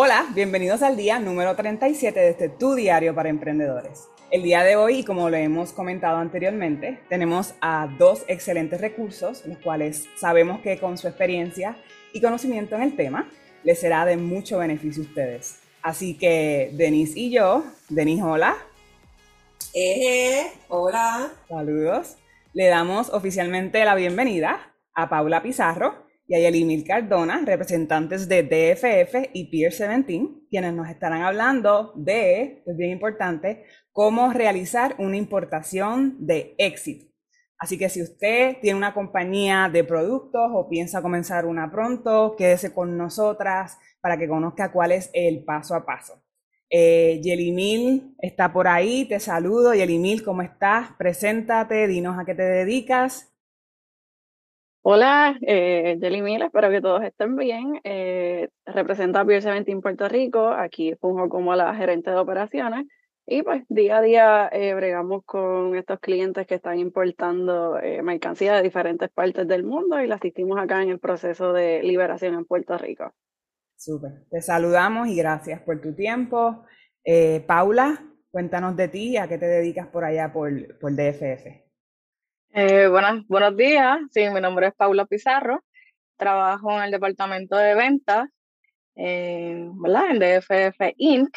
Hola, 0.00 0.28
bienvenidos 0.32 0.82
al 0.82 0.96
día 0.96 1.18
número 1.18 1.56
37 1.56 2.20
de 2.20 2.28
este 2.28 2.48
Tu 2.48 2.76
Diario 2.76 3.16
para 3.16 3.30
Emprendedores. 3.30 4.06
El 4.30 4.44
día 4.44 4.62
de 4.62 4.76
hoy, 4.76 5.02
como 5.02 5.28
lo 5.28 5.36
hemos 5.36 5.72
comentado 5.72 6.18
anteriormente, 6.18 7.00
tenemos 7.08 7.54
a 7.60 7.88
dos 7.98 8.22
excelentes 8.28 8.80
recursos, 8.80 9.44
los 9.44 9.58
cuales 9.58 10.06
sabemos 10.14 10.60
que 10.60 10.78
con 10.78 10.96
su 10.98 11.08
experiencia 11.08 11.76
y 12.12 12.20
conocimiento 12.20 12.76
en 12.76 12.82
el 12.82 12.94
tema, 12.94 13.28
les 13.64 13.80
será 13.80 14.04
de 14.04 14.16
mucho 14.16 14.58
beneficio 14.58 15.02
a 15.02 15.06
ustedes. 15.06 15.58
Así 15.82 16.16
que 16.16 16.70
Denise 16.74 17.18
y 17.18 17.32
yo, 17.32 17.64
Denise, 17.88 18.22
hola. 18.22 18.56
Eh, 19.74 20.46
hola. 20.68 21.32
Saludos. 21.48 22.18
Le 22.52 22.68
damos 22.68 23.08
oficialmente 23.12 23.84
la 23.84 23.96
bienvenida 23.96 24.60
a 24.94 25.08
Paula 25.08 25.42
Pizarro, 25.42 26.07
y 26.28 26.34
a 26.34 26.40
Yelimil 26.40 26.84
Cardona, 26.84 27.42
representantes 27.44 28.28
de 28.28 28.42
DFF 28.42 29.30
y 29.32 29.46
Pier 29.46 29.72
17, 29.72 30.46
quienes 30.50 30.74
nos 30.74 30.90
estarán 30.90 31.22
hablando 31.22 31.94
de, 31.96 32.62
es 32.66 32.76
bien 32.76 32.90
importante, 32.90 33.64
cómo 33.92 34.30
realizar 34.34 34.94
una 34.98 35.16
importación 35.16 36.16
de 36.26 36.54
éxito. 36.58 37.06
Así 37.58 37.78
que 37.78 37.88
si 37.88 38.02
usted 38.02 38.58
tiene 38.60 38.76
una 38.76 38.92
compañía 38.92 39.70
de 39.72 39.84
productos 39.84 40.50
o 40.52 40.68
piensa 40.68 41.00
comenzar 41.00 41.46
una 41.46 41.72
pronto, 41.72 42.36
quédese 42.36 42.74
con 42.74 42.98
nosotras 42.98 43.78
para 44.02 44.18
que 44.18 44.28
conozca 44.28 44.70
cuál 44.70 44.92
es 44.92 45.10
el 45.14 45.44
paso 45.44 45.74
a 45.74 45.86
paso. 45.86 46.22
Eh, 46.70 47.20
Yelimil 47.22 48.14
está 48.20 48.52
por 48.52 48.68
ahí, 48.68 49.06
te 49.06 49.18
saludo. 49.18 49.74
Yelimil, 49.74 50.22
¿cómo 50.22 50.42
estás? 50.42 50.90
Preséntate, 50.98 51.88
dinos 51.88 52.18
a 52.18 52.26
qué 52.26 52.34
te 52.34 52.42
dedicas 52.42 53.32
Hola, 54.90 55.36
eh, 55.42 55.98
Jelly 56.00 56.22
Mil, 56.22 56.40
espero 56.40 56.70
que 56.70 56.80
todos 56.80 57.02
estén 57.02 57.36
bien. 57.36 57.78
Eh, 57.84 58.48
represento 58.64 59.18
a 59.18 59.26
Pier 59.26 59.42
17 59.42 59.82
Puerto 59.82 60.08
Rico, 60.08 60.48
aquí 60.48 60.94
funjo 60.94 61.28
como 61.28 61.54
la 61.54 61.74
gerente 61.74 62.10
de 62.10 62.16
operaciones 62.16 62.86
y 63.26 63.42
pues 63.42 63.64
día 63.68 63.98
a 63.98 64.00
día 64.00 64.48
eh, 64.50 64.72
bregamos 64.72 65.26
con 65.26 65.76
estos 65.76 66.00
clientes 66.00 66.46
que 66.46 66.54
están 66.54 66.78
importando 66.78 67.78
eh, 67.78 68.00
mercancía 68.00 68.56
de 68.56 68.62
diferentes 68.62 69.10
partes 69.10 69.46
del 69.46 69.62
mundo 69.62 70.00
y 70.00 70.06
la 70.06 70.14
asistimos 70.14 70.58
acá 70.58 70.82
en 70.82 70.88
el 70.88 70.98
proceso 70.98 71.52
de 71.52 71.82
liberación 71.82 72.32
en 72.32 72.46
Puerto 72.46 72.78
Rico. 72.78 73.12
Súper, 73.76 74.24
te 74.30 74.40
saludamos 74.40 75.08
y 75.08 75.16
gracias 75.16 75.60
por 75.60 75.82
tu 75.82 75.94
tiempo. 75.94 76.64
Paula, 77.46 78.06
cuéntanos 78.30 78.74
de 78.74 78.88
ti, 78.88 79.18
a 79.18 79.28
qué 79.28 79.36
te 79.36 79.48
dedicas 79.48 79.88
por 79.88 80.04
allá 80.04 80.32
por, 80.32 80.78
por 80.78 80.92
DFF. 80.96 81.67
Eh, 82.52 82.88
buenas, 82.88 83.26
buenos 83.28 83.56
días, 83.56 83.98
sí, 84.10 84.28
mi 84.30 84.40
nombre 84.40 84.68
es 84.68 84.74
Paula 84.74 85.04
Pizarro, 85.06 85.62
trabajo 86.16 86.72
en 86.78 86.84
el 86.84 86.90
departamento 86.90 87.56
de 87.56 87.74
ventas, 87.74 88.28
eh, 88.96 89.68
¿verdad? 89.74 90.10
En 90.10 90.18
DFF 90.20 90.94
Inc. 90.98 91.36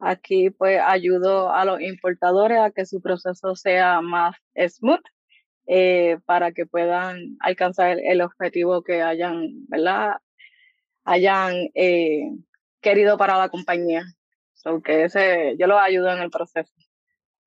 Aquí 0.00 0.50
pues 0.50 0.80
ayudo 0.84 1.52
a 1.52 1.64
los 1.64 1.80
importadores 1.80 2.58
a 2.60 2.70
que 2.70 2.86
su 2.86 3.00
proceso 3.02 3.56
sea 3.56 4.00
más 4.00 4.36
smooth 4.56 5.02
eh, 5.66 6.18
para 6.26 6.52
que 6.52 6.66
puedan 6.66 7.36
alcanzar 7.40 7.98
el 8.00 8.20
objetivo 8.22 8.82
que 8.82 9.02
hayan, 9.02 9.66
¿verdad? 9.68 10.16
Hayan 11.04 11.54
eh, 11.74 12.22
querido 12.80 13.18
para 13.18 13.38
la 13.38 13.48
compañía. 13.50 14.04
Ese, 14.86 15.56
yo 15.58 15.66
los 15.66 15.80
ayudo 15.80 16.12
en 16.12 16.20
el 16.20 16.30
proceso. 16.30 16.72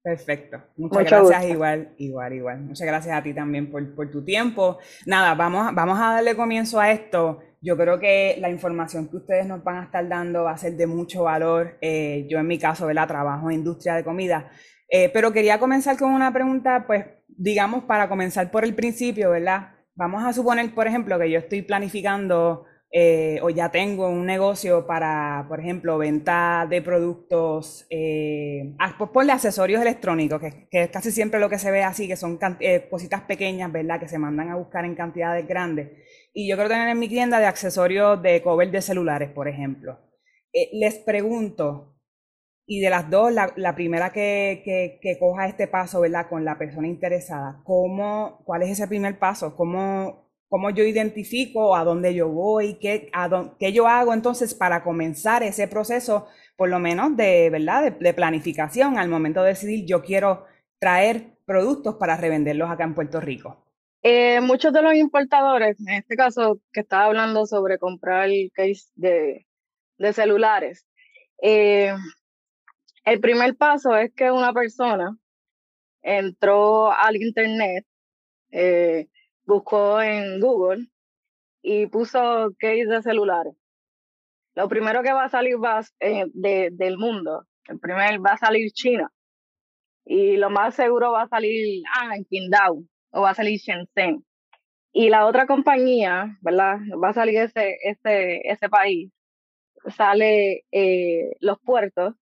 Perfecto. 0.04 0.64
Muchas 0.78 1.06
gracias, 1.06 1.46
igual, 1.46 1.94
igual, 1.98 2.34
igual. 2.34 2.60
Muchas 2.62 2.88
gracias 2.88 3.16
a 3.16 3.22
ti 3.22 3.34
también 3.34 3.70
por, 3.70 3.94
por, 3.94 4.10
tu 4.10 4.24
tiempo. 4.24 4.80
Nada, 5.06 5.36
vamos, 5.36 5.76
vamos 5.76 6.00
a 6.00 6.14
darle 6.14 6.36
comienzo 6.36 6.80
a 6.80 6.92
esto. 6.92 7.40
Yo 7.62 7.78
creo 7.78 8.00
que 8.00 8.38
la 8.40 8.50
información 8.50 9.08
que 9.08 9.18
ustedes 9.18 9.46
nos 9.46 9.64
van 9.64 9.78
a 9.78 9.84
estar 9.84 10.08
dando 10.08 10.46
va 10.46 10.52
a 10.52 10.58
ser 10.58 10.74
de 10.74 10.88
mucho 10.88 11.24
valor. 11.24 11.78
Eh, 11.82 12.26
yo 12.28 12.40
en 12.40 12.48
mi 12.48 12.58
caso, 12.58 12.88
¿verdad? 12.88 13.08
Trabajo 13.08 13.52
en 13.52 13.58
industria 13.58 13.94
de 13.94 14.04
comida. 14.04 14.50
Eh, 14.90 15.12
pero 15.14 15.32
quería 15.32 15.60
comenzar 15.60 15.98
con 15.98 16.12
una 16.12 16.34
pregunta, 16.34 16.86
pues, 16.88 17.06
digamos, 17.28 17.84
para 17.84 18.10
comenzar 18.10 18.50
por 18.50 18.64
el 18.64 18.74
principio, 18.74 19.30
¿verdad? 19.30 19.70
Vamos 19.94 20.24
a 20.24 20.34
suponer, 20.34 20.74
por 20.74 20.88
ejemplo, 20.88 21.20
que 21.20 21.30
yo 21.30 21.38
estoy 21.38 21.62
planificando 21.62 22.66
eh, 22.94 23.40
o 23.42 23.50
ya 23.50 23.72
tengo 23.72 24.10
un 24.10 24.26
negocio 24.26 24.86
para, 24.86 25.46
por 25.48 25.62
ejemplo, 25.62 25.98
venta 25.98 26.68
de 26.70 26.82
productos, 26.82 27.86
eh, 27.90 28.76
ah, 28.80 28.98
pues 29.14 29.30
accesorios 29.30 29.82
electrónicos, 29.82 30.42
que, 30.42 30.68
es 30.72 30.90
casi 30.90 31.10
siempre 31.12 31.40
lo 31.40 31.50
que 31.50 31.58
se 31.58 31.72
ve 31.72 31.84
así, 31.84 32.06
que 32.06 32.18
son 32.18 32.38
eh, 32.60 32.90
cositas 32.90 33.22
pequeñas, 33.22 33.72
¿verdad? 33.72 33.98
Que 33.98 34.10
se 34.10 34.20
mandan 34.20 34.50
a 34.50 34.58
buscar 34.58 34.84
en 34.84 34.96
cantidades 34.96 35.48
grandes. 35.48 35.90
Y 36.34 36.50
yo 36.50 36.58
quiero 36.58 36.70
tener 36.70 36.90
en 36.90 37.00
mi 37.00 37.08
tienda 37.08 37.40
de 37.40 37.46
accesorios 37.46 38.22
de 38.22 38.42
cover 38.42 38.70
de 38.72 38.82
celulares, 38.82 39.30
por 39.30 39.48
ejemplo. 39.48 39.98
les 40.74 40.96
pregunto, 41.00 41.96
y 42.66 42.82
de 42.82 42.90
las 42.90 43.10
dos, 43.10 43.32
la, 43.34 43.76
primera 43.76 44.12
que, 44.12 44.62
que, 44.66 45.00
que, 45.02 45.18
coja 45.18 45.48
este 45.48 45.68
paso, 45.68 46.02
¿verdad? 46.02 46.28
Con 46.30 46.44
la 46.44 46.58
persona 46.58 46.88
interesada, 46.88 47.62
¿cómo, 47.64 48.42
¿cuál 48.46 48.64
es 48.64 48.72
ese 48.72 48.88
primer 48.88 49.18
paso? 49.18 49.56
¿Cómo, 49.56 50.31
cómo 50.52 50.70
yo 50.70 50.84
identifico 50.84 51.78
a 51.78 51.86
dónde 51.86 52.14
yo 52.14 52.28
voy, 52.28 52.74
qué, 52.74 53.10
a 53.14 53.54
qué 53.58 53.72
yo 53.72 53.88
hago 53.88 54.14
entonces 54.14 54.54
para 54.54 54.84
comenzar 54.84 55.44
ese 55.44 55.66
proceso, 55.70 56.28
por 56.58 56.68
lo 56.68 56.78
menos 56.78 57.16
de, 57.16 57.50
¿verdad? 57.50 57.94
De, 57.98 58.14
planificación 58.14 58.98
al 58.98 59.08
momento 59.08 59.42
de 59.44 59.52
decidir 59.52 59.86
yo 59.86 60.02
quiero 60.02 60.46
traer 60.78 61.38
productos 61.46 61.96
para 61.96 62.18
revenderlos 62.18 62.70
acá 62.70 62.84
en 62.84 62.96
Puerto 62.96 63.22
Rico. 63.22 63.66
Eh, 64.04 64.42
muchos 64.42 64.74
de 64.74 64.82
los 64.82 64.94
importadores, 64.94 65.80
en 65.80 65.94
este 65.94 66.18
caso 66.18 66.60
que 66.74 66.82
estaba 66.82 67.06
hablando 67.06 67.46
sobre 67.46 67.78
comprar 67.78 68.30
el 68.30 68.52
case 68.54 68.90
de, 68.96 69.48
de 70.00 70.12
celulares, 70.12 70.86
eh, 71.42 71.96
el 73.06 73.22
primer 73.22 73.56
paso 73.56 73.96
es 73.96 74.12
que 74.14 74.30
una 74.32 74.52
persona 74.52 75.18
entró 76.02 76.92
al 76.92 77.16
internet, 77.16 77.86
eh, 78.52 79.08
buscó 79.46 80.02
en 80.02 80.40
Google 80.40 80.88
y 81.62 81.88
puso 81.88 82.52
case 82.60 82.86
de 82.86 83.02
celulares. 83.02 83.54
Lo 84.56 84.68
primero 84.68 85.02
que 85.04 85.14
va 85.14 85.26
a 85.26 85.30
salir 85.30 85.56
va, 85.64 85.82
eh, 86.00 86.26
de, 86.34 86.70
del 86.72 86.98
mundo, 86.98 87.46
el 87.68 87.80
primer 87.80 88.26
va 88.26 88.34
a 88.34 88.38
salir 88.38 88.72
China. 88.72 89.10
Y 90.06 90.38
lo 90.38 90.50
más 90.50 90.76
seguro 90.76 91.12
va 91.12 91.24
a 91.24 91.28
salir 91.28 91.84
ah, 91.96 92.16
en 92.16 92.26
Qingdao 92.26 92.84
o 93.12 93.22
va 93.22 93.32
a 93.32 93.36
salir 93.36 93.60
Shenzhen. 93.60 94.26
Y 94.94 95.10
la 95.10 95.26
otra 95.26 95.48
compañía, 95.48 96.38
¿verdad? 96.42 96.78
Va 97.02 97.10
a 97.10 97.14
salir 97.14 97.38
ese, 97.38 97.78
ese, 97.84 98.42
ese 98.44 98.70
país. 98.70 99.12
Sale 99.96 100.66
eh, 100.72 101.32
los 101.40 101.60
puertos 101.62 102.16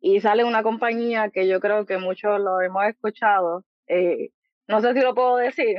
y 0.00 0.20
sale 0.20 0.44
una 0.44 0.62
compañía 0.62 1.30
que 1.30 1.46
yo 1.48 1.60
creo 1.60 1.86
que 1.86 1.98
muchos 1.98 2.40
lo 2.40 2.60
hemos 2.60 2.84
escuchado. 2.86 3.64
Eh, 3.88 4.30
no 4.68 4.80
sé 4.80 4.94
si 4.94 5.00
lo 5.00 5.14
puedo 5.14 5.36
decir, 5.36 5.78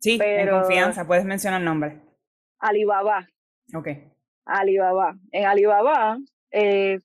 Sí, 0.00 0.18
en 0.20 0.48
confianza, 0.48 1.06
puedes 1.06 1.24
mencionar 1.24 1.60
el 1.60 1.64
nombre. 1.64 2.00
Alibaba. 2.58 3.28
Ok. 3.74 3.88
Alibaba. 4.44 5.16
En 5.32 5.46
Alibaba 5.46 6.18
eh, 6.50 7.00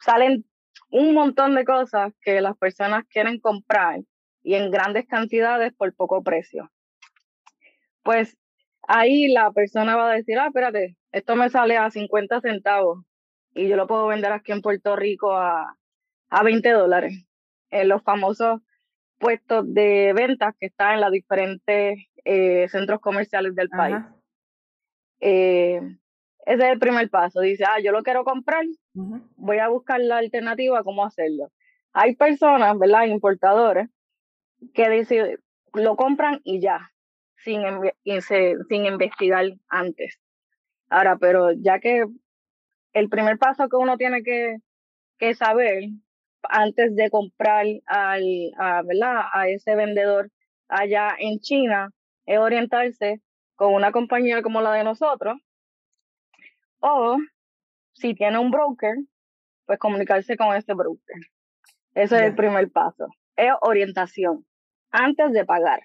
salen 0.00 0.44
un 0.90 1.14
montón 1.14 1.54
de 1.54 1.64
cosas 1.64 2.12
que 2.20 2.40
las 2.40 2.56
personas 2.56 3.04
quieren 3.08 3.40
comprar 3.40 4.00
y 4.42 4.54
en 4.54 4.70
grandes 4.70 5.06
cantidades 5.06 5.72
por 5.74 5.94
poco 5.94 6.22
precio. 6.22 6.70
Pues 8.02 8.36
ahí 8.86 9.28
la 9.28 9.50
persona 9.50 9.96
va 9.96 10.10
a 10.10 10.14
decir, 10.14 10.38
ah, 10.38 10.46
espérate, 10.46 10.96
esto 11.10 11.34
me 11.34 11.50
sale 11.50 11.76
a 11.76 11.90
50 11.90 12.40
centavos 12.40 13.04
y 13.54 13.68
yo 13.68 13.76
lo 13.76 13.86
puedo 13.86 14.06
vender 14.06 14.32
aquí 14.32 14.52
en 14.52 14.60
Puerto 14.60 14.94
Rico 14.94 15.32
a, 15.32 15.76
a 16.30 16.42
20 16.44 16.70
dólares. 16.70 17.26
En 17.70 17.88
los 17.88 18.02
famosos 18.02 18.60
puestos 19.18 19.64
de 19.72 20.12
ventas 20.14 20.54
que 20.60 20.66
están 20.66 20.94
en 20.94 21.00
las 21.00 21.10
diferentes 21.10 21.98
eh, 22.28 22.66
centros 22.68 22.98
comerciales 23.00 23.54
del 23.54 23.68
país. 23.68 23.98
Eh, 25.20 25.80
ese 26.44 26.64
es 26.64 26.72
el 26.72 26.78
primer 26.80 27.08
paso. 27.08 27.40
Dice, 27.40 27.64
ah, 27.64 27.78
yo 27.80 27.92
lo 27.92 28.02
quiero 28.02 28.24
comprar, 28.24 28.64
voy 28.94 29.58
a 29.58 29.68
buscar 29.68 30.00
la 30.00 30.18
alternativa, 30.18 30.82
cómo 30.82 31.04
hacerlo. 31.04 31.52
Hay 31.92 32.16
personas, 32.16 32.76
¿verdad? 32.78 33.04
Importadores, 33.04 33.88
que 34.74 34.90
dicen, 34.90 35.38
lo 35.72 35.94
compran 35.94 36.40
y 36.42 36.60
ya, 36.60 36.90
sin, 37.36 37.62
sin 38.04 38.86
investigar 38.86 39.46
antes. 39.68 40.18
Ahora, 40.88 41.16
pero 41.18 41.52
ya 41.52 41.78
que 41.78 42.06
el 42.92 43.08
primer 43.08 43.38
paso 43.38 43.68
que 43.68 43.76
uno 43.76 43.96
tiene 43.96 44.24
que, 44.24 44.56
que 45.18 45.34
saber 45.34 45.84
antes 46.42 46.96
de 46.96 47.08
comprar 47.08 47.66
al, 47.86 48.24
a, 48.58 48.82
¿verdad? 48.82 49.26
a 49.32 49.48
ese 49.48 49.76
vendedor 49.76 50.30
allá 50.68 51.14
en 51.18 51.38
China 51.38 51.90
es 52.26 52.38
orientarse 52.38 53.22
con 53.54 53.72
una 53.72 53.92
compañía 53.92 54.42
como 54.42 54.60
la 54.60 54.72
de 54.72 54.84
nosotros 54.84 55.38
o 56.80 57.16
si 57.92 58.14
tiene 58.14 58.38
un 58.38 58.50
broker, 58.50 58.96
pues 59.64 59.78
comunicarse 59.78 60.36
con 60.36 60.54
ese 60.54 60.74
broker. 60.74 61.16
Ese 61.94 62.16
es 62.16 62.22
el 62.22 62.34
primer 62.34 62.70
paso. 62.70 63.08
Es 63.36 63.52
orientación 63.62 64.46
antes 64.90 65.32
de 65.32 65.44
pagar. 65.44 65.80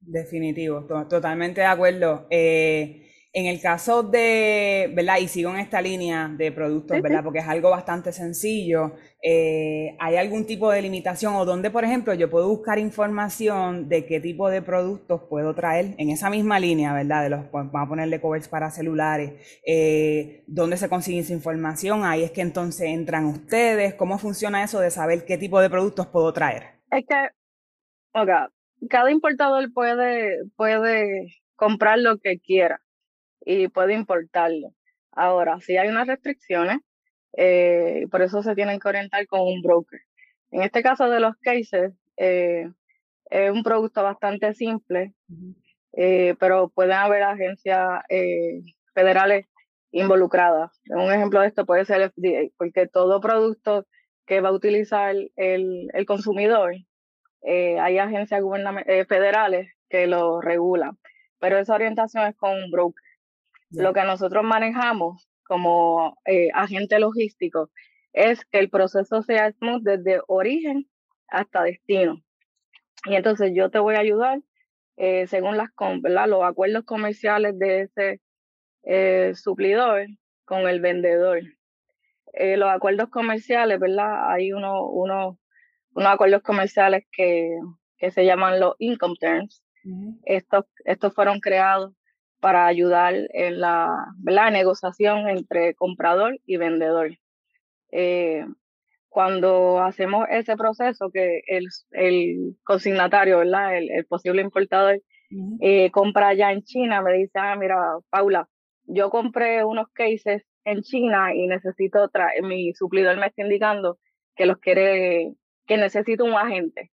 Definitivo, 0.00 0.86
totalmente 1.08 1.60
de 1.60 1.66
acuerdo. 1.66 2.26
Eh, 2.30 3.09
En 3.32 3.46
el 3.46 3.60
caso 3.60 4.02
de, 4.02 4.90
¿verdad? 4.92 5.18
Y 5.18 5.28
sigo 5.28 5.50
en 5.50 5.58
esta 5.58 5.80
línea 5.80 6.28
de 6.36 6.50
productos, 6.50 7.00
¿verdad? 7.00 7.22
Porque 7.22 7.38
es 7.38 7.46
algo 7.46 7.70
bastante 7.70 8.10
sencillo. 8.12 8.96
Eh, 9.22 9.96
¿Hay 10.00 10.16
algún 10.16 10.46
tipo 10.46 10.68
de 10.72 10.82
limitación 10.82 11.36
o 11.36 11.44
dónde, 11.44 11.70
por 11.70 11.84
ejemplo, 11.84 12.12
yo 12.14 12.28
puedo 12.28 12.48
buscar 12.48 12.80
información 12.80 13.88
de 13.88 14.04
qué 14.04 14.18
tipo 14.18 14.50
de 14.50 14.62
productos 14.62 15.22
puedo 15.28 15.54
traer 15.54 15.94
en 15.98 16.10
esa 16.10 16.28
misma 16.28 16.58
línea, 16.58 16.92
¿verdad? 16.92 17.22
De 17.22 17.30
los, 17.30 17.44
pues, 17.44 17.70
vamos 17.70 17.86
a 17.86 17.88
ponerle 17.88 18.20
covers 18.20 18.48
para 18.48 18.68
celulares. 18.72 19.60
Eh, 19.64 20.42
¿Dónde 20.48 20.76
se 20.76 20.88
consigue 20.88 21.20
esa 21.20 21.32
información? 21.32 22.04
Ahí 22.04 22.24
es 22.24 22.32
que 22.32 22.40
entonces 22.40 22.88
entran 22.88 23.26
ustedes. 23.26 23.94
¿Cómo 23.94 24.18
funciona 24.18 24.64
eso 24.64 24.80
de 24.80 24.90
saber 24.90 25.24
qué 25.24 25.38
tipo 25.38 25.60
de 25.60 25.70
productos 25.70 26.08
puedo 26.08 26.32
traer? 26.32 26.80
Es 26.90 27.06
que, 27.06 27.28
oiga, 28.12 28.50
cada 28.88 29.12
importador 29.12 29.72
puede, 29.72 30.36
puede 30.56 31.32
comprar 31.54 32.00
lo 32.00 32.18
que 32.18 32.40
quiera 32.40 32.80
y 33.50 33.68
puede 33.68 33.94
importarlo. 33.94 34.72
Ahora, 35.12 35.60
si 35.60 35.76
hay 35.76 35.88
unas 35.88 36.06
restricciones, 36.06 36.78
eh, 37.36 38.06
por 38.10 38.22
eso 38.22 38.42
se 38.42 38.54
tienen 38.54 38.78
que 38.78 38.88
orientar 38.88 39.26
con 39.26 39.40
un 39.40 39.60
broker. 39.60 40.00
En 40.52 40.62
este 40.62 40.82
caso 40.82 41.10
de 41.10 41.20
los 41.20 41.34
cases, 41.36 41.92
eh, 42.16 42.70
es 43.30 43.50
un 43.50 43.64
producto 43.64 44.02
bastante 44.04 44.54
simple, 44.54 45.14
eh, 45.92 46.36
pero 46.38 46.68
pueden 46.68 46.92
haber 46.92 47.22
agencias 47.24 48.02
federales 48.94 49.46
involucradas. 49.90 50.80
Un 50.88 51.12
ejemplo 51.12 51.40
de 51.40 51.48
esto 51.48 51.66
puede 51.66 51.84
ser 51.84 52.02
el 52.02 52.10
FDA, 52.10 52.52
porque 52.56 52.86
todo 52.86 53.20
producto 53.20 53.86
que 54.26 54.40
va 54.40 54.50
a 54.50 54.52
utilizar 54.52 55.16
el, 55.36 55.88
el 55.92 56.06
consumidor, 56.06 56.74
hay 57.42 57.98
agencias 57.98 58.42
federales 59.08 59.72
que 59.88 60.06
lo 60.06 60.40
regulan, 60.40 60.98
pero 61.40 61.58
esa 61.58 61.74
orientación 61.74 62.26
es 62.26 62.36
con 62.36 62.52
un 62.52 62.70
broker. 62.70 63.09
Lo 63.70 63.92
que 63.92 64.02
nosotros 64.02 64.44
manejamos 64.44 65.28
como 65.44 66.18
eh, 66.24 66.48
agente 66.54 66.98
logístico 66.98 67.70
es 68.12 68.44
que 68.46 68.58
el 68.58 68.70
proceso 68.70 69.22
sea 69.22 69.52
smooth 69.52 69.82
desde 69.82 70.20
origen 70.26 70.88
hasta 71.28 71.62
destino. 71.62 72.20
Y 73.04 73.14
entonces 73.14 73.52
yo 73.54 73.70
te 73.70 73.78
voy 73.78 73.94
a 73.94 74.00
ayudar 74.00 74.40
eh, 74.96 75.26
según 75.28 75.56
las 75.56 75.68
los 76.28 76.44
acuerdos 76.44 76.84
comerciales 76.84 77.58
de 77.58 77.82
ese 77.82 78.20
eh, 78.82 79.32
suplidor 79.34 80.06
con 80.44 80.68
el 80.68 80.80
vendedor. 80.80 81.40
los 82.34 82.68
acuerdos 82.68 83.08
comerciales, 83.08 83.78
¿verdad? 83.78 84.30
Hay 84.30 84.52
uno, 84.52 84.86
uno, 84.88 85.38
unos 85.94 86.12
acuerdos 86.12 86.42
comerciales 86.42 87.04
que, 87.12 87.56
que 87.98 88.10
se 88.10 88.24
llaman 88.24 88.58
los 88.58 88.74
income 88.78 89.14
terms. 89.20 89.64
estos, 90.24 90.64
estos 90.84 91.14
fueron 91.14 91.40
creados 91.40 91.94
para 92.40 92.66
ayudar 92.66 93.14
en 93.32 93.60
la, 93.60 94.06
la 94.24 94.50
negociación 94.50 95.28
entre 95.28 95.74
comprador 95.74 96.38
y 96.46 96.56
vendedor. 96.56 97.18
Eh, 97.92 98.46
cuando 99.08 99.80
hacemos 99.80 100.26
ese 100.30 100.56
proceso, 100.56 101.10
que 101.10 101.42
el, 101.46 101.66
el 101.90 102.56
consignatario, 102.64 103.38
¿verdad? 103.38 103.76
El, 103.76 104.06
posible 104.06 104.40
importador, 104.40 105.02
eh, 105.60 105.90
compra 105.90 106.28
allá 106.28 106.52
en 106.52 106.62
China, 106.62 107.02
me 107.02 107.12
dice, 107.14 107.38
ah, 107.38 107.56
mira, 107.56 107.76
Paula, 108.08 108.48
yo 108.84 109.10
compré 109.10 109.64
unos 109.64 109.88
cases 109.92 110.44
en 110.64 110.82
China 110.82 111.34
y 111.34 111.46
necesito 111.46 112.02
otra, 112.02 112.30
mi 112.42 112.72
suplidor 112.74 113.16
me 113.16 113.26
está 113.26 113.42
indicando 113.42 113.98
que 114.36 114.46
los 114.46 114.58
quiere, 114.58 115.34
que 115.66 115.76
necesito 115.76 116.24
un 116.24 116.34
agente. 116.34 116.90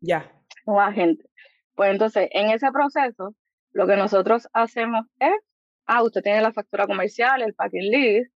Ya. 0.00 0.32
Un 0.66 0.80
agente. 0.80 1.24
Pues 1.74 1.90
entonces, 1.90 2.28
en 2.32 2.50
ese 2.50 2.70
proceso, 2.72 3.34
lo 3.76 3.86
que 3.86 3.96
nosotros 3.96 4.48
hacemos 4.54 5.04
es, 5.20 5.34
ah, 5.84 6.02
usted 6.02 6.22
tiene 6.22 6.40
la 6.40 6.50
factura 6.50 6.86
comercial, 6.86 7.42
el 7.42 7.52
packing 7.52 7.90
list, 7.90 8.32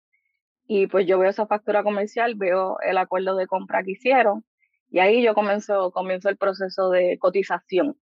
y 0.67 0.87
pues 0.87 1.07
yo 1.07 1.19
veo 1.19 1.31
esa 1.31 1.47
factura 1.47 1.83
comercial, 1.83 2.35
veo 2.35 2.79
el 2.81 2.99
acuerdo 2.99 3.35
de 3.37 3.47
compra 3.47 3.83
que 3.83 3.93
hicieron, 3.93 4.45
y 4.91 4.99
ahí 4.99 5.23
yo 5.23 5.33
comienzo, 5.33 5.93
comienzo 5.93 6.29
el 6.29 6.37
proceso 6.37 6.91
de 6.91 7.17
cotización. 7.19 7.97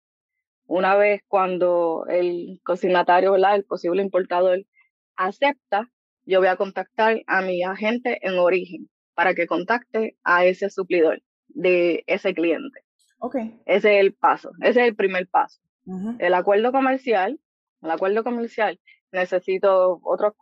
Una 0.66 0.96
vez 0.96 1.22
cuando 1.28 2.08
el 2.10 2.60
consignatario, 2.64 3.36
el 3.36 3.66
posible 3.66 4.02
importador, 4.02 4.66
acepta, 5.16 5.92
yo 6.26 6.40
voy 6.40 6.48
a 6.48 6.56
contactar 6.56 7.22
a 7.28 7.44
mi 7.44 7.62
agente 7.62 8.18
en 8.28 8.40
origen 8.40 8.90
para 9.14 9.36
que 9.36 9.46
contacte 9.46 10.18
a 10.24 10.44
ese 10.44 10.72
suplidor 10.72 11.22
de 11.50 12.04
ese 12.08 12.34
cliente. 12.34 12.80
Okay. 13.20 13.62
Ese 13.68 13.96
es 13.96 14.02
el 14.02 14.16
paso, 14.16 14.50
ese 14.62 14.82
es 14.82 14.88
el 14.88 14.96
primer 14.96 15.28
paso. 15.28 15.60
El 16.20 16.34
acuerdo 16.34 16.72
comercial, 16.72 17.40
el 17.82 17.92
acuerdo 17.92 18.24
comercial, 18.24 18.80
necesito 19.12 20.00
otros 20.04 20.34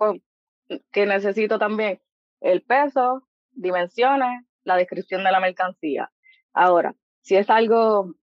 que 0.92 1.06
necesito 1.06 1.60
también 1.60 2.02
el 2.42 2.64
peso, 2.64 3.28
dimensiones, 3.52 4.44
la 4.64 4.76
descripción 4.78 5.24
de 5.24 5.32
la 5.32 5.40
mercancía. 5.40 6.12
Ahora, 6.54 6.96
si 7.22 7.36
es 7.36 7.50
algo 7.50 8.16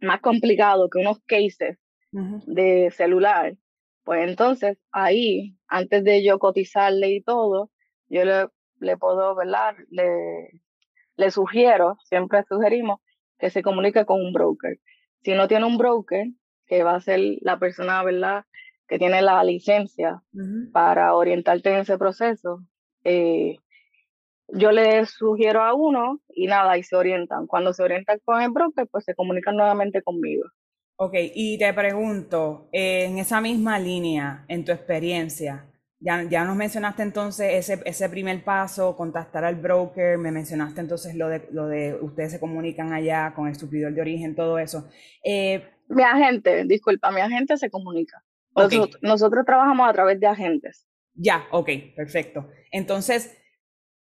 más 0.00 0.20
complicado 0.20 0.88
que 0.90 0.98
unos 0.98 1.20
cases 1.26 1.78
de 2.10 2.90
celular, 2.92 3.56
pues 4.04 4.28
entonces 4.28 4.78
ahí, 4.92 5.56
antes 5.66 6.04
de 6.04 6.24
yo 6.24 6.38
cotizarle 6.38 7.10
y 7.10 7.22
todo, 7.22 7.70
yo 8.08 8.24
le, 8.24 8.48
le 8.80 8.96
puedo, 8.96 9.34
¿verdad? 9.34 9.74
Le, 9.90 10.62
le 11.16 11.30
sugiero, 11.30 11.96
siempre 12.04 12.44
sugerimos 12.48 13.00
que 13.38 13.50
se 13.50 13.62
comunique 13.62 14.04
con 14.04 14.20
un 14.20 14.32
broker. 14.32 14.78
Si 15.24 15.32
no 15.34 15.48
tiene 15.48 15.64
un 15.64 15.78
broker, 15.78 16.26
que 16.66 16.82
va 16.82 16.96
a 16.96 17.00
ser 17.00 17.20
la 17.40 17.58
persona, 17.58 18.02
¿verdad?, 18.02 18.44
que 18.86 18.98
tiene 18.98 19.22
la 19.22 19.42
licencia 19.42 20.22
para 20.72 21.14
orientarte 21.14 21.70
en 21.70 21.76
ese 21.80 21.96
proceso, 21.96 22.62
eh, 23.02 23.56
yo 24.48 24.72
le 24.72 25.06
sugiero 25.06 25.62
a 25.62 25.72
uno 25.72 26.20
y 26.28 26.46
nada, 26.46 26.76
y 26.76 26.82
se 26.82 26.94
orientan. 26.94 27.46
Cuando 27.46 27.72
se 27.72 27.82
orientan 27.82 28.20
con 28.24 28.42
el 28.42 28.50
broker, 28.50 28.86
pues 28.90 29.04
se 29.04 29.14
comunican 29.14 29.56
nuevamente 29.56 30.02
conmigo. 30.02 30.44
Ok, 30.96 31.14
y 31.34 31.58
te 31.58 31.72
pregunto, 31.72 32.68
en 32.72 33.18
esa 33.18 33.40
misma 33.40 33.78
línea, 33.78 34.44
en 34.48 34.64
tu 34.64 34.72
experiencia, 34.72 35.64
ya, 36.04 36.22
ya 36.24 36.44
nos 36.44 36.54
mencionaste 36.54 37.02
entonces 37.02 37.54
ese, 37.54 37.82
ese 37.86 38.10
primer 38.10 38.44
paso, 38.44 38.94
contactar 38.94 39.42
al 39.42 39.54
broker, 39.54 40.18
me 40.18 40.30
mencionaste 40.30 40.82
entonces 40.82 41.14
lo 41.14 41.28
de, 41.28 41.48
lo 41.50 41.66
de 41.66 41.94
ustedes 41.94 42.32
se 42.32 42.40
comunican 42.40 42.92
allá 42.92 43.32
con 43.34 43.48
el 43.48 43.56
suplidor 43.56 43.94
de 43.94 44.02
origen, 44.02 44.34
todo 44.34 44.58
eso. 44.58 44.86
Eh, 45.24 45.66
mi 45.88 46.02
agente, 46.02 46.64
disculpa, 46.66 47.10
mi 47.10 47.22
agente 47.22 47.56
se 47.56 47.70
comunica. 47.70 48.22
Nosotros, 49.00 49.46
trabajamos 49.46 49.88
a 49.88 49.92
través 49.94 50.20
de 50.20 50.26
agentes. 50.26 50.86
Ya, 51.14 51.46
ok, 51.50 51.70
perfecto. 51.96 52.50
Entonces, 52.70 53.36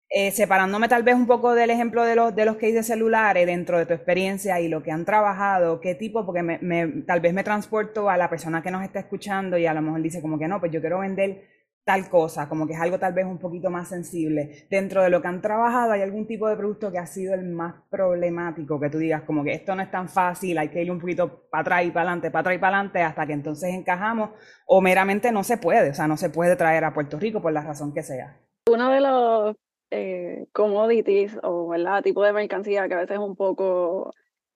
eh, 0.10 0.32
separándome 0.32 0.88
tal 0.88 1.04
vez 1.04 1.16
un 1.16 1.28
poco 1.28 1.54
del 1.54 1.70
ejemplo 1.70 2.04
de 2.04 2.16
los, 2.16 2.36
de 2.36 2.46
los 2.46 2.56
cases 2.56 2.88
celulares 2.88 3.46
dentro 3.46 3.78
de 3.78 3.86
tu 3.86 3.94
experiencia 3.94 4.60
y 4.60 4.68
lo 4.68 4.82
que 4.82 4.92
han 4.92 5.06
trabajado, 5.06 5.80
qué 5.80 5.94
tipo, 5.94 6.26
porque 6.26 6.42
me, 6.42 6.88
tal 7.06 7.20
vez 7.20 7.34
me 7.34 7.44
transporto 7.44 8.10
a 8.10 8.18
la 8.18 8.32
persona 8.32 8.64
que 8.64 8.72
nos 8.72 8.84
está 8.84 9.00
escuchando 9.00 9.60
y 9.60 9.68
a 9.68 9.74
lo 9.76 9.82
mejor 9.82 10.02
dice 10.02 10.22
como 10.22 10.40
que 10.40 10.48
no, 10.48 10.60
pues 10.60 10.72
yo 10.72 10.82
quiero 10.82 11.00
vender 11.00 11.53
tal 11.84 12.10
cosa, 12.10 12.48
como 12.48 12.66
que 12.66 12.74
es 12.74 12.80
algo 12.80 12.98
tal 12.98 13.14
vez 13.14 13.26
un 13.26 13.38
poquito 13.38 13.70
más 13.70 13.90
sensible. 13.90 14.66
Dentro 14.70 15.04
de 15.04 15.10
lo 15.10 15.22
que 15.22 15.28
han 15.28 15.42
trabajado, 15.42 15.92
¿hay 15.92 16.02
algún 16.02 16.26
tipo 16.26 16.48
de 16.48 16.56
producto 16.56 16.92
que 16.92 16.98
ha 16.98 17.06
sido 17.06 17.34
el 17.34 17.44
más 17.44 17.76
problemático? 17.90 18.80
Que 18.80 18.90
tú 18.90 18.98
digas 18.98 19.24
como 19.24 19.44
que 19.44 19.54
esto 19.54 19.76
no 19.76 19.82
es 19.82 19.92
tan 19.92 20.08
fácil, 20.08 20.58
hay 20.58 20.70
que 20.70 20.82
ir 20.82 20.92
un 20.92 21.00
poquito 21.00 21.48
para 21.50 21.62
atrás 21.62 21.86
y 21.86 21.92
para 21.92 22.10
adelante, 22.10 22.32
para 22.32 22.42
atrás 22.42 22.56
y 22.56 22.60
para 22.60 22.78
adelante 22.78 23.02
hasta 23.02 23.28
que 23.28 23.34
entonces 23.34 23.74
encajamos, 23.74 24.30
o 24.66 24.82
meramente 24.82 25.32
no 25.32 25.44
se 25.44 25.58
puede, 25.58 25.90
o 25.90 25.94
sea, 25.94 26.08
no 26.08 26.18
se 26.18 26.30
puede 26.30 26.56
traer 26.56 26.86
a 26.86 26.94
Puerto 26.94 27.20
Rico 27.20 27.42
por 27.42 27.52
la 27.52 27.64
razón 27.64 27.94
que 27.94 28.04
sea. 28.04 28.40
Uno 28.70 28.90
de 28.90 29.02
los 29.02 29.56
eh, 29.92 30.48
commodities 30.54 31.38
o 31.44 31.68
¿verdad? 31.68 32.02
tipo 32.02 32.24
de 32.24 32.34
mercancía 32.34 32.88
que 32.88 32.94
a 32.94 32.98
veces 32.98 33.18
es 33.18 33.20
un 33.20 33.36
poco 33.36 34.12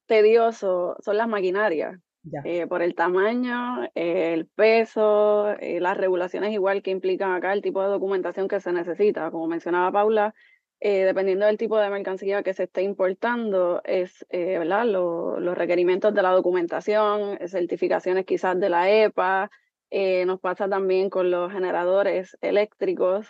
tedioso 0.07 0.95
son 1.01 1.17
las 1.17 1.27
maquinarias. 1.27 1.99
Eh, 2.43 2.67
por 2.67 2.81
el 2.81 2.95
tamaño, 2.95 3.87
el 3.95 4.47
peso, 4.47 5.49
eh, 5.59 5.79
las 5.79 5.97
regulaciones 5.97 6.51
igual 6.51 6.81
que 6.81 6.91
implican 6.91 7.31
acá 7.31 7.53
el 7.53 7.61
tipo 7.61 7.81
de 7.81 7.87
documentación 7.87 8.47
que 8.47 8.59
se 8.59 8.71
necesita. 8.73 9.31
Como 9.31 9.47
mencionaba 9.47 9.91
Paula, 9.91 10.33
eh, 10.79 11.05
dependiendo 11.05 11.45
del 11.45 11.57
tipo 11.57 11.77
de 11.77 11.89
mercancía 11.89 12.43
que 12.43 12.53
se 12.53 12.63
esté 12.63 12.83
importando, 12.83 13.81
es 13.85 14.25
¿verdad? 14.29 14.85
los 14.85 15.57
requerimientos 15.57 16.13
de 16.13 16.21
la 16.21 16.31
documentación, 16.31 17.37
certificaciones 17.47 18.25
quizás 18.25 18.59
de 18.59 18.69
la 18.69 18.91
EPA. 18.91 19.49
nos 20.25 20.39
pasa 20.39 20.67
también 20.67 21.09
con 21.09 21.31
los 21.31 21.51
generadores 21.51 22.37
eléctricos. 22.41 23.27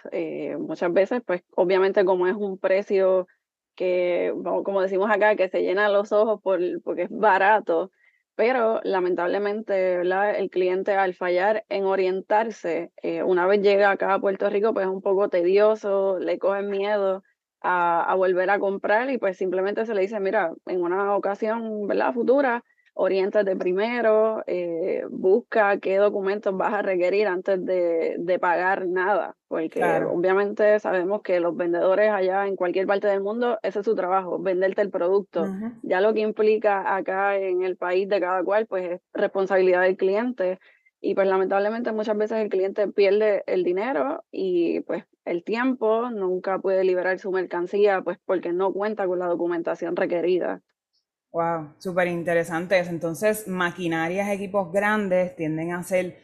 muchas 0.59 0.91
veces, 0.91 1.21
pues 1.25 1.43
obviamente 1.55 2.03
como 2.03 2.27
es 2.27 2.35
un 2.35 2.57
precio 2.57 3.27
que, 3.75 4.33
como 4.43 4.81
decimos 4.81 5.09
acá, 5.11 5.35
que 5.35 5.49
se 5.49 5.61
llena 5.61 5.87
los 5.87 6.11
ojos 6.11 6.41
por, 6.41 6.59
porque 6.83 7.03
es 7.03 7.09
barato, 7.11 7.91
pero 8.37 8.81
lamentablemente 8.83 9.95
el 10.01 10.49
cliente 10.51 10.93
al 10.93 11.15
fallar 11.15 11.65
en 11.69 11.85
orientarse, 11.85 12.91
eh, 13.01 13.23
una 13.23 13.47
vez 13.47 13.63
llega 13.63 13.89
acá 13.89 14.13
a 14.13 14.21
Puerto 14.21 14.47
Rico, 14.47 14.75
pues 14.75 14.85
es 14.85 14.91
un 14.91 15.01
poco 15.01 15.27
tedioso, 15.27 16.19
le 16.19 16.37
cogen 16.37 16.69
miedo 16.69 17.23
a, 17.61 18.13
volver 18.15 18.51
a 18.51 18.59
comprar 18.59 19.09
y 19.09 19.17
pues 19.17 19.37
simplemente 19.37 19.87
se 19.87 19.95
le 19.95 20.01
dice, 20.01 20.19
mira, 20.19 20.53
en 20.67 20.83
una 20.83 21.15
ocasión 21.15 21.87
¿verdad? 21.87 22.13
futura 22.13 22.63
oriéntate 22.99 23.55
primero, 23.55 24.43
eh, 24.47 25.03
busca 25.11 25.77
qué 25.77 25.97
documentos 25.97 26.57
vas 26.57 26.73
a 26.73 26.81
requerir 26.81 27.27
antes 27.27 27.63
de, 27.63 28.39
pagar 28.41 28.87
nada, 28.87 29.35
porque 29.47 29.83
obviamente 29.83 30.79
sabemos 30.79 31.21
que 31.21 31.39
los 31.39 31.55
vendedores 31.55 32.09
allá 32.09 32.47
en 32.47 32.55
cualquier 32.55 32.87
parte 32.87 33.07
del 33.07 33.21
mundo, 33.21 33.59
ese 33.61 33.79
es 33.79 33.85
su 33.85 33.95
trabajo, 33.95 34.39
venderte 34.39 34.81
el 34.81 34.89
producto. 34.89 35.45
Ya 35.83 36.01
lo 36.01 36.13
que 36.13 36.21
implica 36.21 36.95
acá 36.95 37.37
en 37.37 37.61
el 37.61 37.77
país 37.77 38.09
de 38.09 38.19
cada 38.19 38.43
cual, 38.43 38.65
pues 38.65 38.91
es 38.91 39.01
responsabilidad 39.13 39.83
del 39.83 39.95
cliente. 39.97 40.59
Y 40.99 41.13
pues 41.13 41.27
lamentablemente 41.27 41.91
muchas 41.91 42.17
veces 42.17 42.39
el 42.39 42.49
cliente 42.49 42.87
pierde 42.87 43.43
el 43.45 43.63
dinero 43.63 44.23
y 44.31 44.81
pues 44.81 45.03
el 45.25 45.43
tiempo, 45.43 46.09
nunca 46.09 46.57
puede 46.57 46.83
liberar 46.83 47.19
su 47.19 47.31
mercancía 47.31 48.01
pues 48.01 48.17
porque 48.25 48.51
no 48.53 48.73
cuenta 48.73 49.05
con 49.05 49.19
la 49.19 49.27
documentación 49.27 49.95
requerida. 49.95 50.63
Wow, 51.31 51.75
súper 51.77 52.07
interesante 52.07 52.77
Entonces, 52.79 53.47
maquinarias, 53.47 54.29
equipos 54.29 54.71
grandes 54.71 55.35
tienden 55.35 55.71
a 55.73 55.83
ser 55.83 56.17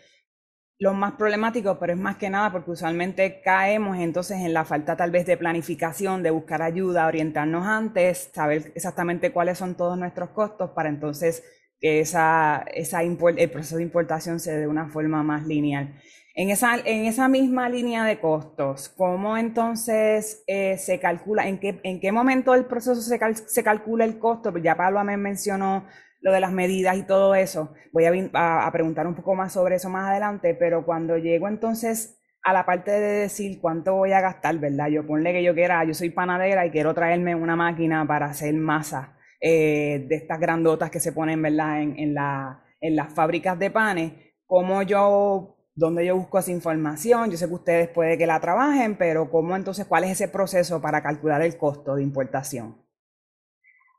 los 0.79 0.95
más 0.95 1.13
problemáticos, 1.13 1.77
pero 1.79 1.93
es 1.93 1.99
más 1.99 2.17
que 2.17 2.29
nada 2.29 2.51
porque 2.51 2.71
usualmente 2.71 3.41
caemos 3.41 3.97
entonces 3.97 4.39
en 4.39 4.53
la 4.53 4.65
falta 4.65 4.97
tal 4.97 5.11
vez 5.11 5.25
de 5.25 5.37
planificación, 5.37 6.23
de 6.23 6.31
buscar 6.31 6.61
ayuda, 6.61 7.07
orientarnos 7.07 7.65
antes, 7.67 8.31
saber 8.33 8.71
exactamente 8.75 9.31
cuáles 9.31 9.57
son 9.59 9.75
todos 9.75 9.97
nuestros 9.97 10.29
costos 10.31 10.71
para 10.71 10.89
entonces 10.89 11.43
que 11.79 12.01
esa, 12.01 12.65
esa 12.73 13.03
el 13.03 13.51
proceso 13.51 13.77
de 13.77 13.83
importación 13.83 14.39
se 14.39 14.53
dé 14.53 14.59
de 14.61 14.67
una 14.67 14.89
forma 14.89 15.23
más 15.23 15.45
lineal. 15.47 15.95
En 16.35 16.49
esa, 16.49 16.77
en 16.83 17.05
esa 17.05 17.27
misma 17.27 17.69
línea 17.69 18.05
de 18.05 18.19
costos, 18.19 18.89
¿cómo 18.89 19.37
entonces 19.37 20.43
eh, 20.47 20.79
se 20.79 20.99
calcula, 20.99 21.47
en 21.47 21.59
qué, 21.59 21.79
en 21.83 21.99
qué 21.99 22.11
momento 22.11 22.53
del 22.53 22.65
proceso 22.65 22.95
se, 23.01 23.19
se 23.35 23.63
calcula 23.63 24.03
el 24.03 24.17
costo? 24.17 24.51
Pues 24.51 24.63
ya 24.63 24.75
Pablo 24.75 25.03
me 25.03 25.15
mencionó 25.15 25.85
lo 26.21 26.31
de 26.31 26.39
las 26.39 26.51
medidas 26.51 26.97
y 26.97 27.03
todo 27.03 27.35
eso. 27.35 27.75
Voy 27.91 28.05
a, 28.05 28.65
a, 28.65 28.71
preguntar 28.71 29.05
un 29.05 29.13
poco 29.13 29.35
más 29.35 29.53
sobre 29.53 29.75
eso 29.75 29.89
más 29.89 30.09
adelante, 30.09 30.55
pero 30.55 30.83
cuando 30.83 31.17
llego 31.17 31.47
entonces 31.47 32.19
a 32.41 32.51
la 32.51 32.65
parte 32.65 32.89
de 32.89 33.19
decir 33.21 33.61
cuánto 33.61 33.93
voy 33.93 34.13
a 34.13 34.21
gastar, 34.21 34.57
¿verdad? 34.57 34.87
Yo 34.87 35.05
ponle 35.05 35.33
que 35.33 35.43
yo 35.43 35.53
quiera, 35.53 35.83
yo 35.83 35.93
soy 35.93 36.09
panadera 36.09 36.65
y 36.65 36.71
quiero 36.71 36.95
traerme 36.95 37.35
una 37.35 37.55
máquina 37.55 38.07
para 38.07 38.25
hacer 38.27 38.55
masa 38.55 39.19
eh, 39.39 40.03
de 40.09 40.15
estas 40.15 40.39
grandotas 40.39 40.89
que 40.89 40.99
se 40.99 41.11
ponen, 41.11 41.41
¿verdad? 41.43 41.83
En, 41.83 41.99
en, 41.99 42.13
la, 42.15 42.63
en 42.81 42.95
las 42.95 43.13
fábricas 43.13 43.59
de 43.59 43.69
panes. 43.69 44.13
¿Cómo 44.47 44.81
yo 44.81 45.57
dónde 45.75 46.05
yo 46.05 46.15
busco 46.15 46.39
esa 46.39 46.51
información. 46.51 47.31
Yo 47.31 47.37
sé 47.37 47.47
que 47.47 47.53
ustedes 47.53 47.89
puede 47.89 48.17
que 48.17 48.27
la 48.27 48.39
trabajen, 48.39 48.97
pero 48.97 49.29
¿cómo 49.29 49.55
entonces, 49.55 49.85
cuál 49.85 50.03
es 50.03 50.11
ese 50.11 50.27
proceso 50.27 50.81
para 50.81 51.01
calcular 51.01 51.41
el 51.41 51.57
costo 51.57 51.95
de 51.95 52.03
importación? 52.03 52.77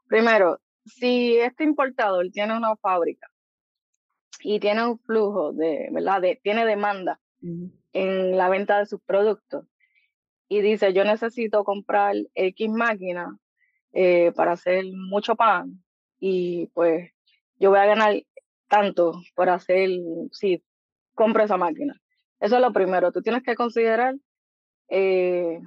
Primero, 0.07 0.61
si 0.85 1.37
este 1.38 1.64
importador 1.64 2.31
tiene 2.31 2.57
una 2.57 2.76
fábrica 2.76 3.28
y 4.40 4.61
tiene 4.61 4.87
un 4.87 4.99
flujo 4.99 5.52
de, 5.52 5.88
¿verdad? 5.90 6.21
De, 6.21 6.40
tiene 6.43 6.66
demanda 6.66 7.21
en 7.93 8.37
la 8.37 8.49
venta 8.49 8.78
de 8.78 8.87
sus 8.87 9.00
productos 9.02 9.66
y 10.49 10.61
dice, 10.61 10.93
yo 10.93 11.04
necesito 11.04 11.64
comprar 11.64 12.14
X 12.35 12.71
máquina 12.71 13.38
eh, 13.93 14.33
para 14.35 14.52
hacer 14.52 14.85
mucho 14.93 15.37
pan 15.37 15.83
y 16.19 16.66
pues 16.75 17.11
yo 17.59 17.71
voy 17.71 17.78
a 17.78 17.87
ganar 17.87 18.14
tanto 18.69 19.23
por 19.35 19.49
hacer, 19.49 19.90
sí, 20.33 20.62
compra 21.14 21.44
esa 21.44 21.56
máquina. 21.56 22.00
Eso 22.40 22.56
es 22.56 22.61
lo 22.61 22.73
primero. 22.73 23.12
Tú 23.12 23.23
tienes 23.23 23.42
que 23.42 23.54
considerar 23.54 24.14
eh, 24.88 25.61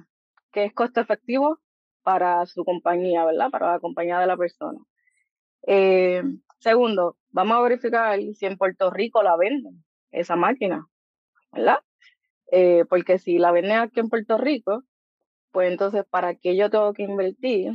que 0.52 0.64
es 0.64 0.72
costo 0.72 1.00
efectivo 1.00 1.58
para 2.02 2.46
su 2.46 2.64
compañía, 2.64 3.24
¿verdad? 3.24 3.50
Para 3.50 3.72
la 3.72 3.80
compañía 3.80 4.20
de 4.20 4.26
la 4.26 4.36
persona. 4.36 4.78
Eh, 5.66 6.22
segundo, 6.60 7.16
vamos 7.30 7.56
a 7.56 7.62
verificar 7.62 8.18
si 8.34 8.46
en 8.46 8.56
Puerto 8.56 8.90
Rico 8.90 9.22
la 9.22 9.36
venden, 9.36 9.84
esa 10.10 10.36
máquina, 10.36 10.86
¿verdad? 11.52 11.78
Eh, 12.52 12.84
porque 12.88 13.18
si 13.18 13.38
la 13.38 13.52
venden 13.52 13.78
aquí 13.78 14.00
en 14.00 14.08
Puerto 14.08 14.38
Rico, 14.38 14.84
pues 15.50 15.70
entonces, 15.70 16.04
¿para 16.08 16.34
qué 16.36 16.56
yo 16.56 16.70
tengo 16.70 16.92
que 16.92 17.02
invertir 17.02 17.72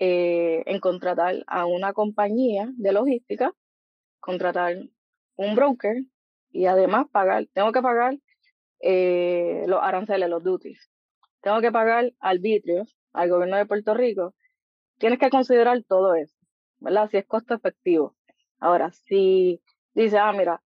en 0.00 0.80
contratar 0.80 1.42
a 1.48 1.66
una 1.66 1.92
compañía 1.92 2.68
de 2.76 2.92
logística, 2.92 3.52
contratar 4.20 4.76
un 5.36 5.54
broker 5.56 6.04
y 6.50 6.66
además 6.66 7.06
pagar, 7.10 7.46
tengo 7.52 7.72
que 7.72 7.82
pagar 7.82 8.16
eh, 8.80 9.64
los 9.66 9.82
aranceles, 9.82 10.28
los 10.28 10.42
duties, 10.42 10.90
tengo 11.40 11.60
que 11.60 11.72
pagar 11.72 12.12
arbitrios 12.20 12.96
al 13.12 13.28
gobierno 13.30 13.56
de 13.56 13.66
Puerto 13.66 13.94
Rico, 13.94 14.34
tienes 14.98 15.18
que 15.18 15.30
considerar 15.30 15.82
todo 15.86 16.14
eso, 16.14 16.36
¿verdad? 16.78 17.08
Si 17.10 17.16
es 17.16 17.26
costo 17.26 17.54
efectivo. 17.54 18.16
Ahora, 18.60 18.90
si 18.90 19.60
dice, 19.94 20.18
ah, 20.18 20.32
mira, 20.32 20.62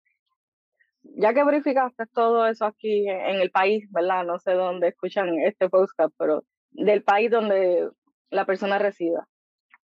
ya 1.03 1.33
que 1.33 1.43
verificaste 1.43 2.05
todo 2.07 2.47
eso 2.47 2.65
aquí 2.65 3.09
en 3.09 3.41
el 3.41 3.51
país, 3.51 3.87
¿verdad? 3.91 4.25
No 4.25 4.39
sé 4.39 4.53
dónde 4.53 4.89
escuchan 4.89 5.39
este 5.39 5.69
podcast, 5.69 6.13
pero 6.17 6.43
del 6.71 7.03
país 7.03 7.31
donde 7.31 7.89
la 8.29 8.45
persona 8.45 8.77
resida. 8.77 9.27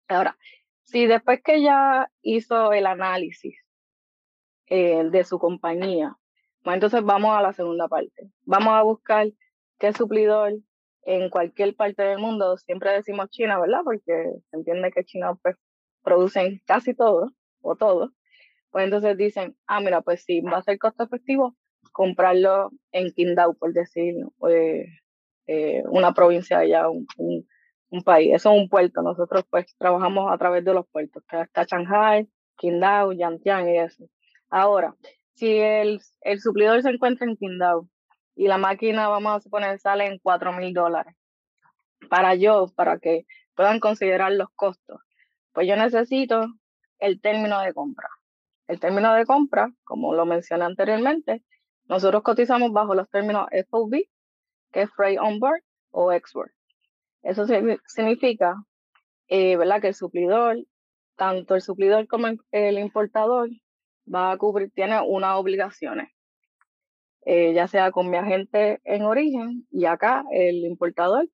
Ahora, 0.08 0.36
si 0.84 1.06
después 1.06 1.42
que 1.42 1.62
ya 1.62 2.10
hizo 2.22 2.72
el 2.72 2.86
análisis 2.86 3.65
eh, 4.68 5.04
de 5.10 5.24
su 5.24 5.38
compañía. 5.38 6.16
Pues 6.62 6.74
entonces 6.74 7.02
vamos 7.04 7.36
a 7.36 7.42
la 7.42 7.52
segunda 7.52 7.88
parte. 7.88 8.30
Vamos 8.44 8.74
a 8.74 8.82
buscar 8.82 9.28
qué 9.78 9.92
suplidor 9.92 10.54
en 11.02 11.30
cualquier 11.30 11.76
parte 11.76 12.02
del 12.02 12.18
mundo, 12.18 12.56
siempre 12.58 12.90
decimos 12.92 13.30
China, 13.30 13.60
¿verdad? 13.60 13.82
Porque 13.84 14.32
se 14.50 14.56
entiende 14.56 14.90
que 14.90 15.04
China 15.04 15.34
pues, 15.40 15.56
producen 16.02 16.60
casi 16.66 16.94
todo 16.94 17.32
o 17.60 17.76
todo. 17.76 18.12
Pues 18.70 18.84
entonces 18.84 19.16
dicen, 19.16 19.56
ah, 19.66 19.80
mira, 19.80 20.02
pues 20.02 20.24
sí, 20.24 20.40
va 20.40 20.58
a 20.58 20.62
ser 20.62 20.78
costo 20.78 21.04
efectivo 21.04 21.56
comprarlo 21.96 22.72
en 22.92 23.10
Qingdao, 23.12 23.54
por 23.54 23.72
decir, 23.72 24.14
eh, 24.50 24.86
eh, 25.46 25.82
una 25.88 26.12
provincia 26.12 26.58
allá, 26.58 26.90
un, 26.90 27.06
un, 27.16 28.02
país. 28.02 28.34
Eso 28.34 28.52
es 28.52 28.60
un 28.60 28.68
puerto. 28.68 29.00
Nosotros 29.00 29.44
pues 29.48 29.74
trabajamos 29.78 30.30
a 30.30 30.36
través 30.36 30.62
de 30.62 30.74
los 30.74 30.86
puertos, 30.88 31.22
que 31.26 31.40
está 31.40 31.64
Shanghai, 31.64 32.28
Qingdao, 32.58 33.12
Yantian 33.12 33.68
y 33.70 33.78
eso. 33.78 34.04
Ahora, 34.50 34.94
si 35.34 35.58
el, 35.58 36.00
el 36.22 36.40
suplidor 36.40 36.82
se 36.82 36.90
encuentra 36.90 37.26
en 37.26 37.36
Qingdao 37.36 37.88
y 38.34 38.48
la 38.48 38.58
máquina, 38.58 39.08
vamos 39.08 39.36
a 39.36 39.40
suponer, 39.40 39.78
sale 39.78 40.06
en 40.06 40.18
4 40.18 40.52
mil 40.52 40.72
dólares, 40.72 41.14
para 42.08 42.34
yo, 42.34 42.68
para 42.74 42.98
que 42.98 43.26
puedan 43.54 43.80
considerar 43.80 44.32
los 44.32 44.48
costos, 44.54 45.00
pues 45.52 45.66
yo 45.66 45.76
necesito 45.76 46.46
el 46.98 47.20
término 47.20 47.60
de 47.60 47.74
compra. 47.74 48.08
El 48.68 48.80
término 48.80 49.14
de 49.14 49.26
compra, 49.26 49.72
como 49.84 50.14
lo 50.14 50.26
mencioné 50.26 50.64
anteriormente, 50.64 51.42
nosotros 51.88 52.22
cotizamos 52.22 52.72
bajo 52.72 52.94
los 52.94 53.08
términos 53.10 53.46
FOB, 53.70 54.08
que 54.72 54.82
es 54.82 54.90
Freight 54.90 55.20
On 55.20 55.38
Board 55.38 55.62
o 55.90 56.12
Export. 56.12 56.52
Eso 57.22 57.46
significa 57.86 58.56
eh, 59.28 59.56
¿verdad? 59.56 59.80
que 59.80 59.88
el 59.88 59.94
suplidor, 59.94 60.58
tanto 61.16 61.54
el 61.54 61.62
suplidor 61.62 62.06
como 62.06 62.28
el 62.50 62.78
importador, 62.78 63.48
va 64.12 64.32
a 64.32 64.36
cubrir, 64.36 64.70
tiene 64.72 65.00
unas 65.00 65.36
obligaciones, 65.36 66.08
eh, 67.24 67.52
ya 67.54 67.66
sea 67.66 67.90
con 67.90 68.08
mi 68.08 68.16
agente 68.16 68.80
en 68.84 69.02
origen 69.02 69.66
y 69.70 69.84
acá 69.86 70.24
el 70.30 70.64
importador, 70.64 71.28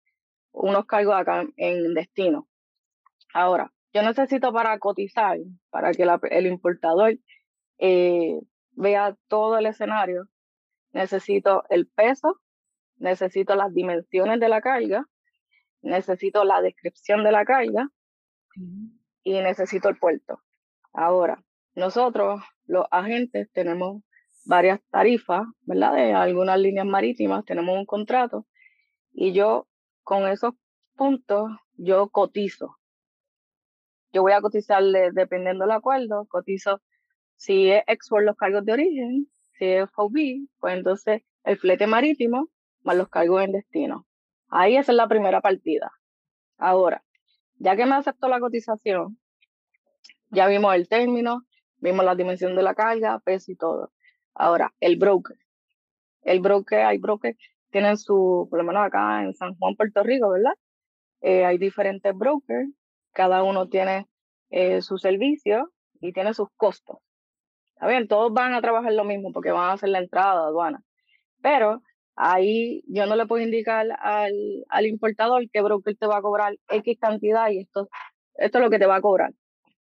unos 0.52 0.86
cargos 0.86 1.14
acá 1.14 1.44
en 1.56 1.94
destino. 1.94 2.48
Ahora, 3.34 3.72
yo 3.92 4.02
necesito 4.02 4.52
para 4.52 4.78
cotizar, 4.78 5.38
para 5.70 5.92
que 5.92 6.04
el 6.30 6.46
importador 6.46 7.14
eh, 7.78 8.40
vea 8.72 9.16
todo 9.28 9.58
el 9.58 9.66
escenario, 9.66 10.28
necesito 10.92 11.64
el 11.68 11.86
peso, 11.86 12.40
necesito 12.96 13.54
las 13.54 13.72
dimensiones 13.74 14.40
de 14.40 14.48
la 14.48 14.60
carga, 14.60 15.06
necesito 15.82 16.44
la 16.44 16.62
descripción 16.62 17.24
de 17.24 17.32
la 17.32 17.44
carga 17.44 17.88
y 19.24 19.32
necesito 19.40 19.88
el 19.88 19.98
puerto. 19.98 20.40
Ahora, 20.92 21.42
nosotros, 21.74 22.42
los 22.66 22.86
agentes, 22.90 23.50
tenemos 23.52 24.02
varias 24.44 24.80
tarifas, 24.90 25.44
¿verdad? 25.62 25.94
De 25.94 26.12
algunas 26.12 26.58
líneas 26.58 26.86
marítimas, 26.86 27.44
tenemos 27.44 27.76
un 27.76 27.86
contrato 27.86 28.46
y 29.12 29.32
yo 29.32 29.68
con 30.02 30.28
esos 30.28 30.54
puntos, 30.96 31.50
yo 31.74 32.08
cotizo. 32.08 32.76
Yo 34.12 34.22
voy 34.22 34.32
a 34.32 34.40
cotizarle 34.40 35.10
dependiendo 35.12 35.64
del 35.64 35.72
acuerdo, 35.72 36.26
cotizo 36.26 36.80
si 37.36 37.70
es 37.70 37.82
export 37.86 38.24
los 38.24 38.36
cargos 38.36 38.64
de 38.64 38.72
origen, 38.72 39.28
si 39.58 39.64
es 39.66 39.90
FOB, 39.90 40.46
pues 40.60 40.74
entonces 40.76 41.22
el 41.44 41.56
flete 41.56 41.86
marítimo 41.86 42.48
más 42.82 42.96
los 42.96 43.08
cargos 43.08 43.42
en 43.42 43.52
destino. 43.52 44.06
Ahí 44.48 44.76
esa 44.76 44.92
es 44.92 44.96
la 44.96 45.08
primera 45.08 45.40
partida. 45.40 45.90
Ahora, 46.58 47.02
ya 47.56 47.76
que 47.76 47.86
me 47.86 47.94
aceptó 47.94 48.28
la 48.28 48.40
cotización, 48.40 49.18
ya 50.30 50.46
vimos 50.46 50.74
el 50.74 50.88
término, 50.88 51.42
Vimos 51.82 52.04
la 52.04 52.14
dimensión 52.14 52.54
de 52.54 52.62
la 52.62 52.74
carga, 52.74 53.18
peso 53.18 53.50
y 53.50 53.56
todo. 53.56 53.92
Ahora, 54.34 54.72
el 54.78 54.96
broker. 54.96 55.36
El 56.22 56.40
broker, 56.40 56.78
hay 56.84 56.98
brokers, 56.98 57.36
tienen 57.70 57.96
su, 57.96 58.46
por 58.48 58.60
lo 58.60 58.64
menos 58.64 58.84
acá 58.86 59.24
en 59.24 59.34
San 59.34 59.56
Juan, 59.56 59.74
Puerto 59.74 60.04
Rico, 60.04 60.30
¿verdad? 60.30 60.52
Eh, 61.22 61.44
hay 61.44 61.58
diferentes 61.58 62.14
brokers, 62.16 62.70
cada 63.12 63.42
uno 63.42 63.68
tiene 63.68 64.06
eh, 64.50 64.80
su 64.80 64.96
servicio 64.96 65.72
y 66.00 66.12
tiene 66.12 66.34
sus 66.34 66.48
costos. 66.56 66.98
Está 67.74 67.88
bien, 67.88 68.06
todos 68.06 68.32
van 68.32 68.54
a 68.54 68.60
trabajar 68.60 68.92
lo 68.92 69.02
mismo 69.02 69.32
porque 69.32 69.50
van 69.50 69.70
a 69.70 69.72
hacer 69.72 69.88
la 69.88 69.98
entrada 69.98 70.46
aduana, 70.46 70.84
pero 71.42 71.82
ahí 72.14 72.84
yo 72.86 73.06
no 73.06 73.16
le 73.16 73.26
puedo 73.26 73.42
indicar 73.42 73.88
al, 74.00 74.32
al 74.68 74.86
importador 74.86 75.42
que 75.50 75.62
broker 75.62 75.96
te 75.96 76.06
va 76.06 76.18
a 76.18 76.22
cobrar 76.22 76.54
X 76.68 76.96
cantidad 77.00 77.50
y 77.50 77.58
esto, 77.62 77.88
esto 78.36 78.58
es 78.58 78.64
lo 78.64 78.70
que 78.70 78.78
te 78.78 78.86
va 78.86 78.96
a 78.96 79.02
cobrar. 79.02 79.32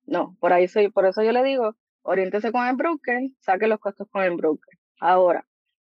No, 0.05 0.37
por 0.41 0.53
ahí 0.53 0.69
soy, 0.69 0.91
por 0.91 1.07
eso 1.07 1.23
yo 1.23 1.33
le 1.33 1.43
digo, 1.43 1.75
oriéntese 2.07 2.53
con 2.53 2.67
el 2.67 2.77
broker, 2.77 3.21
saque 3.41 3.67
los 3.67 3.81
costos 3.81 4.09
con 4.11 4.23
el 4.23 4.37
broker. 4.37 4.79
Ahora, 5.01 5.47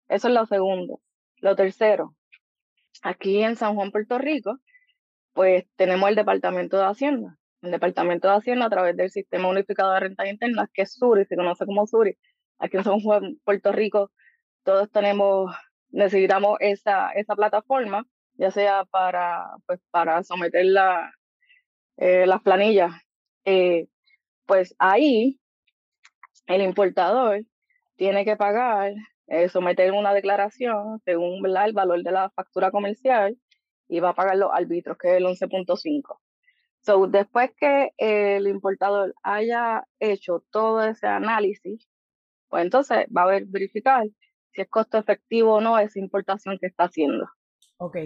eso 0.07 0.27
es 0.29 0.33
lo 0.33 0.45
segundo. 0.45 1.01
Lo 1.37 1.55
tercero, 1.55 2.15
aquí 3.03 3.43
en 3.43 3.55
San 3.55 3.75
Juan, 3.75 3.91
Puerto 3.91 4.17
Rico, 4.17 4.59
pues 5.33 5.65
tenemos 5.75 6.09
el 6.09 6.15
Departamento 6.15 6.77
de 6.77 6.85
Hacienda. 6.85 7.37
El 7.61 7.71
Departamento 7.71 8.29
de 8.29 8.35
Hacienda 8.35 8.65
a 8.67 8.69
través 8.69 8.95
del 8.95 9.11
Sistema 9.11 9.49
Unificado 9.49 9.93
de 9.93 9.99
Rentas 9.99 10.27
Internas, 10.27 10.69
que 10.73 10.83
es 10.83 10.93
SURI, 10.93 11.25
se 11.25 11.35
conoce 11.35 11.65
como 11.65 11.85
SURI. 11.85 12.17
Aquí 12.59 12.77
en 12.77 12.83
San 12.83 12.99
Juan, 13.01 13.37
Puerto 13.43 13.71
Rico, 13.71 14.11
todos 14.63 14.89
tenemos, 14.91 15.53
necesitamos 15.89 16.57
esa, 16.61 17.11
esa 17.11 17.35
plataforma, 17.35 18.05
ya 18.35 18.51
sea 18.51 18.85
para, 18.85 19.47
pues, 19.67 19.81
para 19.91 20.23
someter 20.23 20.65
la, 20.65 21.11
eh, 21.97 22.25
las 22.27 22.41
planillas. 22.41 22.93
Eh, 23.45 23.87
pues 24.45 24.75
ahí 24.79 25.39
el 26.47 26.61
importador 26.61 27.43
tiene 27.95 28.25
que 28.25 28.35
pagar, 28.35 28.93
eh, 29.27 29.49
someter 29.49 29.91
una 29.91 30.13
declaración 30.13 30.99
según 31.05 31.45
el 31.45 31.73
valor 31.73 32.03
de 32.03 32.11
la 32.11 32.29
factura 32.29 32.71
comercial 32.71 33.37
y 33.87 33.99
va 33.99 34.09
a 34.09 34.15
pagar 34.15 34.37
los 34.37 34.51
arbitros, 34.53 34.97
que 34.97 35.09
es 35.09 35.17
el 35.17 35.25
11.5. 35.25 36.19
So, 36.81 37.07
después 37.07 37.51
que 37.57 37.91
el 37.97 38.47
importador 38.47 39.15
haya 39.23 39.83
hecho 39.99 40.43
todo 40.51 40.83
ese 40.83 41.07
análisis, 41.07 41.87
pues 42.47 42.63
entonces 42.63 43.07
va 43.15 43.23
a 43.23 43.27
ver, 43.27 43.45
verificar 43.47 44.05
si 44.51 44.61
es 44.61 44.69
costo 44.69 44.97
efectivo 44.97 45.55
o 45.55 45.61
no 45.61 45.79
esa 45.79 45.99
importación 45.99 46.57
que 46.59 46.67
está 46.67 46.85
haciendo. 46.85 47.27
Ok, 47.77 47.97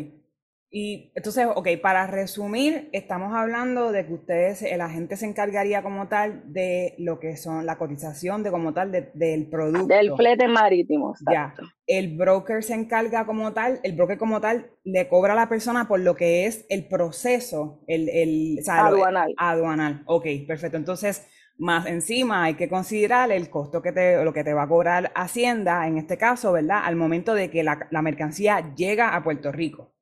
y 0.72 1.12
entonces, 1.16 1.48
ok, 1.56 1.68
para 1.82 2.06
resumir, 2.06 2.90
estamos 2.94 3.34
hablando 3.34 3.92
de 3.92 4.06
que 4.06 4.14
ustedes, 4.14 4.62
el 4.62 4.82
agente 4.82 5.18
se 5.18 5.26
encargaría 5.26 5.82
como 5.82 6.08
tal 6.08 6.44
de 6.54 6.94
lo 7.00 7.20
que 7.20 7.38
son 7.38 7.66
la 7.66 7.80
cotización 7.80 8.44
de 8.44 8.52
como 8.52 8.72
tal 8.72 8.92
del 8.92 9.48
producto. 9.48 9.88
Del 9.88 10.16
flete 10.16 10.48
marítimo. 10.48 11.16
Ya. 11.32 11.56
El 11.88 12.16
broker 12.16 12.64
se 12.64 12.76
encarga 12.76 13.26
como 13.26 13.52
tal, 13.52 13.80
el 13.82 13.94
broker 13.94 14.20
como 14.20 14.42
tal 14.42 14.70
le 14.84 15.08
cobra 15.08 15.34
a 15.34 15.36
la 15.36 15.50
persona 15.50 15.88
por 15.88 16.02
lo 16.02 16.16
que 16.16 16.46
es 16.46 16.68
el 16.70 16.88
proceso, 16.88 17.82
el, 17.88 18.08
el 18.10 18.60
aduanal. 18.68 19.34
aduanal. 19.38 20.04
Ok, 20.06 20.28
perfecto. 20.48 20.78
Entonces, 20.78 21.26
más 21.58 21.88
encima 21.88 22.44
hay 22.44 22.54
que 22.54 22.70
considerar 22.70 23.32
el 23.32 23.50
costo 23.50 23.82
que 23.82 23.92
te, 23.92 24.24
lo 24.24 24.34
que 24.34 24.44
te 24.44 24.54
va 24.54 24.64
a 24.64 24.68
cobrar 24.68 25.12
Hacienda, 25.16 25.88
en 25.88 25.98
este 25.98 26.18
caso, 26.18 26.52
¿verdad? 26.52 26.82
Al 26.84 26.96
momento 26.96 27.34
de 27.34 27.50
que 27.50 27.64
la, 27.64 27.88
la 27.90 28.04
mercancía 28.04 28.76
llega 28.76 29.16
a 29.16 29.24
Puerto 29.24 29.52
Rico. 29.52 29.96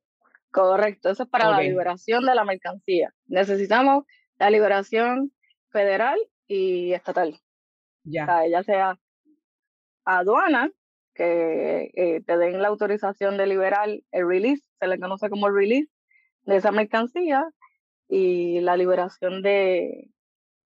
Correcto, 0.62 1.10
eso 1.10 1.22
es 1.22 1.28
para 1.28 1.50
la 1.50 1.60
liberación 1.60 2.24
de 2.24 2.34
la 2.34 2.44
mercancía. 2.44 3.14
Necesitamos 3.26 4.04
la 4.38 4.50
liberación 4.50 5.32
federal 5.70 6.18
y 6.46 6.92
estatal. 6.92 7.38
Ya. 8.04 8.46
ya 8.50 8.62
sea 8.62 8.98
aduana, 10.04 10.72
que 11.14 11.90
eh, 11.94 12.22
te 12.26 12.38
den 12.38 12.62
la 12.62 12.68
autorización 12.68 13.36
de 13.36 13.46
liberar 13.46 13.88
el 13.88 14.28
release, 14.28 14.64
se 14.80 14.86
le 14.86 14.98
conoce 14.98 15.28
como 15.30 15.46
el 15.46 15.54
release 15.54 15.92
de 16.42 16.56
esa 16.56 16.72
mercancía, 16.72 17.44
y 18.08 18.60
la 18.60 18.76
liberación 18.76 19.42
de, 19.42 20.10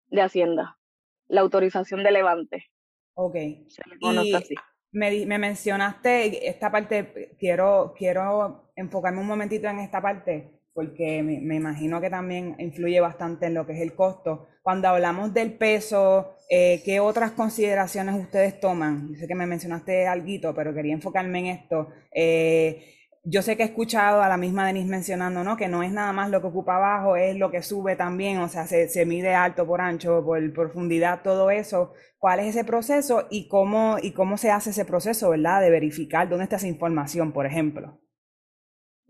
de 0.07 0.23
Hacienda, 0.23 0.79
la 1.27 1.41
autorización 1.41 2.05
de 2.05 2.13
levante. 2.13 2.67
Ok. 3.15 3.35
Se 3.69 3.83
le 3.89 3.99
conoce 4.01 4.37
así. 4.37 4.55
Me, 4.93 5.27
me, 5.27 5.39
mencionaste 5.39 6.49
esta 6.49 6.71
parte, 6.71 7.35
quiero, 7.39 7.95
quiero 7.97 8.72
enfocarme 8.83 9.21
un 9.21 9.27
momentito 9.27 9.69
en 9.69 9.79
esta 9.79 10.01
parte, 10.01 10.61
porque 10.75 11.23
me, 11.23 11.55
imagino 11.55 12.01
que 12.01 12.11
también 12.11 12.57
influye 12.59 13.01
bastante 13.01 13.47
en 13.47 13.55
lo 13.55 13.67
que 13.67 13.73
es 13.73 13.81
el 13.81 13.95
costo. 13.95 14.49
Cuando 14.63 14.89
hablamos 14.89 15.35
del 15.35 15.55
peso, 15.55 16.37
eh, 16.49 16.83
¿qué 16.85 17.01
otras 17.01 17.33
consideraciones 17.33 18.15
ustedes 18.15 18.61
toman? 18.61 19.09
Yo 19.13 19.19
sé 19.19 19.27
que 19.27 19.35
me 19.35 19.47
mencionaste 19.47 20.07
algo, 20.07 20.55
pero 20.55 20.75
quería 20.75 20.95
enfocarme 20.95 21.41
en 21.41 21.47
esto. 21.47 21.89
Eh, 22.15 22.93
yo 23.25 23.41
sé 23.43 23.57
que 23.57 23.63
he 23.63 23.67
escuchado 23.67 24.21
a 24.21 24.29
la 24.29 24.37
misma 24.37 24.67
Denise 24.67 24.89
mencionando, 24.89 25.45
¿no? 25.45 25.57
Que 25.57 25.69
no 25.69 25.83
es 25.83 25.93
nada 25.93 26.13
más 26.13 26.31
lo 26.31 26.41
que 26.41 26.49
ocupa 26.49 26.77
abajo, 26.77 27.17
es 27.17 27.37
lo 27.37 27.51
que 27.53 27.63
sube 27.63 27.95
también, 27.95 28.39
o 28.39 28.49
sea, 28.49 28.67
se, 28.67 28.89
se 28.89 29.07
mide 29.07 29.35
alto 29.35 29.65
por 29.65 29.81
ancho, 29.81 30.25
por 30.25 30.53
profundidad, 30.53 31.23
todo 31.23 31.51
eso. 31.51 31.93
¿Cuál 32.19 32.41
es 32.41 32.57
ese 32.57 32.65
proceso 32.65 33.27
y 33.31 33.49
cómo, 33.49 33.97
y 34.03 34.13
cómo 34.13 34.37
se 34.39 34.51
hace 34.51 34.71
ese 34.71 34.85
proceso, 34.85 35.31
¿verdad? 35.31 35.61
De 35.61 35.71
verificar 35.71 36.29
dónde 36.29 36.45
está 36.45 36.57
esa 36.57 36.67
información, 36.69 37.33
por 37.33 37.47
ejemplo. 37.47 38.01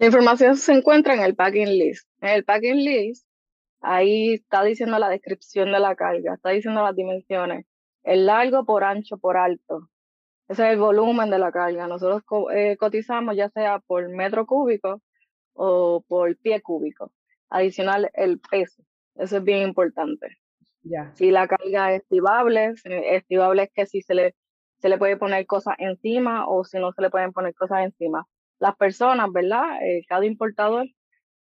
La 0.02 0.06
información 0.06 0.56
se 0.56 0.72
encuentra 0.72 1.14
en 1.14 1.20
el 1.20 1.36
packing 1.36 1.78
list. 1.78 2.08
En 2.20 2.30
el 2.30 2.44
packing 2.44 2.74
list, 2.74 3.24
ahí 3.80 4.34
está 4.34 4.64
diciendo 4.64 4.98
la 4.98 5.08
descripción 5.08 5.70
de 5.70 5.78
la 5.78 5.94
carga, 5.94 6.34
está 6.34 6.50
diciendo 6.50 6.82
las 6.82 6.96
dimensiones, 6.96 7.66
el 8.02 8.26
largo 8.26 8.64
por 8.64 8.82
ancho 8.82 9.16
por 9.18 9.36
alto, 9.36 9.90
ese 10.48 10.66
es 10.66 10.72
el 10.72 10.80
volumen 10.80 11.30
de 11.30 11.38
la 11.38 11.52
carga. 11.52 11.86
Nosotros 11.86 12.24
eh, 12.52 12.76
cotizamos 12.78 13.36
ya 13.36 13.48
sea 13.50 13.78
por 13.78 14.08
metro 14.08 14.44
cúbico 14.44 15.00
o 15.52 16.04
por 16.08 16.36
pie 16.36 16.60
cúbico. 16.62 17.12
Adicional, 17.48 18.10
el 18.14 18.40
peso. 18.40 18.82
Eso 19.14 19.36
es 19.36 19.44
bien 19.44 19.62
importante. 19.62 20.36
Ya. 20.82 21.12
Si 21.14 21.30
la 21.30 21.46
carga 21.46 21.94
es 21.94 22.02
estibable, 22.02 22.74
estibable 22.84 23.62
es 23.62 23.70
que 23.72 23.86
si 23.86 24.02
se 24.02 24.14
le, 24.14 24.34
se 24.80 24.88
le 24.88 24.98
puede 24.98 25.16
poner 25.16 25.46
cosas 25.46 25.76
encima 25.78 26.48
o 26.48 26.64
si 26.64 26.80
no 26.80 26.92
se 26.92 27.02
le 27.02 27.10
pueden 27.10 27.32
poner 27.32 27.54
cosas 27.54 27.84
encima. 27.84 28.26
Las 28.62 28.76
personas, 28.76 29.32
¿verdad? 29.32 29.82
Eh, 29.82 30.04
cada 30.06 30.24
importador 30.24 30.86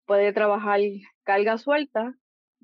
puede 0.07 0.33
trabajar 0.33 0.79
carga 1.21 1.59
suelta, 1.59 2.15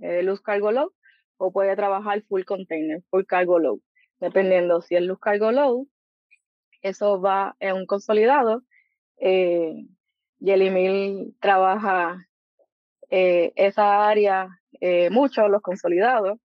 eh, 0.01 0.23
luz 0.23 0.41
cargo 0.41 0.71
load, 0.71 0.89
o 1.37 1.51
puede 1.51 1.75
trabajar 1.75 2.23
full 2.23 2.41
container, 2.43 3.03
full 3.11 3.25
cargo 3.25 3.59
load. 3.59 3.77
Dependiendo 4.19 4.81
si 4.81 4.95
es 4.95 5.03
luz 5.03 5.19
cargo 5.19 5.51
load, 5.51 5.85
eso 6.81 7.21
va 7.21 7.55
en 7.59 7.75
un 7.75 7.85
consolidado. 7.85 8.63
Eh, 9.17 9.75
Yelimil 10.39 11.35
trabaja 11.39 12.25
eh, 13.11 13.53
esa 13.57 14.09
área 14.09 14.47
eh, 14.81 15.11
mucho, 15.11 15.47
los 15.49 15.61
consolidados, 15.61 16.39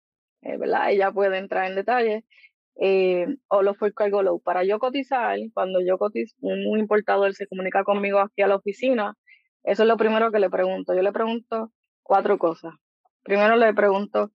¿verdad? 0.41 0.93
Ella 0.93 1.13
puede 1.13 1.37
entrar 1.37 1.67
en 1.69 1.77
detalle. 1.77 2.25
O 3.49 3.63
los 3.63 3.77
full 3.77 3.91
cargo 3.95 4.23
low. 4.23 4.41
Para 4.41 4.65
yo 4.65 4.79
cotizar, 4.79 5.39
cuando 5.55 5.81
yo 5.81 5.99
cotizo, 5.99 6.37
un, 6.41 6.79
importador 6.79 7.35
se 7.35 7.47
comunica 7.47 7.85
conmigo 7.85 8.21
aquí 8.21 8.43
a 8.43 8.49
la 8.49 8.57
oficina, 8.57 9.15
eso 9.65 9.83
es 9.83 9.89
lo 9.89 9.97
primero 9.97 10.31
que 10.31 10.39
le 10.39 10.51
pregunto. 10.51 10.95
Yo 10.95 11.03
le 11.03 11.13
pregunto 11.13 11.73
cuatro 12.03 12.39
cosas. 12.39 12.75
Primero 13.25 13.57
le 13.57 13.75
pregunto, 13.75 14.31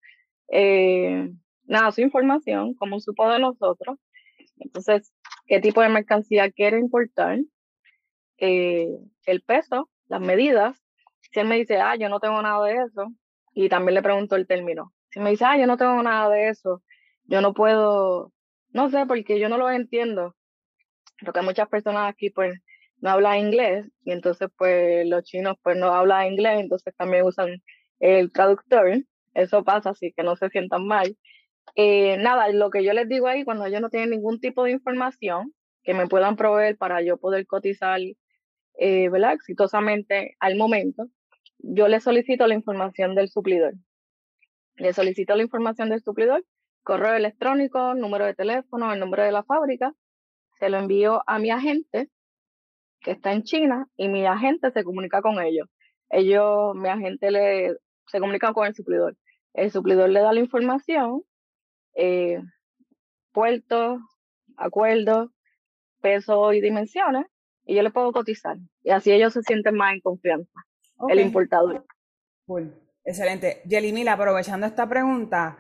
nada, 1.66 1.92
su 1.92 2.02
información, 2.02 2.74
cómo 2.76 3.00
supo 3.00 3.30
de 3.30 3.40
nosotros. 3.40 3.98
Entonces, 4.58 5.14
qué 5.48 5.60
tipo 5.60 5.82
de 5.82 5.90
mercancía 5.90 6.52
quiere 6.52 6.80
importar, 6.80 7.40
eh, 8.38 8.90
el 9.26 9.42
peso, 9.42 9.90
las 10.08 10.22
medidas. 10.22 10.78
Si 11.22 11.40
él 11.40 11.48
me 11.48 11.58
dice, 11.58 11.78
ah, 11.78 11.96
yo 11.96 12.10
no 12.10 12.20
tengo 12.20 12.42
nada 12.42 12.64
de 12.66 12.76
eso, 12.84 13.08
y 13.54 13.70
también 13.70 13.96
le 13.96 14.04
pregunto 14.04 14.36
el 14.36 14.48
término. 14.48 14.94
Si 15.12 15.20
me 15.20 15.32
dice, 15.32 15.46
ah, 15.46 15.58
yo 15.58 15.68
no 15.68 15.78
tengo 15.78 16.02
nada 16.04 16.30
de 16.30 16.50
eso, 16.50 16.84
yo 17.26 17.42
no 17.42 17.54
puedo, 17.54 18.33
no 18.74 18.90
sé, 18.90 19.06
porque 19.08 19.40
yo 19.40 19.50
no 19.50 19.58
lo 19.58 19.70
entiendo. 19.72 20.36
Porque 21.24 21.42
muchas 21.42 21.70
personas 21.70 22.10
aquí, 22.10 22.30
pues, 22.30 22.60
no 22.98 23.12
hablan 23.12 23.40
inglés, 23.40 23.86
y 24.04 24.12
entonces, 24.12 24.50
pues, 24.58 25.08
los 25.08 25.24
chinos, 25.24 25.58
pues, 25.64 25.78
no 25.78 25.88
hablan 25.94 26.34
inglés, 26.34 26.60
entonces 26.60 26.96
también 26.98 27.26
usan 27.26 27.62
el 28.00 28.32
traductor. 28.32 29.04
Eso 29.34 29.64
pasa, 29.64 29.92
así 29.92 30.14
que 30.16 30.24
no 30.24 30.36
se 30.36 30.50
sientan 30.50 30.86
mal. 30.88 31.18
Eh, 31.76 32.18
nada, 32.18 32.50
lo 32.50 32.70
que 32.70 32.84
yo 32.84 32.94
les 32.94 33.08
digo 33.10 33.28
ahí, 33.28 33.44
cuando 33.46 33.66
ellos 33.66 33.82
no 33.82 33.90
tienen 33.90 34.12
ningún 34.12 34.40
tipo 34.40 34.64
de 34.64 34.72
información 34.72 35.54
que 35.84 35.94
me 35.94 36.08
puedan 36.08 36.36
proveer 36.36 36.78
para 36.78 37.02
yo 37.02 37.18
poder 37.18 37.46
cotizar, 37.48 38.00
eh. 38.80 39.10
Exitosamente 39.34 40.36
al 40.40 40.56
momento, 40.56 41.08
yo 41.60 41.88
les 41.88 42.04
solicito 42.04 42.48
la 42.48 42.56
información 42.56 43.16
del 43.16 43.30
suplidor. 43.30 43.74
Le 44.76 44.94
solicito 44.94 45.36
la 45.36 45.44
información 45.44 45.90
del 45.90 46.02
suplidor, 46.02 46.44
correo 46.84 47.16
electrónico, 47.16 47.94
número 47.94 48.26
de 48.26 48.36
teléfono, 48.36 48.92
el 48.94 49.00
nombre 49.00 49.24
de 49.24 49.32
la 49.32 49.44
fábrica, 49.44 49.94
se 50.60 50.70
lo 50.70 50.78
envío 50.78 51.24
a 51.28 51.40
mi 51.40 51.50
agente 51.50 52.10
que 53.02 53.12
está 53.12 53.34
en 53.34 53.44
China 53.44 53.88
y 53.96 54.08
mi 54.08 54.26
agente 54.26 54.72
se 54.72 54.84
comunica 54.84 55.22
con 55.22 55.42
ellos. 55.42 55.68
Ellos, 56.10 56.76
mi 56.76 56.90
agente 56.90 57.32
le, 57.32 57.76
se 58.08 58.20
comunica 58.20 58.54
con 58.54 58.68
el 58.68 58.76
suplidor. 58.76 59.18
El 59.54 59.72
suplidor 59.72 60.10
le 60.10 60.22
da 60.22 60.34
la 60.34 60.40
información 60.40 61.24
eh, 61.96 62.40
puertos, 63.32 64.00
acuerdos, 64.58 65.30
peso 66.02 66.54
y 66.54 66.62
dimensiones, 66.62 67.26
y 67.66 67.76
yo 67.76 67.84
le 67.84 67.92
puedo 67.92 68.12
cotizar. 68.12 68.58
Y 68.84 68.92
así 68.92 69.12
ellos 69.12 69.34
se 69.34 69.42
sienten 69.42 69.76
más 69.76 69.94
en 69.94 70.02
confianza, 70.02 70.52
el 71.10 71.20
importador. 71.20 71.86
Cool. 72.46 72.74
Excelente. 73.06 73.62
Yelimila, 73.66 74.14
aprovechando 74.14 74.66
esta 74.66 74.88
pregunta, 74.88 75.58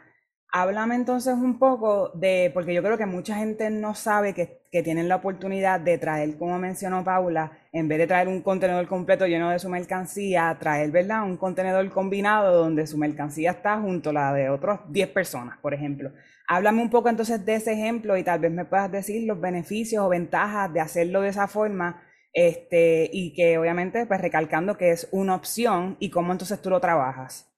Háblame 0.56 0.94
entonces 0.94 1.34
un 1.34 1.58
poco 1.58 2.10
de, 2.14 2.52
porque 2.54 2.76
yo 2.76 2.84
creo 2.84 2.96
que 2.96 3.08
mucha 3.08 3.36
gente 3.38 3.72
no 3.72 3.96
sabe 3.96 4.36
que, 4.36 4.60
que, 4.72 4.84
tienen 4.84 5.10
la 5.10 5.16
oportunidad 5.16 5.80
de 5.80 5.98
traer, 5.98 6.38
como 6.38 6.60
mencionó 6.60 7.04
Paula, 7.04 7.54
en 7.72 7.88
vez 7.88 7.98
de 7.98 8.06
traer 8.06 8.28
un 8.28 8.44
contenedor 8.44 8.88
completo 8.88 9.26
lleno 9.26 9.50
de 9.50 9.58
su 9.58 9.68
mercancía, 9.68 10.56
traer, 10.60 10.92
¿verdad? 10.92 11.24
Un 11.24 11.38
contenedor 11.38 11.90
combinado 11.90 12.56
donde 12.56 12.86
su 12.86 13.00
mercancía 13.00 13.50
está 13.50 13.80
junto 13.80 14.12
a 14.12 14.14
la 14.14 14.34
de 14.34 14.52
otros 14.52 14.82
10 14.90 15.10
personas, 15.10 15.58
por 15.58 15.74
ejemplo. 15.74 16.12
Háblame 16.48 16.84
un 16.84 16.92
poco 16.92 17.10
entonces 17.10 17.44
de 17.44 17.56
ese 17.56 17.74
ejemplo 17.74 18.16
y 18.16 18.24
tal 18.24 18.40
vez 18.40 18.52
me 18.52 18.66
puedas 18.66 18.92
decir 18.92 19.26
los 19.26 19.42
beneficios 19.42 20.06
o 20.06 20.10
ventajas 20.10 20.72
de 20.72 20.82
hacerlo 20.82 21.22
de 21.22 21.30
esa 21.30 21.48
forma, 21.48 22.04
este, 22.32 23.10
y 23.12 23.34
que 23.34 23.58
obviamente, 23.58 24.06
pues 24.06 24.22
recalcando 24.22 24.78
que 24.78 24.92
es 24.92 25.08
una 25.12 25.34
opción 25.34 25.98
y 26.00 26.12
cómo 26.12 26.32
entonces 26.32 26.62
tú 26.62 26.70
lo 26.70 26.80
trabajas. 26.80 27.53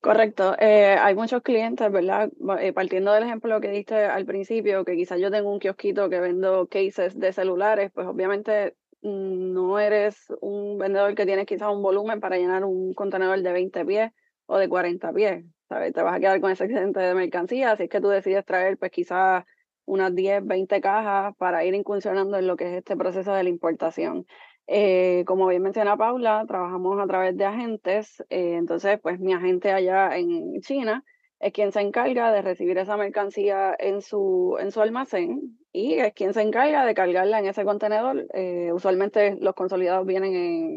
Correcto. 0.00 0.54
Eh, 0.60 0.96
hay 1.00 1.14
muchos 1.16 1.42
clientes, 1.42 1.90
¿verdad? 1.90 2.30
Eh, 2.60 2.72
partiendo 2.72 3.12
del 3.12 3.24
ejemplo 3.24 3.60
que 3.60 3.68
diste 3.70 3.96
al 4.04 4.24
principio, 4.26 4.84
que 4.84 4.94
quizás 4.94 5.18
yo 5.20 5.28
tengo 5.30 5.50
un 5.50 5.58
kiosquito 5.58 6.08
que 6.08 6.20
vendo 6.20 6.68
cases 6.68 7.18
de 7.18 7.32
celulares, 7.32 7.90
pues 7.92 8.06
obviamente 8.06 8.76
mm, 9.02 9.52
no 9.52 9.78
eres 9.80 10.32
un 10.40 10.78
vendedor 10.78 11.16
que 11.16 11.26
tienes 11.26 11.46
quizás 11.46 11.68
un 11.72 11.82
volumen 11.82 12.20
para 12.20 12.36
llenar 12.36 12.64
un 12.64 12.94
contenedor 12.94 13.42
de 13.42 13.52
20 13.52 13.84
pies 13.84 14.12
o 14.46 14.56
de 14.58 14.68
40 14.68 15.12
pies, 15.12 15.44
¿sabes? 15.68 15.92
Te 15.92 16.02
vas 16.02 16.14
a 16.14 16.20
quedar 16.20 16.40
con 16.40 16.52
ese 16.52 16.64
excedente 16.64 17.00
de 17.00 17.14
mercancía, 17.14 17.72
así 17.72 17.84
es 17.84 17.88
que 17.90 18.00
tú 18.00 18.08
decides 18.08 18.44
traer 18.44 18.78
pues 18.78 18.92
quizás 18.92 19.44
unas 19.84 20.14
10, 20.14 20.46
20 20.46 20.80
cajas 20.80 21.34
para 21.38 21.64
ir 21.64 21.74
incursionando 21.74 22.36
en 22.38 22.46
lo 22.46 22.56
que 22.56 22.66
es 22.70 22.78
este 22.78 22.96
proceso 22.96 23.32
de 23.34 23.42
la 23.42 23.48
importación. 23.48 24.26
Eh, 24.70 25.24
como 25.26 25.46
bien 25.46 25.62
menciona 25.62 25.96
Paula, 25.96 26.44
trabajamos 26.46 27.00
a 27.00 27.06
través 27.06 27.34
de 27.34 27.46
agentes, 27.46 28.22
eh, 28.28 28.56
entonces 28.56 29.00
pues 29.00 29.18
mi 29.18 29.32
agente 29.32 29.72
allá 29.72 30.14
en 30.18 30.60
China 30.60 31.04
es 31.40 31.54
quien 31.54 31.72
se 31.72 31.80
encarga 31.80 32.30
de 32.32 32.42
recibir 32.42 32.76
esa 32.76 32.98
mercancía 32.98 33.74
en 33.78 34.02
su, 34.02 34.58
en 34.60 34.70
su 34.70 34.82
almacén 34.82 35.58
y 35.72 35.94
es 35.94 36.12
quien 36.12 36.34
se 36.34 36.42
encarga 36.42 36.84
de 36.84 36.92
cargarla 36.92 37.38
en 37.38 37.46
ese 37.46 37.64
contenedor. 37.64 38.26
Eh, 38.34 38.70
usualmente 38.74 39.36
los 39.40 39.54
consolidados 39.54 40.06
vienen 40.06 40.34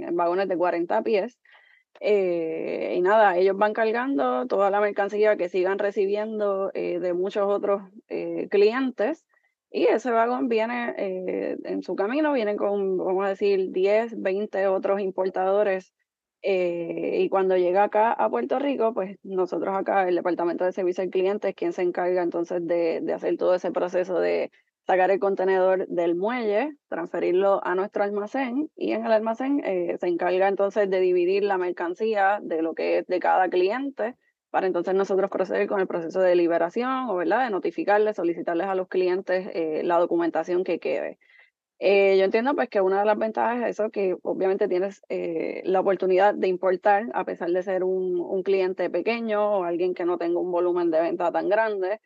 en, 0.08 0.16
vagones 0.16 0.48
de 0.48 0.58
40 0.58 1.02
pies. 1.02 1.38
y 2.00 3.02
nada, 3.02 3.38
ellos 3.38 3.58
van 3.58 3.74
cargando 3.74 4.48
toda 4.48 4.72
la 4.72 4.80
mercancía 4.80 5.36
que 5.36 5.50
sigan 5.50 5.80
recibiendo 5.80 6.70
de 6.70 7.14
muchos 7.14 7.44
otros 7.46 7.82
clientes 8.50 9.26
y 9.72 9.86
ese 9.86 10.12
vagón 10.12 10.50
viene 10.50 10.94
eh, 10.98 11.58
en 11.64 11.82
su 11.82 11.96
camino, 11.96 12.34
viene 12.34 12.58
con, 12.58 12.98
vamos 12.98 13.26
a 13.26 13.30
decir, 13.30 13.72
10, 13.72 14.22
20 14.22 14.68
otros 14.68 15.00
importadores. 15.00 15.94
Eh, 16.44 17.20
y 17.22 17.30
cuando 17.30 17.56
llega 17.56 17.84
acá 17.84 18.12
a 18.12 18.30
Puerto 18.30 18.60
Rico, 18.60 18.94
pues 18.94 19.18
nosotros 19.24 19.74
acá, 19.76 20.08
el 20.08 20.16
Departamento 20.16 20.66
de 20.66 20.74
Servicio 20.74 21.04
al 21.04 21.10
Cliente, 21.10 21.50
es 21.50 21.56
quien 21.56 21.72
se 21.72 21.84
encarga 21.84 22.22
entonces 22.22 22.66
de, 22.68 23.00
de 23.02 23.14
hacer 23.14 23.38
todo 23.38 23.56
ese 23.56 23.72
proceso 23.72 24.20
de 24.20 24.52
sacar 24.88 25.10
el 25.12 25.20
contenedor 25.20 25.88
del 25.88 26.16
muelle, 26.16 26.76
transferirlo 26.90 27.66
a 27.66 27.76
nuestro 27.76 28.04
almacén 28.04 28.70
y 28.76 28.92
en 28.92 29.06
el 29.06 29.12
almacén 29.12 29.62
eh, 29.64 29.98
se 30.00 30.08
encarga 30.08 30.48
entonces 30.48 30.90
de 30.90 31.00
dividir 31.00 31.44
la 31.44 31.58
mercancía 31.58 32.40
de 32.42 32.62
lo 32.62 32.74
que 32.74 32.98
es 32.98 33.08
de 33.08 33.20
cada 33.20 33.48
cliente 33.50 34.16
para 34.52 34.68
entonces 34.68 34.94
nosotros 34.94 35.32
proceder 35.32 35.68
con 35.68 35.80
el 35.80 35.88
proceso 35.88 36.20
de 36.20 36.36
liberación 36.36 37.10
o 37.10 37.16
¿verdad? 37.16 37.46
de 37.46 37.50
notificarles, 37.50 38.18
solicitarles 38.18 38.68
a 38.68 38.76
los 38.76 38.90
clientes 38.90 39.50
eh, 39.54 39.82
la 39.84 39.98
documentación 39.98 40.64
que 40.64 40.80
quede. 40.80 41.18
Eh, 41.80 42.18
yo 42.20 42.26
entiendo 42.26 42.54
pues 42.54 42.70
que 42.70 42.80
una 42.80 43.00
de 43.00 43.06
las 43.06 43.18
ventajas 43.18 43.64
es 43.64 43.80
eso, 43.80 43.90
que 43.90 44.16
obviamente 44.22 44.68
tienes 44.68 45.02
eh, 45.10 45.64
la 45.66 45.80
oportunidad 45.80 46.36
de 46.36 46.48
importar 46.48 47.08
a 47.16 47.24
pesar 47.26 47.50
de 47.50 47.64
ser 47.64 47.84
un, 47.84 48.20
un, 48.20 48.44
cliente 48.44 48.90
pequeño 48.92 49.60
o 49.60 49.64
alguien 49.64 49.96
que 49.96 50.06
no 50.06 50.20
tenga 50.20 50.40
un 50.40 50.52
volumen 50.52 50.92
de 50.92 51.02
venta 51.02 51.32
tan 51.32 51.50
grande. 51.50 52.00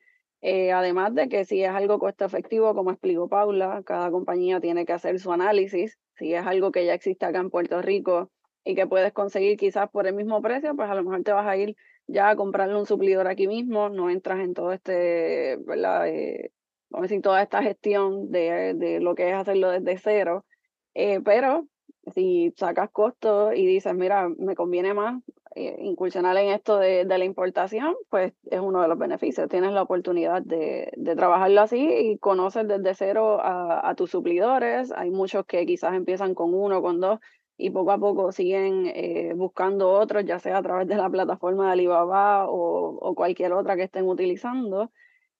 además 0.73 1.13
de 1.15 1.27
que 1.27 1.43
si 1.45 1.63
es 1.63 1.71
algo 1.71 1.99
costo 1.99 2.25
efectivo, 2.25 2.73
como 2.75 2.91
explicó 2.91 3.27
Paula, 3.27 3.81
cada 3.85 4.11
compañía 4.11 4.61
tiene 4.61 4.85
que 4.85 4.93
hacer 4.93 5.19
su 5.19 5.33
análisis. 5.33 5.97
Si 6.15 6.33
es 6.33 6.45
algo 6.45 6.71
que 6.71 6.85
ya 6.85 6.93
existe 6.93 7.25
acá 7.25 7.39
en 7.39 7.49
Puerto 7.49 7.81
Rico 7.81 8.29
y 8.63 8.75
que 8.75 8.87
puedes 8.87 9.11
conseguir 9.13 9.57
quizás 9.57 9.89
por 9.89 10.07
el 10.07 10.15
mismo 10.15 10.41
precio, 10.41 10.75
pues 10.75 10.89
a 10.89 10.95
lo 10.95 11.03
mejor 11.03 11.23
te 11.23 11.33
vas 11.33 11.47
a 11.47 11.57
ir 11.57 11.75
ya 12.07 12.35
comprarle 12.35 12.75
un 12.77 12.85
suplidor 12.85 13.27
aquí 13.27 13.47
mismo, 13.47 13.89
no 13.89 14.09
entras 14.09 14.39
en 14.39 14.53
todo 14.53 14.71
este, 14.71 15.57
¿verdad? 15.65 16.07
Eh, 16.07 16.51
vamos 16.89 17.05
a 17.05 17.07
decir, 17.09 17.21
toda 17.21 17.41
esta 17.41 17.63
gestión 17.63 18.31
de, 18.31 18.73
de 18.75 18.99
lo 18.99 19.15
que 19.15 19.29
es 19.29 19.35
hacerlo 19.35 19.69
desde 19.69 19.97
cero. 19.97 20.45
Eh, 20.93 21.21
pero 21.21 21.67
si 22.13 22.53
sacas 22.57 22.89
costos 22.91 23.53
y 23.55 23.65
dices, 23.65 23.93
mira, 23.95 24.29
me 24.37 24.55
conviene 24.55 24.93
más 24.93 25.21
eh, 25.55 25.77
incursionar 25.79 26.37
en 26.37 26.49
esto 26.49 26.77
de, 26.77 27.05
de, 27.05 27.17
la 27.17 27.25
importación, 27.25 27.95
pues 28.09 28.33
es 28.51 28.59
uno 28.59 28.81
de 28.81 28.87
los 28.87 28.97
beneficios. 28.97 29.49
Tienes 29.49 29.71
la 29.71 29.81
oportunidad 29.81 30.41
de, 30.41 30.91
de 30.97 31.15
trabajarlo 31.15 31.61
así 31.61 31.87
y 31.89 32.17
conoces 32.17 32.67
desde 32.67 32.93
cero 32.93 33.39
a, 33.41 33.89
a, 33.89 33.95
tus 33.95 34.11
suplidores. 34.11 34.91
Hay 34.91 35.11
muchos 35.11 35.45
que 35.45 35.65
quizás 35.65 35.93
empiezan 35.93 36.35
con 36.35 36.53
uno, 36.53 36.81
con 36.81 36.99
dos, 36.99 37.19
y 37.57 37.69
poco 37.69 37.91
a 37.91 37.97
poco 37.97 38.31
siguen 38.31 38.91
eh, 38.93 39.33
buscando 39.35 39.89
otros, 39.91 40.25
ya 40.25 40.39
sea 40.39 40.57
a 40.57 40.63
través 40.63 40.87
de 40.87 40.95
la 40.95 41.09
plataforma 41.09 41.67
de 41.67 41.71
Alibaba 41.73 42.47
o, 42.49 43.13
cualquier 43.15 43.53
otra 43.53 43.75
que 43.75 43.83
estén 43.83 44.05
utilizando. 44.07 44.91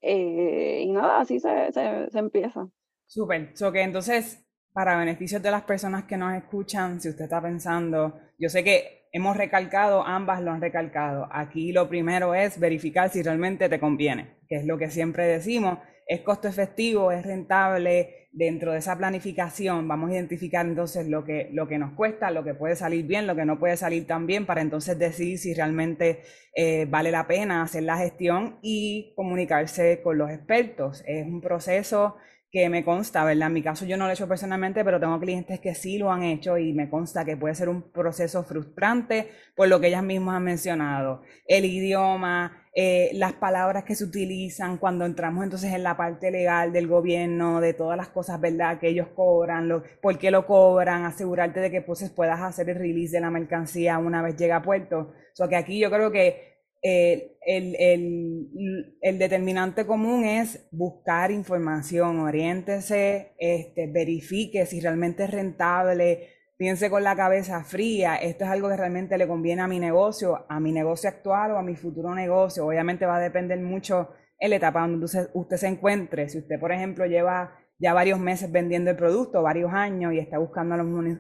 Eh, 0.01 0.83
y 0.83 0.91
nada, 0.91 1.21
así 1.21 1.39
se, 1.39 1.71
se, 1.71 2.09
se 2.09 2.19
empieza. 2.19 2.67
Súper. 3.05 3.51
So 3.55 3.71
que 3.71 3.81
entonces, 3.81 4.45
para 4.71 4.97
beneficios 4.97 5.41
de 5.41 5.51
las 5.51 5.63
personas 5.63 6.05
que 6.05 6.17
nos 6.17 6.33
escuchan, 6.35 7.01
si 7.01 7.09
usted 7.09 7.25
está 7.25 7.41
pensando, 7.41 8.13
yo 8.37 8.49
sé 8.49 8.63
que 8.63 9.05
hemos 9.11 9.37
recalcado, 9.37 10.03
ambas 10.05 10.41
lo 10.41 10.51
han 10.51 10.61
recalcado. 10.61 11.27
Aquí 11.31 11.71
lo 11.71 11.87
primero 11.87 12.35
es 12.35 12.59
verificar 12.59 13.09
si 13.09 13.23
realmente 13.23 13.69
te 13.69 13.79
conviene, 13.79 14.39
que 14.49 14.57
es 14.57 14.65
lo 14.65 14.77
que 14.77 14.89
siempre 14.89 15.25
decimos. 15.25 15.79
Es 16.07 16.21
costo 16.21 16.47
efectivo, 16.47 17.11
es 17.11 17.25
rentable, 17.25 18.24
dentro 18.35 18.73
de 18.73 18.79
esa 18.79 18.97
planificación 18.97 19.87
vamos 19.87 20.09
a 20.09 20.13
identificar 20.13 20.65
entonces 20.65 21.07
lo 21.07 21.23
que, 21.23 21.49
lo 21.53 21.69
que 21.69 21.77
nos 21.77 21.93
cuesta, 21.93 22.31
lo 22.31 22.43
que 22.43 22.53
puede 22.53 22.75
salir 22.75 23.05
bien, 23.05 23.27
lo 23.27 23.35
que 23.35 23.45
no 23.45 23.57
puede 23.57 23.77
salir 23.77 24.05
tan 24.05 24.27
bien, 24.27 24.45
para 24.45 24.61
entonces 24.61 24.99
decidir 24.99 25.39
si 25.39 25.53
realmente 25.53 26.19
eh, 26.53 26.85
vale 26.89 27.11
la 27.11 27.27
pena 27.27 27.63
hacer 27.63 27.83
la 27.83 27.97
gestión 27.97 28.59
y 28.61 29.13
comunicarse 29.15 30.01
con 30.03 30.17
los 30.17 30.29
expertos. 30.29 31.01
Es 31.07 31.25
un 31.25 31.39
proceso 31.39 32.17
que 32.55 32.69
me 32.69 32.85
consta, 32.85 33.25
¿verdad? 33.25 33.47
En 33.47 33.53
mi 33.53 33.61
caso 33.61 33.83
yo 33.83 33.97
no 33.97 34.05
lo 34.05 34.11
he 34.11 34.13
hecho 34.13 34.29
personalmente, 34.29 34.85
pero 34.85 34.97
tengo 34.97 35.19
clientes 35.19 35.59
que 35.59 35.75
sí 35.75 35.97
lo 35.97 36.09
han 36.09 36.23
hecho 36.23 36.57
y 36.57 36.71
me 36.71 36.89
consta 36.89 37.25
que 37.25 37.35
puede 37.35 37.53
ser 37.53 37.67
un 37.67 37.81
proceso 37.91 38.45
frustrante 38.45 39.29
por 39.57 39.67
lo 39.67 39.81
que 39.81 39.87
ellas 39.87 40.03
mismas 40.03 40.37
han 40.37 40.45
mencionado. 40.45 41.21
El 41.45 41.65
idioma, 41.65 42.63
eh, 42.73 43.09
las 43.11 43.33
palabras 43.33 43.83
que 43.83 43.93
se 43.93 44.05
utilizan 44.05 44.77
cuando 44.77 45.03
entramos 45.03 45.43
entonces 45.43 45.73
en 45.73 45.83
la 45.83 45.97
parte 45.97 46.31
legal 46.31 46.71
del 46.71 46.87
gobierno, 46.87 47.59
de 47.59 47.73
todas 47.73 47.97
las 47.97 48.07
cosas, 48.07 48.39
¿verdad? 48.39 48.79
Que 48.79 48.87
ellos 48.87 49.09
cobran, 49.13 49.67
lo, 49.67 49.83
por 50.01 50.17
qué 50.17 50.31
lo 50.31 50.47
cobran, 50.47 51.03
asegurarte 51.03 51.59
de 51.59 51.69
que 51.69 51.81
pues 51.81 52.09
puedas 52.11 52.39
hacer 52.39 52.69
el 52.69 52.77
release 52.77 53.17
de 53.17 53.19
la 53.19 53.31
mercancía 53.31 53.97
una 53.97 54.21
vez 54.21 54.37
llega 54.37 54.55
a 54.55 54.61
puerto. 54.61 55.11
O 55.11 55.35
sea, 55.35 55.49
que 55.49 55.57
aquí 55.57 55.77
yo 55.77 55.91
creo 55.91 56.09
que 56.09 56.54
el, 56.87 57.75
el, 57.79 58.95
el, 59.01 59.17
determinante 59.17 59.87
común 59.87 60.23
es 60.23 60.67
buscar 60.71 61.31
información, 61.31 62.19
oriéntese, 62.19 63.33
este, 63.39 63.87
verifique 63.87 64.67
si 64.67 64.79
realmente 64.79 65.23
es 65.23 65.31
rentable, 65.31 66.29
piense 66.57 66.91
con 66.91 67.03
la 67.03 67.15
cabeza 67.15 67.63
fría, 67.63 68.17
esto 68.17 68.43
es 68.43 68.51
algo 68.51 68.69
que 68.69 68.77
realmente 68.77 69.17
le 69.17 69.27
conviene 69.27 69.63
a 69.63 69.67
mi 69.67 69.79
negocio, 69.79 70.45
a 70.47 70.59
mi 70.59 70.71
negocio 70.71 71.09
actual 71.09 71.53
o 71.53 71.57
a 71.57 71.63
mi 71.63 71.75
futuro 71.75 72.13
negocio. 72.13 72.67
Obviamente 72.67 73.07
va 73.07 73.17
a 73.17 73.21
depender 73.21 73.59
mucho 73.59 74.11
en 74.37 74.51
la 74.51 74.57
etapa 74.57 74.81
donde 74.81 75.05
usted, 75.05 75.57
se 75.57 75.67
encuentre. 75.67 76.29
Si 76.29 76.37
usted, 76.37 76.59
por 76.59 76.71
ejemplo, 76.71 77.07
lleva 77.07 77.57
ya 77.79 77.95
varios 77.95 78.19
meses 78.19 78.51
vendiendo 78.51 78.91
el 78.91 78.97
producto, 78.97 79.41
varios 79.41 79.73
años 79.73 80.13
y 80.13 80.19
está 80.19 80.37
buscando 80.37 80.75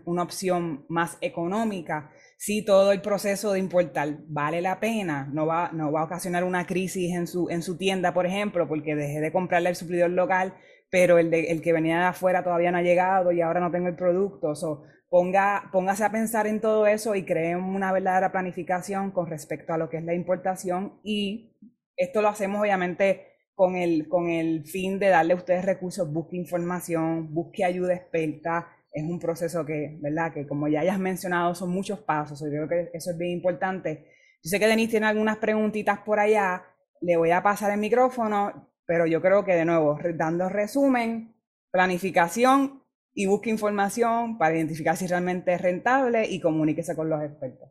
una 0.05 0.21
opción 0.21 0.85
más 0.89 1.17
económica, 1.21 2.11
si 2.37 2.63
todo 2.63 2.91
el 2.91 3.01
proceso 3.01 3.53
de 3.53 3.59
importar 3.59 4.17
vale 4.27 4.61
la 4.61 4.79
pena, 4.79 5.29
no 5.31 5.45
va, 5.45 5.71
no 5.71 5.91
va 5.91 6.01
a 6.01 6.05
ocasionar 6.05 6.43
una 6.43 6.65
crisis 6.65 7.13
en 7.15 7.27
su, 7.27 7.49
en 7.49 7.61
su 7.61 7.77
tienda, 7.77 8.13
por 8.13 8.25
ejemplo, 8.25 8.67
porque 8.67 8.95
dejé 8.95 9.21
de 9.21 9.31
comprarle 9.31 9.69
el 9.69 9.75
suplidor 9.75 10.11
local, 10.11 10.53
pero 10.89 11.17
el, 11.17 11.31
de, 11.31 11.51
el 11.51 11.61
que 11.61 11.73
venía 11.73 11.99
de 11.99 12.05
afuera 12.05 12.43
todavía 12.43 12.71
no 12.71 12.77
ha 12.77 12.83
llegado 12.83 13.31
y 13.31 13.41
ahora 13.41 13.59
no 13.59 13.71
tengo 13.71 13.87
el 13.87 13.95
producto. 13.95 14.55
So, 14.55 14.83
ponga, 15.09 15.69
póngase 15.71 16.03
a 16.03 16.11
pensar 16.11 16.47
en 16.47 16.61
todo 16.61 16.87
eso 16.87 17.15
y 17.15 17.25
cree 17.25 17.55
una 17.55 17.91
verdadera 17.91 18.31
planificación 18.31 19.11
con 19.11 19.27
respecto 19.27 19.73
a 19.73 19.77
lo 19.77 19.89
que 19.89 19.97
es 19.97 20.03
la 20.03 20.13
importación 20.13 20.99
y 21.03 21.53
esto 21.97 22.21
lo 22.21 22.27
hacemos 22.27 22.61
obviamente 22.61 23.35
con 23.53 23.77
el, 23.77 24.07
con 24.09 24.29
el 24.29 24.65
fin 24.65 24.99
de 24.99 25.07
darle 25.07 25.33
a 25.33 25.37
ustedes 25.37 25.63
recursos, 25.63 26.11
busque 26.11 26.35
información, 26.35 27.33
busque 27.33 27.63
ayuda 27.63 27.93
experta. 27.93 28.67
Es 28.95 29.03
un 29.03 29.19
proceso 29.19 29.65
que, 29.65 29.97
¿verdad? 29.99 30.33
Que 30.33 30.47
como 30.47 30.69
ya 30.69 30.79
hayas 30.79 30.97
mencionado, 30.97 31.53
son 31.53 31.69
muchos 31.69 31.99
pasos. 31.99 32.39
Yo 32.39 32.47
creo 32.47 32.69
que 32.69 32.89
eso 32.93 33.11
es 33.11 33.17
bien 33.17 33.31
importante. 33.31 34.07
Yo 34.41 34.49
sé 34.49 34.57
que 34.57 34.67
Denise 34.67 34.91
tiene 34.91 35.07
algunas 35.07 35.37
preguntitas 35.37 35.99
por 35.99 36.17
allá. 36.17 36.63
Le 37.01 37.17
voy 37.17 37.31
a 37.31 37.43
pasar 37.43 37.71
el 37.71 37.79
micrófono, 37.79 38.71
pero 38.85 39.05
yo 39.05 39.21
creo 39.21 39.43
que 39.43 39.53
de 39.53 39.65
nuevo, 39.65 39.99
dando 40.15 40.47
resumen, 40.47 41.35
planificación 41.71 42.83
y 43.13 43.25
busque 43.25 43.49
información 43.49 44.37
para 44.37 44.55
identificar 44.55 44.95
si 44.95 45.07
realmente 45.07 45.53
es 45.53 45.61
rentable 45.61 46.25
y 46.29 46.39
comuníquese 46.39 46.95
con 46.95 47.09
los 47.09 47.21
expertos. 47.21 47.69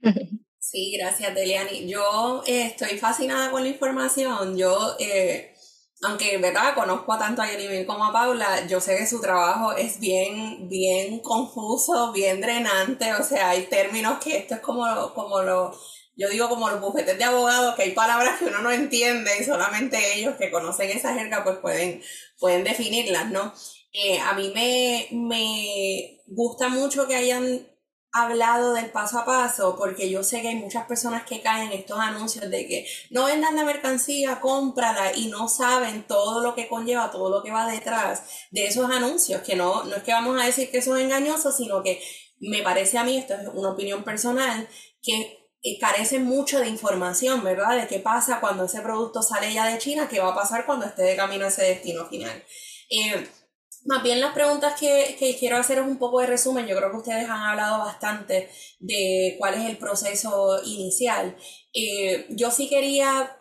Sí, 0.66 0.96
gracias, 0.96 1.34
Deliani. 1.34 1.86
Yo 1.86 2.42
eh, 2.46 2.68
estoy 2.68 2.96
fascinada 2.96 3.50
con 3.50 3.62
la 3.62 3.68
información. 3.68 4.56
Yo, 4.56 4.96
eh, 4.98 5.53
aunque, 6.04 6.36
¿verdad? 6.38 6.74
Conozco 6.74 7.12
a 7.12 7.18
tanto 7.18 7.42
a 7.42 7.50
Yenimil 7.50 7.86
como 7.86 8.04
a 8.04 8.12
Paula, 8.12 8.66
yo 8.66 8.80
sé 8.80 8.96
que 8.96 9.06
su 9.06 9.20
trabajo 9.20 9.72
es 9.72 9.98
bien, 9.98 10.68
bien 10.68 11.20
confuso, 11.20 12.12
bien 12.12 12.40
drenante. 12.40 13.12
O 13.14 13.22
sea, 13.22 13.50
hay 13.50 13.66
términos 13.66 14.18
que 14.22 14.38
esto 14.38 14.54
es 14.54 14.60
como, 14.60 14.84
como 15.14 15.42
lo, 15.42 15.72
yo 16.16 16.28
digo 16.28 16.48
como 16.48 16.68
los 16.68 16.80
bufetes 16.80 17.18
de 17.18 17.24
abogados, 17.24 17.74
que 17.74 17.82
hay 17.82 17.90
palabras 17.92 18.38
que 18.38 18.46
uno 18.46 18.60
no 18.60 18.70
entiende 18.70 19.30
y 19.40 19.44
solamente 19.44 20.18
ellos 20.18 20.34
que 20.38 20.50
conocen 20.50 20.90
esa 20.90 21.14
jerga 21.14 21.42
pues 21.42 21.58
pueden, 21.58 22.02
pueden 22.38 22.64
definirlas, 22.64 23.30
¿no? 23.30 23.52
Eh, 23.92 24.18
a 24.20 24.34
mí 24.34 24.52
me, 24.54 25.08
me 25.12 26.20
gusta 26.26 26.68
mucho 26.68 27.06
que 27.06 27.14
hayan 27.14 27.66
hablado 28.14 28.74
del 28.74 28.90
paso 28.90 29.18
a 29.18 29.24
paso, 29.24 29.74
porque 29.76 30.08
yo 30.08 30.22
sé 30.22 30.40
que 30.40 30.48
hay 30.48 30.54
muchas 30.54 30.86
personas 30.86 31.24
que 31.24 31.42
caen 31.42 31.72
en 31.72 31.80
estos 31.80 31.98
anuncios 31.98 32.48
de 32.48 32.68
que 32.68 32.86
no 33.10 33.24
vendan 33.24 33.56
la 33.56 33.64
mercancía, 33.64 34.40
cómprala 34.40 35.12
y 35.16 35.26
no 35.26 35.48
saben 35.48 36.06
todo 36.06 36.40
lo 36.40 36.54
que 36.54 36.68
conlleva, 36.68 37.10
todo 37.10 37.28
lo 37.28 37.42
que 37.42 37.50
va 37.50 37.66
detrás 37.66 38.22
de 38.52 38.68
esos 38.68 38.88
anuncios, 38.88 39.42
que 39.42 39.56
no, 39.56 39.82
no 39.82 39.96
es 39.96 40.04
que 40.04 40.12
vamos 40.12 40.40
a 40.40 40.46
decir 40.46 40.70
que 40.70 40.80
son 40.80 41.00
engañosos, 41.00 41.56
sino 41.56 41.82
que 41.82 42.00
me 42.38 42.62
parece 42.62 42.98
a 42.98 43.04
mí, 43.04 43.16
esto 43.16 43.34
es 43.34 43.48
una 43.52 43.70
opinión 43.70 44.04
personal, 44.04 44.68
que 45.02 45.50
eh, 45.62 45.78
carecen 45.80 46.24
mucho 46.24 46.60
de 46.60 46.68
información, 46.68 47.42
¿verdad? 47.42 47.76
De 47.76 47.88
qué 47.88 47.98
pasa 47.98 48.38
cuando 48.38 48.66
ese 48.66 48.80
producto 48.80 49.22
sale 49.22 49.52
ya 49.52 49.66
de 49.66 49.78
China, 49.78 50.08
qué 50.08 50.20
va 50.20 50.28
a 50.28 50.34
pasar 50.36 50.66
cuando 50.66 50.86
esté 50.86 51.02
de 51.02 51.16
camino 51.16 51.46
a 51.46 51.48
ese 51.48 51.64
destino 51.64 52.06
final. 52.06 52.44
Eh, 52.90 53.26
más 53.84 54.02
bien 54.02 54.20
las 54.20 54.32
preguntas 54.32 54.78
que, 54.78 55.36
quiero 55.38 55.56
hacer 55.56 55.78
es 55.78 55.84
un 55.84 55.98
poco 55.98 56.20
de 56.20 56.26
resumen. 56.26 56.66
Yo 56.66 56.76
creo 56.76 56.90
que 56.90 56.96
ustedes 56.98 57.28
han 57.28 57.42
hablado 57.42 57.78
bastante 57.78 58.48
de 58.80 59.36
cuál 59.38 59.54
es 59.54 59.66
el 59.66 59.76
proceso 59.78 60.62
inicial. 60.64 61.36
Eh, 61.72 62.26
yo 62.30 62.50
sí 62.50 62.68
quería 62.68 63.38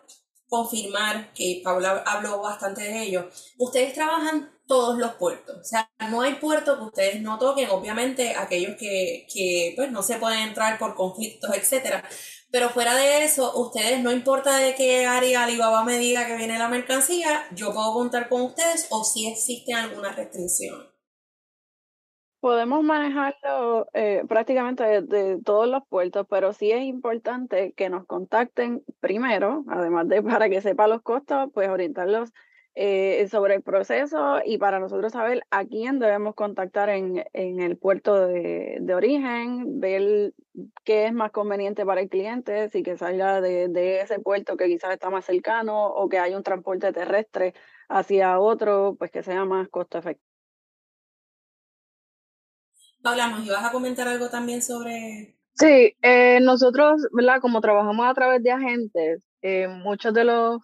confirmar, 0.48 1.34
que 1.34 1.62
Paula 1.64 2.04
habló 2.06 2.42
bastante 2.42 2.84
de 2.84 3.04
ello, 3.04 3.28
ustedes 3.58 3.94
trabajan 3.94 4.52
todos 4.68 5.00
los 5.00 5.16
puertos. 5.16 5.58
O 5.60 5.64
sea, 5.64 5.90
no 6.12 6.22
hay 6.22 6.36
puerto 6.36 6.78
que 6.78 6.84
ustedes 6.84 7.22
no 7.22 7.40
toquen, 7.40 7.70
obviamente 7.70 8.36
aquellos 8.36 8.76
que, 8.78 9.26
que 9.34 9.74
pues, 9.76 9.92
no 9.92 10.04
se 10.04 10.18
pueden 10.18 10.40
entrar 10.40 10.78
por 10.78 10.96
conflictos, 10.96 11.50
etcétera. 11.56 12.08
Pero 12.54 12.70
fuera 12.70 12.94
de 12.94 13.24
eso, 13.24 13.52
ustedes, 13.60 14.04
no 14.04 14.12
importa 14.12 14.58
de 14.58 14.76
qué 14.76 15.08
área 15.08 15.44
Alibaba 15.44 15.84
me 15.84 15.98
diga 15.98 16.28
que 16.28 16.36
viene 16.36 16.60
la 16.60 16.68
mercancía, 16.70 17.48
yo 17.56 17.74
puedo 17.74 17.92
contar 17.94 18.30
con 18.30 18.44
ustedes 18.44 18.88
o 18.92 19.04
si 19.04 19.28
existe 19.28 19.74
alguna 19.74 20.12
restricción. 20.12 20.88
Podemos 22.40 22.84
manejarlo 22.84 23.88
eh, 23.94 24.22
prácticamente 24.30 25.02
de, 25.02 25.42
todos 25.44 25.68
los 25.68 25.82
puertos, 25.90 26.28
pero 26.30 26.54
sí 26.54 26.72
es 26.72 26.84
importante 26.84 27.74
que 27.76 27.90
nos 27.90 28.06
contacten 28.06 28.84
primero, 29.00 29.64
además 29.68 30.08
de 30.08 30.22
para 30.22 30.48
que 30.48 30.62
sepa 30.62 30.88
los 30.88 31.02
costos, 31.02 31.50
pues 31.56 31.70
orientarlos 31.70 32.34
eh, 32.76 33.28
sobre 33.30 33.56
el 33.56 33.62
proceso 33.62 34.40
y 34.44 34.58
para 34.58 34.80
nosotros 34.80 35.12
saber 35.12 35.44
a 35.52 35.64
quién 35.64 36.00
debemos 36.00 36.34
contactar 36.34 36.90
en, 36.90 37.24
en 37.34 37.62
el 37.62 37.78
puerto 37.78 38.28
de, 38.28 38.78
de, 38.82 38.96
origen, 38.96 39.80
ver 39.80 40.34
qué 40.84 41.06
es 41.06 41.14
más 41.14 41.32
conveniente 41.32 41.86
para 41.86 42.02
el 42.02 42.10
cliente, 42.10 42.70
si 42.70 42.82
que 42.82 42.98
salga 42.98 43.42
de, 43.42 43.68
de, 43.68 44.02
ese 44.02 44.20
puerto 44.20 44.58
que 44.58 44.68
quizás 44.68 44.92
está 44.92 45.12
más 45.12 45.26
cercano 45.26 45.86
o 45.86 46.10
que 46.10 46.18
haya 46.18 46.36
un 46.36 46.42
transporte 46.42 46.92
terrestre 46.92 47.54
hacia 47.90 48.40
otro, 48.40 48.96
pues 48.98 49.12
que 49.12 49.22
sea 49.22 49.46
más 49.46 49.70
costo 49.70 50.00
efectivo. 50.00 50.28
Paula, 53.04 53.28
¿nos 53.28 53.46
ibas 53.46 53.64
a 53.64 53.72
comentar 53.72 54.08
algo 54.08 54.30
también 54.30 54.62
sobre...? 54.62 55.38
Sí, 55.56 55.96
eh, 56.02 56.40
nosotros, 56.42 57.08
¿verdad? 57.12 57.40
Como 57.40 57.62
trabajamos 57.62 58.08
a 58.08 58.14
través 58.16 58.42
de 58.42 58.52
agentes, 58.52 59.24
eh, 59.44 59.68
muchos 59.68 60.12
de 60.16 60.24
los 60.24 60.62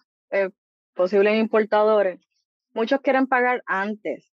posibles 1.00 1.38
importadores, 1.38 2.20
muchos 2.74 3.00
quieren 3.00 3.26
pagar 3.26 3.62
antes, 3.64 4.30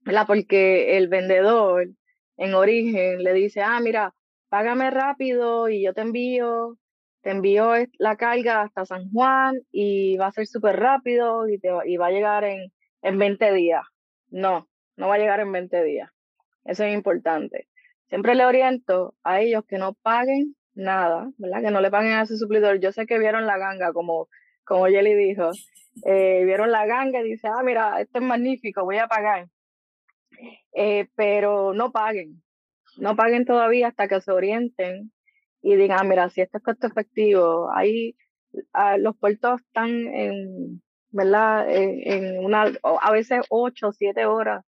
¿verdad? 0.00 0.26
Porque 0.26 0.96
el 0.96 1.06
vendedor 1.06 1.90
en 2.36 2.54
origen 2.54 3.22
le 3.22 3.32
dice, 3.32 3.62
ah, 3.62 3.78
mira, 3.78 4.12
págame 4.48 4.90
rápido 4.90 5.68
y 5.68 5.84
yo 5.84 5.94
te 5.94 6.00
envío, 6.00 6.76
te 7.20 7.30
envío 7.30 7.70
la 7.98 8.16
carga 8.16 8.62
hasta 8.62 8.84
San 8.84 9.12
Juan 9.12 9.60
y 9.70 10.16
va 10.16 10.26
a 10.26 10.32
ser 10.32 10.48
súper 10.48 10.74
rápido 10.74 11.48
y, 11.48 11.60
te, 11.60 11.68
y 11.84 11.96
va 11.98 12.08
a 12.08 12.10
llegar 12.10 12.42
en, 12.42 12.72
en 13.02 13.18
20 13.20 13.52
días. 13.52 13.84
No, 14.28 14.68
no 14.96 15.06
va 15.06 15.14
a 15.14 15.18
llegar 15.18 15.38
en 15.38 15.52
20 15.52 15.84
días. 15.84 16.10
Eso 16.64 16.82
es 16.82 16.94
importante. 16.94 17.68
Siempre 18.08 18.34
le 18.34 18.44
oriento 18.44 19.14
a 19.22 19.40
ellos 19.40 19.64
que 19.68 19.78
no 19.78 19.94
paguen 19.94 20.56
nada, 20.74 21.30
¿verdad? 21.38 21.62
Que 21.62 21.70
no 21.70 21.80
le 21.80 21.92
paguen 21.92 22.14
a 22.14 22.26
su 22.26 22.36
suplidor. 22.36 22.80
Yo 22.80 22.90
sé 22.90 23.06
que 23.06 23.20
vieron 23.20 23.46
la 23.46 23.56
ganga, 23.56 23.92
como, 23.92 24.28
como 24.64 24.86
Jelly 24.86 25.14
dijo, 25.14 25.52
eh, 26.04 26.42
vieron 26.44 26.70
la 26.70 26.86
ganga 26.86 27.20
y 27.20 27.30
dice, 27.30 27.48
ah, 27.48 27.62
mira, 27.62 28.00
esto 28.00 28.18
es 28.18 28.24
magnífico, 28.24 28.84
voy 28.84 28.98
a 28.98 29.08
pagar. 29.08 29.48
Eh, 30.74 31.08
pero 31.14 31.72
no 31.72 31.90
paguen, 31.92 32.42
no 32.98 33.16
paguen 33.16 33.46
todavía 33.46 33.88
hasta 33.88 34.08
que 34.08 34.20
se 34.20 34.32
orienten 34.32 35.12
y 35.62 35.76
digan, 35.76 35.98
ah, 36.00 36.04
mira, 36.04 36.28
si 36.30 36.42
esto 36.42 36.58
es 36.58 36.64
costo 36.64 36.86
efectivo, 36.86 37.70
ahí 37.74 38.16
ah, 38.72 38.98
los 38.98 39.16
puertos 39.16 39.60
están 39.62 39.90
en, 39.90 40.82
¿verdad? 41.10 41.66
En, 41.70 42.44
una, 42.44 42.72
a 42.82 43.12
veces 43.12 43.40
ocho 43.48 43.88
o 43.88 43.92
siete 43.92 44.26
horas 44.26 44.64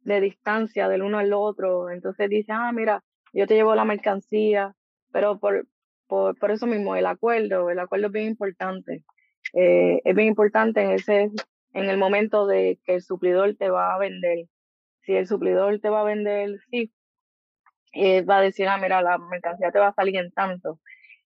de 0.00 0.20
distancia 0.20 0.88
del 0.88 1.02
uno 1.02 1.18
al 1.18 1.32
otro, 1.32 1.90
entonces 1.90 2.30
dicen, 2.30 2.56
ah, 2.56 2.72
mira, 2.72 3.04
yo 3.32 3.46
te 3.46 3.54
llevo 3.54 3.74
la 3.74 3.84
mercancía, 3.84 4.74
pero 5.12 5.38
por, 5.38 5.66
por, 6.06 6.38
por 6.38 6.50
eso 6.50 6.66
mismo, 6.66 6.96
el 6.96 7.06
acuerdo, 7.06 7.70
el 7.70 7.78
acuerdo 7.78 8.06
es 8.06 8.12
bien 8.12 8.26
importante. 8.28 9.04
Eh, 9.54 10.00
es 10.04 10.14
bien 10.14 10.28
importante 10.28 10.82
en, 10.82 10.90
ese, 10.92 11.30
en 11.72 11.90
el 11.90 11.98
momento 11.98 12.46
de 12.46 12.78
que 12.84 12.94
el 12.96 13.02
suplidor 13.02 13.56
te 13.56 13.70
va 13.70 13.94
a 13.94 13.98
vender. 13.98 14.46
Si 15.02 15.14
el 15.14 15.26
suplidor 15.26 15.80
te 15.80 15.90
va 15.90 16.02
a 16.02 16.04
vender, 16.04 16.58
sí, 16.70 16.92
va 18.28 18.38
a 18.38 18.42
decir, 18.42 18.68
ah, 18.68 18.78
mira, 18.78 19.02
la 19.02 19.18
mercancía 19.18 19.70
te 19.72 19.78
va 19.78 19.88
a 19.88 19.94
salir 19.94 20.16
en 20.16 20.30
tanto. 20.32 20.78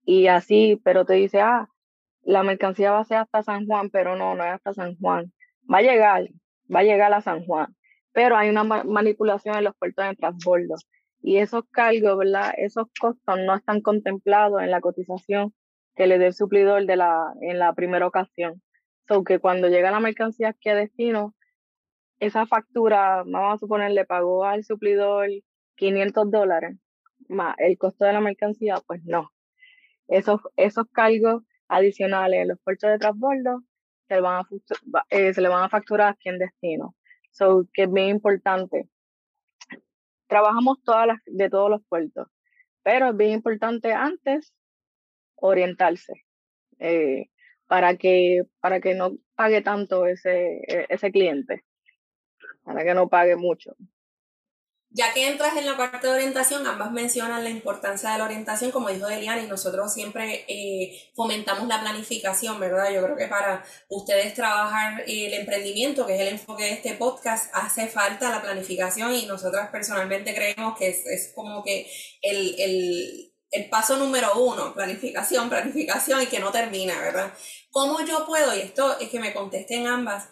Y 0.05 0.29
así, 0.29 0.81
pero 0.85 1.05
te 1.05 1.14
dice, 1.14 1.40
ah, 1.40 1.68
la 2.22 2.42
mercancía 2.42 2.92
va 2.92 3.00
a 3.00 3.05
ser 3.05 3.18
hasta 3.18 3.42
San 3.42 3.66
Juan, 3.66 3.90
pero 3.90 4.16
no, 4.16 4.35
no 4.35 4.44
es 4.44 4.50
hasta 4.52 4.74
San 4.74 4.96
Juan. 4.96 5.33
Va 5.72 5.79
a 5.79 5.83
llegar, 5.83 6.29
va 6.74 6.81
a 6.81 6.85
llegar 6.85 7.12
a 7.12 7.20
San 7.20 7.44
Juan, 7.44 7.74
pero 8.12 8.37
hay 8.37 8.48
una 8.50 8.64
manipulación 8.64 9.57
en 9.57 9.64
los 9.64 9.76
puertos 9.76 10.07
de 10.07 10.16
transbordo. 10.16 10.76
Y 11.22 11.38
esos 11.38 11.64
cargos, 11.70 12.18
¿verdad? 12.18 12.52
Esos 12.57 12.87
costos 13.00 13.38
no 13.38 13.55
están 13.57 13.81
contemplados 13.81 14.62
en 14.62 14.70
la 14.70 14.81
cotización 14.81 15.55
que 15.96 16.06
le 16.06 16.18
dé 16.18 16.26
el 16.26 16.35
suplidor 16.35 16.87
de 16.87 16.96
la, 16.96 17.32
en 17.40 17.59
la 17.59 17.72
primera 17.72 18.06
ocasión. 18.06 18.62
So 19.09 19.24
que 19.24 19.38
cuando 19.38 19.68
llega 19.68 19.90
la 19.90 20.00
mercancía 20.00 20.50
aquí 20.50 20.68
a 20.68 20.74
destino, 20.74 21.35
esa 22.20 22.46
factura, 22.46 23.22
vamos 23.26 23.54
a 23.54 23.59
suponer, 23.59 23.92
le 23.92 24.04
pagó 24.04 24.44
al 24.44 24.64
suplidor 24.64 25.28
500 25.76 26.30
dólares, 26.30 26.76
más 27.28 27.56
el 27.59 27.76
costo 27.78 28.04
de 28.04 28.12
la 28.12 28.20
mercancía, 28.20 28.76
pues 28.87 29.02
no. 29.04 29.32
Esos, 30.09 30.40
esos 30.56 30.87
cargos 30.92 31.42
adicionales 31.68 32.42
en 32.42 32.48
los 32.48 32.61
puertos 32.61 32.90
de 32.90 32.98
transbordo 32.98 33.62
se, 34.09 34.20
van 34.20 34.44
a, 34.44 34.48
eh, 35.11 35.35
se 35.35 35.40
le 35.40 35.48
van 35.48 35.64
a 35.64 35.68
facturar 35.68 36.11
aquí 36.11 36.28
en 36.28 36.38
destino. 36.38 36.94
So, 37.32 37.66
que 37.72 37.85
es 37.85 37.92
bien 37.92 38.09
importante. 38.09 38.88
Trabajamos 40.26 40.82
todas 40.82 41.06
las, 41.06 41.18
de 41.26 41.50
todos 41.50 41.70
los 41.70 41.82
puertos, 41.88 42.28
pero 42.82 43.11
es 43.11 43.16
bien 43.16 43.32
importante 43.32 43.92
antes 43.92 44.52
orientarse 45.37 46.25
eh, 46.79 47.27
para, 47.66 47.96
que, 47.96 48.42
para 48.61 48.81
que 48.81 48.94
no 48.94 49.16
pague 49.35 49.62
tanto 49.62 50.07
ese, 50.07 50.61
e, 50.66 50.87
ese 50.88 51.11
cliente, 51.11 51.64
para 52.64 52.85
que 52.85 52.94
no 52.94 53.09
pague 53.09 53.37
mucho. 53.37 53.77
Ya 54.90 55.12
que 55.12 55.29
entras 55.29 55.55
en 55.59 55.66
la 55.66 55.77
parte 55.77 56.07
de 56.07 56.14
orientación, 56.14 56.66
ambas 56.66 56.90
mencionan 56.90 57.44
la 57.44 57.51
importancia 57.51 58.12
de 58.12 58.18
la 58.18 58.25
orientación, 58.25 58.70
como 58.70 58.88
dijo 58.88 59.07
Deliana, 59.07 59.42
y 59.42 59.46
nosotros 59.46 59.92
siempre 59.92 60.46
eh, 60.49 61.11
fomentamos 61.14 61.68
la 61.68 61.83
planificación, 61.83 62.59
¿verdad? 62.59 62.90
Yo 62.94 63.03
creo 63.03 63.16
que 63.16 63.27
para 63.27 63.62
ustedes 63.90 64.33
trabajar 64.33 65.03
el 65.07 65.35
emprendimiento, 65.35 66.07
que 66.07 66.14
es 66.14 66.20
el 66.22 66.29
enfoque 66.29 66.64
de 66.64 66.72
este 66.72 66.94
podcast, 66.94 67.51
hace 67.53 67.88
falta 67.88 68.31
la 68.31 68.40
planificación 68.40 69.14
y 69.14 69.27
nosotras 69.27 69.68
personalmente 69.70 70.35
creemos 70.35 70.79
que 70.79 70.88
es, 70.88 71.05
es 71.05 71.33
como 71.35 71.62
que 71.62 71.90
el, 72.22 72.55
el 72.59 73.36
el 73.56 73.68
paso 73.68 73.96
número 73.96 74.38
uno, 74.38 74.74
planificación, 74.74 75.48
planificación 75.48 76.22
y 76.22 76.26
que 76.26 76.38
no 76.38 76.52
termina, 76.52 77.00
¿verdad? 77.00 77.32
¿Cómo 77.70 78.04
yo 78.04 78.26
puedo, 78.26 78.54
y 78.54 78.60
esto 78.60 78.98
es 78.98 79.08
que 79.08 79.20
me 79.20 79.32
contesten 79.32 79.86
ambas, 79.86 80.28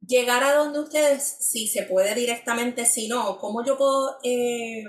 llegar 0.00 0.42
a 0.42 0.54
donde 0.54 0.80
ustedes, 0.80 1.22
si 1.22 1.68
se 1.68 1.82
puede 1.82 2.14
directamente, 2.14 2.86
si 2.86 3.08
no, 3.08 3.38
cómo 3.38 3.64
yo 3.64 3.76
puedo 3.76 4.18
eh, 4.24 4.82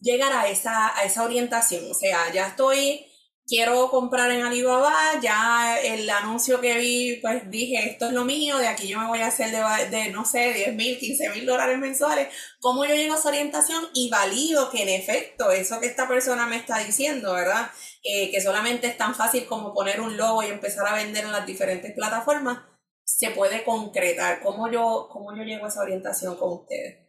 llegar 0.00 0.32
a 0.32 0.48
esa, 0.48 0.96
a 0.96 1.04
esa 1.04 1.24
orientación? 1.24 1.90
O 1.90 1.94
sea, 1.94 2.32
ya 2.32 2.48
estoy 2.48 3.05
quiero 3.46 3.88
comprar 3.90 4.30
en 4.32 4.44
Alibaba, 4.44 4.94
ya 5.22 5.78
el 5.80 6.08
anuncio 6.10 6.60
que 6.60 6.78
vi, 6.78 7.18
pues 7.22 7.48
dije, 7.48 7.88
esto 7.88 8.06
es 8.06 8.12
lo 8.12 8.24
mío, 8.24 8.58
de 8.58 8.66
aquí 8.66 8.88
yo 8.88 8.98
me 8.98 9.06
voy 9.06 9.20
a 9.20 9.28
hacer 9.28 9.50
de, 9.90 10.10
no 10.10 10.24
sé, 10.24 10.52
10 10.52 10.74
mil, 10.74 10.98
15 10.98 11.30
mil 11.30 11.46
dólares 11.46 11.78
mensuales. 11.78 12.28
¿Cómo 12.60 12.84
yo 12.84 12.94
llego 12.94 13.14
a 13.14 13.18
esa 13.18 13.28
orientación 13.28 13.84
y 13.94 14.10
valido 14.10 14.68
que 14.70 14.82
en 14.82 14.88
efecto 14.88 15.50
eso 15.52 15.80
que 15.80 15.86
esta 15.86 16.08
persona 16.08 16.46
me 16.46 16.56
está 16.56 16.78
diciendo, 16.78 17.34
¿verdad? 17.34 17.70
Eh, 18.02 18.30
que 18.30 18.40
solamente 18.40 18.88
es 18.88 18.96
tan 18.96 19.14
fácil 19.14 19.46
como 19.46 19.72
poner 19.72 20.00
un 20.00 20.16
logo 20.16 20.42
y 20.42 20.46
empezar 20.46 20.86
a 20.88 20.96
vender 20.96 21.24
en 21.24 21.32
las 21.32 21.46
diferentes 21.46 21.92
plataformas, 21.92 22.58
se 23.04 23.30
puede 23.30 23.62
concretar. 23.62 24.40
¿Cómo 24.42 24.70
yo, 24.70 25.08
cómo 25.10 25.36
yo 25.36 25.44
llego 25.44 25.66
a 25.66 25.68
esa 25.68 25.82
orientación 25.82 26.36
con 26.36 26.52
ustedes? 26.52 27.06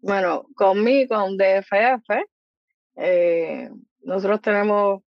Bueno, 0.00 0.46
conmigo, 0.54 1.16
con 1.16 1.38
DFF, 1.38 2.10
eh, 2.96 3.70
nosotros 4.02 4.40
tenemos 4.40 5.02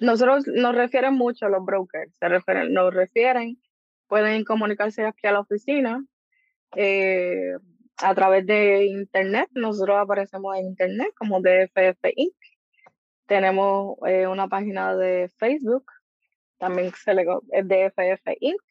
nosotros 0.00 0.46
nos 0.46 0.74
refieren 0.74 1.14
mucho 1.14 1.46
a 1.46 1.48
los 1.48 1.64
brokers, 1.64 2.14
se 2.18 2.28
refieren, 2.28 2.72
nos 2.72 2.94
refieren, 2.94 3.60
pueden 4.06 4.44
comunicarse 4.44 5.04
aquí 5.04 5.26
a 5.26 5.32
la 5.32 5.40
oficina 5.40 6.04
eh, 6.76 7.52
a 7.98 8.14
través 8.14 8.46
de 8.46 8.86
internet. 8.86 9.48
Nosotros 9.52 9.98
aparecemos 9.98 10.56
en 10.56 10.66
internet 10.66 11.12
como 11.16 11.40
DFF 11.40 12.00
Inc. 12.16 12.34
Tenemos 13.26 13.96
eh, 14.06 14.26
una 14.26 14.48
página 14.48 14.96
de 14.96 15.28
Facebook, 15.36 15.84
también 16.58 16.92
se 16.94 17.14
le 17.14 17.26
es 17.52 17.68
DFF 17.68 18.26
Inc. 18.40 18.62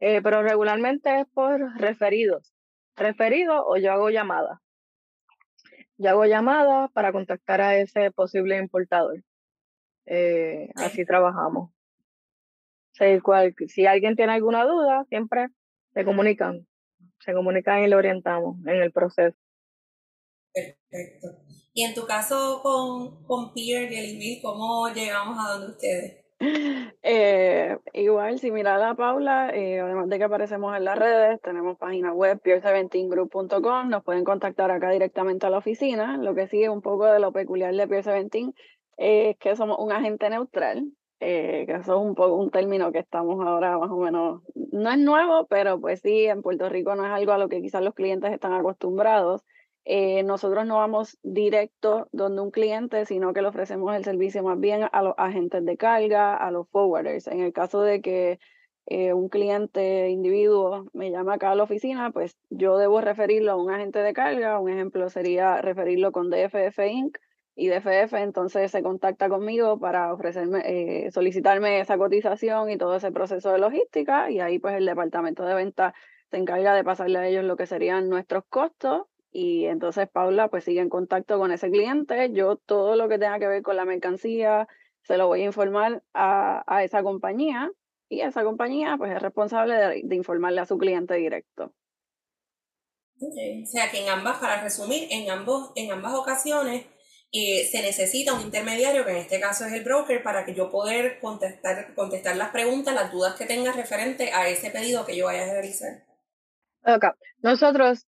Eh, 0.00 0.20
pero 0.22 0.42
regularmente 0.42 1.20
es 1.20 1.26
por 1.32 1.60
referidos. 1.78 2.52
Referido 2.96 3.66
o 3.66 3.76
yo 3.76 3.92
hago 3.92 4.10
llamada. 4.10 4.60
Yo 5.96 6.10
hago 6.10 6.26
llamada 6.26 6.88
para 6.88 7.12
contactar 7.12 7.60
a 7.60 7.76
ese 7.76 8.10
posible 8.10 8.58
importador. 8.58 9.22
Eh. 10.06 10.70
Así 10.76 11.04
trabajamos. 11.04 11.70
Sí, 12.92 13.20
cual, 13.20 13.54
si 13.68 13.86
alguien 13.86 14.14
tiene 14.14 14.32
alguna 14.32 14.64
duda, 14.64 15.04
siempre 15.08 15.48
se 15.92 16.04
comunican. 16.04 16.66
Se 17.20 17.32
comunican 17.32 17.82
y 17.82 17.88
le 17.88 17.96
orientamos 17.96 18.58
en 18.66 18.82
el 18.82 18.92
proceso. 18.92 19.36
Perfecto. 20.52 21.28
Y 21.72 21.82
en 21.82 21.94
tu 21.94 22.06
caso 22.06 22.60
con, 22.62 23.24
con 23.24 23.52
Pierre 23.52 23.92
y 23.92 23.98
el 23.98 24.14
email, 24.14 24.40
¿cómo 24.40 24.88
llegamos 24.90 25.36
a 25.38 25.52
donde 25.54 25.72
ustedes? 25.72 26.24
Eh, 27.06 27.76
igual, 27.92 28.38
similar 28.38 28.80
a 28.80 28.94
Paula, 28.94 29.50
eh, 29.54 29.80
además 29.80 30.08
de 30.08 30.16
que 30.16 30.24
aparecemos 30.24 30.74
en 30.74 30.84
las 30.84 30.98
redes, 30.98 31.40
tenemos 31.42 31.76
página 31.76 32.12
web 32.14 32.40
pierce17group.com, 32.42 33.90
nos 33.90 34.02
pueden 34.04 34.24
contactar 34.24 34.70
acá 34.70 34.90
directamente 34.90 35.46
a 35.46 35.50
la 35.50 35.58
oficina, 35.58 36.16
lo 36.16 36.34
que 36.34 36.48
sigue 36.48 36.70
un 36.70 36.80
poco 36.80 37.04
de 37.06 37.20
lo 37.20 37.32
peculiar 37.32 37.74
de 37.74 37.86
Pierce17 37.86 38.54
eh, 38.96 39.36
que 39.40 39.56
somos 39.56 39.78
un 39.78 39.92
agente 39.92 40.28
neutral, 40.30 40.92
eh, 41.20 41.64
que 41.66 41.72
eso 41.72 41.94
es 41.96 42.06
un, 42.06 42.14
poco, 42.14 42.36
un 42.36 42.50
término 42.50 42.92
que 42.92 42.98
estamos 42.98 43.44
ahora 43.46 43.78
más 43.78 43.90
o 43.90 43.96
menos, 43.96 44.42
no 44.54 44.90
es 44.90 44.98
nuevo, 44.98 45.46
pero 45.46 45.80
pues 45.80 46.00
sí, 46.00 46.24
en 46.26 46.42
Puerto 46.42 46.68
Rico 46.68 46.94
no 46.94 47.04
es 47.04 47.12
algo 47.12 47.32
a 47.32 47.38
lo 47.38 47.48
que 47.48 47.62
quizás 47.62 47.82
los 47.82 47.94
clientes 47.94 48.32
están 48.32 48.52
acostumbrados. 48.52 49.42
Eh, 49.86 50.22
nosotros 50.22 50.66
no 50.66 50.76
vamos 50.76 51.18
directo 51.22 52.08
donde 52.12 52.40
un 52.40 52.50
cliente, 52.50 53.04
sino 53.04 53.32
que 53.34 53.42
le 53.42 53.48
ofrecemos 53.48 53.94
el 53.94 54.04
servicio 54.04 54.42
más 54.42 54.58
bien 54.58 54.88
a 54.90 55.02
los 55.02 55.14
agentes 55.18 55.64
de 55.64 55.76
carga, 55.76 56.34
a 56.36 56.50
los 56.50 56.68
forwarders. 56.70 57.26
En 57.26 57.40
el 57.40 57.52
caso 57.52 57.82
de 57.82 58.00
que 58.00 58.38
eh, 58.86 59.12
un 59.12 59.28
cliente 59.28 60.08
individuo 60.10 60.86
me 60.92 61.10
llama 61.10 61.34
acá 61.34 61.50
a 61.52 61.54
la 61.54 61.62
oficina, 61.64 62.10
pues 62.12 62.36
yo 62.50 62.78
debo 62.78 63.00
referirlo 63.00 63.52
a 63.52 63.56
un 63.56 63.70
agente 63.70 63.98
de 64.00 64.12
carga. 64.14 64.58
Un 64.58 64.70
ejemplo 64.70 65.08
sería 65.10 65.60
referirlo 65.60 66.12
con 66.12 66.30
DFF 66.30 66.78
Inc 66.86 67.18
y 67.56 67.68
DFF 67.68 68.14
entonces 68.14 68.70
se 68.70 68.82
contacta 68.82 69.28
conmigo 69.28 69.78
para 69.78 70.12
ofrecerme, 70.12 70.62
eh, 70.64 71.10
solicitarme 71.12 71.80
esa 71.80 71.96
cotización 71.96 72.70
y 72.70 72.78
todo 72.78 72.96
ese 72.96 73.12
proceso 73.12 73.52
de 73.52 73.58
logística 73.58 74.30
y 74.30 74.40
ahí 74.40 74.58
pues 74.58 74.74
el 74.74 74.86
departamento 74.86 75.44
de 75.44 75.54
venta 75.54 75.94
se 76.30 76.36
encarga 76.36 76.74
de 76.74 76.82
pasarle 76.82 77.18
a 77.18 77.28
ellos 77.28 77.44
lo 77.44 77.56
que 77.56 77.66
serían 77.66 78.08
nuestros 78.08 78.44
costos 78.48 79.06
y 79.30 79.66
entonces 79.66 80.08
Paula 80.08 80.48
pues 80.48 80.64
sigue 80.64 80.80
en 80.80 80.88
contacto 80.88 81.38
con 81.38 81.52
ese 81.52 81.70
cliente, 81.70 82.32
yo 82.32 82.56
todo 82.56 82.96
lo 82.96 83.08
que 83.08 83.18
tenga 83.18 83.38
que 83.38 83.46
ver 83.46 83.62
con 83.62 83.76
la 83.76 83.84
mercancía 83.84 84.68
se 85.02 85.16
lo 85.16 85.28
voy 85.28 85.42
a 85.42 85.46
informar 85.46 86.02
a, 86.12 86.64
a 86.66 86.82
esa 86.82 87.02
compañía 87.02 87.70
y 88.08 88.20
esa 88.20 88.42
compañía 88.42 88.96
pues 88.98 89.12
es 89.12 89.22
responsable 89.22 89.74
de, 89.74 90.02
de 90.04 90.16
informarle 90.16 90.60
a 90.60 90.66
su 90.66 90.76
cliente 90.76 91.14
directo. 91.14 91.72
O 93.20 93.66
sea 93.66 93.90
que 93.90 94.02
en 94.02 94.08
ambas, 94.08 94.38
para 94.38 94.60
resumir, 94.60 95.06
en, 95.10 95.30
ambos, 95.30 95.72
en 95.76 95.92
ambas 95.92 96.14
ocasiones 96.14 96.84
eh, 97.36 97.66
se 97.66 97.82
necesita 97.82 98.32
un 98.32 98.42
intermediario, 98.42 99.04
que 99.04 99.10
en 99.10 99.16
este 99.16 99.40
caso 99.40 99.66
es 99.66 99.72
el 99.72 99.82
broker, 99.82 100.22
para 100.22 100.44
que 100.44 100.54
yo 100.54 100.70
poder 100.70 101.18
contestar, 101.18 101.92
contestar 101.96 102.36
las 102.36 102.50
preguntas, 102.50 102.94
las 102.94 103.10
dudas 103.10 103.34
que 103.34 103.44
tenga 103.44 103.72
referente 103.72 104.30
a 104.32 104.48
ese 104.48 104.70
pedido 104.70 105.04
que 105.04 105.16
yo 105.16 105.24
vaya 105.24 105.42
a 105.42 105.52
realizar. 105.52 106.04
Ok, 106.86 107.06
nosotros, 107.42 108.06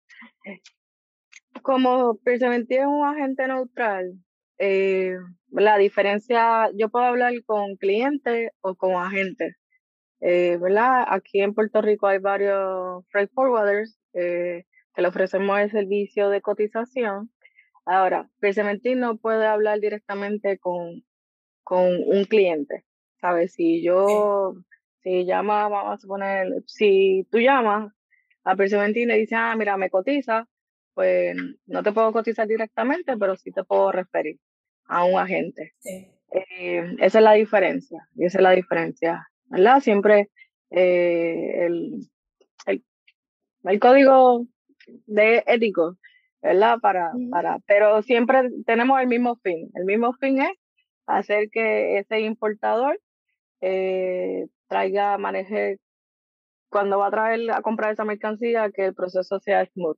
como 1.61 2.19
Persementí 2.19 2.77
es 2.77 2.87
un 2.87 3.05
agente 3.05 3.49
neutral, 3.49 4.13
eh, 4.59 5.17
la 5.51 5.77
diferencia, 5.77 6.71
yo 6.75 6.89
puedo 6.89 7.07
hablar 7.07 7.33
con 7.47 7.75
clientes 7.77 8.53
o 8.61 8.77
con 8.77 8.95
agentes. 8.95 9.57
Eh, 10.21 10.57
¿verdad? 10.61 11.05
Aquí 11.09 11.41
en 11.41 11.53
Puerto 11.53 11.83
Rico 11.83 12.07
hay 12.07 12.19
varios 12.19 13.05
freight 13.09 13.31
forwarders 13.35 13.99
que 14.13 14.65
le 14.97 15.09
ofrecemos 15.09 15.59
el 15.59 15.71
servicio 15.71 16.31
de 16.31 16.41
cotización 16.41 17.31
Ahora, 17.87 18.29
Persementín 18.41 18.99
no 18.99 19.17
puede 19.17 19.47
hablar 19.47 19.79
directamente 19.79 20.59
con, 20.59 21.05
con 21.63 21.87
un 21.87 22.25
cliente, 22.25 22.85
¿sabes? 23.21 23.53
Si 23.55 23.81
yo, 23.81 24.55
si 25.03 25.25
llama, 25.25 25.69
vamos 25.69 25.95
a 25.95 25.97
suponer, 25.97 26.49
si 26.67 27.29
tú 27.31 27.39
llamas 27.39 27.93
a 28.43 28.57
Persementín 28.57 29.05
y 29.05 29.07
le 29.07 29.19
dices, 29.19 29.39
ah, 29.41 29.55
mira, 29.57 29.77
me 29.77 29.89
cotiza, 29.89 30.49
pues 30.95 31.37
no 31.67 31.83
te 31.85 31.93
puedo 31.93 32.13
cotizar 32.13 32.49
directamente, 32.49 33.17
pero 33.17 33.37
sí 33.37 33.53
te 33.53 33.63
puedo 33.63 33.93
referir 33.93 34.41
a 34.87 35.05
un 35.05 35.19
agente. 35.21 35.75
Eh, 35.85 36.97
esa 36.99 37.19
es 37.19 37.25
la 37.25 37.35
diferencia, 37.35 38.09
y 38.17 38.25
esa 38.25 38.39
es 38.39 38.43
la 38.43 38.51
diferencia, 38.51 39.29
¿verdad? 39.45 39.79
Siempre 39.79 40.31
eh, 40.71 41.67
el, 41.67 42.09
el, 42.67 42.85
el, 43.63 43.79
código 43.79 44.45
de 45.07 45.45
ético 45.47 45.99
¿verdad? 46.47 46.79
Para, 46.81 47.11
para, 47.31 47.59
pero 47.67 48.03
siempre 48.03 48.49
tenemos 48.67 49.01
el 49.01 49.09
mismo 49.09 49.37
fin. 49.43 49.69
El 49.75 49.85
mismo 49.85 50.13
fin 50.15 50.41
es 50.41 50.51
hacer 51.07 51.49
que 51.51 51.99
ese 51.99 52.21
importador 52.21 53.01
eh, 53.61 54.47
traiga, 54.69 55.19
maneje, 55.19 55.79
cuando 56.69 56.99
va 56.99 57.09
a 57.09 57.11
traer 57.11 57.51
a 57.51 57.63
comprar 57.63 57.93
esa 57.93 58.05
mercancía, 58.05 58.71
que 58.71 58.87
el 58.87 58.95
proceso 58.95 59.41
sea 59.41 59.67
smooth, 59.67 59.97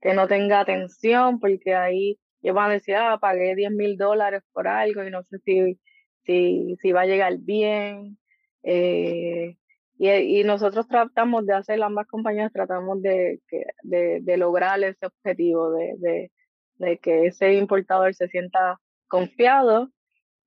que 0.00 0.12
no 0.12 0.28
tenga 0.28 0.64
tensión, 0.66 1.40
porque 1.40 1.74
ahí 1.74 2.18
van 2.42 2.70
a 2.70 2.74
decir, 2.74 2.96
ah, 2.96 3.18
pagué 3.18 3.54
10 3.54 3.70
mil 3.72 3.96
dólares 3.96 4.42
por 4.52 4.68
algo 4.68 5.02
y 5.02 5.10
no 5.10 5.22
sé 5.22 5.38
si, 5.38 5.80
si, 6.24 6.76
si 6.82 6.92
va 6.92 7.02
a 7.02 7.06
llegar 7.06 7.38
bien. 7.38 8.18
Eh, 8.62 9.56
y, 9.98 10.44
nosotros 10.44 10.86
tratamos 10.88 11.46
de 11.46 11.54
hacer, 11.54 11.82
ambas 11.82 12.06
compañías 12.06 12.52
tratamos 12.52 13.00
de, 13.00 13.40
de, 13.82 14.18
de 14.20 14.36
lograr 14.36 14.82
ese 14.82 15.06
objetivo, 15.06 15.70
de, 15.70 16.30
de, 16.78 16.98
que 16.98 17.26
ese 17.26 17.54
importador 17.54 18.14
se 18.14 18.28
sienta 18.28 18.78
confiado 19.08 19.90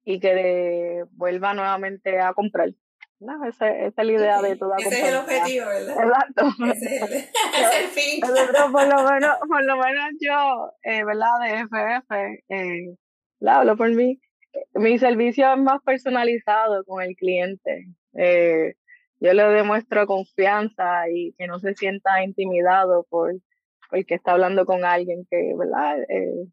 y 0.04 0.20
que 0.20 1.04
vuelva 1.12 1.54
nuevamente 1.54 2.20
a 2.20 2.34
comprar. 2.34 2.70
No, 3.20 3.44
esa, 3.46 3.70
es 3.70 3.94
la 3.98 4.04
idea 4.04 4.42
de 4.42 4.56
toda 4.56 4.78
Ese 4.78 5.02
es 5.02 5.08
el 5.10 5.16
objetivo, 5.18 5.66
¿verdad? 5.66 5.96
Exacto. 6.04 6.48
Ese 6.72 6.96
es 6.96 7.02
el, 7.02 7.14
es 7.14 7.84
el 7.84 7.88
fin. 7.90 8.22
por, 8.22 8.88
lo 8.88 9.12
menos, 9.12 9.38
por 9.48 9.64
lo 9.66 9.76
menos 9.78 10.10
yo, 10.22 10.72
eh, 10.84 11.04
¿verdad? 11.04 11.40
De 11.44 11.60
FF, 11.66 12.44
eh, 12.50 12.96
hablo 13.46 13.76
por 13.76 13.90
mí. 13.90 14.22
Mi 14.74 14.98
servicio 15.00 15.52
es 15.54 15.60
más 15.60 15.82
personalizado 15.84 16.84
con 16.86 17.04
el 17.04 17.16
cliente. 17.16 17.88
Eh, 18.14 18.74
yo 19.20 19.34
le 19.34 19.44
demuestro 19.44 20.08
confianza 20.08 21.10
y 21.10 21.34
que 21.38 21.48
no 21.48 21.60
se 21.60 21.74
sienta 21.76 22.24
intimidado 22.24 23.06
por 23.10 23.34
porque 23.90 24.16
está 24.16 24.34
hablando 24.34 24.66
con 24.66 24.86
alguien 24.86 25.26
que, 25.30 25.54
¿verdad? 25.58 26.00
Eh, 26.10 26.46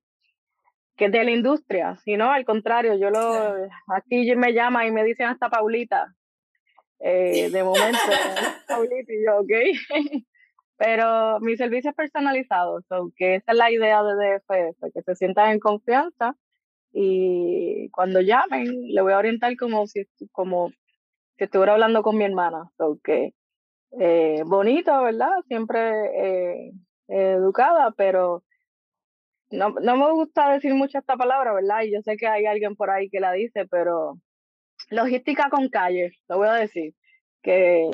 que 0.97 1.07
es 1.07 1.13
de 1.13 1.25
la 1.25 1.31
industria, 1.31 1.97
sino 1.97 2.33
al 2.33 2.45
contrario, 2.45 2.99
yo 2.99 3.11
lo, 3.11 3.55
aquí 3.95 4.35
me 4.35 4.55
llama 4.55 4.87
y 4.87 4.91
me 4.91 5.05
dicen 5.05 5.27
hasta 5.27 5.51
Paulita, 5.51 6.15
eh, 7.01 7.51
de 7.51 7.63
momento, 7.63 7.99
Paulita 8.69 9.13
y 9.13 9.25
yo, 9.25 9.41
ok, 9.41 9.53
pero 10.79 11.41
mi 11.41 11.57
servicio 11.57 11.91
es 11.91 11.97
personalizado, 11.97 12.81
so, 12.89 13.12
que 13.14 13.35
esa 13.35 13.53
es 13.53 13.59
la 13.59 13.71
idea 13.71 14.03
de 14.03 14.14
DFS, 14.14 14.93
que 14.95 15.03
se 15.03 15.14
sientan 15.14 15.53
en 15.53 15.61
confianza 15.61 16.35
y 16.93 17.91
cuando 17.91 18.23
llamen 18.23 18.89
le 18.89 19.03
voy 19.03 19.12
a 19.12 19.19
orientar 19.19 19.55
como 19.59 19.87
si, 19.87 20.07
como 20.33 20.73
que 21.37 21.45
estuviera 21.45 21.72
hablando 21.72 22.03
con 22.03 22.16
mi 22.16 22.24
hermana. 22.24 22.70
porque 22.76 23.34
eh, 23.99 24.43
bonito, 24.45 25.03
¿verdad? 25.03 25.30
Siempre 25.49 26.68
eh, 26.68 26.72
educada, 27.09 27.93
pero 27.97 28.43
no, 29.51 29.70
no 29.70 29.97
me 29.97 30.12
gusta 30.12 30.53
decir 30.53 30.74
mucho 30.74 30.99
esta 30.99 31.16
palabra, 31.16 31.53
¿verdad? 31.55 31.82
Y 31.82 31.93
yo 31.93 32.03
sé 32.03 32.16
que 32.16 32.26
hay 32.26 32.47
alguien 32.47 32.76
por 32.76 32.91
ahí 32.91 33.09
que 33.09 33.20
la 33.20 33.32
dice, 33.32 33.66
pero 33.66 34.18
logística 34.91 35.49
con 35.51 35.68
calle, 35.68 36.12
lo 36.28 36.39
voy 36.39 36.49
a 36.49 36.55
decir, 36.55 36.95
que, 37.43 37.91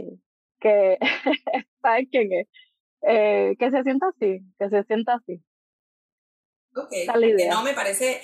que 0.60 0.98
¿sabes 1.82 2.08
quién 2.10 2.32
es? 2.32 2.48
Eh, 3.02 3.56
que 3.58 3.70
se 3.70 3.82
sienta 3.82 4.08
así, 4.08 4.40
que 4.58 4.68
se 4.68 4.82
sienta 4.84 5.14
así. 5.14 5.42
Ok, 6.74 6.90
no, 7.50 7.62
me 7.62 7.74
parece, 7.74 8.22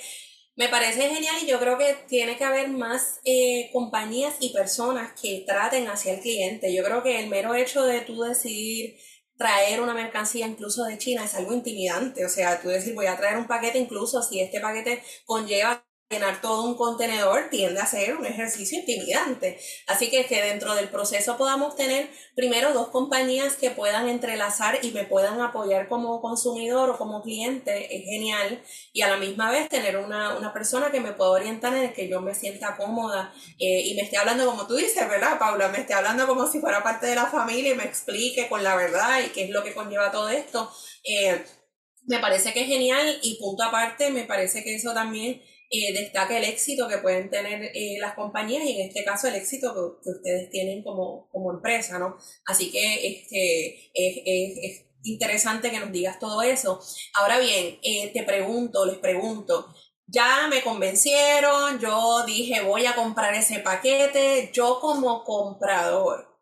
me 0.59 0.67
parece 0.67 1.07
genial 1.09 1.37
y 1.41 1.47
yo 1.47 1.57
creo 1.57 1.77
que 1.77 1.95
tiene 2.09 2.35
que 2.35 2.43
haber 2.43 2.67
más 2.67 3.21
eh, 3.23 3.69
compañías 3.71 4.35
y 4.41 4.51
personas 4.51 5.13
que 5.19 5.45
traten 5.47 5.87
hacia 5.87 6.13
el 6.13 6.19
cliente. 6.19 6.75
Yo 6.75 6.83
creo 6.83 7.01
que 7.01 7.17
el 7.17 7.29
mero 7.29 7.55
hecho 7.55 7.85
de 7.85 8.01
tú 8.01 8.21
decidir 8.23 8.97
traer 9.37 9.79
una 9.79 9.93
mercancía 9.93 10.45
incluso 10.45 10.83
de 10.83 10.97
China 10.97 11.23
es 11.23 11.33
algo 11.35 11.53
intimidante. 11.53 12.25
O 12.25 12.29
sea, 12.29 12.61
tú 12.61 12.67
decir 12.67 12.93
voy 12.93 13.05
a 13.05 13.15
traer 13.15 13.37
un 13.37 13.47
paquete 13.47 13.77
incluso 13.77 14.21
si 14.21 14.41
este 14.41 14.59
paquete 14.59 15.01
conlleva 15.25 15.85
llenar 16.09 16.41
todo 16.41 16.63
un 16.63 16.75
contenedor 16.75 17.49
tiende 17.51 17.79
a 17.79 17.85
ser 17.85 18.15
un 18.15 18.25
ejercicio 18.25 18.79
intimidante. 18.79 19.59
Así 19.85 20.09
que 20.09 20.25
que 20.25 20.41
dentro 20.41 20.73
del 20.73 20.89
proceso 20.89 21.37
podamos 21.37 21.75
tener 21.75 22.09
primero 22.35 22.73
dos 22.73 22.89
compañías 22.89 23.55
que 23.55 23.69
puedan 23.69 24.09
entrelazar 24.09 24.79
y 24.81 24.89
me 24.89 25.03
puedan 25.03 25.39
apoyar 25.39 25.87
como 25.87 26.19
consumidor 26.19 26.89
o 26.89 26.97
como 26.97 27.21
cliente 27.21 27.95
es 27.95 28.05
genial. 28.05 28.63
Y 28.91 29.03
a 29.03 29.07
la 29.07 29.17
misma 29.17 29.51
vez 29.51 29.69
tener 29.69 29.97
una, 29.97 30.35
una 30.35 30.51
persona 30.51 30.89
que 30.91 30.99
me 30.99 31.13
pueda 31.13 31.29
orientar 31.29 31.75
en 31.75 31.83
el 31.83 31.93
que 31.93 32.09
yo 32.09 32.21
me 32.21 32.33
sienta 32.33 32.75
cómoda 32.75 33.31
eh, 33.59 33.81
y 33.85 33.93
me 33.93 34.01
esté 34.01 34.17
hablando 34.17 34.47
como 34.47 34.65
tú 34.65 34.77
dices, 34.77 35.07
¿verdad, 35.07 35.37
Paula? 35.37 35.67
Me 35.67 35.81
esté 35.81 35.93
hablando 35.93 36.25
como 36.25 36.47
si 36.47 36.59
fuera 36.59 36.81
parte 36.81 37.05
de 37.05 37.15
la 37.15 37.27
familia 37.27 37.73
y 37.73 37.75
me 37.75 37.83
explique 37.83 38.49
con 38.49 38.63
la 38.63 38.75
verdad 38.75 39.19
y 39.23 39.29
qué 39.29 39.43
es 39.43 39.51
lo 39.51 39.63
que 39.63 39.75
conlleva 39.75 40.11
todo 40.11 40.29
esto. 40.29 40.71
Eh, 41.03 41.45
me 42.07 42.17
parece 42.17 42.51
que 42.51 42.61
es 42.61 42.67
genial 42.67 43.19
y 43.21 43.35
punto 43.35 43.63
aparte, 43.63 44.09
me 44.09 44.23
parece 44.23 44.63
que 44.63 44.73
eso 44.73 44.91
también 44.95 45.39
eh, 45.71 45.93
destaca 45.93 46.35
el 46.35 46.45
éxito 46.45 46.87
que 46.87 46.97
pueden 46.97 47.29
tener 47.29 47.71
eh, 47.75 47.97
las 47.99 48.15
compañías 48.15 48.63
y 48.63 48.79
en 48.79 48.87
este 48.87 49.03
caso 49.03 49.27
el 49.27 49.35
éxito 49.35 49.73
que, 50.03 50.09
ustedes 50.09 50.49
tienen 50.49 50.81
como, 50.83 51.29
como, 51.31 51.51
empresa, 51.51 51.99
¿no? 51.99 52.17
Así 52.45 52.71
que 52.71 53.07
este, 53.07 53.91
es, 53.93 54.23
es, 54.25 54.85
interesante 55.03 55.69
que 55.71 55.79
nos 55.79 55.91
digas 55.91 56.19
todo 56.19 56.41
eso. 56.41 56.81
Ahora 57.13 57.39
bien, 57.39 57.79
eh, 57.83 58.11
te 58.13 58.23
pregunto, 58.23 58.85
les 58.85 58.97
pregunto, 58.97 59.73
ya 60.07 60.47
me 60.49 60.63
convencieron, 60.63 61.79
yo 61.79 62.25
dije 62.25 62.61
voy 62.61 62.85
a 62.87 62.95
comprar 62.95 63.35
ese 63.35 63.59
paquete, 63.59 64.49
yo 64.51 64.79
como 64.81 65.23
comprador, 65.23 66.35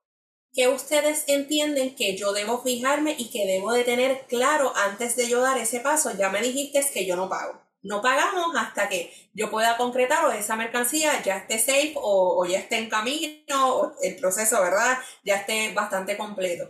¿qué 0.54 0.70
ustedes 0.70 1.26
entienden 1.28 1.96
que 1.96 2.16
yo 2.16 2.32
debo 2.32 2.64
fijarme 2.64 3.16
y 3.18 3.30
que 3.30 3.46
debo 3.46 3.74
de 3.74 3.84
tener 3.84 4.26
claro 4.28 4.74
antes 4.76 5.18
de 5.18 5.28
yo 5.28 5.42
dar 5.42 5.58
ese 5.58 5.82
paso? 5.82 6.12
Ya 6.18 6.30
me 6.30 6.42
dijiste 6.42 6.84
que 6.94 7.06
yo 7.06 7.16
no 7.18 7.30
pago 7.30 7.67
no 7.88 8.02
pagamos 8.02 8.56
hasta 8.56 8.90
que 8.90 9.12
yo 9.34 9.50
pueda 9.50 9.78
concretar 9.78 10.26
o 10.26 10.32
esa 10.32 10.56
mercancía 10.56 11.22
ya 11.24 11.38
esté 11.38 11.58
safe 11.58 11.94
o, 11.96 12.46
ya 12.46 12.60
esté 12.60 12.78
en 12.78 12.90
camino 12.90 13.76
o 13.76 13.94
el 14.02 14.16
proceso, 14.18 14.62
¿verdad? 14.62 14.98
Ya 15.24 15.36
esté 15.36 15.74
bastante 15.74 16.18
completo. 16.18 16.70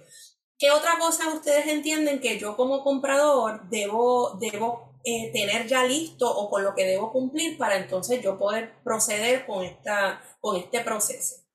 ¿Qué 0.60 0.72
otra 0.72 0.98
cosa 1.00 1.34
ustedes 1.34 1.68
entienden 1.68 2.20
que 2.20 2.40
yo 2.40 2.56
como 2.56 2.84
comprador 2.84 3.68
debo, 3.70 4.38
debo 4.40 5.00
eh, 5.04 5.32
tener 5.32 5.68
ya 5.68 5.84
listo 5.84 6.30
o 6.30 6.50
con 6.50 6.64
lo 6.64 6.74
que 6.74 6.86
debo 6.86 7.12
cumplir 7.12 7.58
para 7.58 7.78
entonces 7.78 8.22
yo 8.22 8.38
poder 8.38 8.74
proceder 8.84 9.46
con, 9.46 9.64
esta, 9.64 10.22
con 10.40 10.56
este 10.56 10.82
proceso? 10.82 11.48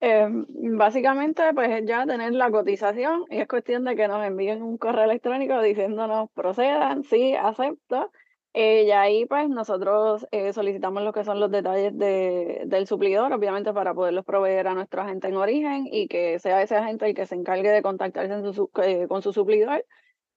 Em, 0.00 0.46
básicamente, 0.76 1.42
pues 1.54 1.84
ya 1.84 2.06
tener 2.06 2.32
la 2.32 2.50
cotización 2.50 3.24
y 3.30 3.40
es 3.40 3.48
cuestión 3.48 3.84
de 3.84 3.96
que 3.96 4.06
nos 4.06 4.24
envíen 4.24 4.62
un 4.62 4.78
correo 4.78 5.04
electrónico 5.04 5.60
diciéndonos 5.60 6.30
procedan, 6.30 7.02
sí, 7.04 7.34
acepto 7.34 8.12
eh, 8.60 8.86
y 8.88 8.90
ahí 8.90 9.24
pues 9.24 9.48
nosotros 9.48 10.26
eh, 10.32 10.52
solicitamos 10.52 11.04
lo 11.04 11.12
que 11.12 11.22
son 11.22 11.38
los 11.38 11.48
detalles 11.48 11.96
de, 11.96 12.64
del 12.66 12.88
suplidor, 12.88 13.32
obviamente 13.32 13.72
para 13.72 13.94
poderlos 13.94 14.24
proveer 14.24 14.66
a 14.66 14.74
nuestro 14.74 15.00
agente 15.00 15.28
en 15.28 15.36
origen 15.36 15.86
y 15.88 16.08
que 16.08 16.40
sea 16.40 16.60
ese 16.60 16.74
agente 16.74 17.06
el 17.06 17.14
que 17.14 17.24
se 17.26 17.36
encargue 17.36 17.70
de 17.70 17.82
contactarse 17.82 18.34
eh, 18.82 19.06
con 19.06 19.22
su 19.22 19.32
suplidor 19.32 19.86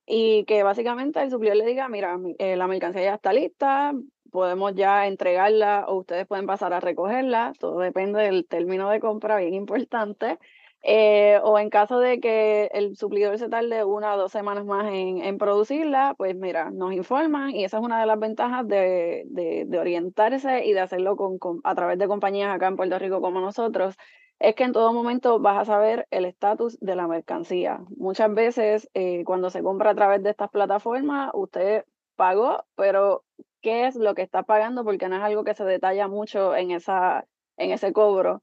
y 0.05 0.45
que 0.45 0.61
básicamente 0.61 1.19
el 1.19 1.31
suplidor 1.31 1.57
le 1.57 1.65
diga, 1.65 1.89
mira, 1.89 2.19
la 2.37 2.67
mercancía 2.67 3.01
ya 3.01 3.15
está 3.15 3.33
lista, 3.33 3.91
podemos 4.31 4.75
ya 4.75 5.07
entregarla 5.07 5.85
o 5.87 5.95
ustedes 5.95 6.27
pueden 6.27 6.45
pasar 6.45 6.73
a 6.73 6.79
recogerla, 6.79 7.53
todo 7.57 7.79
depende 7.79 8.21
del 8.21 8.45
término 8.45 8.87
de 8.91 8.99
compra, 8.99 9.37
bien 9.37 9.55
importante. 9.55 10.37
Eh, 10.83 11.39
o 11.43 11.59
en 11.59 11.69
caso 11.69 11.99
de 11.99 12.19
que 12.19 12.69
el 12.73 12.95
suplidor 12.97 13.37
se 13.37 13.49
tarde 13.49 13.83
una 13.85 14.15
o 14.15 14.17
dos 14.17 14.31
semanas 14.31 14.65
más 14.65 14.87
en, 14.91 15.19
en, 15.19 15.37
producirla, 15.37 16.15
pues 16.17 16.35
mira, 16.35 16.71
nos 16.71 16.93
informan 16.93 17.51
y 17.51 17.65
esa 17.65 17.77
es 17.77 17.83
una 17.83 17.99
de 17.99 18.07
las 18.07 18.19
ventajas 18.19 18.67
de, 18.67 19.25
de, 19.27 19.79
orientarse 19.79 20.65
y 20.65 20.73
de 20.73 20.79
hacerlo 20.79 21.15
con, 21.15 21.37
con, 21.37 21.61
a 21.63 21.75
través 21.75 21.99
de 21.99 22.07
compañías 22.07 22.53
acá 22.53 22.67
en 22.67 22.77
Puerto 22.77 22.97
Rico 22.97 23.21
como 23.21 23.41
nosotros, 23.41 23.95
es 24.39 24.55
que 24.55 24.63
en 24.63 24.73
todo 24.73 24.91
momento 24.91 25.39
vas 25.39 25.59
a 25.59 25.65
saber 25.65 26.07
el 26.09 26.25
estatus 26.25 26.79
de 26.79 26.95
la 26.95 27.07
mercancía. 27.07 27.81
Muchas 27.95 28.33
veces 28.33 28.89
eh, 28.95 29.23
cuando 29.23 29.51
se 29.51 29.61
compra 29.61 29.91
a 29.91 29.95
través 29.95 30.23
de 30.23 30.31
estas 30.31 30.49
plataformas, 30.49 31.29
usted 31.35 31.85
pagó, 32.15 32.65
pero 32.75 33.23
¿qué 33.61 33.85
es 33.85 33.95
lo 33.95 34.15
que 34.15 34.23
está 34.23 34.41
pagando? 34.43 34.83
Porque 34.83 35.09
no 35.09 35.17
es 35.17 35.21
algo 35.21 35.43
que 35.43 35.53
se 35.53 35.63
detalla 35.63 36.07
mucho 36.07 36.55
en, 36.55 36.71
esa, 36.71 37.25
en 37.57 37.71
ese 37.71 37.93
cobro. 37.93 38.41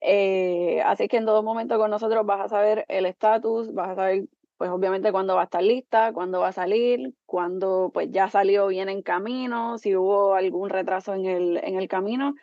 Eh, 0.00 0.80
así 0.84 1.08
que 1.08 1.16
en 1.16 1.26
todo 1.26 1.42
momento 1.42 1.78
con 1.78 1.90
nosotros 1.90 2.24
vas 2.24 2.40
a 2.40 2.48
saber 2.48 2.84
el 2.88 3.06
estatus, 3.06 3.72
vas 3.74 3.90
a 3.90 3.94
saber, 3.96 4.24
pues 4.56 4.70
obviamente 4.70 5.12
cuándo 5.12 5.34
va 5.34 5.42
a 5.42 5.44
estar 5.44 5.62
lista, 5.62 6.12
cuándo 6.12 6.40
va 6.40 6.48
a 6.48 6.52
salir, 6.52 7.14
cuándo 7.26 7.90
pues 7.92 8.10
ya 8.10 8.28
salió 8.30 8.68
bien 8.68 8.88
en 8.88 9.02
camino, 9.02 9.78
si 9.78 9.96
hubo 9.96 10.34
algún 10.34 10.70
retraso 10.70 11.14
en 11.14 11.26
el, 11.26 11.56
en 11.58 11.76
el 11.76 11.88
camino. 11.88 12.34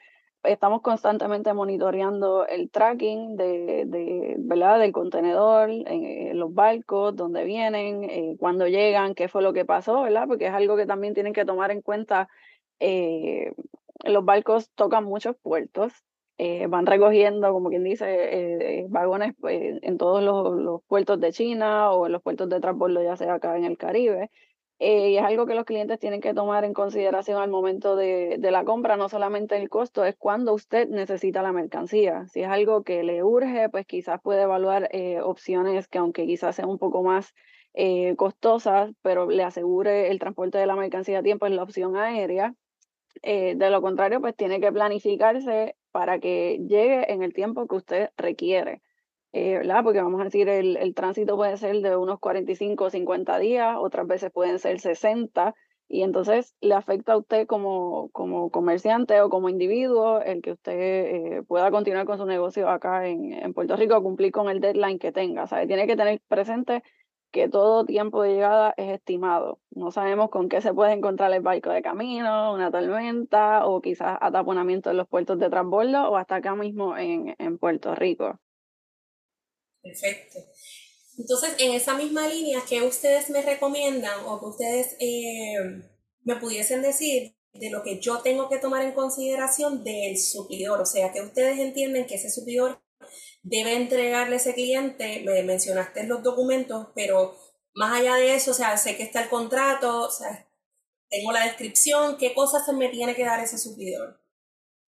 Estamos 0.44 0.82
constantemente 0.82 1.54
monitoreando 1.54 2.46
el 2.48 2.70
tracking 2.70 3.36
de, 3.36 3.86
de 3.88 4.36
¿verdad? 4.38 4.80
del 4.80 4.92
contenedor, 4.92 5.70
en, 5.72 6.38
los 6.38 6.54
barcos, 6.54 7.16
dónde 7.16 7.46
vienen, 7.46 8.04
eh, 8.04 8.36
cuándo 8.40 8.68
llegan, 8.68 9.16
qué 9.16 9.28
fue 9.28 9.42
lo 9.42 9.54
que 9.54 9.66
pasó, 9.66 10.04
¿verdad? 10.04 10.28
Porque 10.28 10.48
es 10.48 10.54
algo 10.54 10.78
que 10.78 10.86
también 10.86 11.14
tienen 11.16 11.34
que 11.34 11.46
tomar 11.46 11.72
en 11.72 11.82
cuenta. 11.82 12.28
Eh, 12.80 13.54
los 14.04 14.24
barcos 14.26 14.70
tocan 14.76 15.06
muchos 15.06 15.36
puertos, 15.42 15.94
eh, 16.38 16.68
van 16.68 16.86
recogiendo, 16.86 17.54
como 17.54 17.70
quien 17.70 17.84
dice, 17.84 18.06
eh, 18.82 18.86
vagones 18.90 19.34
pues, 19.40 19.80
en 19.82 19.98
todos 19.98 20.22
los, 20.22 20.82
puertos 20.88 21.20
de 21.22 21.32
China 21.32 21.92
o 21.92 22.08
en 22.08 22.12
los 22.12 22.22
puertos 22.22 22.50
de 22.50 22.60
transbordo, 22.60 23.02
ya 23.02 23.16
sea 23.16 23.36
acá 23.36 23.58
en 23.58 23.64
el 23.64 23.78
Caribe. 23.78 24.30
Eh, 24.80 25.12
y 25.12 25.18
es 25.18 25.24
algo 25.24 25.46
que 25.46 25.56
los 25.56 25.64
clientes 25.64 26.00
tienen 26.00 26.20
que 26.20 26.34
tomar 26.34 26.66
en 26.66 26.74
consideración 26.74 27.42
al 27.42 27.50
momento 27.50 27.96
de, 27.96 28.36
de, 28.40 28.52
la 28.52 28.66
compra, 28.66 28.98
no 28.98 29.08
solamente 29.08 29.56
el 29.56 29.70
costo, 29.70 30.04
es 30.04 30.18
cuando 30.18 30.54
usted 30.54 30.90
necesita 30.90 31.42
la 31.42 31.54
mercancía. 31.54 32.28
Si 32.28 32.42
es 32.42 32.50
algo 32.50 32.84
que 32.84 33.04
le 33.04 33.24
urge, 33.24 33.70
pues 33.70 33.86
quizás 33.86 34.20
puede 34.22 34.42
evaluar 34.44 34.90
opciones 35.24 35.88
que 35.88 36.00
aunque 36.00 36.26
quizás 36.26 36.58
sean 36.58 36.70
un 36.70 36.80
poco 36.80 37.04
más 37.04 37.34
costosas, 38.18 38.92
pero 39.02 39.30
le 39.30 39.44
asegure 39.44 40.10
el 40.12 40.20
transporte 40.20 40.58
de 40.58 40.66
la 40.68 40.76
mercancía 40.76 41.20
a 41.20 41.24
tiempo, 41.24 41.46
es 41.46 41.54
la 41.54 41.64
opción 41.64 41.96
aérea. 41.96 42.54
de 43.24 43.70
lo 43.70 43.82
contrario, 43.82 44.20
pues 44.20 44.36
tiene 44.36 44.60
que 44.60 44.72
planificarse 44.74 45.76
para 45.96 46.20
que 46.20 46.60
llegue 46.68 47.10
en 47.14 47.24
el 47.24 47.34
tiempo 47.34 47.68
que 47.68 47.76
usted 47.78 48.10
requiere. 48.18 48.82
Eh, 49.32 49.60
¿verdad? 49.60 49.82
Porque 49.82 50.02
vamos 50.02 50.20
a 50.20 50.26
decir, 50.26 50.50
el, 50.50 50.76
el, 50.76 50.94
tránsito 50.94 51.38
puede 51.38 51.56
ser 51.56 51.78
de 51.78 51.96
unos 51.96 52.20
45 52.20 52.84
o 52.84 52.90
50 52.90 53.40
días, 53.40 53.78
otras 53.80 54.06
veces 54.06 54.30
pueden 54.30 54.60
ser 54.60 54.82
60, 54.82 55.56
y 55.88 56.02
entonces 56.04 56.54
le 56.60 56.74
afecta 56.74 57.14
a 57.14 57.18
usted 57.18 57.48
como, 57.48 58.10
como 58.10 58.50
comerciante 58.52 59.22
o 59.22 59.30
como 59.30 59.48
individuo 59.48 60.20
el 60.20 60.42
que 60.42 60.52
usted 60.52 60.74
eh, 60.74 61.44
pueda 61.48 61.72
continuar 61.72 62.06
con 62.06 62.18
su 62.18 62.26
negocio 62.26 62.68
acá 62.68 63.08
en, 63.08 63.32
en 63.32 63.54
Puerto 63.54 63.78
Rico, 63.78 64.04
cumplir 64.04 64.34
con 64.34 64.50
el 64.50 64.60
deadline 64.60 65.00
que 65.00 65.14
tenga. 65.14 65.48
¿sabe? 65.48 65.66
Tiene 65.66 65.88
que 65.88 65.96
tener 65.96 66.20
presente 66.28 66.84
que 67.36 67.50
todo 67.50 67.86
tiempo 67.86 68.22
de 68.22 68.36
llegada 68.36 68.74
es 68.78 68.94
estimado. 68.94 69.60
No 69.72 69.92
sabemos 69.92 70.30
con 70.30 70.48
qué 70.48 70.62
se 70.62 70.74
puede 70.74 70.94
encontrar 70.94 71.34
el 71.34 71.42
barco 71.42 71.70
de 71.70 71.82
camino, 71.82 72.54
una 72.54 72.72
tormenta 72.72 73.66
o 73.66 73.82
quizás 73.82 74.18
ataponamiento 74.22 74.90
en 74.90 74.96
los 74.96 75.08
puertos 75.10 75.38
de 75.38 75.50
transbordo 75.50 76.10
o 76.10 76.16
hasta 76.16 76.38
acá 76.38 76.56
mismo 76.56 76.98
en, 76.98 77.36
en 77.38 77.58
Puerto 77.58 77.94
Rico. 77.94 78.40
Perfecto. 79.82 80.40
Entonces, 81.18 81.58
en 81.60 81.74
esa 81.74 81.96
misma 81.96 82.26
línea, 82.30 82.62
¿qué 82.70 82.84
ustedes 82.84 83.30
me 83.30 83.42
recomiendan 83.42 84.26
o 84.26 84.40
que 84.40 84.46
ustedes 84.46 84.96
eh, 85.02 85.58
me 86.24 86.38
pudiesen 86.38 86.82
decir 86.82 87.36
de 87.52 87.70
lo 87.70 87.84
que 87.84 88.00
yo 88.00 88.22
tengo 88.22 88.48
que 88.48 88.60
tomar 88.60 88.82
en 88.82 88.94
consideración 88.94 89.84
del 89.84 90.18
suplidor? 90.18 90.80
O 90.80 90.86
sea, 90.86 91.12
que 91.12 91.22
ustedes 91.22 91.60
entienden 91.60 92.06
que 92.06 92.16
ese 92.16 92.32
suplidor 92.32 92.82
debe 93.44 93.76
entregarle 93.76 94.38
ese 94.38 94.54
cliente, 94.54 95.22
me 95.26 95.44
mencionaste 95.44 96.06
los 96.08 96.24
documentos, 96.24 96.88
pero 96.96 97.36
más 97.74 98.00
allá 98.00 98.16
de 98.16 98.36
eso, 98.36 98.52
o 98.52 98.54
sea, 98.54 98.76
sé 98.78 98.98
que 98.98 99.04
está 99.04 99.24
el 99.24 99.30
contrato, 99.30 100.04
o 100.04 100.10
sea, 100.10 100.48
tengo 101.10 101.32
la 101.32 101.44
descripción, 101.44 102.18
¿qué 102.18 102.34
cosas 102.34 102.66
se 102.66 102.74
me 102.74 102.90
tiene 102.90 103.16
que 103.16 103.26
dar 103.26 103.40
ese 103.40 103.58
suplidor? 103.58 104.20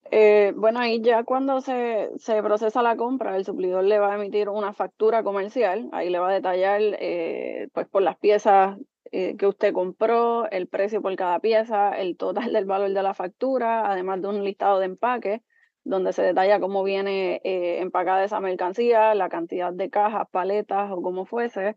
Eh, 0.10 0.54
bueno, 0.56 0.80
ahí 0.80 1.02
ya 1.02 1.24
cuando 1.24 1.60
se, 1.60 2.10
se, 2.18 2.42
procesa 2.42 2.82
la 2.82 2.96
compra, 2.96 3.36
el 3.36 3.46
suplidor 3.46 3.84
le 3.84 4.00
va 4.00 4.14
a 4.14 4.16
emitir 4.16 4.48
una 4.48 4.74
factura 4.74 5.22
comercial, 5.22 5.90
ahí 5.92 6.10
le 6.10 6.20
va 6.20 6.30
a 6.30 6.34
detallar 6.34 6.82
eh, 6.82 7.68
pues 7.74 7.88
por 7.88 8.02
las 8.02 8.18
piezas 8.18 8.78
eh, 9.12 9.36
que 9.38 9.48
usted 9.48 9.74
compró, 9.74 10.50
el 10.50 10.68
precio 10.68 11.02
por 11.02 11.16
cada 11.16 11.40
pieza, 11.40 11.92
el 11.92 12.18
total 12.18 12.54
del 12.54 12.66
valor 12.66 12.94
de 12.94 13.04
la 13.04 13.14
factura, 13.14 13.92
además 13.92 14.22
de 14.22 14.28
un 14.30 14.44
listado 14.44 14.80
de 14.80 14.86
empaque 14.86 15.44
donde 15.88 16.14
se 16.14 16.22
detalla 16.22 16.60
cómo 16.60 16.84
viene 16.84 17.42
eh, 17.44 17.80
empacada 17.80 18.24
esa 18.24 18.40
mercancía, 18.40 19.16
la 19.16 19.30
cantidad 19.30 19.74
de 19.74 19.90
cajas, 19.90 20.28
paletas 20.30 20.92
o 20.92 21.02
como 21.02 21.26
fuese. 21.26 21.76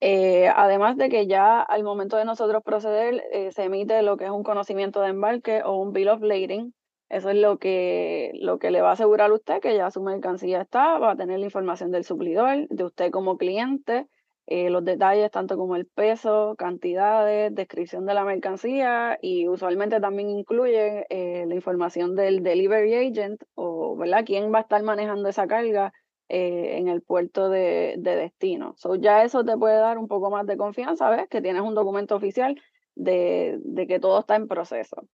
Eh, 0.00 0.48
además 0.54 0.96
de 0.96 1.08
que 1.08 1.26
ya 1.26 1.60
al 1.60 1.82
momento 1.82 2.16
de 2.16 2.24
nosotros 2.24 2.62
proceder 2.62 3.20
eh, 3.32 3.50
se 3.50 3.64
emite 3.64 4.00
lo 4.02 4.16
que 4.16 4.26
es 4.26 4.30
un 4.30 4.44
conocimiento 4.44 5.00
de 5.00 5.08
embarque 5.08 5.62
o 5.64 5.76
un 5.76 5.92
bill 5.92 6.08
of 6.08 6.22
lading. 6.22 6.72
Eso 7.08 7.30
es 7.30 7.36
lo 7.36 7.58
que, 7.58 8.30
lo 8.34 8.58
que 8.58 8.70
le 8.70 8.80
va 8.80 8.90
a 8.90 8.92
asegurar 8.92 9.30
a 9.30 9.34
usted 9.34 9.60
que 9.60 9.74
ya 9.74 9.90
su 9.90 10.02
mercancía 10.02 10.60
está, 10.60 10.98
va 10.98 11.12
a 11.12 11.16
tener 11.16 11.40
la 11.40 11.46
información 11.46 11.90
del 11.90 12.04
suplidor, 12.04 12.68
de 12.68 12.84
usted 12.84 13.10
como 13.10 13.38
cliente, 13.38 14.06
eh, 14.50 14.70
los 14.70 14.84
detalles 14.84 15.30
tanto 15.30 15.56
como 15.56 15.76
el 15.76 15.86
peso, 15.86 16.56
cantidades, 16.56 17.54
descripción 17.54 18.06
de 18.06 18.14
la 18.14 18.24
mercancía 18.24 19.18
y 19.22 19.46
usualmente 19.46 20.00
también 20.00 20.30
incluyen 20.30 21.04
la 21.10 21.54
información 21.54 22.16
del 22.16 22.42
delivery 22.42 22.94
agent 22.94 23.42
o 23.54 23.96
¿verdad? 23.96 24.24
quién 24.24 24.52
va 24.52 24.58
a 24.58 24.62
estar 24.62 24.82
manejando 24.82 25.28
esa 25.28 25.46
carga 25.46 25.92
eh, 26.30 26.76
en 26.76 26.88
el 26.88 27.00
puerto 27.00 27.48
de, 27.48 27.96
destino. 27.96 28.74
So, 28.76 28.96
ya 28.96 29.24
eso 29.24 29.46
te 29.46 29.56
puede 29.56 29.76
dar 29.76 29.96
un 29.96 30.08
poco 30.08 30.28
más 30.30 30.46
de 30.46 30.58
confianza, 30.58 31.08
¿ves? 31.08 31.26
Que 31.30 31.40
tienes 31.40 31.62
un 31.62 31.74
documento 31.74 32.16
oficial 32.16 32.54
de, 32.94 33.58
que 33.88 33.98
todo 33.98 34.20
está 34.20 34.36
en 34.36 34.46
proceso. 34.46 35.08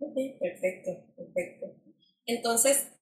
perfecto, 0.00 0.90
perfecto. 1.16 1.66
Entonces, 2.26 2.97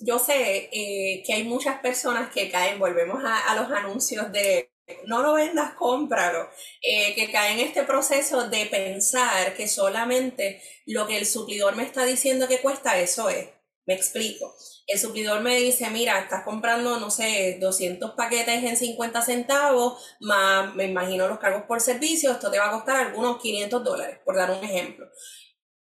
yo 0.00 0.18
sé 0.18 0.68
eh, 0.72 1.22
que 1.26 1.34
hay 1.34 1.44
muchas 1.44 1.80
personas 1.80 2.32
que 2.32 2.50
caen, 2.50 2.78
volvemos 2.78 3.22
a, 3.24 3.54
los 3.54 3.70
anuncios 3.70 4.32
de 4.32 4.72
no 5.06 5.22
lo 5.22 5.34
vendas, 5.34 5.74
cómpralo, 5.74 6.48
eh, 6.82 7.14
que 7.14 7.30
caen 7.30 7.60
en 7.60 7.66
este 7.68 7.84
proceso 7.84 8.48
de 8.48 8.66
pensar 8.66 9.54
que 9.54 9.68
solamente 9.68 10.60
lo 10.86 11.06
que 11.06 11.16
el 11.16 11.26
suplidor 11.26 11.76
me 11.76 11.84
está 11.84 12.04
diciendo 12.04 12.48
que 12.48 12.60
cuesta, 12.60 12.98
eso 12.98 13.30
es. 13.30 13.48
Me 13.86 13.94
explico 13.94 14.54
el 14.90 14.98
suplidor 14.98 15.40
me 15.40 15.56
dice, 15.56 15.88
mira, 15.90 16.18
estás 16.18 16.42
comprando, 16.44 16.98
no 16.98 17.10
sé, 17.10 17.58
200 17.60 18.12
paquetes 18.12 18.64
en 18.64 18.76
50 18.76 19.22
centavos, 19.22 20.02
más 20.18 20.74
me 20.74 20.86
imagino 20.86 21.28
los 21.28 21.38
cargos 21.38 21.62
por 21.62 21.80
servicio, 21.80 22.32
esto 22.32 22.50
te 22.50 22.58
va 22.58 22.68
a 22.68 22.72
costar 22.72 23.06
algunos 23.06 23.40
500 23.40 23.84
dólares, 23.84 24.18
por 24.24 24.34
dar 24.34 24.50
un 24.50 24.64
ejemplo. 24.64 25.06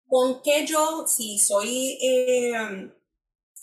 ¿Con 0.07 0.41
qué 0.43 0.65
yo, 0.65 1.05
si 1.07 1.39
soy, 1.39 1.97
eh, 2.01 2.91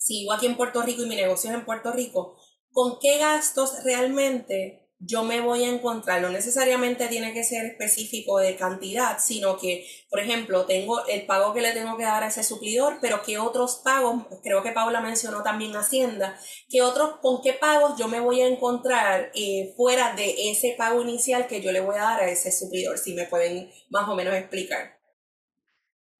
si 0.08 0.20
vivo 0.20 0.32
aquí 0.32 0.46
en 0.46 0.56
Puerto 0.56 0.80
Rico 0.80 1.02
y 1.02 1.06
mi 1.06 1.16
negocio 1.16 1.50
es 1.50 1.56
en 1.56 1.66
Puerto 1.66 1.92
Rico, 1.92 2.38
con 2.72 2.98
qué 2.98 3.18
gastos 3.18 3.84
realmente 3.84 4.86
yo 5.00 5.22
me 5.22 5.40
voy 5.40 5.64
a 5.64 5.68
encontrar, 5.68 6.22
no 6.22 6.30
necesariamente 6.30 7.06
tiene 7.06 7.32
que 7.32 7.44
ser 7.44 7.66
específico 7.66 8.38
de 8.38 8.56
cantidad, 8.56 9.18
sino 9.20 9.58
que, 9.58 9.86
por 10.10 10.18
ejemplo, 10.18 10.64
tengo 10.64 11.06
el 11.06 11.26
pago 11.26 11.52
que 11.52 11.60
le 11.60 11.72
tengo 11.72 11.96
que 11.98 12.04
dar 12.04 12.24
a 12.24 12.28
ese 12.28 12.42
suplidor, 12.42 12.98
pero 13.00 13.22
qué 13.22 13.38
otros 13.38 13.82
pagos, 13.84 14.24
creo 14.42 14.62
que 14.62 14.72
Paula 14.72 15.00
mencionó 15.02 15.42
también 15.42 15.76
Hacienda, 15.76 16.36
qué 16.70 16.80
otros, 16.82 17.18
con 17.20 17.42
qué 17.42 17.52
pagos 17.52 17.98
yo 17.98 18.08
me 18.08 18.18
voy 18.18 18.40
a 18.40 18.48
encontrar 18.48 19.30
eh, 19.34 19.74
fuera 19.76 20.14
de 20.14 20.50
ese 20.50 20.74
pago 20.76 21.02
inicial 21.02 21.46
que 21.46 21.60
yo 21.60 21.70
le 21.70 21.80
voy 21.80 21.96
a 21.96 22.02
dar 22.02 22.20
a 22.22 22.30
ese 22.30 22.50
suplidor, 22.50 22.96
si 22.98 23.12
me 23.12 23.26
pueden 23.26 23.70
más 23.90 24.08
o 24.08 24.16
menos 24.16 24.34
explicar. 24.34 24.98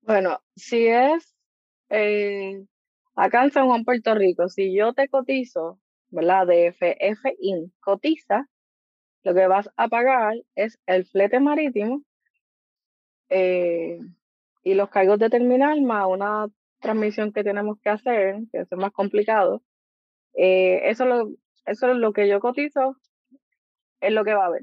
Bueno, 0.02 0.40
si 0.54 0.86
es 0.86 1.34
eh, 1.88 2.64
acá 3.18 3.42
en 3.44 3.50
San 3.50 3.66
Juan, 3.66 3.84
Puerto 3.84 4.14
Rico, 4.14 4.48
si 4.48 4.74
yo 4.74 4.92
te 4.94 5.08
cotizo, 5.08 5.80
¿verdad? 6.10 6.46
De 6.46 6.72
FFIN, 6.72 7.72
cotiza, 7.80 8.48
lo 9.24 9.34
que 9.34 9.46
vas 9.48 9.68
a 9.76 9.88
pagar 9.88 10.34
es 10.54 10.78
el 10.86 11.04
flete 11.04 11.40
marítimo 11.40 12.02
eh, 13.28 13.98
y 14.62 14.74
los 14.74 14.88
cargos 14.90 15.18
de 15.18 15.30
terminal 15.30 15.82
más 15.82 16.06
una 16.06 16.46
transmisión 16.80 17.32
que 17.32 17.42
tenemos 17.42 17.78
que 17.82 17.90
hacer, 17.90 18.36
que 18.52 18.60
es 18.60 18.68
más 18.76 18.92
complicado. 18.92 19.62
Eh, 20.34 20.88
eso, 20.88 21.04
lo, 21.04 21.30
eso 21.66 21.90
es 21.90 21.96
lo 21.96 22.12
que 22.12 22.28
yo 22.28 22.38
cotizo, 22.38 22.96
es 24.00 24.12
lo 24.12 24.24
que 24.24 24.34
va 24.34 24.44
a 24.44 24.46
haber 24.46 24.62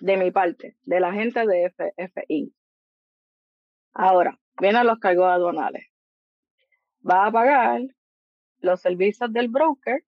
de 0.00 0.16
mi 0.16 0.30
parte, 0.30 0.76
de 0.82 1.00
la 1.00 1.12
gente 1.12 1.44
de 1.44 1.72
FFI. 1.96 2.54
Ahora, 3.92 4.38
vienen 4.60 4.86
los 4.86 5.00
cargos 5.00 5.26
aduanales. 5.26 5.88
Va 7.08 7.26
a 7.26 7.32
pagar 7.32 7.80
los 8.60 8.80
servicios 8.80 9.32
del 9.32 9.48
broker, 9.48 10.02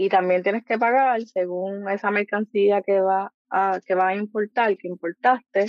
y 0.00 0.08
también 0.08 0.44
tienes 0.44 0.64
que 0.64 0.78
pagar 0.78 1.20
según 1.22 1.88
esa 1.90 2.12
mercancía 2.12 2.82
que 2.82 3.00
va 3.00 3.32
a, 3.50 3.80
que 3.84 3.96
va 3.96 4.08
a 4.08 4.14
importar, 4.14 4.76
que 4.76 4.86
importaste, 4.86 5.66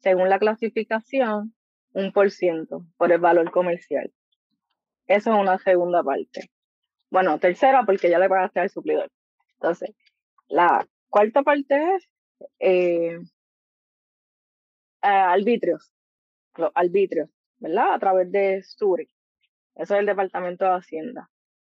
según 0.00 0.28
la 0.28 0.40
clasificación, 0.40 1.54
un 1.92 2.12
por 2.12 2.32
ciento 2.32 2.84
por 2.96 3.12
el 3.12 3.20
valor 3.20 3.52
comercial. 3.52 4.12
Eso 5.06 5.32
es 5.32 5.40
una 5.40 5.58
segunda 5.58 6.02
parte. 6.02 6.50
Bueno, 7.08 7.38
tercera 7.38 7.84
porque 7.86 8.10
ya 8.10 8.18
le 8.18 8.28
pagaste 8.28 8.58
al 8.58 8.68
suplidor. 8.68 9.12
Entonces, 9.54 9.94
la 10.48 10.84
cuarta 11.08 11.44
parte 11.44 11.94
es 11.94 12.10
eh, 12.58 13.16
arbitrios, 15.00 15.92
los 16.56 16.72
arbitrios, 16.74 17.30
¿verdad? 17.58 17.94
A 17.94 17.98
través 18.00 18.32
de 18.32 18.60
Suri. 18.64 19.08
Eso 19.78 19.94
es 19.94 20.00
el 20.00 20.06
Departamento 20.06 20.66
de 20.66 20.72
Hacienda. 20.72 21.30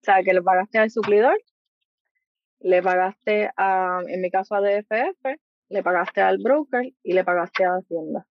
O 0.01 0.03
sea, 0.03 0.23
que 0.23 0.33
le 0.33 0.41
pagaste 0.41 0.79
al 0.79 0.89
suplidor 0.89 1.37
le 2.59 2.83
pagaste 2.83 3.51
a, 3.57 4.01
en 4.07 4.21
mi 4.21 4.29
caso 4.29 4.55
a 4.55 4.61
DFF, 4.61 5.39
le 5.69 5.83
pagaste 5.83 6.21
al 6.21 6.37
broker 6.39 6.93
y 7.03 7.13
le 7.13 7.23
pagaste 7.23 7.63
a 7.65 7.77
Hacienda. 7.77 8.25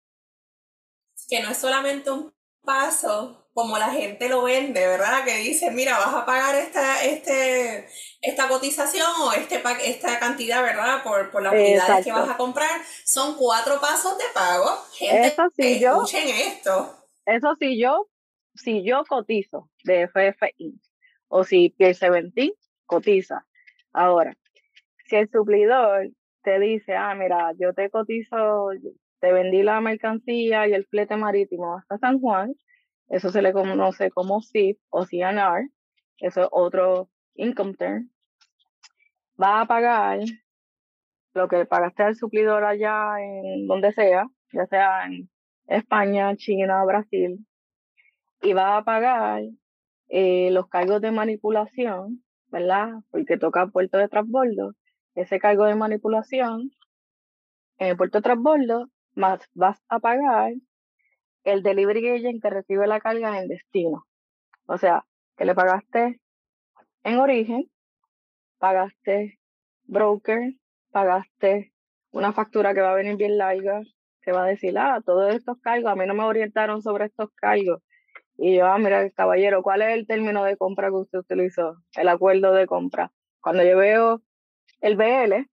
Que 1.30 1.41
no 1.41 1.49
es 1.49 1.57
solamente 1.57 2.11
un 2.11 2.34
paso 2.63 3.49
como 3.53 3.78
la 3.78 3.89
gente 3.89 4.30
lo 4.30 4.43
vende, 4.43 4.86
¿verdad? 4.86 5.24
Que 5.26 5.38
dice, 5.38 5.72
mira, 5.72 5.97
vas 5.97 6.13
a 6.13 6.26
pagar 6.26 6.53
esta, 6.55 7.03
este, 7.03 7.88
esta 8.22 8.47
cotización 8.47 9.09
o 9.24 9.32
este, 9.34 9.63
esta 9.86 10.20
cantidad, 10.20 10.61
¿verdad? 10.61 11.01
Por, 11.03 11.32
por 11.32 11.41
las 11.41 11.53
unidades 11.53 12.05
que 12.05 12.11
vas 12.11 12.30
a 12.30 12.38
comprar. 12.38 12.82
Son 13.03 13.36
cuatro 13.36 13.80
pasos 13.80 14.18
de 14.18 14.26
pago. 14.34 14.70
Gente, 14.93 15.28
eso 15.28 15.43
sí, 15.55 15.80
yo, 15.80 15.93
escuchen 15.93 16.28
esto. 16.28 16.93
Eso 17.26 17.55
sí, 17.59 17.80
yo, 17.80 18.07
si 18.57 18.83
yo 18.83 19.03
cotizo 19.05 19.69
de 19.83 20.07
FFI 20.07 20.79
o 21.29 21.43
si 21.43 21.69
Pierre 21.69 21.93
Seventeen 21.93 22.51
cotiza. 22.85 23.45
Ahora, 23.93 24.35
si 25.05 25.15
el 25.15 25.29
suplidor 25.29 26.09
te 26.43 26.59
dice, 26.59 26.95
ah, 26.95 27.15
mira, 27.15 27.51
yo 27.59 27.73
te 27.73 27.89
cotizo, 27.89 28.69
te 29.19 29.31
vendí 29.33 29.63
la 29.63 29.81
mercancía 29.81 30.67
y 30.67 30.73
el 30.73 30.85
flete 30.85 31.17
marítimo 31.17 31.77
hasta 31.77 31.97
San 31.97 32.19
Juan, 32.19 32.53
eso 33.09 33.29
se 33.29 33.41
le 33.41 33.53
conoce 33.53 34.11
como 34.11 34.41
CIF 34.41 34.77
o 34.89 35.05
CNR, 35.05 35.69
eso 36.19 36.41
es 36.41 36.47
otro 36.51 37.09
income 37.35 37.73
term, 37.73 38.09
va 39.41 39.61
a 39.61 39.65
pagar 39.65 40.19
lo 41.33 41.47
que 41.47 41.65
pagaste 41.65 42.03
al 42.03 42.15
suplidor 42.15 42.63
allá 42.63 43.15
en 43.19 43.67
donde 43.67 43.91
sea, 43.93 44.25
ya 44.51 44.65
sea 44.67 45.05
en 45.05 45.29
España, 45.67 46.35
China, 46.35 46.83
Brasil, 46.85 47.45
va 48.41 48.77
a 48.77 48.83
pagar 48.83 49.41
eh, 50.09 50.49
los 50.51 50.67
cargos 50.67 51.01
de 51.01 51.11
manipulación 51.11 52.23
¿verdad? 52.49 52.89
Porque 53.11 53.38
toca 53.38 53.67
puerto 53.67 53.97
de 53.97 54.07
transbordo, 54.07 54.73
ese 55.15 55.39
cargo 55.39 55.65
de 55.65 55.75
manipulación 55.75 56.71
en 57.77 57.89
el 57.89 57.97
puerto 57.97 58.19
de 58.19 58.23
transbordo, 58.23 58.88
más 59.15 59.41
vas 59.53 59.79
a 59.89 59.99
pagar 59.99 60.53
el 61.43 61.63
delivery 61.63 62.09
agent 62.09 62.41
que 62.41 62.49
recibe 62.49 62.88
la 62.88 62.99
carga 62.99 63.39
en 63.39 63.47
destino. 63.47 64.05
O 64.65 64.77
sea, 64.77 65.05
que 65.38 65.45
le 65.45 65.55
pagaste 65.55 66.19
en 67.03 67.17
origen, 67.17 67.69
pagaste 68.57 69.39
broker, 69.85 70.53
pagaste 70.91 71.73
una 72.11 72.33
factura 72.33 72.73
que 72.73 72.81
va 72.81 72.91
a 72.91 72.95
venir 72.95 73.15
bien 73.15 73.38
larga, 73.38 73.81
que 74.21 74.31
va 74.31 74.43
a 74.43 74.47
decir, 74.47 74.77
ah, 74.77 75.01
todos 75.05 75.33
estos 75.33 75.57
cargos, 75.59 75.91
a 75.91 75.95
mí 75.95 76.05
no 76.05 76.13
me 76.13 76.23
orientaron 76.23 76.81
sobre 76.81 77.05
estos 77.05 77.29
cargos, 77.35 77.81
y 78.38 78.55
yo, 78.57 78.67
ah, 78.67 78.77
mira, 78.77 79.09
caballero, 79.11 79.63
¿cuál 79.63 79.81
es 79.81 79.95
el 79.95 80.05
término 80.05 80.43
de 80.43 80.57
compra 80.57 80.89
que 80.89 80.95
usted 80.95 81.19
utilizó? 81.19 81.77
El 81.95 82.07
acuerdo 82.07 82.53
de 82.53 82.67
compra. 82.67 83.11
Cuando 83.41 83.63
yo 83.63 83.77
veo 83.77 84.21
el 84.81 84.95
BL, 84.95 85.47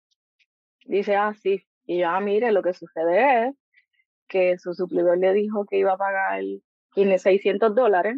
dice, 0.86 1.15
ah, 1.15 1.34
sí. 1.36 1.63
Y 1.86 1.99
yo, 1.99 2.09
ah, 2.09 2.19
mire, 2.19 2.51
lo 2.51 2.63
que 2.63 2.73
sucede 2.73 3.47
es 3.47 3.55
que 4.27 4.57
su 4.57 4.73
suplidor 4.73 5.19
le 5.19 5.34
dijo 5.34 5.65
que 5.65 5.77
iba 5.77 5.93
a 5.93 5.97
pagar 5.97 6.41
600 6.95 7.75
dólares 7.75 8.17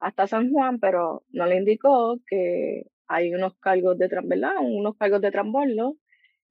hasta 0.00 0.26
San 0.26 0.50
Juan, 0.52 0.78
pero 0.80 1.24
no 1.30 1.46
le 1.46 1.56
indicó 1.56 2.18
que 2.26 2.84
hay 3.08 3.34
unos 3.34 3.56
cargos 3.58 3.98
de, 3.98 4.08
¿verdad? 4.24 4.54
Unos 4.60 4.96
cargos 4.96 5.20
de 5.20 5.30
transbordo. 5.30 5.96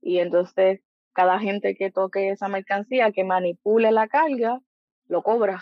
Y 0.01 0.19
entonces, 0.19 0.81
cada 1.13 1.39
gente 1.39 1.75
que 1.75 1.91
toque 1.91 2.29
esa 2.29 2.49
mercancía, 2.49 3.11
que 3.11 3.23
manipule 3.23 3.91
la 3.91 4.07
carga, 4.07 4.59
lo 5.07 5.23
cobra. 5.23 5.59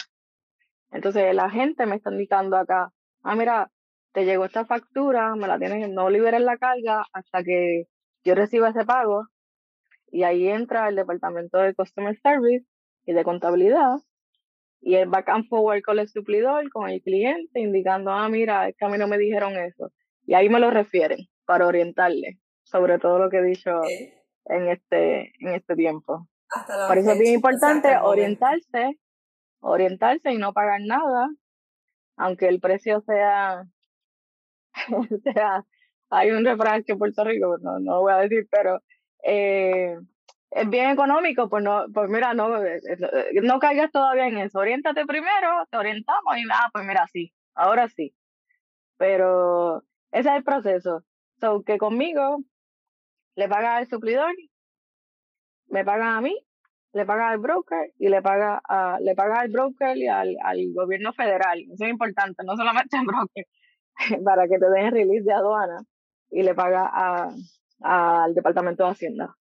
Entonces 0.96 1.36
la 1.36 1.50
gente 1.50 1.86
me 1.86 1.98
está 1.98 2.12
indicando 2.12 2.58
acá, 2.58 2.92
ah, 3.24 3.36
mira, 3.36 3.70
te 4.14 4.26
llegó 4.26 4.46
esta 4.46 4.66
factura, 4.66 5.36
me 5.36 5.48
la 5.48 5.60
tienes, 5.60 5.90
no 5.90 6.10
liberes 6.10 6.42
la 6.42 6.58
carga 6.58 7.06
hasta 7.12 7.44
que 7.44 7.84
yo 8.24 8.34
reciba 8.34 8.70
ese 8.70 8.86
pago. 8.86 9.28
Y 10.08 10.24
ahí 10.24 10.48
entra 10.48 10.88
el 10.88 10.96
departamento 10.96 11.58
de 11.58 11.76
Customer 11.76 12.18
Service 12.22 12.66
y 13.06 13.14
de 13.14 13.24
contabilidad 13.24 13.98
y 14.82 14.96
el 14.96 15.10
back 15.10 15.30
and 15.30 15.48
forward 15.48 15.82
con 15.82 16.00
el 16.00 16.08
suplidor, 16.08 16.70
con 16.70 16.90
el 16.90 17.02
cliente, 17.02 17.60
indicando, 17.60 18.12
ah, 18.12 18.30
mira, 18.30 18.70
es 18.70 18.76
que 18.78 18.86
a 18.86 18.90
mí 18.90 18.98
no 18.98 19.08
me 19.08 19.18
dijeron 19.18 19.58
eso. 19.58 19.92
Y 20.26 20.36
ahí 20.36 20.48
me 20.48 20.60
lo 20.60 20.70
refieren 20.70 21.28
para 21.46 21.68
orientarle 21.68 22.40
sobre 22.64 23.00
todo 23.00 23.20
lo 23.20 23.30
que 23.30 23.38
he 23.38 23.44
dicho 23.44 23.82
en 24.46 24.70
este, 24.70 25.34
en 25.40 25.56
este 25.56 25.76
tiempo. 25.76 26.28
Por 26.88 26.98
eso 26.98 27.12
es 27.12 27.20
bien 27.20 27.34
importante 27.34 27.98
orientarse, 27.98 29.00
orientarse 29.66 30.32
y 30.32 30.38
no 30.38 30.54
pagar 30.54 30.82
nada, 30.82 31.30
aunque 32.18 32.48
el 32.48 32.60
precio 32.60 33.02
sea, 33.02 33.66
sea 35.24 35.66
hay 36.10 36.32
un 36.32 36.46
refrán 36.46 36.84
que 36.84 36.94
en 36.94 37.00
Puerto 37.00 37.24
Rico, 37.24 37.58
no, 37.62 37.80
no 37.80 37.96
lo 37.96 38.02
voy 38.02 38.14
a 38.14 38.18
decir, 38.18 38.48
pero 38.52 38.82
eh, 39.24 39.98
es 40.52 40.70
bien 40.70 40.90
económico, 40.92 41.50
pues 41.50 41.64
no, 41.64 41.86
pues 41.94 42.10
mira, 42.10 42.34
no, 42.34 42.64
eh, 42.64 42.80
eh, 42.88 43.42
no 43.44 43.60
caigas 43.60 43.92
todavía 43.92 44.28
en 44.28 44.38
eso. 44.38 44.60
Oriéntate 44.60 45.06
primero, 45.06 45.66
te 45.70 45.78
orientamos 45.78 46.38
y 46.38 46.44
ah, 46.52 46.70
pues 46.72 46.86
mira, 46.86 47.08
sí, 47.12 47.34
ahora 47.56 47.90
sí. 47.90 48.16
Pero 48.98 49.84
ese 50.12 50.30
es 50.30 50.36
el 50.36 50.44
proceso. 50.44 51.04
So 51.42 51.64
que 51.64 51.78
conmigo 51.78 52.40
le 53.36 53.50
paga 53.50 53.78
al 53.78 53.88
suplidor, 53.88 54.34
me 55.68 55.84
paga 55.84 56.16
a 56.18 56.22
mí, 56.22 56.45
le 56.96 57.06
paga 57.06 57.30
al 57.30 57.40
broker 57.40 57.92
y 58.00 58.08
le 58.08 58.22
paga 58.22 58.62
a, 58.70 58.98
le 59.02 59.16
paga 59.16 59.42
al 59.42 59.50
broker 59.50 59.98
y 59.98 60.08
al, 60.08 60.38
al 60.42 60.74
gobierno 60.74 61.12
federal. 61.12 61.60
Eso 61.74 61.84
es 61.84 61.90
importante, 61.90 62.42
no 62.46 62.56
solamente 62.56 62.96
al 62.96 63.06
broker, 63.06 63.46
para 64.24 64.48
que 64.48 64.58
te 64.58 64.70
den 64.70 64.94
release 64.94 65.26
de 65.26 65.34
aduana 65.34 65.84
y 66.32 66.42
le 66.42 66.56
paga 66.56 66.90
a, 66.90 67.36
al 67.82 68.34
Departamento 68.34 68.86
de 68.86 68.92
Hacienda 68.92 69.36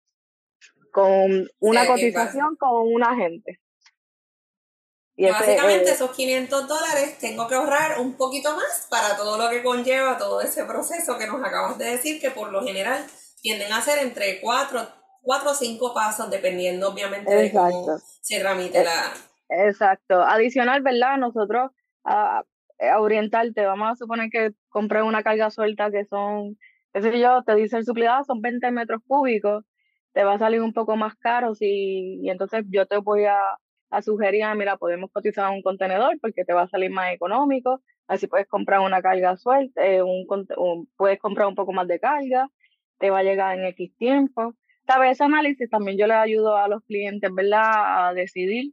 con 0.93 1.49
una 1.59 1.87
cotización 1.87 2.55
con 2.57 2.87
un 2.87 3.03
agente. 3.03 3.61
Y 5.17 5.29
Básicamente 5.29 5.91
esos 5.91 6.13
500 6.13 6.69
dólares 6.69 7.19
tengo 7.19 7.49
que 7.49 7.57
ahorrar 7.57 8.01
un 8.01 8.17
poquito 8.17 8.55
más 8.55 8.87
para 8.89 9.17
todo 9.17 9.37
lo 9.37 9.51
que 9.51 9.63
conlleva 9.63 10.17
todo 10.17 10.41
ese 10.41 10.65
proceso 10.65 11.19
que 11.19 11.27
nos 11.27 11.45
acabas 11.45 11.77
de 11.79 11.87
decir, 11.87 12.21
que 12.21 12.31
por 12.31 12.53
lo 12.53 12.65
general 12.65 13.05
tienden 13.41 13.73
a 13.73 13.83
ser 13.83 13.99
entre 13.99 14.41
4, 14.41 15.00
cuatro 15.23 15.51
o 15.51 15.55
5 15.55 15.95
pasos, 15.95 16.31
dependiendo 16.31 16.89
obviamente 16.89 17.35
de 17.35 17.53
cómo 17.53 17.99
se 18.21 18.41
tramite 18.41 18.85
la... 18.85 19.13
Exacto. 19.49 20.23
Adicional, 20.23 20.83
¿verdad? 20.83 21.19
Nosotros 21.19 21.71
a, 22.05 22.43
a 22.79 23.01
orientarte, 23.01 23.67
vamos 23.67 23.91
a 23.91 23.97
suponer 23.97 24.31
que 24.31 24.53
compré 24.69 25.03
una 25.03 25.23
carga 25.23 25.51
suelta 25.51 25.91
que 25.91 26.05
son, 26.05 26.57
qué 26.93 27.03
sé 27.03 27.19
yo, 27.19 27.43
te 27.45 27.55
dice 27.55 27.77
el 27.77 27.85
suplidado, 27.85 28.25
son 28.25 28.41
20 28.41 28.71
metros 28.71 29.01
cúbicos, 29.07 29.65
te 30.13 30.25
va 30.25 30.35
a 30.35 30.39
salir 30.39 30.63
un 30.63 30.73
poco 30.73 30.97
más 30.97 31.15
caro 31.17 31.55
si, 31.55 32.21
y 32.23 32.31
entonces 32.31 32.65
yo 32.69 32.87
te 32.87 32.97
voy 32.99 33.25
a, 33.25 33.39
a 33.91 34.03
sugerir, 34.03 34.45
ah, 34.45 34.55
mira, 34.55 34.77
podemos 34.77 35.11
cotizar 35.13 35.51
un 35.51 35.63
contenedor 35.63 36.19
porque 36.21 36.45
te 36.45 36.53
va 36.53 36.63
a 36.63 36.69
salir 36.69 36.91
más 36.91 37.13
económico, 37.13 37.83
así 38.07 38.27
puedes 38.27 38.47
comprar 38.49 38.81
una 38.81 39.03
carga 39.03 39.37
suelta, 39.37 39.85
eh, 39.85 40.03
un, 40.03 40.27
puedes 40.97 41.19
comprar 41.19 41.49
un 41.49 41.55
poco 41.55 41.73
más 41.73 41.87
de 41.89 42.01
carga, 42.01 42.49
te 42.99 43.11
va 43.11 43.19
a 43.19 43.23
llegar 43.23 43.59
en 43.59 43.67
X 43.67 43.97
tiempo. 43.97 44.55
Ese 45.11 45.25
análisis 45.25 45.69
también 45.71 45.99
yo 45.99 46.07
le 46.07 46.15
ayudo 46.15 46.57
a 46.57 46.69
los 46.69 46.83
clientes, 46.85 47.31
¿verdad? 47.33 48.09
A 48.09 48.15
decidir 48.15 48.73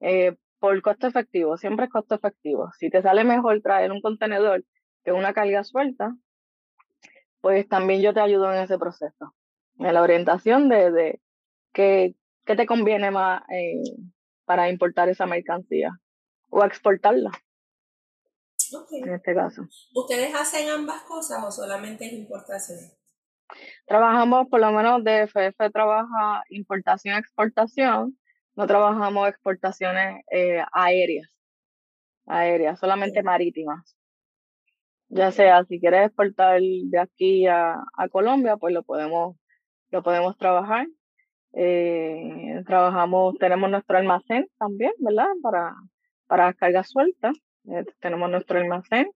eh, 0.00 0.36
por 0.58 0.80
costo 0.82 1.06
efectivo, 1.06 1.56
siempre 1.56 1.86
es 1.86 1.92
costo 1.92 2.14
efectivo. 2.14 2.70
Si 2.78 2.90
te 2.90 3.02
sale 3.02 3.24
mejor 3.24 3.60
traer 3.62 3.92
un 3.92 4.00
contenedor 4.00 4.64
que 5.04 5.12
una 5.12 5.32
carga 5.32 5.64
suelta, 5.64 6.14
pues 7.40 7.68
también 7.68 8.00
yo 8.00 8.14
te 8.14 8.20
ayudo 8.20 8.52
en 8.52 8.60
ese 8.60 8.78
proceso, 8.78 9.34
en 9.78 9.92
la 9.92 10.02
orientación 10.02 10.68
de, 10.68 10.90
de 10.90 11.20
qué, 11.72 12.14
qué 12.44 12.56
te 12.56 12.66
conviene 12.66 13.10
más 13.10 13.42
eh, 13.50 13.82
para 14.44 14.70
importar 14.70 15.08
esa 15.08 15.26
mercancía 15.26 15.90
o 16.48 16.64
exportarla. 16.64 17.30
En 18.92 19.14
este 19.14 19.34
caso. 19.34 19.62
¿Ustedes 19.94 20.34
hacen 20.34 20.68
ambas 20.68 21.02
cosas 21.02 21.44
o 21.44 21.50
solamente 21.50 22.06
es 22.06 22.12
importación? 22.12 22.78
Trabajamos, 23.86 24.48
por 24.48 24.60
lo 24.60 24.72
menos 24.72 25.04
DFF 25.04 25.70
trabaja 25.72 26.42
importación, 26.48 27.18
exportación, 27.18 28.18
no 28.56 28.66
trabajamos 28.66 29.28
exportaciones 29.28 30.22
eh, 30.30 30.62
aéreas, 30.72 31.28
aéreas, 32.26 32.78
solamente 32.78 33.22
marítimas. 33.22 33.96
Ya 35.08 35.30
sea, 35.30 35.64
si 35.64 35.78
quieres 35.80 36.06
exportar 36.06 36.60
de 36.60 36.98
aquí 36.98 37.46
a, 37.46 37.84
a 37.96 38.08
Colombia, 38.08 38.56
pues 38.56 38.74
lo 38.74 38.82
podemos, 38.82 39.36
lo 39.90 40.02
podemos 40.02 40.36
trabajar. 40.36 40.86
Eh, 41.52 42.62
trabajamos, 42.66 43.36
tenemos 43.38 43.70
nuestro 43.70 43.96
almacén 43.96 44.48
también, 44.58 44.92
¿verdad? 44.98 45.28
Para, 45.42 45.74
para 46.26 46.52
cargas 46.54 46.90
sueltas. 46.90 47.36
Eh, 47.70 47.84
tenemos 48.00 48.30
nuestro 48.30 48.58
almacén, 48.58 49.10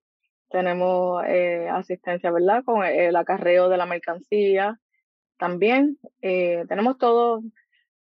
tenemos 0.51 1.25
eh, 1.27 1.69
asistencia, 1.71 2.31
¿verdad? 2.31 2.65
Con 2.65 2.85
el 2.85 3.17
acarreo 3.17 3.69
de 3.69 3.77
la 3.77 3.87
mercancía 3.87 4.79
también. 5.39 5.99
tenemos 6.21 6.99
todo, 6.99 7.43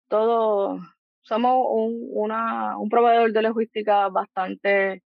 todo, 0.08 0.78
somos 1.22 1.66
un, 1.70 2.08
una, 2.12 2.78
un 2.78 2.88
proveedor 2.88 3.32
de 3.32 3.42
logística 3.42 4.08
bastante 4.08 5.02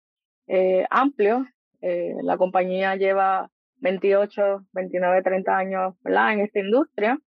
amplio. 0.90 1.46
la 1.80 2.36
compañía 2.36 2.96
lleva 2.96 3.50
28, 3.80 4.66
29, 4.72 5.22
30 5.22 5.56
años, 5.56 5.94
¿verdad? 6.02 6.34
En 6.34 6.40
esta 6.40 6.60
industria. 6.60 7.18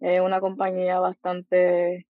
Es 0.00 0.20
una 0.20 0.40
compañía 0.40 0.98
bastante 0.98 2.06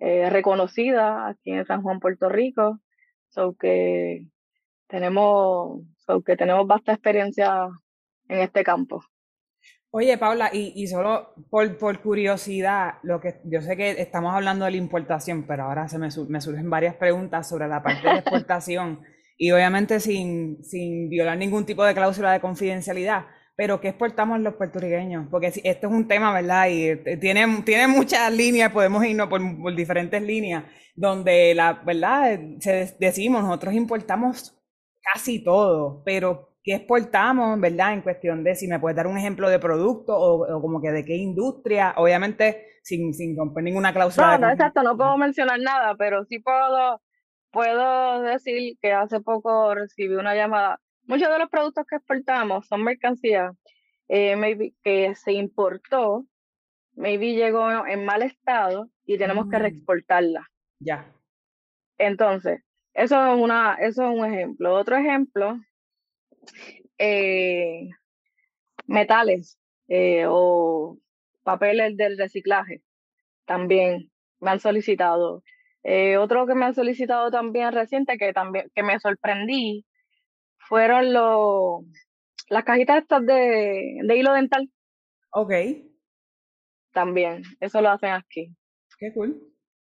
eh, 0.00 0.30
reconocida 0.30 1.28
aquí 1.28 1.52
en 1.52 1.64
San 1.64 1.82
Juan, 1.82 2.00
Puerto 2.00 2.28
Rico. 2.28 2.80
So 3.28 3.54
que 3.54 4.26
tenemos, 4.88 5.82
so 6.06 6.22
que 6.22 6.36
tenemos 6.36 6.66
vasta 6.66 6.92
experiencia 6.92 7.68
en 8.28 8.40
este 8.40 8.62
campo. 8.62 9.04
Oye, 9.90 10.18
Paula, 10.18 10.50
y, 10.52 10.72
y 10.74 10.86
solo 10.88 11.32
por, 11.48 11.78
por, 11.78 12.00
curiosidad, 12.00 12.94
lo 13.02 13.20
que 13.20 13.40
yo 13.44 13.62
sé 13.62 13.76
que 13.76 13.92
estamos 13.92 14.34
hablando 14.34 14.64
de 14.64 14.72
la 14.72 14.76
importación, 14.76 15.46
pero 15.46 15.64
ahora 15.64 15.88
se 15.88 15.98
me, 15.98 16.08
me 16.28 16.40
surgen 16.40 16.68
varias 16.68 16.96
preguntas 16.96 17.48
sobre 17.48 17.66
la 17.68 17.82
parte 17.82 18.06
de 18.06 18.18
exportación 18.18 19.00
y 19.38 19.52
obviamente 19.52 20.00
sin, 20.00 20.62
sin 20.62 21.08
violar 21.08 21.38
ningún 21.38 21.64
tipo 21.64 21.84
de 21.84 21.94
cláusula 21.94 22.32
de 22.32 22.40
confidencialidad 22.40 23.26
pero 23.56 23.80
¿qué 23.80 23.88
exportamos 23.88 24.38
los 24.40 24.54
puertorriqueños? 24.54 25.28
Porque 25.30 25.46
esto 25.46 25.86
es 25.86 25.92
un 25.92 26.06
tema, 26.06 26.32
¿verdad? 26.32 26.68
Y 26.68 26.88
eh, 26.88 27.16
tiene, 27.18 27.62
tiene 27.64 27.88
muchas 27.88 28.30
líneas, 28.30 28.70
podemos 28.70 29.04
irnos 29.04 29.28
por, 29.28 29.40
diferentes 29.74 30.22
líneas, 30.22 30.64
donde 30.94 31.54
la 31.54 31.72
verdad 31.84 32.38
se 32.60 32.94
decimos, 33.00 33.42
nosotros 33.42 33.72
importamos 33.72 34.55
casi 35.12 35.42
todo, 35.42 36.02
pero 36.04 36.50
¿qué 36.62 36.74
exportamos, 36.74 37.60
verdad? 37.60 37.92
En 37.92 38.02
cuestión 38.02 38.42
de 38.44 38.54
si 38.54 38.66
me 38.68 38.80
puedes 38.80 38.96
dar 38.96 39.06
un 39.06 39.18
ejemplo 39.18 39.48
de 39.48 39.58
producto 39.58 40.16
o, 40.16 40.60
como 40.60 40.80
que 40.80 40.90
de 40.90 41.04
qué 41.04 41.14
industria, 41.16 41.94
obviamente 41.96 42.66
sin, 42.82 43.14
sin 43.14 43.36
romper 43.36 43.64
ninguna 43.64 43.92
cláusula. 43.92 44.38
No, 44.38 44.46
no, 44.46 44.52
exacto, 44.52 44.82
no 44.82 44.96
puedo 44.96 45.16
mencionar 45.16 45.60
nada, 45.60 45.94
pero 45.96 46.24
sí 46.24 46.38
puedo, 46.38 47.00
puedo 47.50 48.22
decir 48.22 48.76
que 48.80 48.92
hace 48.92 49.20
poco 49.20 49.74
recibí 49.74 50.14
una 50.14 50.34
llamada 50.34 50.80
muchos 51.06 51.28
de 51.28 51.38
los 51.38 51.48
productos 51.48 51.86
que 51.86 51.96
exportamos 51.96 52.66
son 52.66 52.82
mercancías 52.82 53.54
eh, 54.08 54.36
maybe, 54.36 54.74
que 54.82 55.14
se 55.14 55.32
importó, 55.32 56.26
maybe 56.94 57.34
llegó 57.34 57.86
en 57.86 58.04
mal 58.04 58.22
estado 58.22 58.88
y 59.04 59.18
tenemos 59.18 59.48
que 59.48 59.56
mm. 59.56 59.60
reexportarla. 59.60 60.46
Ya. 60.80 61.12
Entonces, 61.98 62.62
eso 62.96 63.34
es, 63.34 63.40
una, 63.40 63.74
eso 63.74 64.10
es 64.10 64.18
un 64.18 64.24
ejemplo. 64.26 64.74
Otro 64.74 64.96
ejemplo, 64.96 65.58
eh, 66.98 67.88
metales 68.86 69.58
eh, 69.88 70.24
o 70.28 70.98
papeles 71.42 71.96
del 71.96 72.18
reciclaje 72.18 72.82
también 73.44 74.10
me 74.40 74.50
han 74.50 74.60
solicitado. 74.60 75.42
otro 76.18 76.46
que 76.46 76.54
me 76.54 76.64
han 76.64 76.74
solicitado 76.74 77.30
también 77.30 77.72
reciente, 77.72 78.18
que 78.18 78.32
también 78.32 78.70
que 78.74 78.82
me 78.82 78.98
sorprendí, 78.98 79.86
fueron 80.58 81.12
los 81.12 81.84
las 82.48 82.64
cajitas 82.64 83.02
estas 83.02 83.24
de, 83.26 83.98
de 84.02 84.16
hilo 84.16 84.32
dental. 84.32 84.70
Ok. 85.30 85.52
También, 86.92 87.42
eso 87.60 87.80
lo 87.80 87.90
hacen 87.90 88.10
aquí. 88.10 88.54
Qué 88.98 89.12
cool. 89.12 89.38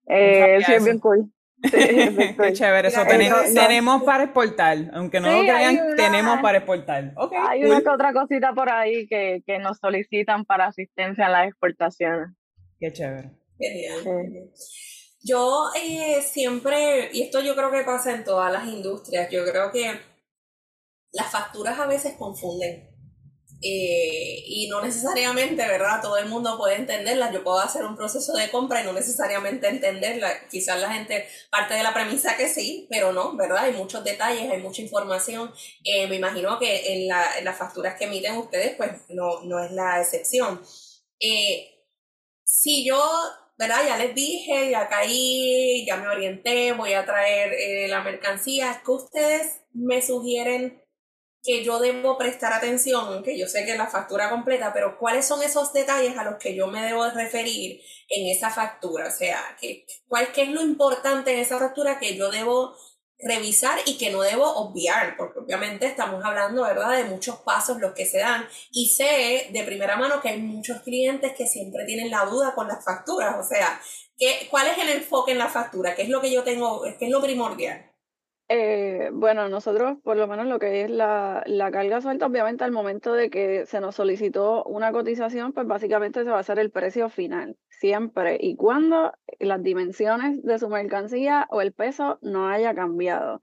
Eh, 0.08 0.60
sí, 0.66 0.74
es 0.74 0.84
bien 0.84 1.00
cool. 1.00 1.32
Qué 1.72 2.54
chévere, 2.54 2.90
eso 2.90 3.02
tenemos, 3.54 4.04
para 4.04 4.26
exportar, 4.26 4.78
aunque 4.94 5.20
no 5.20 5.32
lo 5.32 5.42
crean, 5.42 5.96
tenemos 5.96 6.40
para 6.42 6.58
exportar. 6.60 7.14
Okay, 7.16 7.38
hay 7.50 7.64
una 7.64 7.82
que 7.82 7.90
otra 7.90 8.14
cosita 8.14 8.54
por 8.54 8.70
ahí 8.70 9.08
que, 9.08 9.42
que 9.46 9.58
nos 9.60 9.78
solicitan 9.80 10.46
para 10.46 10.68
asistencia 10.68 11.26
en 11.26 11.32
las 11.32 11.48
exportaciones. 11.48 12.30
Qué 12.80 12.92
chévere. 12.92 13.32
Genial. 13.58 14.52
Yo 15.24 15.70
eh, 15.82 16.22
siempre, 16.22 17.10
y 17.12 17.24
esto 17.24 17.42
yo 17.42 17.56
creo 17.56 17.72
que 17.72 17.84
pasa 17.84 18.14
en 18.14 18.24
todas 18.24 18.52
las 18.52 18.68
industrias, 18.68 19.30
yo 19.32 19.44
creo 19.44 19.72
que 19.72 20.00
las 21.12 21.32
facturas 21.32 21.80
a 21.80 21.88
veces 21.88 22.14
confunden. 22.18 22.95
Eh, 23.68 24.44
y 24.46 24.68
no 24.70 24.80
necesariamente, 24.80 25.68
¿verdad? 25.68 26.00
Todo 26.00 26.18
el 26.20 26.28
mundo 26.28 26.56
puede 26.56 26.76
entenderla. 26.76 27.32
Yo 27.32 27.44
puedo 27.44 27.60
hacer 27.60 27.84
un 27.84 27.96
proceso 27.96 28.34
de 28.34 28.52
compra 28.52 28.82
y 28.82 28.86
no 28.86 28.94
necesariamente 28.94 29.68
entenderla. 29.68 30.48
Quizás 30.48 30.80
la 30.80 30.94
gente 30.94 31.28
parte 31.50 31.74
de 31.74 31.82
la 31.82 31.92
premisa 31.92 32.38
que 32.38 32.48
sí, 32.48 32.86
pero 32.92 33.12
no, 33.12 33.36
¿verdad? 33.36 33.64
Hay 33.64 33.74
muchos 33.74 34.04
detalles, 34.04 34.52
hay 34.52 34.62
mucha 34.62 34.84
información. 34.84 35.52
Eh, 35.84 36.06
me 36.06 36.18
imagino 36.18 36.60
que 36.60 36.94
en, 36.94 37.08
la, 37.08 37.40
en, 37.40 37.46
las 37.46 37.58
facturas 37.58 37.98
que 37.98 38.06
emiten 38.06 38.38
ustedes, 38.38 38.76
pues 38.76 38.92
no, 39.10 39.42
no 39.46 39.64
es 39.64 39.72
la 39.72 40.00
excepción. 40.00 40.62
Eh, 41.20 41.84
si 42.44 42.86
yo, 42.86 43.04
¿verdad? 43.58 43.80
Ya 43.88 43.98
les 43.98 44.14
dije, 44.14 44.70
ya 44.70 44.88
caí, 44.90 45.84
ya 45.88 45.98
me 45.98 46.08
orienté, 46.08 46.74
voy 46.74 46.94
a 46.94 47.04
traer 47.04 47.90
la 47.90 48.04
mercancía, 48.04 48.80
¿qué 48.86 48.92
ustedes 48.92 49.62
me 49.74 50.04
sugieren? 50.04 50.85
Que 51.46 51.64
yo 51.64 51.80
debo 51.80 52.18
prestar 52.18 52.54
atención, 52.54 53.24
que 53.24 53.38
yo 53.38 53.48
sé 53.48 53.66
que 53.66 53.78
la 53.78 53.88
factura 53.88 54.30
completa, 54.30 54.74
pero 54.74 54.98
cuáles 54.98 55.26
son 55.28 55.44
esos 55.44 55.72
detalles 55.74 56.18
a 56.18 56.24
los 56.24 56.38
que 56.38 56.56
yo 56.56 56.68
me 56.68 56.82
debo 56.82 57.08
referir 57.12 57.82
en 58.10 58.28
esa 58.28 58.50
factura, 58.50 59.08
o 59.08 59.12
sea, 59.12 59.40
que, 59.60 59.86
cuál 60.08 60.32
qué 60.32 60.44
es 60.44 60.50
lo 60.50 60.62
importante 60.62 61.34
en 61.34 61.40
esa 61.40 61.60
factura 61.60 62.00
que 62.00 62.16
yo 62.16 62.32
debo 62.32 62.76
revisar 63.20 63.80
y 63.86 63.98
que 63.98 64.10
no 64.10 64.22
debo 64.22 64.46
obviar, 64.56 65.16
porque 65.18 65.40
obviamente 65.40 65.86
estamos 65.86 66.24
hablando, 66.26 66.64
¿verdad?, 66.64 66.98
de 66.98 67.06
muchos 67.06 67.38
pasos 67.38 67.80
los 67.80 67.94
que 67.94 68.06
se 68.06 68.20
dan 68.20 68.48
y 68.72 68.90
sé 68.90 69.48
de 69.52 69.64
primera 69.64 69.96
mano 69.98 70.22
que 70.22 70.30
hay 70.30 70.42
muchos 70.42 70.82
clientes 70.82 71.34
que 71.34 71.48
siempre 71.48 71.86
tienen 71.86 72.10
la 72.10 72.26
duda 72.26 72.54
con 72.56 72.68
las 72.68 72.84
facturas, 72.84 73.36
o 73.40 73.48
sea, 73.48 73.80
¿qué, 74.18 74.48
¿cuál 74.50 74.68
es 74.68 74.78
el 74.80 74.90
enfoque 74.90 75.32
en 75.32 75.38
la 75.38 75.48
factura? 75.50 75.96
¿Qué 75.96 76.04
es 76.04 76.10
lo 76.10 76.22
que 76.22 76.32
yo 76.32 76.44
tengo, 76.44 76.84
qué 77.00 77.06
es 77.06 77.12
lo 77.12 77.22
primordial? 77.22 77.95
Eh, 78.48 79.10
bueno, 79.12 79.50
nosotros, 79.50 79.98
por 80.04 80.18
lo 80.18 80.28
menos 80.28 80.46
lo 80.46 80.60
que 80.60 80.84
es 80.84 80.92
la, 80.92 81.42
la 81.48 81.72
carga 81.72 82.00
suelta, 82.02 82.28
obviamente 82.28 82.64
al 82.64 82.72
momento 82.72 83.14
de 83.14 83.32
que 83.32 83.66
se 83.66 83.82
nos 83.82 83.96
solicitó 83.96 84.64
una 84.66 84.92
cotización, 84.92 85.52
pues 85.52 85.66
básicamente 85.66 86.24
se 86.24 86.30
va 86.30 86.38
a 86.38 86.42
hacer 86.42 86.60
el 86.60 86.70
precio 86.70 87.10
final, 87.10 87.58
siempre 87.70 88.38
y 88.40 88.56
cuando 88.56 89.14
las 89.40 89.64
dimensiones 89.64 90.44
de 90.44 90.60
su 90.60 90.70
mercancía 90.70 91.48
o 91.50 91.62
el 91.62 91.74
peso 91.74 92.20
no 92.22 92.48
haya 92.48 92.76
cambiado. 92.76 93.42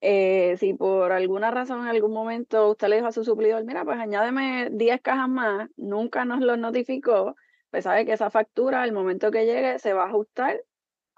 Eh, 0.00 0.56
si 0.58 0.74
por 0.74 1.10
alguna 1.12 1.50
razón 1.50 1.80
en 1.82 1.88
algún 1.88 2.12
momento 2.12 2.70
usted 2.70 2.88
le 2.88 2.96
dijo 2.96 3.08
a 3.08 3.12
su 3.12 3.24
suplidor, 3.24 3.64
mira, 3.64 3.84
pues 3.84 3.98
añádeme 3.98 4.68
10 4.70 5.00
cajas 5.00 5.28
más, 5.28 5.68
nunca 5.76 6.24
nos 6.24 6.40
lo 6.40 6.56
notificó, 6.56 7.34
pues 7.70 7.84
sabe 7.84 8.06
que 8.06 8.12
esa 8.12 8.30
factura 8.30 8.82
al 8.82 8.92
momento 8.92 9.30
que 9.32 9.46
llegue 9.46 9.78
se 9.80 9.94
va 9.94 10.04
a 10.04 10.08
ajustar 10.08 10.62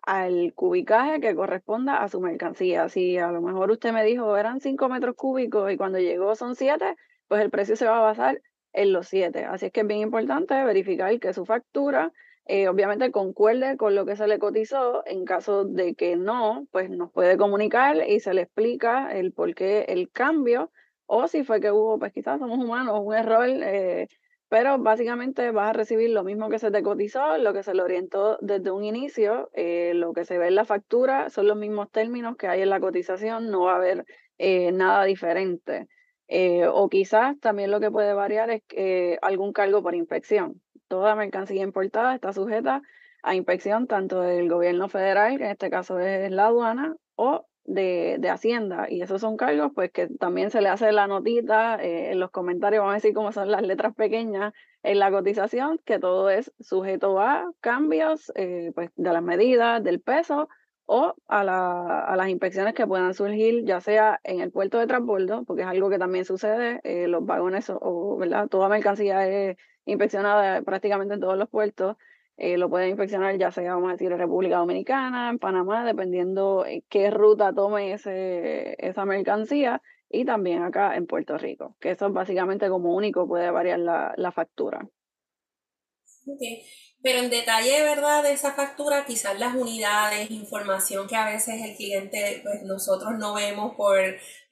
al 0.07 0.55
cubicaje 0.55 1.21
que 1.21 1.35
corresponda 1.35 2.03
a 2.03 2.09
su 2.09 2.21
mercancía. 2.21 2.89
Si 2.89 3.19
a 3.19 3.33
lo 3.33 3.43
mejor 3.43 3.71
usted 3.71 3.93
me 3.93 4.05
dijo 4.05 4.37
eran 4.37 4.61
5 4.61 4.89
metros 4.89 5.17
cúbicos 5.17 5.71
y 5.71 5.77
cuando 5.77 5.99
llegó 5.99 6.35
son 6.37 6.55
7, 6.55 6.97
pues 7.29 7.43
el 7.43 7.51
precio 7.51 7.77
se 7.77 7.87
va 7.87 7.99
a 7.99 8.01
basar 8.01 8.41
en 8.73 8.93
los 8.93 9.09
7. 9.09 9.45
Así 9.45 9.67
es 9.67 9.73
que 9.73 9.81
es 9.81 9.87
bien 9.87 10.01
importante 10.01 10.55
verificar 10.65 11.19
que 11.19 11.33
su 11.35 11.45
factura 11.45 12.13
eh, 12.47 12.69
obviamente 12.69 13.11
concuerde 13.11 13.77
con 13.77 13.97
lo 13.97 14.07
que 14.07 14.17
se 14.17 14.29
le 14.29 14.39
cotizó. 14.39 15.03
En 15.07 15.25
caso 15.25 15.65
de 15.65 15.95
que 15.95 16.17
no, 16.17 16.67
pues 16.71 16.89
nos 16.89 17.11
puede 17.11 17.37
comunicar 17.37 18.09
y 18.09 18.21
se 18.21 18.33
le 18.33 18.43
explica 18.43 19.13
el 19.13 19.33
por 19.33 19.55
qué 19.55 19.87
el 19.89 20.11
cambio 20.13 20.71
o 21.07 21.27
si 21.29 21.45
fue 21.45 21.61
que 21.61 21.73
hubo, 21.73 21.99
pues 21.99 22.13
quizás 22.13 22.39
somos 22.39 22.59
humanos, 22.59 23.01
un 23.03 23.15
error. 23.15 23.49
Eh, 23.49 24.09
pero 24.49 24.79
básicamente 24.79 25.51
vas 25.51 25.71
a 25.71 25.73
recibir 25.73 26.11
lo 26.11 26.23
mismo 26.23 26.49
que 26.49 26.59
se 26.59 26.71
te 26.71 26.83
cotizó, 26.83 27.37
lo 27.39 27.53
que 27.53 27.63
se 27.63 27.75
le 27.75 27.83
orientó 27.83 28.39
desde 28.41 28.71
un 28.71 28.85
inicio, 28.85 29.51
eh, 29.55 29.93
lo 29.95 30.13
que 30.13 30.25
se 30.25 30.39
ve 30.39 30.49
en 30.49 30.55
la 30.55 30.65
factura 30.65 31.31
son 31.31 31.49
los 31.49 31.57
mismos 31.57 31.91
términos 31.91 32.37
que 32.37 32.47
hay 32.47 32.63
en 32.63 32.71
la 32.71 32.81
cotización, 32.81 33.51
no 33.51 33.63
va 33.63 33.73
a 33.73 33.77
haber 33.77 34.05
eh, 34.39 34.71
nada 34.73 35.05
diferente. 35.05 35.89
Eh, 36.29 36.67
o 36.67 36.89
quizás 36.89 37.39
también 37.41 37.71
lo 37.71 37.81
que 37.81 37.91
puede 37.91 38.13
variar 38.13 38.51
es 38.51 39.19
algún 39.23 39.53
cargo 39.53 39.83
por 39.83 39.95
inspección. 39.95 40.61
Toda 40.89 41.17
mercancía 41.17 41.63
importada 41.63 42.15
está 42.15 42.33
sujeta 42.33 42.83
a 43.23 43.35
inspección 43.35 43.89
tanto 43.89 44.21
del 44.21 44.49
gobierno 44.49 44.89
federal, 44.89 45.39
que 45.39 45.45
en 45.45 45.51
este 45.51 45.71
caso 45.71 45.99
es 45.99 46.31
la 46.31 46.47
aduana, 46.47 46.95
o 47.17 47.47
de, 47.67 48.17
de, 48.19 48.31
Hacienda 48.31 48.87
y 48.89 49.03
esos 49.03 49.21
son 49.21 49.37
cargos 49.37 49.73
pues 49.75 49.91
que 49.91 50.09
también 50.09 50.51
se 50.51 50.61
le 50.61 50.69
hace 50.69 50.93
la 50.93 51.07
notita 51.07 51.77
eh, 51.83 52.13
en 52.13 52.21
los 52.21 52.31
comentarios, 52.31 52.81
vamos 52.81 52.93
a 52.93 52.97
decir 52.97 53.15
cómo 53.15 53.33
son 53.33 53.51
las 53.51 53.63
letras 53.63 53.95
pequeñas 53.95 54.53
en 54.83 54.99
la 54.99 55.11
cotización, 55.11 55.81
que 55.85 55.99
todo 55.99 56.31
es 56.31 56.53
sujeto 56.61 57.21
a 57.21 57.53
cambios 57.61 58.33
eh, 58.37 58.73
pues 58.75 58.91
de 58.97 59.13
las 59.13 59.23
medidas, 59.23 59.83
del 59.83 60.01
peso 60.01 60.49
o 60.87 61.15
a, 61.27 61.43
la, 61.43 62.01
a, 62.01 62.17
las 62.17 62.29
inspecciones 62.29 62.75
que 62.75 62.87
puedan 62.87 63.13
surgir, 63.13 63.65
ya 63.65 63.81
sea 63.81 64.21
en 64.23 64.41
el 64.41 64.53
puerto 64.53 64.79
de 64.79 64.87
transbordo, 64.87 65.45
porque 65.45 65.63
es 65.63 65.69
algo 65.69 65.91
que 65.91 65.99
también 65.99 66.25
sucede, 66.25 66.81
eh, 66.85 67.09
los 67.09 67.27
vagones 67.27 67.69
o, 67.69 68.17
¿verdad? 68.17 68.49
Toda 68.49 68.69
mercancía 68.69 69.27
es 69.27 69.57
inspeccionada 69.85 70.63
prácticamente 70.63 71.15
en 71.15 71.21
todos 71.21 71.37
los 71.37 71.49
puertos, 71.49 71.97
eh, 72.37 72.59
lo 72.59 72.69
pueden 72.69 72.91
inspeccionar 72.91 73.37
ya 73.39 73.51
sea, 73.51 73.75
vamos 73.75 73.89
a 73.89 73.93
decir, 73.93 74.13
en 74.13 74.19
República 74.19 74.59
Dominicana, 74.59 75.31
en 75.31 75.39
Panamá, 75.39 75.85
dependiendo 75.85 76.65
qué 76.89 77.11
ruta 77.11 77.53
tome 77.55 77.93
ese, 77.93 78.77
esa 78.79 79.05
mercancía, 79.05 79.81
y 80.09 80.25
también 80.25 80.63
acá 80.63 80.97
en 80.97 81.07
Puerto 81.07 81.37
Rico, 81.39 81.77
que 81.81 81.91
eso 81.91 82.07
es 82.07 82.13
básicamente 82.13 82.69
como 82.69 82.95
único 82.95 83.27
puede 83.27 83.51
variar 83.51 83.81
la, 83.81 84.15
la 84.17 84.33
factura. 84.33 84.87
Pero 87.03 87.21
en 87.21 87.31
detalle, 87.31 87.83
¿verdad? 87.83 88.23
De 88.23 88.33
esa 88.33 88.53
factura, 88.53 89.05
quizás 89.05 89.39
las 89.39 89.55
unidades, 89.55 90.31
información 90.31 91.07
que 91.07 91.17
a 91.17 91.27
veces 91.27 91.63
el 91.63 91.77
cliente, 91.77 92.41
pues 92.43 92.63
nosotros 92.65 93.13
no 93.19 93.35
vemos 93.35 93.75
por, 93.77 93.99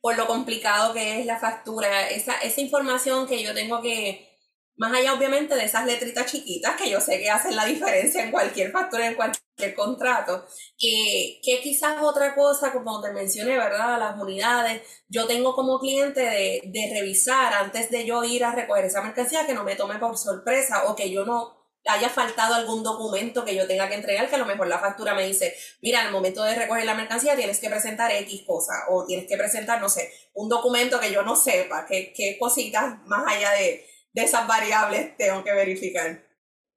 por 0.01 0.16
lo 0.16 0.26
complicado 0.26 0.93
que 0.93 1.20
es 1.20 1.26
la 1.26 1.39
factura, 1.39 2.09
esa, 2.11 2.39
esa 2.39 2.61
información 2.61 3.26
que 3.26 3.43
yo 3.43 3.55
tengo 3.55 3.80
que 3.80 4.34
más 4.77 4.93
allá, 4.93 5.14
obviamente, 5.14 5.55
de 5.55 5.64
esas 5.64 5.87
letritas 5.87 6.31
chiquitas 6.31 6.77
que 6.77 6.91
yo 6.91 7.01
sé 7.01 7.18
que 7.18 7.31
hacen 7.31 7.55
la 7.55 7.64
diferencia 7.64 8.22
en 8.25 8.31
cualquier 8.31 8.72
factura, 8.72 9.07
en 9.07 9.14
cualquier 9.14 9.75
contrato, 9.75 10.47
que 10.79 11.61
quizás 11.62 12.03
otra 12.03 12.35
cosa, 12.35 12.72
como 12.72 13.01
te 13.01 13.12
mencioné, 13.12 13.57
¿verdad? 13.57 13.99
Las 13.99 14.20
unidades, 14.20 14.83
yo 15.09 15.27
tengo 15.27 15.55
como 15.55 15.79
cliente 15.79 16.20
de, 16.20 16.62
de 16.64 16.91
revisar 16.93 17.55
antes 17.55 17.91
de 17.91 18.05
yo 18.05 18.25
ir 18.25 18.45
a 18.45 18.53
recoger 18.53 18.87
esa 18.87 19.03
mercancía, 19.03 19.47
que 19.47 19.55
no 19.55 19.64
me 19.64 19.77
tome 19.77 19.99
por 19.99 20.18
sorpresa 20.18 20.85
o 20.87 20.97
que 20.97 21.11
yo 21.11 21.25
no 21.25 21.64
haya 21.87 22.09
faltado 22.09 22.55
algún 22.55 22.83
documento 22.83 23.45
que 23.45 23.55
yo 23.55 23.66
tenga 23.66 23.89
que 23.89 23.95
entregar, 23.95 24.29
que 24.29 24.37
a 24.37 24.39
lo 24.39 24.47
mejor 24.47 24.66
la 24.66 24.79
factura 24.79 25.14
me 25.14 25.27
dice, 25.27 25.55
mira, 25.83 26.01
al 26.01 26.12
momento 26.12 26.43
de 26.43 26.55
recoger 26.55 26.85
la 26.85 26.95
mercancía 26.95 27.37
tienes 27.37 27.61
que 27.61 27.68
presentar 27.68 28.11
X 28.11 28.43
cosa, 28.47 28.72
o 28.89 29.05
tienes 29.05 29.27
que 29.29 29.37
presentar, 29.37 29.81
no 29.81 29.89
sé, 29.89 30.11
un 30.33 30.49
documento 30.49 30.99
que 30.99 31.12
yo 31.12 31.22
no 31.22 31.37
sepa, 31.37 31.85
qué, 31.87 32.12
qué 32.16 32.39
cositas 32.39 32.99
más 33.07 33.25
allá 33.27 33.51
de, 33.53 33.87
de 34.15 34.23
esas 34.23 34.47
variables 34.47 35.17
tengo 35.17 35.45
que 35.45 35.53
verificar? 35.53 36.23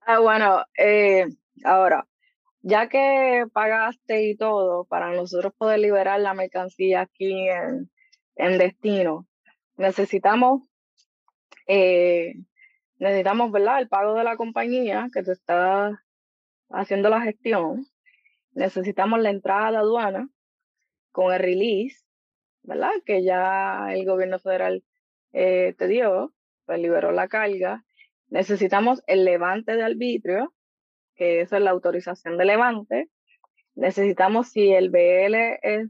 Ah, 0.01 0.19
bueno, 0.19 0.65
eh, 0.77 1.27
ahora, 1.63 2.07
ya 2.61 2.89
que 2.89 3.45
pagaste 3.53 4.23
y 4.23 4.35
todo, 4.35 4.85
para 4.85 5.11
nosotros 5.11 5.53
poder 5.57 5.79
liberar 5.79 6.19
la 6.19 6.33
mercancía 6.33 7.01
aquí 7.01 7.47
en, 8.35 8.57
destino, 8.57 9.27
necesitamos, 9.77 10.63
eh, 11.67 12.33
necesitamos, 12.97 13.51
¿verdad? 13.51 13.79
El 13.79 13.88
pago 13.88 14.15
de 14.15 14.23
la 14.23 14.35
compañía 14.35 15.07
que 15.13 15.23
te 15.23 15.31
está 15.31 16.03
haciendo 16.69 17.09
la 17.09 17.21
gestión. 17.21 17.85
Necesitamos 18.53 19.19
la 19.19 19.29
entrada 19.29 19.67
a 19.67 19.71
la 19.71 19.79
aduana 19.79 20.29
con 21.11 21.33
el 21.33 21.39
release, 21.39 22.03
¿verdad? 22.63 22.91
Que 23.05 23.23
ya 23.23 23.93
el 23.93 24.05
gobierno 24.05 24.39
federal 24.39 24.83
eh, 25.33 25.75
te 25.77 25.88
dio 25.88 26.33
liberó 26.76 27.11
la 27.11 27.28
carga. 27.28 27.84
Necesitamos 28.30 29.01
el 29.07 29.24
levante 29.26 29.76
de 29.76 29.84
arbitrio, 29.84 30.53
que 31.15 31.41
es 31.41 31.51
la 31.51 31.72
autorización 31.72 32.38
de 32.38 32.45
levante. 32.45 33.09
Necesitamos 33.76 34.49
si 34.49 34.74
el 34.74 34.89
BL 34.89 35.36
es 35.61 35.89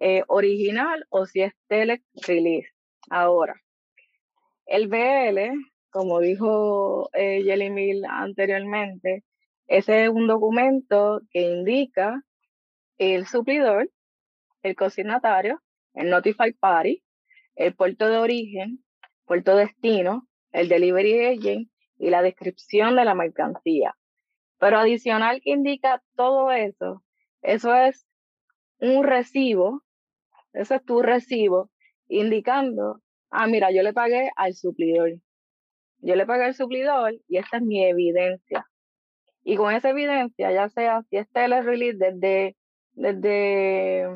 eh, 0.00 0.22
original 0.28 1.06
o 1.10 1.26
si 1.26 1.42
es 1.42 1.52
telex 1.66 2.04
release. 2.26 2.68
Ahora, 3.10 3.60
el 4.66 4.88
BL, 4.88 5.58
como 5.90 6.20
dijo 6.20 7.10
eh, 7.14 7.42
Jelly 7.42 7.70
Mill 7.70 8.04
anteriormente, 8.04 9.24
ese 9.66 10.04
es 10.04 10.10
un 10.10 10.26
documento 10.26 11.22
que 11.30 11.42
indica 11.42 12.22
el 12.98 13.26
suplidor, 13.26 13.90
el 14.62 14.76
consignatario, 14.76 15.62
el 15.94 16.10
notified 16.10 16.54
party, 16.60 17.02
el 17.56 17.74
puerto 17.74 18.08
de 18.08 18.18
origen, 18.18 18.84
puerto 19.28 19.54
destino, 19.54 20.26
el 20.50 20.68
delivery 20.68 21.26
agent 21.26 21.70
y 21.98 22.10
la 22.10 22.22
descripción 22.22 22.96
de 22.96 23.04
la 23.04 23.14
mercancía. 23.14 23.94
Pero 24.58 24.78
adicional 24.78 25.40
que 25.42 25.50
indica 25.50 26.02
todo 26.16 26.50
eso, 26.50 27.04
eso 27.42 27.74
es 27.74 28.06
un 28.80 29.04
recibo, 29.04 29.82
eso 30.52 30.74
es 30.74 30.84
tu 30.84 31.02
recibo 31.02 31.70
indicando, 32.08 33.00
ah, 33.30 33.46
mira, 33.46 33.70
yo 33.70 33.82
le 33.82 33.92
pagué 33.92 34.30
al 34.34 34.54
suplidor. 34.54 35.12
Yo 36.00 36.16
le 36.16 36.26
pagué 36.26 36.44
al 36.44 36.54
suplidor 36.54 37.14
y 37.28 37.36
esta 37.36 37.58
es 37.58 37.62
mi 37.62 37.84
evidencia. 37.84 38.66
Y 39.44 39.56
con 39.56 39.74
esa 39.74 39.90
evidencia, 39.90 40.52
ya 40.52 40.68
sea 40.68 41.02
si 41.02 41.16
este 41.16 41.44
es 41.44 41.50
el 41.50 41.64
release 41.64 41.98
desde, 41.98 42.56
desde 42.92 44.08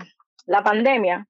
la 0.46 0.62
pandemia 0.62 1.28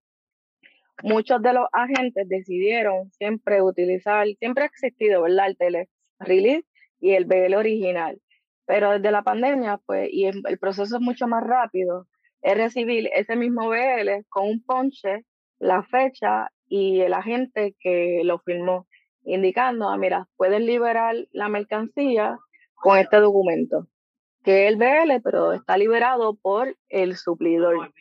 muchos 1.03 1.43
de 1.43 1.53
los 1.53 1.67
agentes 1.73 2.29
decidieron 2.29 3.11
siempre 3.13 3.63
utilizar, 3.63 4.27
siempre 4.39 4.65
ha 4.65 4.67
existido, 4.67 5.23
¿verdad? 5.23 5.49
El 5.49 5.57
tele 5.57 5.89
release 6.19 6.67
y 7.01 7.13
el 7.13 7.25
BL 7.25 7.55
original. 7.55 8.21
Pero 8.67 8.93
desde 8.93 9.11
la 9.11 9.23
pandemia, 9.23 9.81
pues, 9.87 10.09
y 10.13 10.27
el 10.27 10.59
proceso 10.59 10.97
es 10.97 11.03
mucho 11.03 11.27
más 11.27 11.43
rápido, 11.45 12.07
es 12.43 12.57
recibir 12.57 13.09
ese 13.15 13.37
mismo 13.37 13.69
BL 13.69 14.25
con 14.29 14.49
un 14.49 14.63
ponche, 14.65 15.25
la 15.59 15.83
fecha 15.85 16.51
y 16.67 17.01
el 17.01 17.15
agente 17.15 17.77
que 17.79 18.23
lo 18.25 18.41
firmó, 18.41 18.89
indicando, 19.25 19.89
ah, 19.89 19.97
mira, 19.97 20.29
pueden 20.37 20.67
liberar 20.67 21.15
la 21.31 21.49
mercancía 21.49 22.37
con 22.75 22.99
este 22.99 23.19
documento, 23.19 23.87
que 24.43 24.67
es 24.67 24.73
el 24.73 24.77
BL, 24.77 25.21
pero 25.23 25.53
está 25.53 25.77
liberado 25.77 26.35
por 26.35 26.77
el 26.89 27.17
suplidor. 27.17 27.93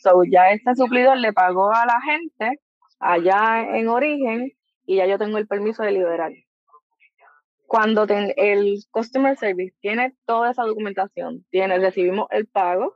So, 0.00 0.22
ya 0.24 0.50
este 0.52 0.74
suplidor 0.76 1.18
le 1.18 1.32
pagó 1.32 1.72
a 1.72 1.84
la 1.84 2.00
gente 2.00 2.60
allá 3.00 3.76
en 3.76 3.88
origen 3.88 4.52
y 4.86 4.96
ya 4.96 5.06
yo 5.06 5.18
tengo 5.18 5.38
el 5.38 5.46
permiso 5.46 5.82
de 5.82 5.92
liberar. 5.92 6.32
Cuando 7.66 8.06
el 8.08 8.78
Customer 8.90 9.36
Service 9.36 9.74
tiene 9.80 10.14
toda 10.24 10.52
esa 10.52 10.62
documentación, 10.62 11.44
tiene, 11.50 11.78
recibimos 11.78 12.28
el 12.30 12.46
pago 12.46 12.94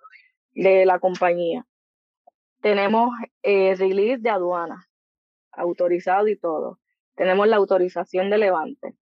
de 0.54 0.86
la 0.86 0.98
compañía, 0.98 1.66
tenemos 2.60 3.10
el 3.42 3.76
release 3.76 4.22
de 4.22 4.30
aduana, 4.30 4.86
autorizado 5.50 6.28
y 6.28 6.38
todo, 6.38 6.78
tenemos 7.16 7.48
la 7.48 7.56
autorización 7.56 8.30
de 8.30 8.38
levante 8.38 8.94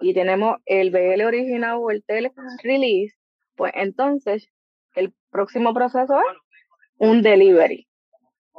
y 0.00 0.14
tenemos 0.14 0.56
el 0.64 0.90
BL 0.90 1.22
original 1.22 1.78
o 1.80 1.90
el 1.90 2.02
tele 2.04 2.32
release, 2.62 3.14
pues 3.56 3.72
entonces 3.74 4.48
el 4.94 5.12
próximo 5.30 5.74
proceso 5.74 6.18
es 6.18 6.43
un 6.98 7.22
delivery. 7.22 7.88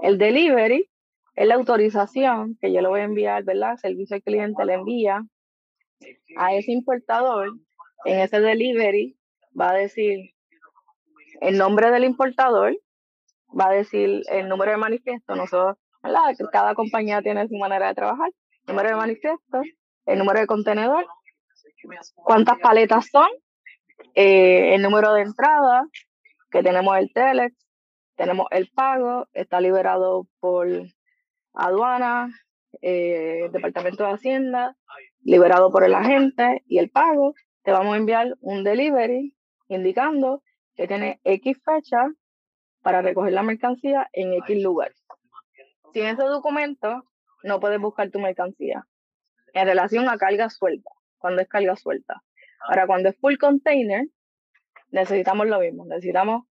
El 0.01 0.17
delivery 0.17 0.89
es 1.35 1.47
la 1.47 1.55
autorización 1.55 2.57
que 2.61 2.71
yo 2.71 2.81
le 2.81 2.87
voy 2.87 3.01
a 3.01 3.05
enviar, 3.05 3.43
¿verdad? 3.43 3.71
El 3.73 3.79
servicio 3.79 4.15
al 4.15 4.23
cliente 4.23 4.65
le 4.65 4.73
envía 4.73 5.23
a 6.37 6.53
ese 6.55 6.71
importador. 6.71 7.49
En 8.05 8.19
ese 8.19 8.39
delivery 8.39 9.17
va 9.59 9.71
a 9.71 9.73
decir 9.73 10.31
el 11.41 11.57
nombre 11.57 11.91
del 11.91 12.03
importador, 12.03 12.77
va 13.57 13.67
a 13.67 13.73
decir 13.73 14.21
el 14.29 14.47
número 14.47 14.71
de 14.71 14.77
manifiesto. 14.77 15.35
Nosotros, 15.35 15.77
¿verdad? 16.03 16.21
Cada 16.51 16.75
compañía 16.75 17.21
tiene 17.21 17.47
su 17.47 17.55
manera 17.55 17.87
de 17.87 17.95
trabajar. 17.95 18.31
número 18.67 18.89
de 18.89 18.95
manifiesto, 18.95 19.61
el 20.05 20.19
número 20.19 20.39
de 20.39 20.47
contenedor, 20.47 21.05
cuántas 22.15 22.57
paletas 22.59 23.07
son, 23.11 23.27
eh, 24.15 24.73
el 24.75 24.81
número 24.81 25.13
de 25.13 25.21
entrada, 25.21 25.83
que 26.51 26.63
tenemos 26.63 26.97
el 26.97 27.11
telex, 27.13 27.64
tenemos 28.15 28.47
el 28.51 28.69
pago, 28.69 29.27
está 29.33 29.59
liberado 29.61 30.27
por 30.39 30.67
aduana, 31.53 32.29
eh, 32.81 33.49
Departamento 33.51 34.03
de 34.03 34.11
Hacienda, 34.11 34.77
liberado 35.21 35.71
por 35.71 35.83
el 35.83 35.93
agente 35.93 36.63
y 36.67 36.79
el 36.79 36.89
pago, 36.89 37.33
te 37.63 37.71
vamos 37.71 37.93
a 37.93 37.97
enviar 37.97 38.35
un 38.41 38.63
delivery 38.63 39.35
indicando 39.67 40.43
que 40.75 40.87
tiene 40.87 41.19
X 41.23 41.57
fecha 41.63 42.05
para 42.81 43.01
recoger 43.01 43.33
la 43.33 43.43
mercancía 43.43 44.07
en 44.13 44.33
X 44.33 44.61
lugar. 44.61 44.93
Sin 45.93 46.05
ese 46.05 46.23
documento, 46.23 47.03
no 47.43 47.59
puedes 47.59 47.79
buscar 47.79 48.11
tu 48.11 48.19
mercancía. 48.19 48.85
En 49.53 49.65
relación 49.65 50.09
a 50.09 50.17
carga 50.17 50.49
suelta, 50.49 50.91
cuando 51.17 51.41
es 51.41 51.47
carga 51.47 51.75
suelta. 51.75 52.21
Ahora, 52.67 52.85
cuando 52.85 53.09
es 53.09 53.17
full 53.17 53.37
container, 53.37 54.05
necesitamos 54.89 55.47
lo 55.47 55.59
mismo. 55.59 55.85
Necesitamos 55.85 56.43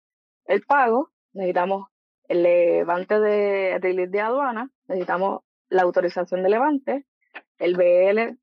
el 0.46 0.62
pago 0.64 1.13
necesitamos 1.34 1.88
el 2.28 2.44
levante 2.44 3.20
de 3.20 3.80
release 3.80 4.12
de 4.12 4.22
aduana, 4.22 4.70
necesitamos 4.88 5.42
la 5.70 5.84
autorización 5.84 6.44
de 6.44 6.50
levante, 6.50 7.06
el 7.58 7.76
BL 7.76 8.38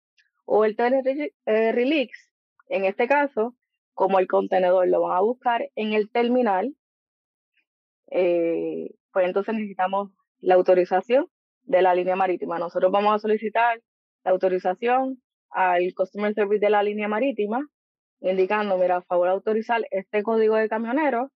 o 0.44 0.64
el 0.64 0.76
tele 0.76 1.32
eh, 1.46 1.72
release. 1.72 2.30
En 2.68 2.84
este 2.84 3.08
caso, 3.08 3.54
como 3.94 4.18
el 4.18 4.26
contenedor 4.26 4.88
lo 4.88 5.02
van 5.02 5.16
a 5.16 5.20
buscar 5.20 5.70
en 5.74 5.92
el 5.92 6.10
terminal, 6.10 6.74
eh, 8.10 8.90
pues 9.12 9.26
entonces 9.26 9.54
necesitamos 9.54 10.10
la 10.40 10.54
autorización 10.54 11.28
de 11.62 11.82
la 11.82 11.94
línea 11.94 12.16
marítima. 12.16 12.58
Nosotros 12.58 12.90
vamos 12.90 13.14
a 13.14 13.18
solicitar 13.18 13.80
la 14.24 14.32
autorización 14.32 15.22
al 15.50 15.94
Customer 15.94 16.34
Service 16.34 16.64
de 16.64 16.70
la 16.70 16.82
línea 16.82 17.08
marítima, 17.08 17.66
indicando, 18.20 18.76
mira, 18.78 18.96
a 18.96 19.02
favor 19.02 19.28
autorizar 19.28 19.82
este 19.90 20.22
código 20.22 20.56
de 20.56 20.68
camionero 20.68 21.30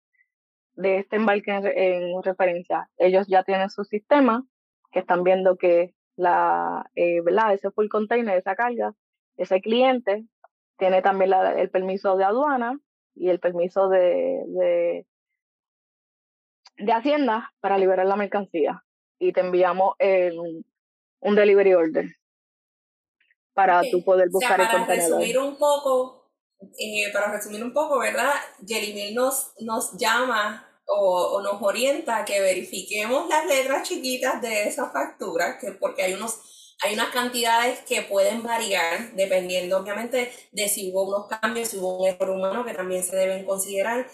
de 0.82 0.99
este 0.99 1.15
embarque 1.15 1.51
en, 1.51 2.21
referencia. 2.23 2.89
Ellos 2.97 3.27
ya 3.27 3.43
tienen 3.43 3.69
su 3.69 3.84
sistema, 3.84 4.45
que 4.91 4.99
están 4.99 5.23
viendo 5.23 5.57
que 5.57 5.93
la, 6.15 6.89
eh, 6.95 7.21
¿verdad? 7.21 7.53
ese 7.53 7.71
full 7.71 7.88
container, 7.88 8.38
esa 8.38 8.55
carga, 8.55 8.93
ese 9.38 9.61
cliente 9.61 10.25
tiene 10.77 11.01
también 11.01 11.32
el 11.57 11.69
permiso 11.69 12.17
de 12.17 12.23
aduana 12.23 12.79
y 13.15 13.29
el 13.29 13.39
permiso 13.39 13.88
de, 13.89 14.43
de, 14.47 15.05
de, 16.77 16.91
Hacienda 16.91 17.51
para 17.59 17.77
liberar 17.77 18.05
la 18.05 18.15
mercancía. 18.15 18.84
Y 19.19 19.34
te 19.34 19.41
enviamos 19.41 19.95
el, 19.99 20.65
un 21.19 21.36
delivery 21.36 21.73
order 21.75 22.05
para 23.53 23.82
tú 23.89 24.03
poder 24.03 24.29
buscar 24.29 24.59
el 24.59 24.69
contenedor. 24.69 25.09
Para 25.11 25.19
resumir 25.19 25.38
un 25.38 25.57
poco, 25.57 26.32
eh, 26.79 27.11
para 27.13 27.32
resumir 27.32 27.63
un 27.63 27.73
poco, 27.73 27.99
¿verdad? 27.99 28.34
Jelly 28.65 29.13
nos, 29.13 29.53
nos 29.59 29.97
llama 29.97 30.70
o, 30.94 31.42
nos 31.42 31.62
orienta 31.62 32.18
a 32.18 32.26
que 32.26 32.42
verifiquemos 32.42 33.30
las 33.30 33.46
letras 33.46 33.88
chiquitas 33.88 34.42
de 34.42 34.68
esa 34.68 34.89
factura, 34.92 35.58
que 35.60 35.72
porque 35.72 36.04
hay 36.04 36.14
unos 36.14 36.39
hay 36.84 36.96
unas 36.96 37.10
cantidades 37.10 37.80
que 37.82 38.02
pueden 38.02 38.42
variar 38.42 39.14
dependiendo 39.14 39.78
obviamente 39.78 40.34
de 40.52 40.68
si 40.68 40.92
hubo 40.92 41.04
unos 41.04 41.28
cambios, 41.28 41.68
si 41.68 41.78
hubo 41.78 42.00
un 42.00 42.08
error 42.08 42.32
humano 42.32 42.66
que 42.66 42.74
también 42.74 43.04
se 43.04 43.16
deben 43.16 43.46
considerar. 43.46 44.08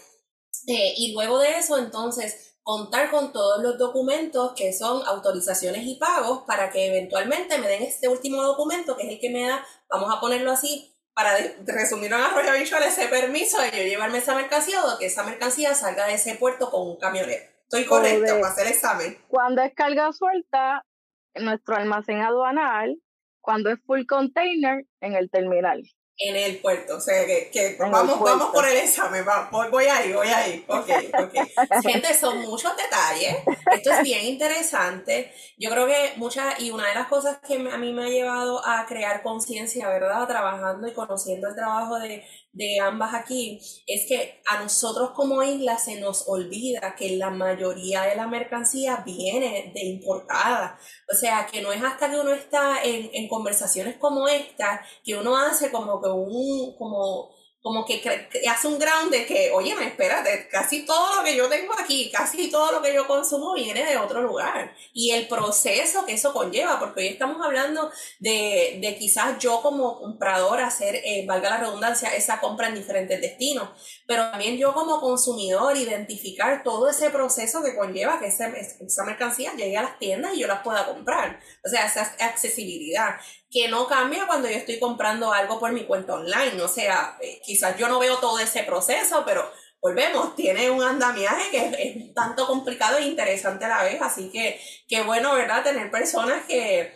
Eh, 0.68 0.94
y 0.98 1.14
luego 1.14 1.40
de 1.40 1.60
eso, 1.60 1.78
entonces, 1.78 2.58
contar 2.64 3.10
con 3.10 3.32
todos 3.32 3.64
los 3.64 3.78
documentos 3.78 4.52
que 4.54 4.74
son 4.74 5.02
autorizaciones 5.08 5.86
y 5.86 5.96
pagos 5.96 6.44
para 6.46 6.70
que 6.70 6.88
eventualmente 6.88 7.58
me 7.58 7.70
den 7.70 7.84
este 7.84 8.10
último 8.10 8.44
documento, 8.44 8.98
que 8.98 9.04
es 9.04 9.10
el 9.14 9.20
que 9.22 9.30
me 9.30 9.48
da, 9.48 9.66
vamos 9.90 10.14
a 10.14 10.20
ponerlo 10.20 10.52
así, 10.52 10.94
para 11.18 11.36
resumir 11.66 12.14
en 12.14 12.22
arroyo 12.22 12.54
visual, 12.54 12.84
ese 12.84 13.08
permiso 13.08 13.60
de 13.60 13.72
yo 13.72 13.84
llevarme 13.84 14.20
esa 14.20 14.36
mercancía 14.36 14.86
o 14.86 15.00
que 15.00 15.08
esa 15.08 15.24
mercancía 15.24 15.74
salga 15.74 16.06
de 16.06 16.14
ese 16.14 16.36
puerto 16.36 16.70
con 16.70 16.88
un 16.88 16.96
camionero. 16.98 17.44
Estoy 17.64 17.86
correcto 17.86 18.36
para 18.40 18.54
hacer 18.54 18.68
el 18.68 18.74
examen. 18.74 19.18
Cuando 19.28 19.64
es 19.64 19.74
carga 19.74 20.14
suelta, 20.14 20.86
en 21.34 21.46
nuestro 21.46 21.76
almacén 21.76 22.20
aduanal, 22.20 23.02
cuando 23.42 23.72
es 23.72 23.80
full 23.88 24.06
container, 24.06 24.86
en 25.02 25.16
el 25.16 25.32
terminal 25.32 25.82
en 26.18 26.36
el 26.36 26.60
puerto. 26.60 26.98
O 26.98 27.00
sea, 27.00 27.26
que, 27.26 27.76
vamos, 27.80 28.20
vamos 28.20 28.52
por 28.52 28.68
el 28.68 28.78
examen, 28.78 29.26
voy 29.52 29.86
ahí, 29.86 30.14
voy 30.14 30.28
ahí. 30.28 30.66
Ok, 30.68 30.90
ok. 31.20 31.82
Gente, 31.84 32.14
son 32.14 32.40
muchos 32.40 32.72
detalles. 32.76 33.38
Esto 33.72 33.92
es 33.92 34.02
bien 34.04 34.26
interesante. 34.26 35.32
Yo 35.58 35.70
creo 35.70 35.88
que 35.88 36.14
muchas, 36.18 36.60
y 36.60 36.72
una 36.72 36.88
de 36.88 36.96
las 36.96 37.08
cosas 37.08 37.40
que 37.46 37.56
a 37.56 37.78
mí 37.78 37.94
me 37.94 38.06
ha 38.06 38.10
llevado 38.10 38.66
a 38.66 38.86
crear 38.86 39.22
conciencia, 39.22 39.88
¿verdad? 39.88 40.28
Trabajando 40.28 40.88
y 40.88 40.94
conociendo 40.94 41.50
el 41.50 41.56
trabajo 41.56 42.00
de, 42.00 42.26
de 42.58 42.80
ambas 42.80 43.14
aquí 43.14 43.60
es 43.86 44.06
que 44.08 44.42
a 44.48 44.62
nosotros 44.62 45.12
como 45.12 45.44
isla 45.44 45.78
se 45.78 46.00
nos 46.00 46.28
olvida 46.28 46.96
que 46.96 47.16
la 47.16 47.30
mayoría 47.30 48.02
de 48.04 48.16
la 48.16 48.28
mercancía 48.28 49.04
viene 49.06 49.72
de 49.74 49.86
importada. 49.86 50.80
O 51.12 51.16
sea, 51.16 51.46
que 51.46 51.62
no 51.62 51.72
es 51.72 51.84
hasta 51.84 52.10
que 52.10 52.20
uno 52.20 52.32
está 52.32 52.84
en, 52.84 53.10
en 53.14 53.28
conversaciones 53.28 53.98
como 53.98 54.28
esta 54.28 54.82
que 55.04 55.16
uno 55.16 55.38
hace 55.38 55.72
como 55.72 56.02
que 56.02 56.10
un, 56.10 56.76
como 56.78 57.37
como 57.62 57.86
que, 57.86 58.02
hace 58.50 58.68
un 58.68 58.80
ground 58.80 59.12
de 59.12 59.26
que, 59.26 59.52
oye, 59.52 59.76
espérate, 59.82 60.48
casi 60.50 60.86
todo 60.86 61.18
lo 61.18 61.24
que 61.24 61.36
yo 61.36 61.50
tengo 61.50 61.74
aquí, 61.78 62.10
casi 62.12 62.50
todo 62.50 62.72
lo 62.72 62.82
que 62.82 62.94
yo 62.94 63.08
consumo 63.08 63.54
viene 63.56 63.84
de 63.84 63.98
otro 63.98 64.22
lugar. 64.22 64.74
Y 64.94 65.12
el 65.12 65.28
proceso 65.28 66.06
que 66.06 66.14
eso 66.14 66.34
conlleva, 66.34 66.80
porque 66.80 67.02
hoy 67.02 67.08
estamos 67.08 67.44
hablando 67.46 67.92
de, 68.20 68.78
de 68.82 68.96
quizás 68.98 69.38
yo 69.40 69.62
como 69.62 70.00
comprador 70.00 70.62
hacer, 70.62 70.96
eh, 71.04 71.26
valga 71.28 71.50
la 71.50 71.58
redundancia, 71.58 72.16
esa 72.16 72.40
compra 72.40 72.68
en 72.68 72.76
diferentes 72.76 73.20
destinos, 73.20 73.70
pero 74.06 74.30
también 74.32 74.58
yo 74.58 74.74
como 74.74 75.02
consumidor 75.02 75.76
identificar 75.76 76.64
todo 76.64 76.90
ese 76.90 77.10
proceso 77.10 77.64
que 77.64 77.76
conlleva 77.76 78.20
que 78.20 78.28
esa 78.28 79.04
mercancía 79.04 79.54
llegue 79.56 79.78
a 79.78 79.84
las 79.84 80.00
tiendas 80.00 80.36
y 80.36 80.40
yo 80.40 80.48
las 80.48 80.62
pueda 80.62 80.86
comprar. 80.86 81.40
O 81.66 81.70
sea, 81.70 81.86
esa 81.86 82.16
accesibilidad 82.20 83.18
que 83.50 83.68
no 83.70 83.88
cambia 83.88 84.28
cuando 84.28 84.50
yo 84.50 84.56
estoy 84.56 84.80
comprando 84.80 85.32
algo 85.32 85.60
por 85.60 85.72
mi 85.72 85.86
cuenta 85.86 86.16
online. 86.16 86.62
O 86.62 86.68
sea, 86.68 87.18
eh, 87.22 87.42
quizás 87.46 87.78
yo 87.78 87.88
no 87.88 88.00
veo 88.00 88.18
todo 88.18 88.40
ese 88.40 88.64
proceso, 88.64 89.24
pero 89.26 89.50
volvemos, 89.82 90.36
tiene 90.36 90.70
un 90.70 90.84
andamiaje 90.84 91.50
que 91.52 91.58
es, 91.84 92.14
tanto 92.14 92.46
complicado 92.46 92.98
e 92.98 93.04
interesante 93.04 93.66
a 93.66 93.70
la 93.70 93.84
vez. 93.84 94.02
Así 94.02 94.30
que 94.30 94.60
qué 94.88 95.04
bueno, 95.04 95.34
¿verdad? 95.34 95.64
Tener 95.64 95.90
personas 95.90 96.46
que, 96.46 96.94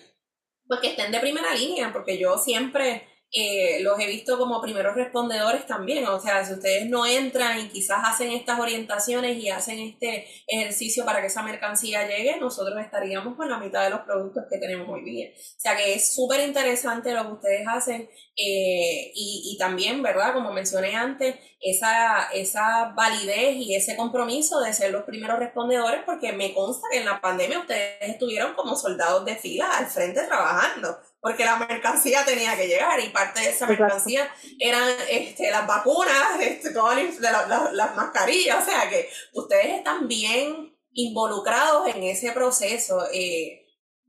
pues, 0.68 0.80
que 0.82 0.88
estén 0.90 1.12
de 1.12 1.20
primera 1.20 1.54
línea, 1.54 1.92
porque 1.94 2.18
yo 2.18 2.38
siempre 2.38 3.08
eh, 3.34 3.80
los 3.82 3.98
he 3.98 4.08
visto 4.08 4.38
como 4.38 4.62
primeros 4.62 4.94
respondedores 4.94 5.66
también. 5.66 6.06
O 6.08 6.20
sea, 6.20 6.44
si 6.44 6.54
ustedes 6.54 6.90
no 6.90 7.06
entran 7.06 7.60
y 7.60 7.70
quizás 7.70 8.00
hacen 8.04 8.32
estas 8.32 8.60
orientaciones 8.60 9.38
y 9.38 9.50
hacen 9.50 9.80
este 9.80 10.28
ejercicio 10.48 11.06
para 11.06 11.22
que 11.22 11.28
esa 11.28 11.42
mercancía 11.42 12.06
llegue, 12.08 12.38
nosotros 12.40 12.78
estaríamos 12.84 13.38
con 13.38 13.50
la 13.50 13.58
mitad 13.58 13.86
de 13.86 13.92
los 13.92 14.02
productos 14.02 14.44
que 14.50 14.58
tenemos 14.58 14.90
hoy 14.90 15.06
día. 15.06 15.30
O 15.30 15.60
sea 15.60 15.78
que 15.78 15.94
es 15.94 16.14
súper 16.14 16.46
interesante 16.46 17.14
lo 17.14 17.26
que 17.26 17.34
ustedes 17.34 17.66
hacen 17.68 18.10
eh, 18.36 19.12
y, 19.16 19.54
y, 19.54 19.58
también, 19.58 20.02
¿verdad? 20.02 20.34
Como 20.34 20.52
mencioné 20.52 20.96
antes, 20.96 21.36
esa, 21.62 22.30
esa 22.34 22.94
validez 22.96 23.56
y 23.56 23.76
ese 23.76 23.96
compromiso 23.96 24.60
de 24.60 24.74
ser 24.74 24.92
los 24.92 25.04
primeros 25.04 25.40
respondedores, 25.40 26.02
porque 26.06 26.34
me 26.34 26.54
consta 26.54 26.88
que 26.92 26.98
en 26.98 27.06
la 27.06 27.22
pandemia 27.22 27.60
ustedes 27.60 27.98
estuvieron 28.02 28.56
como 28.56 28.76
soldados 28.76 29.24
de 29.26 29.36
fila 29.36 29.70
al 29.78 29.88
frente 29.88 30.22
trabajando 30.24 30.98
porque 31.22 31.46
la 31.46 31.58
mercancía 31.58 32.26
tenía 32.26 32.58
que 32.58 32.68
llegar 32.68 33.00
y 33.00 33.10
parte 33.10 33.42
de 33.42 33.50
esa 33.50 33.68
mercancía 33.68 34.28
eran 34.60 34.84
este, 35.10 35.52
las 35.52 35.68
vacunas, 35.68 36.40
este, 36.40 36.72
todas 36.72 36.98
las 37.20 37.96
mascarillas, 37.96 38.64
o 38.64 38.70
sea 38.70 38.90
que 38.90 39.08
ustedes 39.34 39.78
están 39.78 40.08
bien 40.08 40.76
involucrados 40.94 41.88
en 41.94 42.04
ese 42.04 42.32
proceso. 42.32 43.06
Eh, 43.14 43.60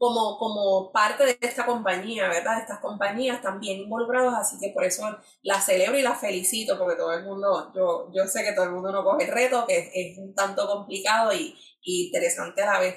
como, 0.02 0.36
como 0.36 0.90
parte 0.90 1.24
de 1.24 1.38
esta 1.40 1.64
compañía, 1.64 2.26
¿verdad? 2.26 2.58
Estas 2.58 2.80
compañías 2.80 3.36
están 3.36 3.60
bien 3.60 3.82
involucrados, 3.82 4.34
así 4.34 4.58
que 4.58 4.70
por 4.70 4.82
eso 4.82 5.04
la 5.42 5.60
celebro 5.60 5.96
y 5.96 6.02
la 6.02 6.16
felicito, 6.16 6.76
porque 6.76 6.96
todo 6.96 7.12
el 7.12 7.22
mundo, 7.22 7.70
yo, 7.72 8.10
yo 8.12 8.26
sé 8.26 8.42
que 8.42 8.50
todo 8.50 8.64
el 8.64 8.72
mundo 8.72 8.90
no 8.90 9.04
coge 9.04 9.26
el 9.26 9.30
reto, 9.30 9.64
que 9.64 9.92
es, 9.94 10.18
un 10.18 10.34
tanto 10.34 10.66
complicado 10.66 11.32
y, 11.32 11.56
y 11.82 12.06
interesante 12.06 12.62
a 12.62 12.72
la 12.72 12.80
vez. 12.80 12.96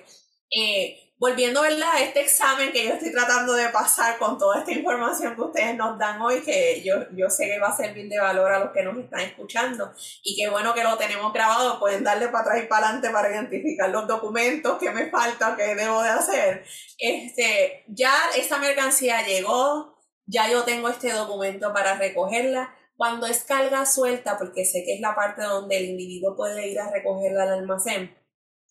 Eh, 0.50 1.05
volviendo 1.18 1.62
a 1.62 2.00
este 2.00 2.22
examen 2.22 2.72
que 2.72 2.86
yo 2.86 2.94
estoy 2.94 3.12
tratando 3.12 3.54
de 3.54 3.70
pasar 3.70 4.18
con 4.18 4.38
toda 4.38 4.60
esta 4.60 4.72
información 4.74 5.36
que 5.36 5.42
ustedes 5.42 5.76
nos 5.76 5.98
dan 5.98 6.22
hoy, 6.22 6.42
que 6.42 6.82
yo, 6.84 6.96
yo 7.16 7.30
sé 7.30 7.46
que 7.46 7.60
va 7.60 7.70
a 7.70 7.78
servir 7.78 8.10
de 8.10 8.20
valor 8.20 8.52
a 8.52 8.60
los 8.60 8.72
que 8.72 8.84
nos 8.84 8.98
están 8.98 9.22
escuchando 9.22 9.94
y 10.24 10.36
qué 10.36 10.50
bueno 10.50 10.74
que 10.74 10.84
lo 10.84 10.98
tenemos 10.98 11.32
grabado, 11.32 11.80
pueden 11.80 12.04
darle 12.04 12.28
para 12.28 12.42
atrás 12.42 12.64
y 12.64 12.68
para 12.68 12.88
adelante 12.88 13.10
para 13.12 13.32
identificar 13.32 13.90
los 13.90 14.08
documentos 14.08 14.78
que 14.78 14.92
me 14.92 15.10
faltan, 15.10 15.56
que 15.56 15.76
debo 15.76 16.04
de 16.04 16.10
hacer. 16.10 16.66
Este, 16.98 17.86
ya 17.88 18.14
esta 18.36 18.58
mercancía 18.58 19.26
llegó, 19.26 19.98
ya 20.26 20.50
yo 20.50 20.64
tengo 20.64 20.90
este 20.90 21.12
documento 21.12 21.74
para 21.74 21.96
recogerla. 21.98 22.76
Cuando 22.98 23.28
es 23.28 23.44
carga 23.44 23.86
suelta, 23.86 24.38
porque 24.38 24.64
sé 24.64 24.86
que 24.86 24.96
es 24.96 25.02
la 25.02 25.16
parte 25.16 25.42
donde 25.44 25.78
el 25.78 25.86
individuo 25.86 26.34
puede 26.34 26.70
ir 26.70 26.80
a 26.80 26.90
recogerla 26.90 27.44
al 27.44 27.54
almacén, 27.60 28.18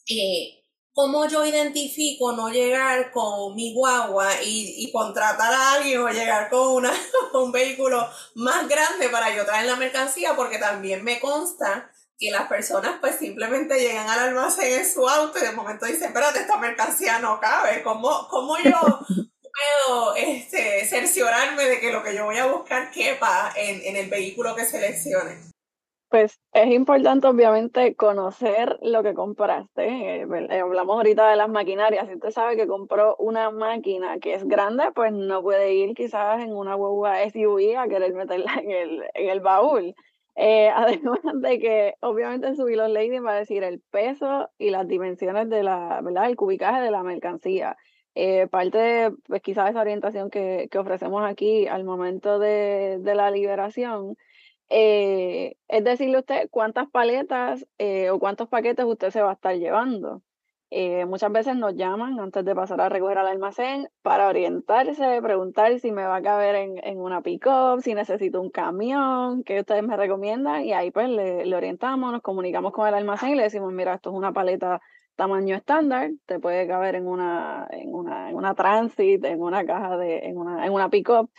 eh, 0.09 0.64
¿Cómo 0.95 1.26
yo 1.26 1.45
identifico 1.45 2.30
no 2.32 2.51
llegar 2.51 3.11
con 3.11 3.57
mi 3.57 3.74
guagua 3.74 4.28
y, 4.45 4.92
contratar 4.92 5.53
a 5.53 5.72
alguien 5.72 6.01
o 6.01 6.09
llegar 6.09 6.49
con 6.49 6.68
una, 6.68 6.92
un 7.34 7.51
vehículo 7.51 8.09
más 8.36 8.68
grande 8.68 9.09
para 9.09 9.34
yo 9.34 9.45
traer 9.45 9.66
la 9.66 9.74
mercancía? 9.74 10.36
Porque 10.36 10.59
también 10.59 11.03
me 11.03 11.18
consta 11.18 11.90
que 12.16 12.30
las 12.30 12.47
personas 12.47 12.99
pues 13.01 13.16
simplemente 13.16 13.80
llegan 13.80 14.09
al 14.09 14.20
almacén 14.20 14.72
en 14.72 14.88
su 14.88 15.09
auto 15.09 15.36
y 15.36 15.42
de 15.42 15.51
momento 15.51 15.84
dicen, 15.84 16.09
espérate, 16.09 16.38
esta 16.38 16.59
mercancía 16.59 17.18
no 17.18 17.40
cabe. 17.40 17.82
¿Cómo, 17.82 18.28
cómo 18.28 18.57
yo 18.59 19.01
puedo 19.09 20.14
este, 20.14 20.86
cerciorarme 20.86 21.64
de 21.64 21.80
que 21.80 21.90
lo 21.90 22.05
que 22.05 22.14
yo 22.14 22.24
voy 22.26 22.38
a 22.38 22.47
buscar 22.47 22.92
quepa 22.92 23.53
en, 23.57 23.82
en 23.82 23.97
el 23.97 24.09
vehículo 24.09 24.55
que 24.55 24.64
seleccione? 24.64 25.54
Pues 26.15 26.41
es 26.53 26.69
importante 26.71 27.27
obviamente 27.27 27.97
conocer 27.97 28.79
lo 28.83 29.03
que 29.03 29.15
compraste. 29.15 30.23
Eh, 30.23 30.23
eh, 30.23 30.61
hablamos 30.61 30.95
ahorita 30.95 31.29
de 31.29 31.35
las 31.35 31.49
maquinarias. 31.49 32.07
Si 32.07 32.15
usted 32.15 32.31
sabe 32.31 32.55
que 32.57 32.69
compró 32.69 33.17
una 33.19 33.51
máquina 33.51 34.21
que 34.21 34.35
es 34.35 34.47
grande, 34.47 34.85
pues 34.95 35.12
no 35.12 35.43
puede 35.43 35.75
ir 35.75 35.93
quizás 35.97 36.41
en 36.41 36.55
una 36.55 36.77
hueva 36.77 37.21
SUV 37.29 37.77
a 37.77 37.89
querer 37.89 38.15
meterla 38.15 38.53
en 38.62 38.71
el, 38.71 39.03
en 39.12 39.29
el 39.29 39.41
baúl. 39.41 39.97
Eh, 40.37 40.69
además 40.77 41.19
de 41.35 41.59
que 41.59 41.95
obviamente 41.99 42.47
en 42.47 42.55
su 42.55 42.65
bill 42.67 42.93
lady 42.95 43.19
va 43.19 43.33
a 43.33 43.39
decir 43.41 43.65
el 43.65 43.81
peso 43.91 44.49
y 44.57 44.71
las 44.71 44.87
dimensiones 44.87 45.51
de 45.51 45.65
la, 45.65 46.01
¿verdad? 46.01 46.27
El 46.27 46.37
cubicaje 46.37 46.81
de 46.81 46.93
la 46.93 47.03
mercancía. 47.03 47.77
parte 48.53 48.79
de 48.79 49.12
pues, 49.27 49.43
quizás 49.43 49.71
esa 49.71 49.81
orientación 49.81 50.31
que, 50.31 50.69
que 50.71 50.79
ofrecemos 50.79 51.25
aquí 51.25 51.67
al 51.67 51.83
momento 51.83 52.39
de, 52.39 52.99
de 53.01 53.15
la 53.17 53.33
liberación 53.33 54.15
eh, 54.69 55.57
es 55.69 55.85
decirle 55.85 56.19
usted 56.19 56.49
cuántas 56.51 56.89
paletas 56.91 57.67
eh, 57.79 58.11
o 58.11 58.19
cuántos 58.19 58.49
paquetes 58.49 58.85
usted 58.85 59.11
se 59.11 59.23
va 59.23 59.31
a 59.31 59.35
estar 59.35 59.57
llevando. 59.57 60.23
Eh, 60.71 61.05
muchas 61.07 61.31
veces 61.31 61.55
nos 61.57 61.77
llaman 61.77 62.19
antes 62.19 62.45
de 62.45 62.53
pasar 62.53 62.81
a 62.81 62.89
recoger 62.89 63.19
al 63.19 63.29
almacén 63.29 63.89
para 64.03 64.27
orientarse, 64.27 65.23
preguntar 65.23 65.79
si 65.79 65.93
me 65.93 66.05
va 66.05 66.17
a 66.17 66.23
caber 66.23 66.57
en, 66.57 66.79
en 66.83 66.99
una 66.99 67.23
pick-up, 67.23 67.81
si 67.81 67.95
necesito 67.95 68.41
un 68.41 68.51
camión, 68.51 69.45
qué 69.45 69.61
ustedes 69.61 69.85
me 69.85 69.97
recomiendan, 69.97 70.65
y 70.65 70.73
ahí 70.73 70.91
pues 70.91 71.09
le, 71.09 71.47
le, 71.47 71.55
orientamos, 71.55 72.11
nos 72.11 72.23
comunicamos 72.23 72.73
con 72.73 72.89
el 72.89 72.95
almacén 72.95 73.31
y 73.31 73.35
le 73.37 73.45
decimos, 73.45 73.73
mira, 73.73 73.95
esto 73.95 74.11
es 74.11 74.17
una 74.17 74.33
paleta 74.33 74.81
tamaño 75.15 75.55
estándar, 75.55 76.11
te 76.27 76.41
puede 76.41 76.67
caber 76.67 76.97
en 76.97 77.07
una, 77.07 77.69
en 77.71 77.95
una, 77.95 78.31
en 78.31 78.35
una 78.37 78.55
transit, 78.57 79.25
en 79.25 79.41
una 79.41 79.65
caja 79.65 79.97
de, 79.97 80.27
en 80.27 80.37
una, 80.37 80.67
en 80.67 80.73
una 80.73 80.89
pick-up. 80.89 81.31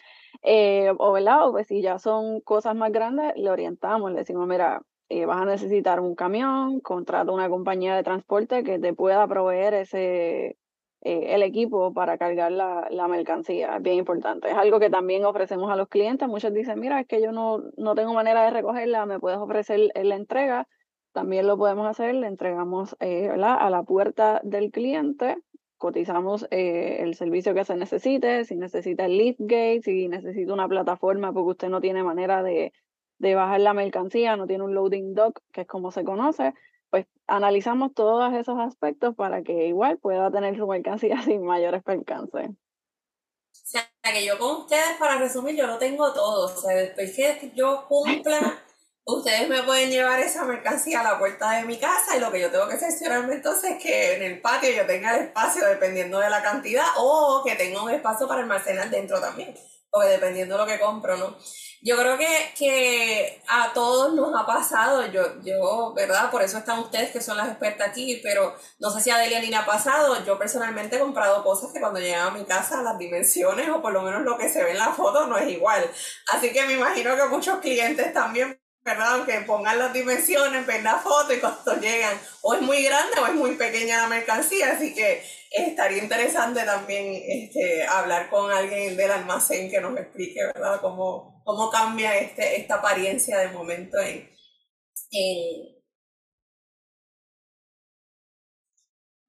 Eh, 0.48 0.94
o, 1.00 1.12
¿verdad? 1.12 1.48
o 1.48 1.52
pues 1.54 1.66
si 1.68 1.82
ya 1.82 1.98
son 1.98 2.40
cosas 2.42 2.76
más 2.76 2.92
grandes, 2.92 3.34
le 3.36 3.50
orientamos, 3.50 4.12
le 4.12 4.20
decimos, 4.20 4.48
mira, 4.48 4.84
eh, 5.10 5.26
vas 5.26 5.42
a 5.42 5.46
necesitar 5.46 6.00
un 6.00 6.14
camión, 6.14 6.82
contrata 6.82 7.32
una 7.32 7.50
compañía 7.50 7.96
de 7.96 8.04
transporte 8.04 8.64
que 8.64 8.78
te 8.78 8.94
pueda 8.94 9.28
proveer 9.28 9.74
ese, 9.74 10.58
eh, 11.02 11.36
el 11.36 11.42
equipo 11.42 11.94
para 11.94 12.20
cargar 12.20 12.52
la, 12.52 12.88
la, 12.92 13.08
mercancía. 13.08 13.78
Es 13.78 13.82
bien 13.82 13.98
importante. 13.98 14.50
Es 14.52 14.56
algo 14.56 14.80
que 14.80 14.92
también 14.92 15.26
ofrecemos 15.26 15.72
a 15.72 15.76
los 15.76 15.88
clientes. 15.88 16.28
Muchos 16.28 16.54
dicen, 16.54 16.80
mira, 16.80 17.00
es 17.00 17.08
que 17.08 17.22
yo 17.24 17.32
no, 17.32 17.64
no 17.78 17.96
tengo 17.96 18.14
manera 18.14 18.44
de 18.44 18.52
recogerla, 18.52 19.08
me 19.08 19.20
puedes 19.20 19.40
ofrecer 19.40 19.90
la 19.96 20.16
entrega. 20.16 20.68
También 21.12 21.48
lo 21.48 21.58
podemos 21.58 21.88
hacer, 21.88 22.14
le 22.14 22.28
entregamos 22.28 22.96
a 23.00 23.70
la 23.70 23.84
puerta 23.84 24.42
del 24.44 24.72
cliente 24.72 25.38
cotizamos 25.86 26.48
eh, 26.50 26.98
el 27.02 27.14
servicio 27.14 27.54
que 27.54 27.64
se 27.64 27.76
necesite, 27.76 28.44
si 28.44 28.56
necesita 28.56 29.06
el 29.06 29.20
liftgate, 29.20 29.82
si 29.84 30.08
necesita 30.08 30.52
una 30.52 30.68
plataforma 30.68 31.32
porque 31.32 31.52
usted 31.52 31.70
no 31.70 31.80
tiene 31.80 32.02
manera 32.02 32.42
de, 32.42 32.74
de 33.20 33.36
bajar 33.36 33.62
la 33.62 33.76
mercancía, 33.76 34.36
no 34.36 34.48
tiene 34.48 34.64
un 34.64 34.74
loading 34.74 35.14
dock, 35.14 35.42
que 35.54 35.62
es 35.62 35.68
como 35.68 35.92
se 35.92 36.04
conoce, 36.04 36.56
pues 36.90 37.06
analizamos 37.28 37.94
todos 37.94 38.34
esos 38.34 38.58
aspectos 38.58 39.14
para 39.16 39.44
que 39.44 39.68
igual 39.68 40.00
pueda 40.00 40.32
tener 40.32 40.58
su 40.58 40.66
mercancía 40.66 41.22
sin 41.22 41.46
mayores 41.46 41.84
percances. 41.84 42.50
O 42.50 43.68
sea, 43.68 43.88
que 44.02 44.26
yo 44.26 44.40
con 44.40 44.62
ustedes, 44.62 44.98
para 45.00 45.20
resumir, 45.20 45.56
yo 45.56 45.68
lo 45.68 45.78
tengo 45.78 46.12
todo. 46.14 46.46
O 46.46 46.50
sea, 46.50 46.76
después 46.76 47.16
que 47.16 47.52
yo 47.54 47.86
cumpla 47.88 48.60
ustedes 49.06 49.48
me 49.48 49.62
pueden 49.64 49.92
llevar 49.92 50.20
esa 50.20 50.44
mercancía 50.46 51.02
a 51.02 51.04
la 51.04 51.20
puerta 51.20 51.52
de 51.52 51.64
mi 51.64 51.78
casa 51.78 52.18
y 52.18 52.20
lo 52.20 52.32
que 52.32 52.42
yo 52.42 52.50
tengo 52.50 52.68
que 52.68 52.78
cerciorarme 52.78 53.36
entonces 53.36 53.72
es 53.72 53.84
que 53.84 54.16
en 54.16 54.24
el 54.24 54.42
patio 54.42 54.72
yo 54.72 54.86
tenga 54.86 55.16
el 55.16 55.26
espacio 55.26 55.66
dependiendo 55.68 56.20
de 56.20 56.30
la 56.30 56.42
cantidad 56.42 56.86
o 56.98 57.44
que 57.46 57.56
tenga 57.56 57.84
un 57.84 57.92
espacio 57.92 58.28
para 58.28 58.42
almacenar 58.42 58.90
dentro 58.90 59.22
también, 59.22 59.56
o 59.92 60.02
dependiendo 60.02 60.56
de 60.56 60.62
lo 60.62 60.68
que 60.68 60.80
compro, 60.80 61.18
¿no? 61.18 61.38
Yo 61.82 61.96
creo 61.98 62.18
que, 62.18 62.52
que 62.58 63.44
a 63.48 63.72
todos 63.72 64.16
nos 64.16 64.34
ha 64.36 64.44
pasado, 64.44 65.06
yo, 65.12 65.40
yo, 65.44 65.94
¿verdad? 65.94 66.32
Por 66.32 66.42
eso 66.42 66.58
están 66.58 66.80
ustedes 66.80 67.12
que 67.12 67.22
son 67.22 67.38
las 67.38 67.48
expertas 67.48 67.90
aquí, 67.90 68.22
pero 68.24 68.56
no 68.80 68.90
sé 68.90 69.02
si 69.02 69.12
a 69.12 69.20
Delia 69.20 69.40
ni 69.40 69.54
ha 69.54 69.68
pasado, 69.68 70.26
yo 70.26 70.40
personalmente 70.40 70.96
he 70.96 71.00
comprado 71.00 71.44
cosas 71.44 71.72
que 71.72 71.80
cuando 71.80 72.00
llegaba 72.00 72.32
a 72.32 72.34
mi 72.34 72.44
casa 72.44 72.82
las 72.82 72.98
dimensiones 72.98 73.70
o 73.70 73.84
por 73.84 73.94
lo 73.94 74.02
menos 74.02 74.24
lo 74.24 74.36
que 74.36 74.50
se 74.50 74.64
ve 74.64 74.72
en 74.72 74.80
la 74.80 74.94
foto 74.94 75.28
no 75.28 75.38
es 75.38 75.48
igual. 75.48 75.88
Así 76.34 76.52
que 76.52 76.66
me 76.66 76.74
imagino 76.74 77.16
que 77.16 77.26
muchos 77.26 77.60
clientes 77.60 78.12
también 78.14 78.60
¿verdad? 78.86 79.26
Que 79.26 79.42
pongan 79.42 79.80
las 79.80 79.92
dimensiones, 79.92 80.66
ven 80.68 80.84
la 80.84 80.98
foto 80.98 81.34
y 81.34 81.40
cuando 81.40 81.76
llegan, 81.82 82.16
o 82.42 82.54
es 82.54 82.62
muy 82.62 82.84
grande 82.84 83.20
o 83.20 83.26
es 83.26 83.34
muy 83.34 83.56
pequeña 83.56 84.04
la 84.04 84.08
mercancía, 84.08 84.74
así 84.74 84.94
que 84.94 85.24
estaría 85.52 86.04
interesante 86.04 86.62
también 86.64 87.20
este, 87.28 87.84
hablar 87.84 88.30
con 88.30 88.52
alguien 88.52 88.96
del 88.96 89.10
almacén 89.10 89.72
que 89.72 89.82
nos 89.82 89.98
explique, 89.98 90.40
¿verdad? 90.54 90.80
Cómo, 90.82 91.42
cómo 91.44 91.72
cambia 91.72 92.16
este, 92.20 92.58
esta 92.62 92.76
apariencia 92.76 93.40
de 93.40 93.50
momento 93.50 93.98
en, 94.00 94.30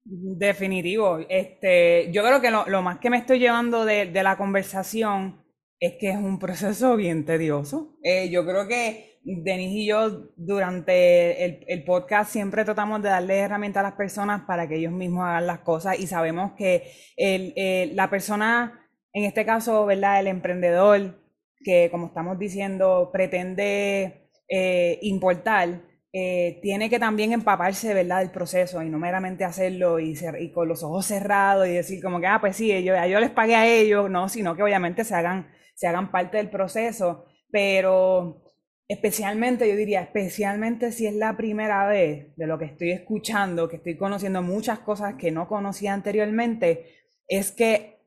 Definitivo. 0.09 1.19
Este, 1.27 2.09
yo 2.11 2.23
creo 2.23 2.39
que 2.41 2.51
lo, 2.51 2.65
lo, 2.67 2.81
más 2.81 2.99
que 2.99 3.09
me 3.09 3.17
estoy 3.17 3.39
llevando 3.39 3.85
de, 3.85 4.05
de, 4.05 4.23
la 4.23 4.37
conversación 4.37 5.46
es 5.79 5.93
que 5.99 6.09
es 6.09 6.17
un 6.17 6.39
proceso 6.39 6.95
bien 6.95 7.25
tedioso. 7.25 7.97
Eh, 8.03 8.29
yo 8.29 8.45
creo 8.45 8.67
que 8.67 9.19
Denis 9.23 9.71
y 9.71 9.85
yo 9.85 10.31
durante 10.37 11.43
el, 11.43 11.83
podcast 11.83 12.31
siempre 12.31 12.63
tratamos 12.63 13.03
de 13.03 13.09
darle 13.09 13.39
herramientas 13.39 13.81
a 13.81 13.89
las 13.89 13.97
personas 13.97 14.43
para 14.47 14.67
que 14.67 14.75
ellos 14.75 14.93
mismos 14.93 15.25
hagan 15.25 15.47
las 15.47 15.59
cosas 15.59 15.99
y 15.99 16.07
sabemos 16.07 16.53
que 16.57 16.89
el, 17.17 17.95
la 17.95 18.09
persona, 18.09 18.87
en 19.11 19.25
este 19.25 19.45
caso, 19.45 19.85
¿verdad? 19.85 20.21
El 20.21 20.27
emprendedor 20.27 21.21
que, 21.61 21.89
como 21.91 22.07
estamos 22.07 22.39
diciendo, 22.39 23.09
pretende 23.11 24.29
eh, 24.47 24.97
importar, 25.01 25.81
eh, 26.13 26.59
tiene 26.61 26.89
que 26.89 26.99
también 26.99 27.33
empaparse, 27.33 27.93
¿verdad?, 27.93 28.19
del 28.19 28.31
proceso 28.31 28.81
y 28.81 28.89
no 28.89 28.97
meramente 28.97 29.43
hacerlo 29.43 29.99
y, 29.99 30.17
y, 30.39 30.51
con 30.53 30.69
los 30.69 30.83
ojos 30.83 31.05
cerrados 31.05 31.67
y 31.67 31.73
decir 31.73 32.01
como 32.01 32.21
que, 32.21 32.27
ah, 32.27 32.39
pues 32.39 32.55
sí, 32.55 32.69
yo, 32.81 32.93
yo 33.05 33.19
les 33.19 33.29
pagué 33.31 33.55
a 33.55 33.67
ellos, 33.67 34.09
no, 34.09 34.29
sino 34.29 34.55
que 34.55 34.63
obviamente 34.63 35.03
se 35.03 35.13
hagan 35.13 35.56
se 35.77 35.85
hagan 35.85 36.09
parte 36.09 36.37
del 36.37 36.49
proceso, 36.49 37.25
pero 37.51 38.41
especialmente, 38.87 39.69
yo 39.69 39.75
diría, 39.75 40.01
especialmente 40.01 40.91
si 40.91 41.05
es 41.05 41.13
la 41.13 41.37
primera 41.37 41.87
vez 41.87 42.35
de 42.35 42.47
lo 42.47 42.57
que 42.57 42.65
estoy 42.65 42.91
escuchando, 42.91 43.69
que 43.69 43.75
estoy 43.75 43.95
conociendo 43.95 44.41
muchas 44.41 44.79
cosas 44.79 45.15
que 45.15 45.29
no 45.29 45.47
conocía 45.47 45.93
anteriormente, 45.93 46.95
es 47.27 47.51
que 47.51 47.99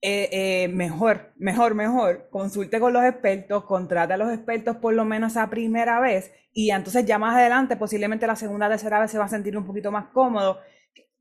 eh, 0.00 0.30
eh, 0.32 0.68
mejor, 0.68 1.34
mejor, 1.36 1.74
mejor, 1.74 2.30
consulte 2.30 2.80
con 2.80 2.94
los 2.94 3.04
expertos, 3.04 3.64
contrate 3.64 4.14
a 4.14 4.16
los 4.16 4.32
expertos 4.32 4.76
por 4.76 4.94
lo 4.94 5.04
menos 5.04 5.32
esa 5.32 5.50
primera 5.50 6.00
vez 6.00 6.32
y 6.54 6.70
entonces 6.70 7.04
ya 7.04 7.18
más 7.18 7.36
adelante, 7.36 7.76
posiblemente 7.76 8.26
la 8.26 8.36
segunda, 8.36 8.70
tercera 8.70 9.00
vez 9.00 9.10
se 9.10 9.18
va 9.18 9.26
a 9.26 9.28
sentir 9.28 9.54
un 9.54 9.66
poquito 9.66 9.92
más 9.92 10.06
cómodo 10.14 10.60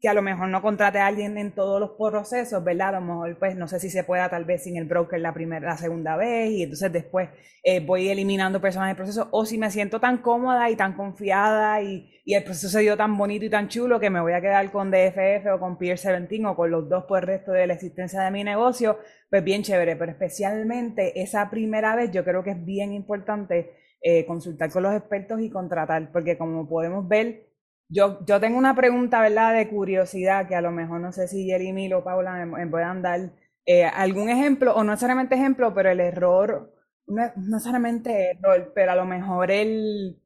que 0.02 0.08
a 0.08 0.14
lo 0.14 0.22
mejor 0.22 0.48
no 0.48 0.62
contrate 0.62 1.00
a 1.00 1.08
alguien 1.08 1.38
en 1.38 1.52
todos 1.52 1.80
los 1.80 1.92
procesos, 1.92 2.64
¿verdad? 2.64 2.90
A 2.90 3.00
lo 3.00 3.02
mejor, 3.02 3.38
pues, 3.38 3.56
no 3.56 3.68
sé 3.68 3.80
si 3.80 3.90
se 3.90 4.06
pueda 4.06 4.30
tal 4.30 4.46
vez 4.46 4.64
sin 4.64 4.78
el 4.78 4.86
broker 4.86 5.20
la 5.20 5.34
primera, 5.34 5.72
la 5.72 5.78
segunda 5.78 6.16
vez, 6.16 6.52
y 6.52 6.64
entonces 6.64 6.92
después 6.92 7.30
eh, 7.64 7.82
voy 7.82 8.08
eliminando 8.08 8.62
personas 8.62 8.90
del 8.90 8.96
proceso, 8.96 9.28
o 9.32 9.46
si 9.46 9.58
me 9.58 9.70
siento 9.72 10.00
tan 10.00 10.20
cómoda 10.20 10.70
y 10.70 10.76
tan 10.76 10.94
confiada 10.94 11.82
y, 11.82 12.16
el 12.26 12.44
proceso 12.44 12.70
se 12.70 12.82
dio 12.82 12.96
tan 12.96 13.18
bonito 13.18 13.46
y 13.46 13.50
tan 13.50 13.70
chulo 13.70 14.00
que 14.00 14.12
me 14.12 14.22
voy 14.22 14.34
a 14.34 14.42
quedar 14.42 14.72
con 14.72 14.92
DFF 14.92 15.48
o 15.52 15.60
con 15.60 15.80
Peer 15.80 15.98
17 15.98 16.46
o 16.46 16.56
con 16.56 16.70
los 16.70 16.88
dos 16.88 17.06
por 17.06 17.22
el 17.22 17.28
resto 17.28 17.52
de 17.54 17.66
la 17.66 17.74
existencia 17.74 18.22
de 18.22 18.30
mi 18.30 18.44
negocio, 18.44 19.00
pues 19.32 19.44
bien 19.44 19.64
chévere, 19.64 19.96
pero 19.96 20.12
especialmente 20.12 21.20
esa 21.20 21.50
primera 21.50 21.96
vez 21.96 22.12
yo 22.12 22.24
creo 22.24 22.44
que 22.44 22.52
es 22.52 22.64
bien 22.64 22.94
importante 22.94 23.72
eh, 24.04 24.28
consultar 24.28 24.72
con 24.72 24.84
los 24.84 24.96
expertos 24.96 25.42
y 25.42 25.50
contratar, 25.50 26.12
porque 26.12 26.38
como 26.38 26.70
podemos 26.70 27.08
ver, 27.08 27.49
yo, 27.90 28.24
yo 28.26 28.40
tengo 28.40 28.58
una 28.58 28.76
pregunta, 28.76 29.22
¿verdad?, 29.22 29.54
de 29.56 29.68
curiosidad 29.68 30.48
que 30.48 30.56
a 30.56 30.62
lo 30.62 30.72
mejor 30.72 31.02
no 31.02 31.12
sé 31.12 31.28
si 31.28 31.46
Jeremy 31.46 31.92
o 31.94 32.04
Paula 32.04 32.46
me, 32.46 32.68
puedan 32.68 33.02
dar 33.02 33.34
eh, 33.66 33.86
algún 33.86 34.30
ejemplo, 34.30 34.74
o 34.76 34.84
no 34.84 34.92
necesariamente 34.92 35.36
ejemplo, 35.36 35.74
pero 35.74 35.90
el 35.90 36.00
error, 36.00 36.74
no, 37.08 37.24
necesariamente 37.36 38.32
error, 38.32 38.72
pero 38.76 38.92
a 38.92 38.96
lo 38.96 39.06
mejor 39.06 39.52
el, 39.52 40.22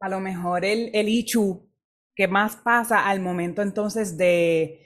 a 0.00 0.08
lo 0.08 0.20
mejor 0.20 0.64
el, 0.64 0.90
el 0.94 1.08
ichu 1.08 1.68
que 2.14 2.28
más 2.28 2.56
pasa 2.56 3.08
al 3.08 3.20
momento 3.20 3.62
entonces 3.62 4.16
de, 4.18 4.80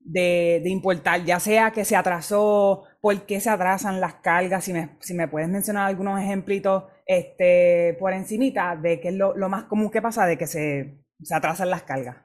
de, 0.00 0.60
de, 0.62 0.70
importar, 0.70 1.24
ya 1.24 1.40
sea 1.40 1.72
que 1.72 1.84
se 1.84 1.96
atrasó, 1.96 2.84
por 3.00 3.26
qué 3.26 3.40
se 3.40 3.50
atrasan 3.50 4.00
las 4.00 4.14
cargas, 4.16 4.64
si 4.64 4.72
me, 4.72 4.96
si 5.00 5.14
me 5.14 5.28
puedes 5.28 5.48
mencionar 5.48 5.86
algunos 5.88 6.20
ejemplitos 6.20 6.84
este, 7.06 7.96
por 8.00 8.12
encimita 8.12 8.76
de 8.76 9.00
qué 9.00 9.08
es 9.08 9.14
lo, 9.14 9.36
lo 9.36 9.48
más 9.48 9.64
común 9.64 9.90
que 9.90 10.02
pasa 10.02 10.26
de 10.26 10.38
que 10.38 10.46
se 10.46 11.03
se 11.24 11.34
atrasan 11.34 11.70
las 11.70 11.82
cargas? 11.82 12.16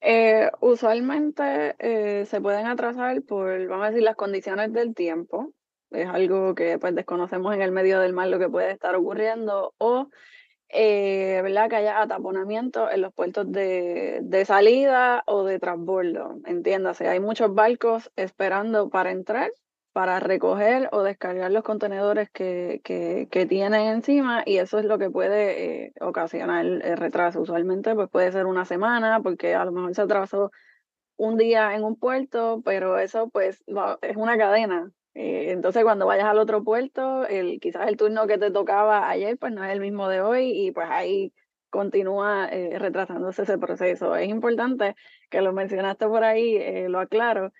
Eh, 0.00 0.50
usualmente 0.60 1.76
eh, 1.78 2.26
se 2.26 2.40
pueden 2.40 2.66
atrasar 2.66 3.22
por, 3.22 3.66
vamos 3.68 3.86
a 3.86 3.90
decir, 3.90 4.02
las 4.02 4.16
condiciones 4.16 4.72
del 4.72 4.94
tiempo. 4.94 5.52
Es 5.90 6.08
algo 6.08 6.54
que 6.54 6.78
pues 6.78 6.94
desconocemos 6.94 7.54
en 7.54 7.62
el 7.62 7.70
medio 7.70 8.00
del 8.00 8.12
mar 8.12 8.28
lo 8.28 8.38
que 8.38 8.48
puede 8.48 8.72
estar 8.72 8.96
ocurriendo. 8.96 9.74
O 9.78 10.08
eh, 10.70 11.40
¿verdad? 11.42 11.68
que 11.68 11.76
haya 11.76 12.00
ataponamiento 12.00 12.90
en 12.90 13.02
los 13.02 13.12
puertos 13.12 13.50
de, 13.52 14.20
de 14.22 14.44
salida 14.44 15.22
o 15.26 15.44
de 15.44 15.60
transbordo. 15.60 16.40
Entiéndase, 16.46 17.08
hay 17.08 17.20
muchos 17.20 17.54
barcos 17.54 18.10
esperando 18.16 18.88
para 18.88 19.12
entrar 19.12 19.52
para 19.92 20.20
recoger 20.20 20.88
o 20.92 21.02
descargar 21.02 21.50
los 21.50 21.62
contenedores 21.62 22.30
que, 22.30 22.80
que, 22.82 23.46
tienen 23.46 23.88
encima 23.88 24.42
y 24.46 24.56
eso 24.56 24.78
es 24.78 24.86
lo 24.86 24.98
que 24.98 25.10
puede 25.10 25.86
eh, 25.86 25.92
ocasionar 26.00 26.64
el 26.64 26.96
retraso. 26.96 27.40
Usualmente 27.40 27.94
pues 27.94 28.08
puede 28.08 28.32
ser 28.32 28.46
una 28.46 28.64
semana 28.64 29.20
porque 29.22 29.54
a 29.54 29.64
lo 29.64 29.72
mejor 29.72 29.94
se 29.94 30.02
atrasó 30.02 30.50
un 31.16 31.36
día 31.36 31.74
en 31.74 31.84
un 31.84 31.96
puerto, 31.96 32.62
pero 32.64 32.98
eso 32.98 33.28
pues 33.28 33.62
es 34.02 34.16
una 34.16 34.38
cadena. 34.38 34.90
Eh, 35.14 35.52
entonces 35.52 35.84
cuando 35.84 36.06
vayas 36.06 36.26
al 36.26 36.38
otro 36.38 36.64
puerto, 36.64 37.26
el, 37.26 37.60
quizás 37.60 37.86
el 37.88 37.98
turno 37.98 38.26
que 38.26 38.38
te 38.38 38.50
tocaba 38.50 39.10
ayer 39.10 39.36
pues 39.36 39.52
no 39.52 39.62
es 39.62 39.72
el 39.72 39.80
mismo 39.80 40.08
de 40.08 40.22
hoy 40.22 40.52
y 40.52 40.72
pues 40.72 40.88
ahí 40.90 41.34
continúa 41.68 42.48
eh, 42.50 42.78
retrasándose 42.78 43.42
ese 43.42 43.58
proceso. 43.58 44.16
Es 44.16 44.28
importante 44.28 44.94
que 45.30 45.42
lo 45.42 45.52
mencionaste 45.52 46.06
por 46.06 46.24
ahí, 46.24 46.88
lo 46.88 47.00
aclaro, 47.00 47.52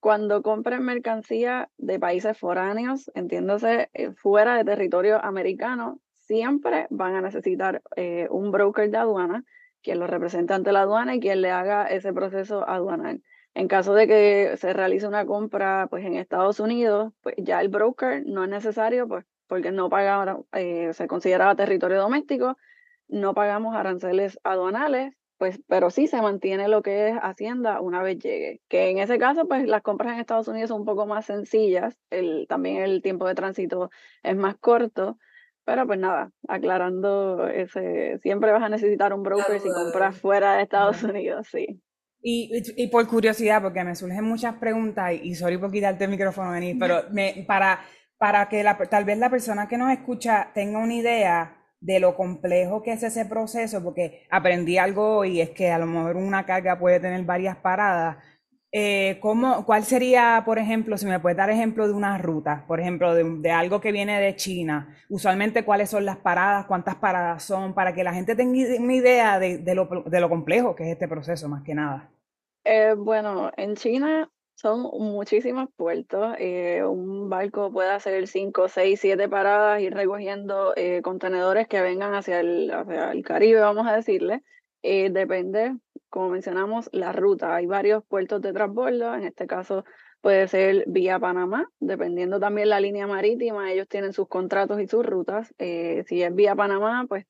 cuando 0.00 0.42
compren 0.42 0.82
mercancía 0.82 1.68
de 1.76 2.00
países 2.00 2.36
foráneos, 2.36 3.10
entiéndose 3.14 3.90
eh, 3.92 4.12
fuera 4.12 4.56
de 4.56 4.64
territorio 4.64 5.22
americano, 5.24 6.00
siempre 6.10 6.86
van 6.90 7.14
a 7.16 7.20
necesitar 7.20 7.82
eh, 7.96 8.26
un 8.30 8.50
broker 8.50 8.90
de 8.90 8.96
aduana, 8.96 9.44
quien 9.82 9.98
lo 9.98 10.06
represente 10.06 10.54
ante 10.54 10.72
la 10.72 10.82
aduana 10.82 11.14
y 11.14 11.20
quien 11.20 11.42
le 11.42 11.50
haga 11.50 11.86
ese 11.86 12.12
proceso 12.12 12.68
aduanal. 12.68 13.22
En 13.54 13.68
caso 13.68 13.94
de 13.94 14.06
que 14.06 14.56
se 14.56 14.72
realice 14.72 15.06
una 15.06 15.26
compra 15.26 15.86
pues, 15.90 16.04
en 16.04 16.14
Estados 16.14 16.60
Unidos, 16.60 17.12
pues 17.20 17.34
ya 17.38 17.60
el 17.60 17.68
broker 17.68 18.22
no 18.24 18.44
es 18.44 18.50
necesario, 18.50 19.06
pues, 19.06 19.24
porque 19.48 19.72
no 19.72 19.90
paga, 19.90 20.38
eh, 20.52 20.92
se 20.94 21.08
considera 21.08 21.54
territorio 21.56 22.00
doméstico, 22.00 22.56
no 23.08 23.34
pagamos 23.34 23.74
aranceles 23.74 24.38
aduanales, 24.44 25.14
pues, 25.40 25.58
pero 25.68 25.88
sí 25.88 26.06
se 26.06 26.20
mantiene 26.20 26.68
lo 26.68 26.82
que 26.82 27.08
es 27.08 27.16
Hacienda 27.16 27.80
una 27.80 28.02
vez 28.02 28.18
llegue. 28.18 28.60
Que 28.68 28.90
en 28.90 28.98
ese 28.98 29.18
caso, 29.18 29.48
pues 29.48 29.66
las 29.66 29.80
compras 29.80 30.12
en 30.12 30.20
Estados 30.20 30.48
Unidos 30.48 30.68
son 30.68 30.80
un 30.80 30.86
poco 30.86 31.06
más 31.06 31.24
sencillas, 31.24 31.96
el, 32.10 32.44
también 32.46 32.82
el 32.82 33.00
tiempo 33.00 33.26
de 33.26 33.34
tránsito 33.34 33.90
es 34.22 34.36
más 34.36 34.56
corto, 34.58 35.16
pero 35.64 35.86
pues 35.86 35.98
nada, 35.98 36.30
aclarando 36.46 37.48
ese, 37.48 38.18
siempre 38.18 38.52
vas 38.52 38.62
a 38.62 38.68
necesitar 38.68 39.14
un 39.14 39.22
broker 39.22 39.58
si 39.60 39.70
compras 39.70 40.20
fuera 40.20 40.56
de 40.56 40.64
Estados 40.64 41.02
Unidos, 41.04 41.48
sí. 41.50 41.80
Y, 42.20 42.62
y, 42.76 42.88
por 42.88 43.08
curiosidad, 43.08 43.62
porque 43.62 43.82
me 43.82 43.96
surgen 43.96 44.24
muchas 44.24 44.56
preguntas, 44.56 45.14
y, 45.14 45.30
y 45.30 45.34
sorry 45.36 45.56
por 45.56 45.72
quitarte 45.72 46.04
el 46.04 46.10
micrófono, 46.10 46.50
venir, 46.50 46.76
pero 46.78 47.04
me, 47.12 47.46
para, 47.48 47.80
para 48.18 48.46
que 48.50 48.62
la, 48.62 48.76
tal 48.76 49.06
vez 49.06 49.16
la 49.16 49.30
persona 49.30 49.68
que 49.68 49.78
nos 49.78 49.90
escucha 49.90 50.50
tenga 50.52 50.80
una 50.80 50.94
idea 50.96 51.59
de 51.80 51.98
lo 51.98 52.14
complejo 52.14 52.82
que 52.82 52.92
es 52.92 53.02
ese 53.02 53.24
proceso, 53.24 53.82
porque 53.82 54.26
aprendí 54.30 54.78
algo 54.78 55.24
y 55.24 55.40
es 55.40 55.50
que 55.50 55.70
a 55.70 55.78
lo 55.78 55.86
mejor 55.86 56.16
una 56.16 56.44
carga 56.46 56.78
puede 56.78 57.00
tener 57.00 57.24
varias 57.24 57.56
paradas. 57.56 58.18
Eh, 58.72 59.18
¿cómo, 59.20 59.66
¿Cuál 59.66 59.82
sería, 59.82 60.42
por 60.46 60.58
ejemplo, 60.58 60.96
si 60.96 61.04
me 61.04 61.18
puedes 61.18 61.36
dar 61.36 61.50
ejemplo 61.50 61.88
de 61.88 61.92
una 61.92 62.18
ruta, 62.18 62.64
por 62.68 62.78
ejemplo, 62.80 63.14
de, 63.14 63.50
algo 63.50 63.80
que 63.80 63.90
viene 63.90 64.20
de 64.20 64.36
China? 64.36 64.96
Usualmente, 65.08 65.64
¿cuáles 65.64 65.90
son 65.90 66.04
las 66.04 66.18
paradas? 66.18 66.66
¿Cuántas 66.66 66.94
paradas 66.96 67.42
son? 67.42 67.74
Para 67.74 67.94
que 67.94 68.04
la 68.04 68.14
gente 68.14 68.36
tenga 68.36 68.52
una 68.78 68.94
idea 68.94 69.40
de, 69.40 69.74
lo, 69.74 69.88
de 70.06 70.20
lo, 70.20 70.28
complejo 70.28 70.76
que 70.76 70.84
es 70.84 70.90
este 70.90 71.08
proceso, 71.08 71.48
más 71.48 71.64
que 71.64 71.74
nada. 71.74 72.10
Eh, 72.64 72.94
bueno, 72.96 73.50
en 73.56 73.74
China 73.74 74.30
son 74.60 74.82
muchísimos 74.82 75.70
puertos. 75.74 76.34
Eh, 76.38 76.84
un 76.84 77.30
barco 77.30 77.72
puede 77.72 77.90
hacer 77.90 78.28
5, 78.28 78.68
6, 78.68 79.00
7 79.00 79.28
paradas, 79.28 79.80
ir 79.80 79.94
recogiendo 79.94 80.74
eh, 80.76 81.00
contenedores 81.02 81.66
que 81.66 81.80
vengan 81.80 82.14
hacia 82.14 82.40
el, 82.40 82.70
hacia 82.70 83.12
el 83.12 83.24
Caribe, 83.24 83.60
vamos 83.60 83.86
a 83.86 83.96
decirle. 83.96 84.42
Eh, 84.82 85.08
depende, 85.10 85.76
como 86.10 86.28
mencionamos, 86.28 86.90
la 86.92 87.12
ruta. 87.12 87.56
Hay 87.56 87.64
varios 87.64 88.04
puertos 88.04 88.42
de 88.42 88.52
transbordo, 88.52 89.14
en 89.14 89.24
este 89.24 89.46
caso 89.46 89.84
puede 90.20 90.46
ser 90.48 90.84
vía 90.86 91.18
Panamá, 91.18 91.66
dependiendo 91.78 92.38
también 92.38 92.68
la 92.68 92.80
línea 92.80 93.06
marítima, 93.06 93.72
ellos 93.72 93.88
tienen 93.88 94.12
sus 94.12 94.28
contratos 94.28 94.78
y 94.82 94.86
sus 94.86 95.06
rutas. 95.06 95.54
si 95.58 96.22
es 96.22 96.34
vía 96.34 96.54
Panamá, 96.54 97.06
pues 97.08 97.24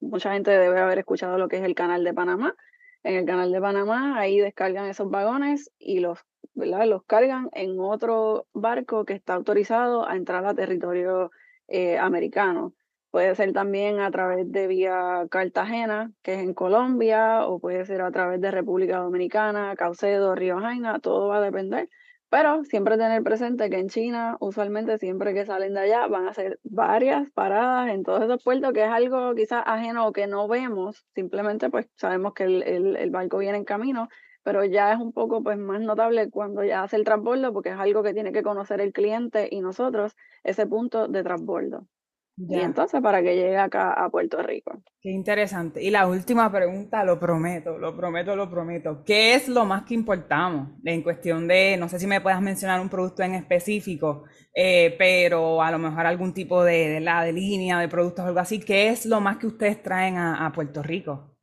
mucha 0.00 0.34
gente 0.34 0.50
debe 0.50 0.78
haber 0.78 0.98
escuchado 0.98 1.38
lo 1.38 1.48
que 1.48 1.56
es 1.56 1.62
el 1.62 1.74
canal 1.74 2.04
de 2.04 2.12
Panamá. 2.12 2.54
En 3.02 3.14
el 3.14 3.24
canal 3.24 3.52
de 3.52 3.60
Panamá, 3.60 4.18
ahí 4.18 4.40
descargan 4.40 4.86
esos 4.86 5.08
vagones 5.08 5.70
y 5.78 6.00
los 6.00 6.18
¿verdad? 6.54 6.86
Los 6.86 7.04
cargan 7.04 7.48
en 7.52 7.78
otro 7.80 8.46
barco 8.52 9.04
que 9.04 9.14
está 9.14 9.34
autorizado 9.34 10.08
a 10.08 10.16
entrar 10.16 10.44
a 10.46 10.54
territorio 10.54 11.30
eh, 11.68 11.98
americano. 11.98 12.74
Puede 13.10 13.34
ser 13.34 13.52
también 13.52 14.00
a 14.00 14.10
través 14.10 14.50
de 14.52 14.66
vía 14.66 15.26
Cartagena, 15.30 16.12
que 16.22 16.34
es 16.34 16.40
en 16.40 16.54
Colombia, 16.54 17.46
o 17.46 17.60
puede 17.60 17.86
ser 17.86 18.02
a 18.02 18.10
través 18.10 18.40
de 18.40 18.50
República 18.50 18.98
Dominicana, 18.98 19.74
Caucedo, 19.76 20.34
Río 20.34 20.58
Jaina, 20.60 20.98
todo 20.98 21.28
va 21.28 21.38
a 21.38 21.40
depender. 21.40 21.88
Pero 22.28 22.64
siempre 22.64 22.98
tener 22.98 23.22
presente 23.22 23.70
que 23.70 23.78
en 23.78 23.88
China, 23.88 24.36
usualmente 24.40 24.98
siempre 24.98 25.32
que 25.32 25.46
salen 25.46 25.74
de 25.74 25.80
allá, 25.80 26.06
van 26.08 26.26
a 26.26 26.30
hacer 26.30 26.58
varias 26.64 27.30
paradas 27.30 27.88
en 27.88 28.02
todos 28.02 28.22
esos 28.22 28.42
puertos, 28.42 28.72
que 28.72 28.84
es 28.84 28.90
algo 28.90 29.34
quizás 29.34 29.62
ajeno 29.64 30.08
o 30.08 30.12
que 30.12 30.26
no 30.26 30.48
vemos, 30.48 31.06
simplemente 31.14 31.70
pues 31.70 31.88
sabemos 31.94 32.34
que 32.34 32.44
el, 32.44 32.62
el, 32.64 32.96
el 32.96 33.10
barco 33.10 33.38
viene 33.38 33.58
en 33.58 33.64
camino 33.64 34.08
pero 34.46 34.64
ya 34.64 34.92
es 34.92 35.00
un 35.00 35.12
poco 35.12 35.42
pues, 35.42 35.58
más 35.58 35.80
notable 35.80 36.30
cuando 36.30 36.62
ya 36.62 36.84
hace 36.84 36.94
el 36.94 37.02
transbordo, 37.02 37.52
porque 37.52 37.70
es 37.70 37.78
algo 37.80 38.04
que 38.04 38.14
tiene 38.14 38.30
que 38.30 38.44
conocer 38.44 38.80
el 38.80 38.92
cliente 38.92 39.48
y 39.50 39.60
nosotros, 39.60 40.14
ese 40.44 40.68
punto 40.68 41.08
de 41.08 41.24
transbordo. 41.24 41.88
Y 42.36 42.60
entonces 42.60 43.00
para 43.02 43.22
que 43.22 43.34
llegue 43.34 43.56
acá 43.56 43.92
a 43.92 44.08
Puerto 44.08 44.40
Rico. 44.42 44.80
Qué 45.00 45.10
interesante. 45.10 45.82
Y 45.82 45.90
la 45.90 46.06
última 46.06 46.52
pregunta, 46.52 47.02
lo 47.02 47.18
prometo, 47.18 47.76
lo 47.76 47.96
prometo, 47.96 48.36
lo 48.36 48.48
prometo. 48.48 49.02
¿Qué 49.04 49.34
es 49.34 49.48
lo 49.48 49.64
más 49.64 49.82
que 49.82 49.94
importamos 49.94 50.68
en 50.84 51.02
cuestión 51.02 51.48
de, 51.48 51.76
no 51.76 51.88
sé 51.88 51.98
si 51.98 52.06
me 52.06 52.20
puedas 52.20 52.40
mencionar 52.40 52.80
un 52.80 52.88
producto 52.88 53.24
en 53.24 53.34
específico, 53.34 54.26
eh, 54.54 54.94
pero 54.96 55.60
a 55.60 55.72
lo 55.72 55.80
mejor 55.80 56.06
algún 56.06 56.32
tipo 56.32 56.62
de, 56.62 57.00
la, 57.00 57.24
de 57.24 57.32
línea 57.32 57.80
de 57.80 57.88
productos 57.88 58.24
o 58.24 58.28
algo 58.28 58.38
así, 58.38 58.60
¿qué 58.60 58.90
es 58.90 59.06
lo 59.06 59.20
más 59.20 59.38
que 59.38 59.48
ustedes 59.48 59.82
traen 59.82 60.16
a 60.18 60.52
Puerto 60.54 60.84
Rico? 60.84 61.35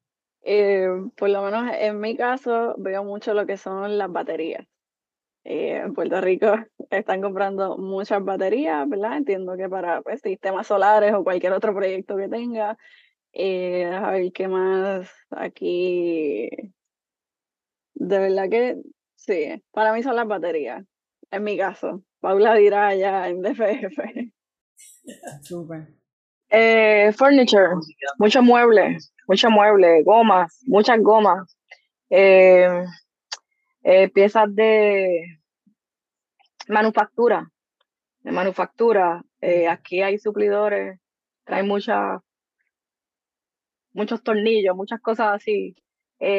Eh, 0.44 0.90
por 1.16 1.30
lo 1.30 1.42
menos 1.42 1.72
en 1.74 2.00
mi 2.00 2.18
caso 2.18 2.76
veo 2.78 3.04
mucho 3.04 3.34
lo 3.34 3.46
que 3.46 3.58
son 3.58 3.98
las 3.98 4.12
baterías. 4.12 4.68
Eh, 5.46 5.78
en 5.78 5.94
Puerto 5.94 6.22
Rico 6.22 6.48
están 6.90 7.22
comprando 7.22 7.78
muchas 7.78 8.24
baterías, 8.24 8.88
¿verdad? 8.88 9.18
Entiendo 9.18 9.58
que 9.58 9.70
para 9.70 10.02
pues, 10.02 10.22
sistemas 10.22 10.68
solares 10.68 11.14
o 11.14 11.24
cualquier 11.24 11.54
otro 11.54 11.74
proyecto 11.74 12.16
que 12.18 12.30
tenga. 12.30 12.78
Eh, 13.34 13.86
a 13.86 14.12
ver 14.12 14.32
qué 14.32 14.48
más 14.48 15.10
aquí. 15.32 16.50
De 17.96 18.20
verdad 18.20 18.50
que 18.50 18.78
sí, 19.16 19.64
para 19.72 19.94
mí 19.94 20.04
son 20.04 20.16
las 20.16 20.28
baterías, 20.28 20.84
en 21.32 21.44
mi 21.44 21.58
caso. 21.58 22.04
Paula 22.20 22.56
dirá 22.56 22.96
ya 22.96 23.28
en 23.28 23.42
DFF. 23.42 24.32
Súper. 25.42 25.88
Eh, 26.50 27.12
furniture, 27.14 27.76
muchos 28.20 28.44
muebles, 28.44 29.13
muchos 29.28 29.52
muebles, 29.52 30.04
gomas, 30.06 30.62
muchas 30.66 31.00
gomas, 31.02 31.58
eh, 32.10 32.84
eh, 33.84 34.10
piezas 34.10 34.54
de 34.54 35.40
manufactura, 36.68 37.50
de 38.22 38.32
manufactura. 38.32 39.24
aquí 39.70 40.02
hay 40.02 40.18
suplidores, 40.18 41.00
hay 41.46 41.64
muchas, 41.64 42.22
muchos 43.94 44.24
tornillos, 44.24 44.76
muchas 44.76 45.02
cosas 45.02 45.36
así, 45.36 45.76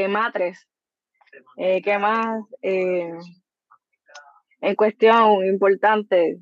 matres. 0.09 0.67
¿Qué 1.57 1.99
más? 1.99 2.43
en 4.61 4.77
cuestión 4.77 5.45
importante, 5.45 6.39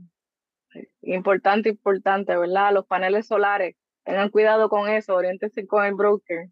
Importante, 1.02 1.70
importante, 1.70 2.36
¿verdad? 2.36 2.73
Los 2.73 2.86
paneles 2.86 3.27
solares, 3.27 3.77
tengan 4.05 4.31
cuidado 4.31 4.69
con 4.69 4.89
eso, 4.89 5.15
oriéntense 5.15 5.66
con 5.66 5.85
el 5.85 5.95
broker. 5.95 6.49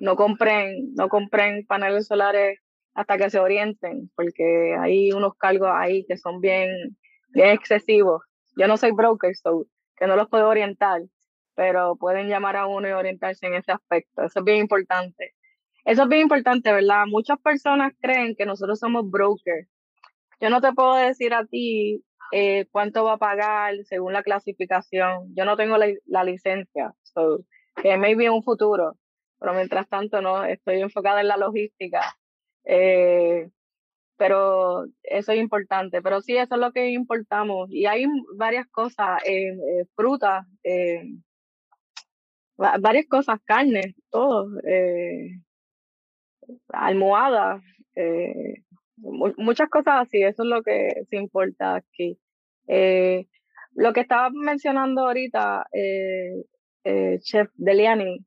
No 0.00 0.16
compren, 0.16 0.94
no 0.94 1.08
compren 1.08 1.66
paneles 1.66 2.06
solares 2.06 2.58
hasta 2.94 3.16
que 3.16 3.30
se 3.30 3.38
orienten, 3.38 4.10
porque 4.14 4.76
hay 4.78 5.12
unos 5.12 5.34
cargos 5.36 5.70
ahí 5.72 6.04
que 6.06 6.16
son 6.16 6.40
bien, 6.40 6.96
bien 7.30 7.50
excesivos. 7.50 8.22
Yo 8.56 8.68
no 8.68 8.76
soy 8.76 8.92
broker, 8.92 9.34
so, 9.34 9.66
que 9.96 10.06
no 10.06 10.16
los 10.16 10.28
puedo 10.28 10.48
orientar, 10.48 11.02
pero 11.54 11.96
pueden 11.96 12.28
llamar 12.28 12.56
a 12.56 12.66
uno 12.66 12.88
y 12.88 12.92
orientarse 12.92 13.46
en 13.46 13.54
ese 13.54 13.72
aspecto. 13.72 14.22
Eso 14.22 14.40
es 14.40 14.44
bien 14.44 14.58
importante. 14.58 15.34
Eso 15.84 16.02
es 16.02 16.08
bien 16.08 16.22
importante, 16.22 16.72
¿verdad? 16.72 17.06
Muchas 17.06 17.40
personas 17.40 17.92
creen 18.00 18.36
que 18.36 18.46
nosotros 18.46 18.78
somos 18.78 19.10
brokers. 19.10 19.68
Yo 20.40 20.50
no 20.50 20.60
te 20.60 20.72
puedo 20.72 20.94
decir 20.96 21.34
a 21.34 21.44
ti 21.46 22.04
eh, 22.32 22.66
cuánto 22.70 23.04
va 23.04 23.14
a 23.14 23.18
pagar 23.18 23.74
según 23.84 24.14
la 24.14 24.22
clasificación. 24.22 25.34
Yo 25.36 25.44
no 25.44 25.56
tengo 25.56 25.76
la, 25.76 26.24
licencia, 26.24 26.94
so, 27.02 27.44
que 27.76 27.98
maybe 27.98 28.24
en 28.24 28.32
un 28.32 28.42
futuro, 28.42 28.96
pero 29.38 29.52
mientras 29.52 29.86
tanto 29.88 30.22
no, 30.22 30.44
estoy 30.44 30.80
enfocada 30.80 31.20
en 31.20 31.28
la 31.28 31.36
logística. 31.36 32.00
Eh, 32.64 33.50
pero 34.16 34.86
eso 35.02 35.32
es 35.32 35.38
importante, 35.40 36.00
pero 36.00 36.22
sí, 36.22 36.36
eso 36.36 36.54
es 36.54 36.60
lo 36.60 36.72
que 36.72 36.90
importamos. 36.90 37.70
Y 37.70 37.86
hay 37.86 38.06
varias 38.36 38.66
cosas, 38.68 39.20
eh, 39.26 39.84
frutas, 39.94 40.46
varias 42.56 43.06
cosas, 43.08 43.40
carne, 43.44 43.94
todo, 44.10 44.48
almohadas, 46.68 47.62
muchas 48.96 49.68
cosas 49.68 50.06
así, 50.06 50.22
eso 50.22 50.44
es 50.44 50.48
lo 50.48 50.62
que 50.62 51.04
se 51.10 51.16
importa 51.16 51.74
aquí. 51.74 52.18
Eh, 52.68 53.26
lo 53.74 53.92
que 53.92 54.00
estaba 54.00 54.30
mencionando 54.30 55.02
ahorita, 55.02 55.66
eh, 55.72 56.44
eh, 56.84 57.18
Chef 57.20 57.48
Deliani, 57.54 58.24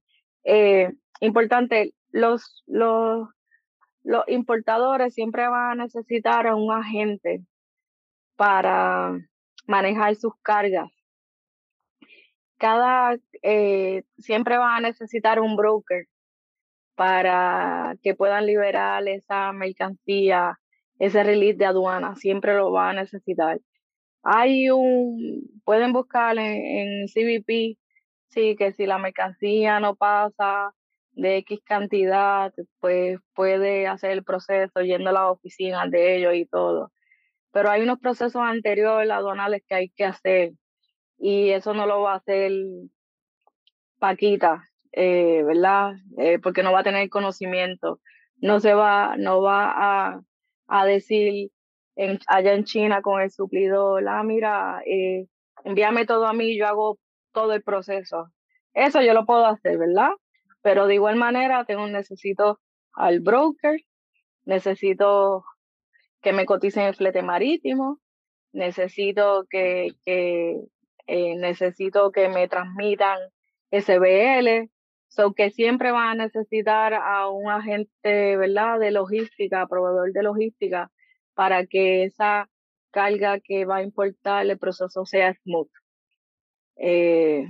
importante, 1.22 1.94
los, 2.12 2.64
los, 2.68 3.28
los 4.04 4.24
importadores 4.28 5.14
siempre 5.14 5.48
van 5.48 5.82
a 5.82 5.84
necesitar 5.84 6.48
a 6.48 6.56
un 6.56 6.72
agente 6.72 7.44
para 8.36 9.18
manejar 9.68 10.16
sus 10.16 10.34
cargas. 10.42 10.90
Cada, 12.58 13.18
siempre 14.18 14.58
van 14.58 14.86
a 14.86 14.88
necesitar 14.90 15.40
un 15.40 15.56
broker 15.56 16.08
para 16.96 17.96
que 18.02 18.16
puedan 18.16 18.46
liberar 18.46 19.08
esa 19.08 19.52
mercancía, 19.52 20.58
ese 21.00 21.24
release 21.24 21.58
de 21.58 21.66
aduana, 21.66 22.16
siempre 22.16 22.56
lo 22.56 22.72
van 22.72 22.98
a 22.98 23.02
necesitar. 23.02 23.60
Hay 24.28 24.72
un, 24.72 25.62
pueden 25.66 25.94
buscar 25.94 26.36
en, 26.40 27.08
CBP, 27.08 27.78
sí, 28.30 28.56
que 28.58 28.74
si 28.74 28.88
la 28.88 28.98
mercancía 28.98 29.80
no 29.80 29.96
pasa 29.96 30.74
de 31.12 31.38
X 31.38 31.60
cantidad, 31.64 32.52
pues 32.80 33.20
puede 33.36 33.88
hacer 33.88 34.12
el 34.12 34.24
proceso 34.24 34.82
yendo 34.82 35.12
a 35.12 35.14
la 35.14 35.32
oficina 35.32 35.88
de 35.88 36.18
ellos 36.18 36.34
y 36.36 36.46
todo. 36.48 36.92
Pero 37.52 37.70
hay 37.70 37.84
unos 37.84 38.00
procesos 38.00 38.42
anteriores 38.42 39.12
aduanales 39.12 39.62
que 39.68 39.76
hay 39.76 39.90
que 39.90 40.06
hacer 40.06 40.54
y 41.20 41.52
eso 41.52 41.76
no 41.76 41.86
lo 41.86 42.02
va 42.02 42.14
a 42.14 42.18
hacer 42.18 42.52
Paquita, 44.00 44.64
eh, 44.92 45.44
¿verdad? 45.46 45.94
Eh, 46.18 46.40
porque 46.40 46.64
no 46.64 46.72
va 46.74 46.80
a 46.80 46.84
tener 46.84 47.10
conocimiento. 47.10 48.00
No 48.38 48.60
se 48.60 48.74
va, 48.74 49.18
no 49.18 49.42
va 49.42 49.72
a, 50.16 50.22
a 50.68 50.86
decir 50.86 51.52
allá 52.28 52.54
en 52.54 52.64
China 52.64 53.02
con 53.02 53.22
el 53.22 53.32
suplidor, 53.32 54.08
ah, 54.08 54.24
mira, 54.24 54.82
eh, 54.86 55.28
envíame 55.64 56.06
todo 56.06 56.28
a 56.28 56.34
mí, 56.34 56.58
yo 56.58 56.68
hago 56.68 57.00
todo 57.32 57.54
el 57.54 57.64
proceso. 57.64 58.32
Eso 58.74 59.02
yo 59.02 59.14
lo 59.14 59.26
puedo 59.26 59.46
hacer, 59.46 59.78
¿verdad? 59.78 60.12
Pero 60.62 60.88
de 60.88 60.96
igual 60.96 61.16
manera 61.16 61.66
tengo, 61.66 61.88
necesito 61.88 62.60
al 62.94 63.20
broker, 63.20 63.80
necesito 64.46 65.46
que 66.22 66.34
me 66.34 66.46
coticen 66.46 66.84
el 66.84 66.96
flete 66.96 67.22
marítimo, 67.22 68.00
necesito 68.52 69.46
que, 69.50 69.92
que 70.06 70.62
eh, 71.08 71.36
necesito 71.36 72.12
que 72.12 72.30
me 72.30 72.48
transmitan 72.48 73.20
SBL, 73.72 74.70
so 75.08 75.34
que 75.34 75.52
siempre 75.52 75.92
van 75.92 76.20
a 76.20 76.26
necesitar 76.26 76.94
a 76.94 77.30
un 77.30 77.50
agente, 77.50 78.38
¿verdad? 78.38 78.80
De 78.80 78.92
logística, 78.92 79.68
proveedor 79.68 80.12
de 80.12 80.24
logística, 80.24 80.92
para 81.36 81.66
que 81.68 82.06
esa 82.06 82.50
carga 82.92 83.40
que 83.40 83.66
va 83.66 83.78
a 83.78 83.84
importar 83.84 84.46
el 84.46 84.58
proceso 84.58 85.06
sea 85.06 85.34
smooth. 85.34 85.70
Eh, 86.78 87.46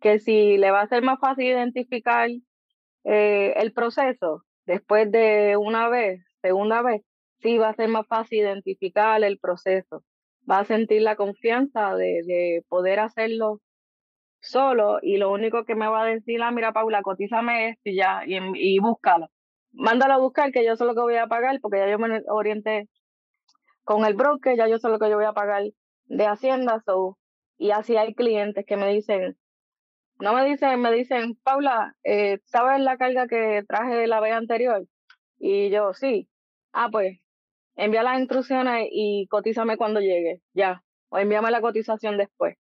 que 0.00 0.18
si 0.18 0.58
le 0.58 0.70
va 0.70 0.82
a 0.82 0.88
ser 0.88 1.02
más 1.02 1.18
fácil 1.20 1.46
identificar 1.46 2.28
eh, 3.04 3.54
el 3.56 3.72
proceso 3.72 4.44
después 4.66 5.10
de 5.10 5.56
una 5.56 5.88
vez, 5.88 6.22
segunda 6.42 6.82
vez, 6.82 7.02
sí 7.40 7.58
va 7.58 7.70
a 7.70 7.74
ser 7.74 7.88
más 7.88 8.06
fácil 8.06 8.40
identificar 8.40 9.22
el 9.24 9.38
proceso. 9.38 10.04
Va 10.50 10.60
a 10.60 10.64
sentir 10.64 11.02
la 11.02 11.16
confianza 11.16 11.94
de, 11.96 12.22
de 12.26 12.64
poder 12.68 13.00
hacerlo 13.00 13.60
solo 14.40 14.98
y 15.02 15.18
lo 15.18 15.30
único 15.32 15.64
que 15.64 15.74
me 15.74 15.88
va 15.88 16.02
a 16.02 16.06
decir, 16.06 16.42
ah, 16.42 16.50
mira, 16.50 16.72
Paula, 16.72 17.02
cotízame 17.02 17.70
esto 17.70 17.82
y 17.84 17.96
ya, 17.96 18.22
y, 18.26 18.38
y 18.54 18.78
búscalo. 18.78 19.28
Mándalo 19.72 20.14
a 20.14 20.18
buscar, 20.18 20.50
que 20.52 20.64
yo 20.64 20.76
sé 20.76 20.84
lo 20.84 20.94
que 20.94 21.00
voy 21.00 21.16
a 21.16 21.26
pagar, 21.26 21.58
porque 21.60 21.78
ya 21.78 21.90
yo 21.90 21.98
me 21.98 22.22
orienté 22.28 22.88
con 23.84 24.04
el 24.04 24.14
broker 24.14 24.56
ya 24.56 24.68
yo 24.68 24.78
sé 24.78 24.88
lo 24.88 24.98
que 24.98 25.10
yo 25.10 25.16
voy 25.16 25.24
a 25.24 25.32
pagar 25.32 25.62
de 26.06 26.26
Hacienda, 26.26 26.82
so, 26.84 27.18
y 27.58 27.70
así 27.70 27.96
hay 27.96 28.14
clientes 28.14 28.64
que 28.66 28.76
me 28.76 28.92
dicen, 28.92 29.36
no 30.18 30.34
me 30.34 30.44
dicen, 30.44 30.80
me 30.80 30.92
dicen, 30.92 31.36
Paula, 31.42 31.94
eh, 32.04 32.38
¿sabes 32.44 32.80
la 32.80 32.96
carga 32.98 33.26
que 33.26 33.62
traje 33.66 34.06
la 34.06 34.20
vez 34.20 34.34
anterior? 34.34 34.86
Y 35.38 35.70
yo, 35.70 35.94
sí. 35.94 36.28
Ah, 36.72 36.88
pues, 36.90 37.18
envía 37.76 38.02
las 38.02 38.18
instrucciones 38.18 38.88
y 38.90 39.26
cotízame 39.28 39.76
cuando 39.76 40.00
llegue, 40.00 40.42
ya. 40.52 40.82
O 41.08 41.18
envíame 41.18 41.50
la 41.50 41.60
cotización 41.60 42.18
después. 42.18 42.56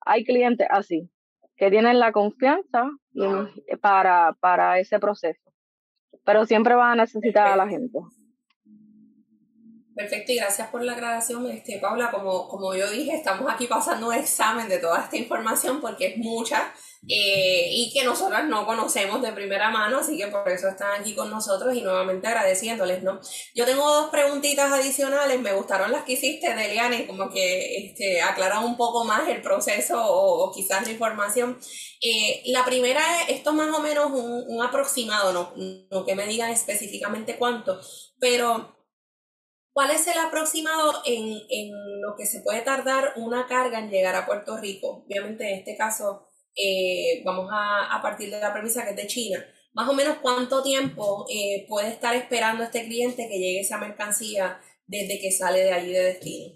Hay 0.00 0.24
clientes 0.24 0.66
así, 0.70 1.10
que 1.56 1.70
tienen 1.70 1.98
la 1.98 2.12
confianza 2.12 2.90
para, 3.80 4.36
para 4.40 4.78
ese 4.78 4.98
proceso. 4.98 5.52
Pero 6.24 6.44
siempre 6.44 6.74
van 6.74 6.98
a 6.98 7.02
necesitar 7.02 7.46
a 7.48 7.56
la 7.56 7.68
gente. 7.68 7.98
Perfecto, 9.96 10.30
y 10.30 10.36
gracias 10.36 10.68
por 10.68 10.82
la 10.82 10.92
aclaración, 10.92 11.50
este, 11.50 11.78
Paula. 11.78 12.10
Como, 12.10 12.46
como 12.48 12.74
yo 12.74 12.90
dije, 12.90 13.16
estamos 13.16 13.50
aquí 13.50 13.66
pasando 13.66 14.08
un 14.08 14.14
examen 14.14 14.68
de 14.68 14.76
toda 14.78 15.04
esta 15.04 15.16
información 15.16 15.80
porque 15.80 16.08
es 16.08 16.18
mucha 16.18 16.70
eh, 17.08 17.70
y 17.70 17.90
que 17.94 18.04
nosotras 18.04 18.44
no 18.46 18.66
conocemos 18.66 19.22
de 19.22 19.32
primera 19.32 19.70
mano, 19.70 20.00
así 20.00 20.18
que 20.18 20.26
por 20.26 20.46
eso 20.50 20.68
están 20.68 21.00
aquí 21.00 21.14
con 21.14 21.30
nosotros 21.30 21.74
y 21.74 21.80
nuevamente 21.80 22.26
agradeciéndoles, 22.26 23.02
¿no? 23.02 23.20
Yo 23.54 23.64
tengo 23.64 23.90
dos 23.90 24.10
preguntitas 24.10 24.70
adicionales, 24.70 25.40
me 25.40 25.54
gustaron 25.54 25.90
las 25.90 26.04
que 26.04 26.12
hiciste, 26.12 26.54
Deliane, 26.54 27.06
como 27.06 27.30
que 27.30 27.86
este, 27.86 28.20
aclaran 28.20 28.64
un 28.64 28.76
poco 28.76 29.06
más 29.06 29.26
el 29.30 29.40
proceso 29.40 29.94
o, 29.98 30.52
quizás 30.52 30.84
la 30.84 30.92
información. 30.92 31.58
Eh, 32.02 32.42
la 32.48 32.66
primera 32.66 33.22
es, 33.22 33.36
esto 33.36 33.54
más 33.54 33.74
o 33.74 33.80
menos 33.80 34.10
un, 34.10 34.44
un 34.46 34.62
aproximado, 34.62 35.32
no, 35.32 35.54
no 35.90 36.04
que 36.04 36.14
me 36.14 36.26
digan 36.26 36.50
específicamente 36.50 37.36
cuánto, 37.38 37.80
pero 38.20 38.76
¿Cuál 39.76 39.90
es 39.90 40.06
el 40.06 40.16
aproximado 40.16 41.02
en, 41.04 41.70
lo 42.00 42.16
que 42.16 42.24
se 42.24 42.40
puede 42.40 42.62
tardar 42.62 43.12
una 43.16 43.46
carga 43.46 43.78
en 43.78 43.90
llegar 43.90 44.14
a 44.14 44.24
Puerto 44.24 44.56
Rico? 44.56 45.04
Obviamente 45.06 45.46
en 45.46 45.58
este 45.58 45.76
caso 45.76 46.28
eh, 46.56 47.20
vamos 47.26 47.50
a, 47.52 48.00
partir 48.00 48.30
de 48.30 48.40
la 48.40 48.54
premisa 48.54 48.84
que 48.84 48.92
es 48.92 48.96
de 48.96 49.06
China. 49.06 49.46
Más 49.74 49.86
o 49.86 49.92
menos 49.92 50.16
cuánto 50.22 50.62
tiempo 50.62 51.26
eh, 51.28 51.66
puede 51.68 51.88
estar 51.88 52.14
esperando 52.16 52.64
este 52.64 52.86
cliente 52.86 53.28
que 53.28 53.38
llegue 53.38 53.60
esa 53.60 53.76
mercancía 53.76 54.62
desde 54.86 55.20
que 55.20 55.30
sale 55.30 55.58
de 55.58 55.72
allí 55.74 55.92
de 55.92 56.04
destino. 56.04 56.54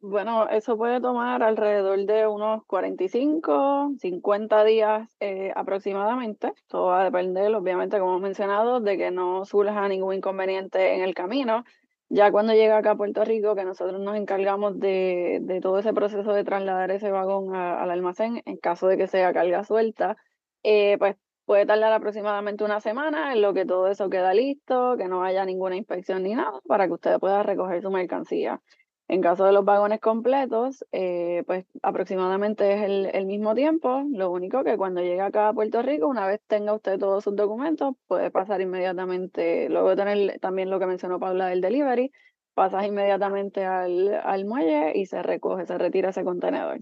Bueno, 0.00 0.50
eso 0.50 0.76
puede 0.76 1.00
tomar 1.00 1.42
alrededor 1.42 2.04
de 2.04 2.26
unos 2.26 2.62
45, 2.66 3.94
50 3.98 4.64
días 4.64 5.16
eh, 5.20 5.50
aproximadamente. 5.56 6.52
Todo 6.68 6.88
va 6.88 7.00
a 7.00 7.04
depender, 7.04 7.54
obviamente, 7.54 7.98
como 7.98 8.10
hemos 8.12 8.22
mencionado, 8.22 8.80
de 8.80 8.98
que 8.98 9.10
no 9.10 9.46
surja 9.46 9.88
ningún 9.88 10.14
inconveniente 10.14 10.94
en 10.94 11.02
el 11.02 11.14
camino. 11.14 11.64
Ya 12.08 12.30
cuando 12.30 12.52
llega 12.54 12.78
acá 12.78 12.92
a 12.92 12.96
Puerto 12.96 13.24
Rico, 13.24 13.56
que 13.56 13.64
nosotros 13.64 14.00
nos 14.00 14.16
encargamos 14.16 14.78
de, 14.78 15.42
todo 15.60 15.78
ese 15.80 15.92
proceso 15.92 16.32
de 16.32 16.44
trasladar 16.44 16.90
ese 16.92 17.10
vagón 17.10 17.54
al 17.54 17.90
almacén, 17.90 18.42
en 18.46 18.56
caso 18.58 18.86
de 18.86 18.96
que 18.96 19.08
sea 19.08 19.32
carga 19.32 19.64
suelta, 19.64 20.16
eh, 20.62 20.96
pues 20.98 21.16
puede 21.46 21.66
tardar 21.66 21.92
aproximadamente 21.92 22.64
una 22.64 22.80
semana 22.80 23.32
en 23.32 23.42
lo 23.42 23.54
que 23.54 23.64
todo 23.66 23.88
eso 23.88 24.08
queda 24.08 24.34
listo, 24.34 24.96
que 24.96 25.08
no 25.08 25.24
haya 25.24 25.44
ninguna 25.44 25.76
inspección 25.76 26.22
ni 26.22 26.34
nada, 26.34 26.60
para 26.66 26.86
que 26.86 26.94
usted 26.94 27.18
pueda 27.18 27.42
recoger 27.42 27.82
su 27.82 27.90
mercancía. 27.90 28.60
En 29.08 29.20
caso 29.20 29.44
de 29.44 29.52
los 29.52 29.64
vagones 29.64 30.00
completos, 30.00 30.84
eh, 30.90 31.44
pues 31.46 31.64
aproximadamente 31.82 32.72
es 32.72 33.14
el, 33.14 33.26
mismo 33.26 33.54
tiempo. 33.54 34.02
Lo 34.10 34.32
único 34.32 34.64
que 34.64 34.76
cuando 34.76 35.00
llegue 35.00 35.20
acá 35.20 35.48
a 35.48 35.52
Puerto 35.52 35.80
Rico, 35.82 36.08
una 36.08 36.26
vez 36.26 36.40
tenga 36.48 36.74
usted 36.74 36.98
todos 36.98 37.22
sus 37.22 37.36
documentos, 37.36 37.94
puede 38.08 38.32
pasar 38.32 38.60
inmediatamente, 38.60 39.68
luego 39.68 39.94
tener 39.94 40.40
también 40.40 40.70
lo 40.70 40.80
que 40.80 40.86
mencionó 40.86 41.20
Paula 41.20 41.46
del 41.46 41.60
delivery, 41.60 42.10
pasas 42.54 42.84
inmediatamente 42.84 43.64
al, 43.64 44.12
al 44.24 44.44
muelle 44.44 44.98
y 44.98 45.06
se 45.06 45.22
recoge, 45.22 45.66
se 45.66 45.78
retira 45.78 46.10
ese 46.10 46.24
contenedor. 46.24 46.80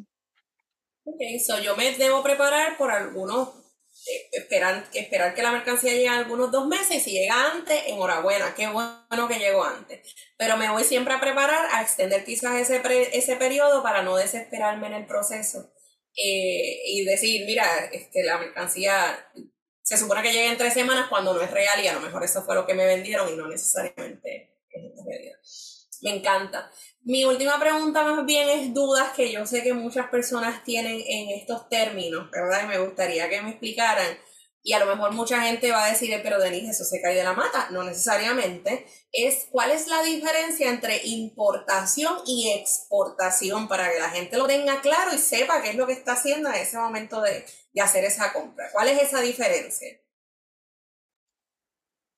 Ok, 1.05 1.21
so 1.45 1.59
yo 1.59 1.77
me 1.77 1.93
debo 1.93 2.23
preparar 2.23 2.79
por 2.79 2.91
algunos 2.91 3.64
esperar, 4.33 4.85
esperar 4.93 5.35
que 5.35 5.43
la 5.43 5.53
mercancía 5.53 5.93
llegue 5.93 6.09
algunos 6.09 6.51
dos 6.51 6.67
meses 6.67 7.03
si 7.03 7.13
llega 7.13 7.53
antes, 7.53 7.83
enhorabuena, 7.87 8.55
qué 8.55 8.69
bueno 8.69 9.29
que 9.29 9.39
llegó 9.39 9.65
antes. 9.65 10.15
Pero 10.37 10.57
me 10.57 10.71
voy 10.71 10.85
siempre 10.85 11.15
a 11.15 11.21
preparar 11.21 11.67
a 11.73 11.83
extender 11.83 12.25
quizás 12.25 12.57
ese, 12.57 12.83
ese 13.17 13.37
periodo 13.37 13.83
para 13.83 14.03
no 14.03 14.17
desesperarme 14.17 14.89
en 14.89 14.95
el 14.95 15.07
proceso 15.07 15.73
eh, 16.17 16.83
y 16.87 17.05
decir, 17.05 17.45
mira, 17.47 17.67
este, 17.93 18.23
la 18.23 18.39
mercancía 18.39 19.31
se 19.83 19.99
supone 19.99 20.23
que 20.23 20.33
llegue 20.33 20.49
en 20.49 20.57
tres 20.59 20.75
semanas 20.75 21.09
cuando 21.09 21.35
no 21.35 21.43
es 21.43 21.51
real 21.51 21.83
y 21.83 21.89
a 21.89 21.93
lo 21.93 22.01
mejor 22.01 22.25
eso 22.25 22.43
fue 22.43 22.55
lo 22.55 22.67
que 22.67 22.75
me 22.75 22.87
vendieron 22.87 23.33
y 23.33 23.37
no 23.37 23.49
necesariamente 23.49 24.59
es 24.71 25.05
realidad. 25.05 25.39
Me 26.03 26.11
encanta. 26.17 26.71
Mi 27.05 27.23
última 27.27 27.61
pregunta 27.61 28.03
más 28.03 28.25
bien 28.25 28.49
es 28.49 28.73
dudas 28.73 29.13
que 29.15 29.31
yo 29.31 29.45
sé 29.45 29.63
que 29.63 29.75
muchas 29.75 30.09
personas 30.09 30.65
tienen 30.65 31.03
en 31.07 31.39
estos 31.39 31.69
términos, 31.69 32.31
¿verdad? 32.31 32.63
Y 32.65 32.67
me 32.67 32.79
gustaría 32.79 33.29
que 33.29 33.43
me 33.43 33.51
explicaran. 33.51 34.19
Y 34.63 34.73
a 34.73 34.79
lo 34.79 34.87
mejor 34.87 35.13
mucha 35.13 35.43
gente 35.43 35.71
va 35.71 35.85
a 35.85 35.91
decir, 35.91 36.19
pero 36.23 36.41
Denise, 36.41 36.71
eso 36.71 36.85
se 36.85 37.03
cae 37.03 37.15
de 37.15 37.23
la 37.23 37.35
mata. 37.35 37.69
No 37.71 37.85
necesariamente. 37.85 38.87
Es 39.13 39.47
cuál 39.51 39.71
es 39.73 39.87
la 39.89 40.03
diferencia 40.03 40.71
entre 40.71 41.03
importación 41.05 42.15
y 42.27 42.51
exportación 42.53 43.69
para 43.69 43.93
que 43.93 43.99
la 43.99 44.09
gente 44.09 44.39
lo 44.39 44.47
tenga 44.47 44.81
claro 44.81 45.13
y 45.13 45.19
sepa 45.19 45.61
qué 45.61 45.71
es 45.71 45.77
lo 45.77 45.87
que 45.87 45.93
está 45.93 46.13
haciendo 46.13 46.49
en 46.49 46.55
ese 46.55 46.79
momento 46.79 47.21
de, 47.21 47.45
de 47.75 47.83
hacer 47.83 48.05
esa 48.05 48.33
compra. 48.33 48.71
¿Cuál 48.73 48.89
es 48.89 49.03
esa 49.03 49.21
diferencia? 49.21 49.89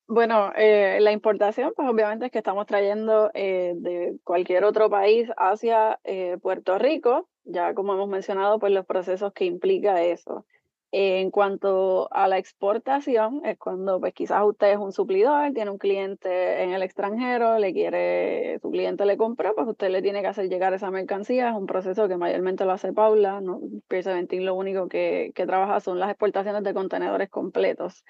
Bueno, 0.09 0.53
eh, 0.57 0.99
la 1.01 1.11
importación, 1.11 1.73
pues 1.75 1.89
obviamente 1.89 2.27
es 2.27 2.31
que 2.33 2.39
estamos 2.39 2.67
trayendo 2.67 3.31
eh, 3.35 3.75
de 3.77 4.17
cualquier 4.23 4.65
otro 4.65 4.89
país 4.89 5.29
hacia 5.37 5.99
eh, 6.05 6.39
Puerto 6.41 6.79
Rico, 6.79 7.29
ya 7.43 7.75
como 7.75 7.93
hemos 7.95 8.09
mencionado, 8.09 8.61
pues 8.61 8.73
los 8.73 8.87
procesos 8.87 9.33
que 9.33 9.45
implica 9.47 10.03
eso. 10.05 10.47
en 10.93 11.31
cuanto 11.33 12.09
a 12.13 12.29
la 12.29 12.39
exportación, 12.39 13.43
es 13.45 13.59
cuando 13.59 14.01
pues 14.01 14.15
quizás 14.15 14.43
usted 14.45 14.69
es 14.73 14.79
un 14.79 14.93
suplidor, 14.93 15.53
tiene 15.53 15.71
un 15.73 15.79
cliente 15.79 16.63
en 16.63 16.73
el 16.73 16.83
extranjero, 16.83 17.59
le 17.59 17.73
quiere, 17.73 18.59
su 18.61 18.71
cliente 18.71 19.05
le 19.05 19.17
compra, 19.17 19.53
pues 19.55 19.67
usted 19.69 19.91
le 19.91 20.01
tiene 20.03 20.23
que 20.23 20.29
hacer 20.29 20.49
llegar 20.49 20.73
esa 20.73 20.91
mercancía, 20.93 21.51
es 21.51 21.57
un 21.57 21.67
proceso 21.67 22.09
que 22.09 22.17
mayormente 22.17 22.65
lo 22.65 22.73
hace 22.73 22.93
Paula, 22.93 23.41
¿no? 23.41 23.61
Pierce 23.89 24.13
Ventin 24.15 24.45
lo 24.47 24.55
único 24.55 24.89
que, 24.89 25.33
que 25.35 25.47
trabaja 25.47 25.81
son 25.81 25.99
las 25.99 26.11
exportaciones 26.11 26.63
de 26.63 26.75
contenedores 26.75 27.29
completos. 27.29 28.05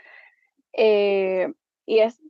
Eh, 0.73 1.49
y 1.87 2.01
es 2.01 2.21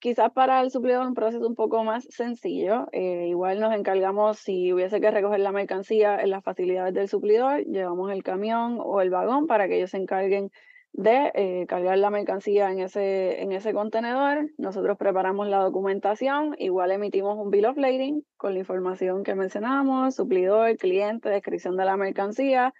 quizás 0.00 0.30
para 0.32 0.60
el 0.60 0.70
suplidor 0.70 1.06
un 1.06 1.14
proceso 1.14 1.46
un 1.46 1.54
poco 1.54 1.82
más 1.82 2.06
sencillo. 2.10 2.88
Eh, 2.92 3.28
igual 3.28 3.58
nos 3.58 3.74
encargamos, 3.74 4.38
si 4.38 4.70
hubiese 4.70 5.00
que 5.00 5.10
recoger 5.10 5.40
la 5.40 5.50
mercancía 5.50 6.20
en 6.20 6.28
las 6.28 6.44
facilidades 6.44 6.92
del 6.92 7.08
suplidor, 7.08 7.64
llevamos 7.64 8.12
el 8.12 8.22
camión 8.22 8.78
o 8.80 9.00
el 9.00 9.08
vagón 9.08 9.46
para 9.46 9.66
que 9.66 9.78
ellos 9.78 9.92
se 9.92 9.96
encarguen 9.96 10.50
de 10.92 11.32
eh, 11.34 11.64
cargar 11.66 11.96
la 11.98 12.10
mercancía 12.10 12.70
en 12.70 12.80
ese, 12.80 13.42
en 13.42 13.52
ese 13.52 13.72
contenedor. 13.72 14.50
Nosotros 14.58 14.98
preparamos 14.98 15.48
la 15.48 15.58
documentación, 15.58 16.54
igual 16.58 16.92
emitimos 16.92 17.38
un 17.38 17.50
bill 17.50 17.64
of 17.64 17.78
lading 17.78 18.24
con 18.36 18.52
la 18.52 18.60
información 18.60 19.24
que 19.24 19.34
mencionamos, 19.34 20.16
suplidor, 20.16 20.76
cliente, 20.76 21.30
descripción 21.30 21.78
de 21.78 21.84
la 21.86 21.96
mercancía, 21.96 22.74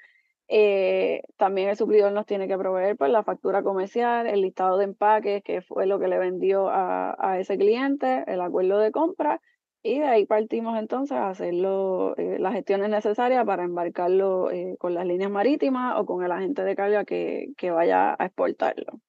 eh, 0.57 1.23
también 1.37 1.69
el 1.69 1.77
suplidor 1.77 2.13
nos 2.13 2.27
tiene 2.27 2.47
que 2.47 2.57
proveer 2.57 2.97
pues, 2.97 3.11
la 3.11 3.25
factura 3.25 3.65
comercial, 3.65 4.29
el 4.29 4.41
listado 4.41 4.79
de 4.79 4.85
empaques, 4.85 5.43
que 5.43 5.63
fue 5.63 5.85
lo 5.85 5.99
que 5.99 6.07
le 6.07 6.17
vendió 6.17 6.69
a, 6.69 7.17
a 7.19 7.41
ese 7.41 7.59
cliente, 7.59 8.23
el 8.29 8.41
acuerdo 8.41 8.79
de 8.79 8.93
compra, 8.93 9.41
y 9.83 9.99
de 9.99 10.07
ahí 10.07 10.27
partimos 10.27 10.79
entonces 10.79 11.17
a 11.17 11.29
hacer 11.29 11.55
eh, 11.55 12.37
las 12.39 12.53
gestiones 12.53 12.89
necesarias 12.89 13.45
para 13.45 13.65
embarcarlo 13.65 14.53
eh, 14.53 14.77
con 14.79 14.95
las 14.95 15.07
líneas 15.07 15.33
marítimas 15.33 15.97
o 15.99 16.07
con 16.07 16.25
el 16.25 16.31
agente 16.31 16.63
de 16.63 16.77
carga 16.77 17.05
que, 17.05 17.49
que 17.57 17.73
vaya 17.73 18.15
a 18.17 18.27
exportarlo. 18.27 19.01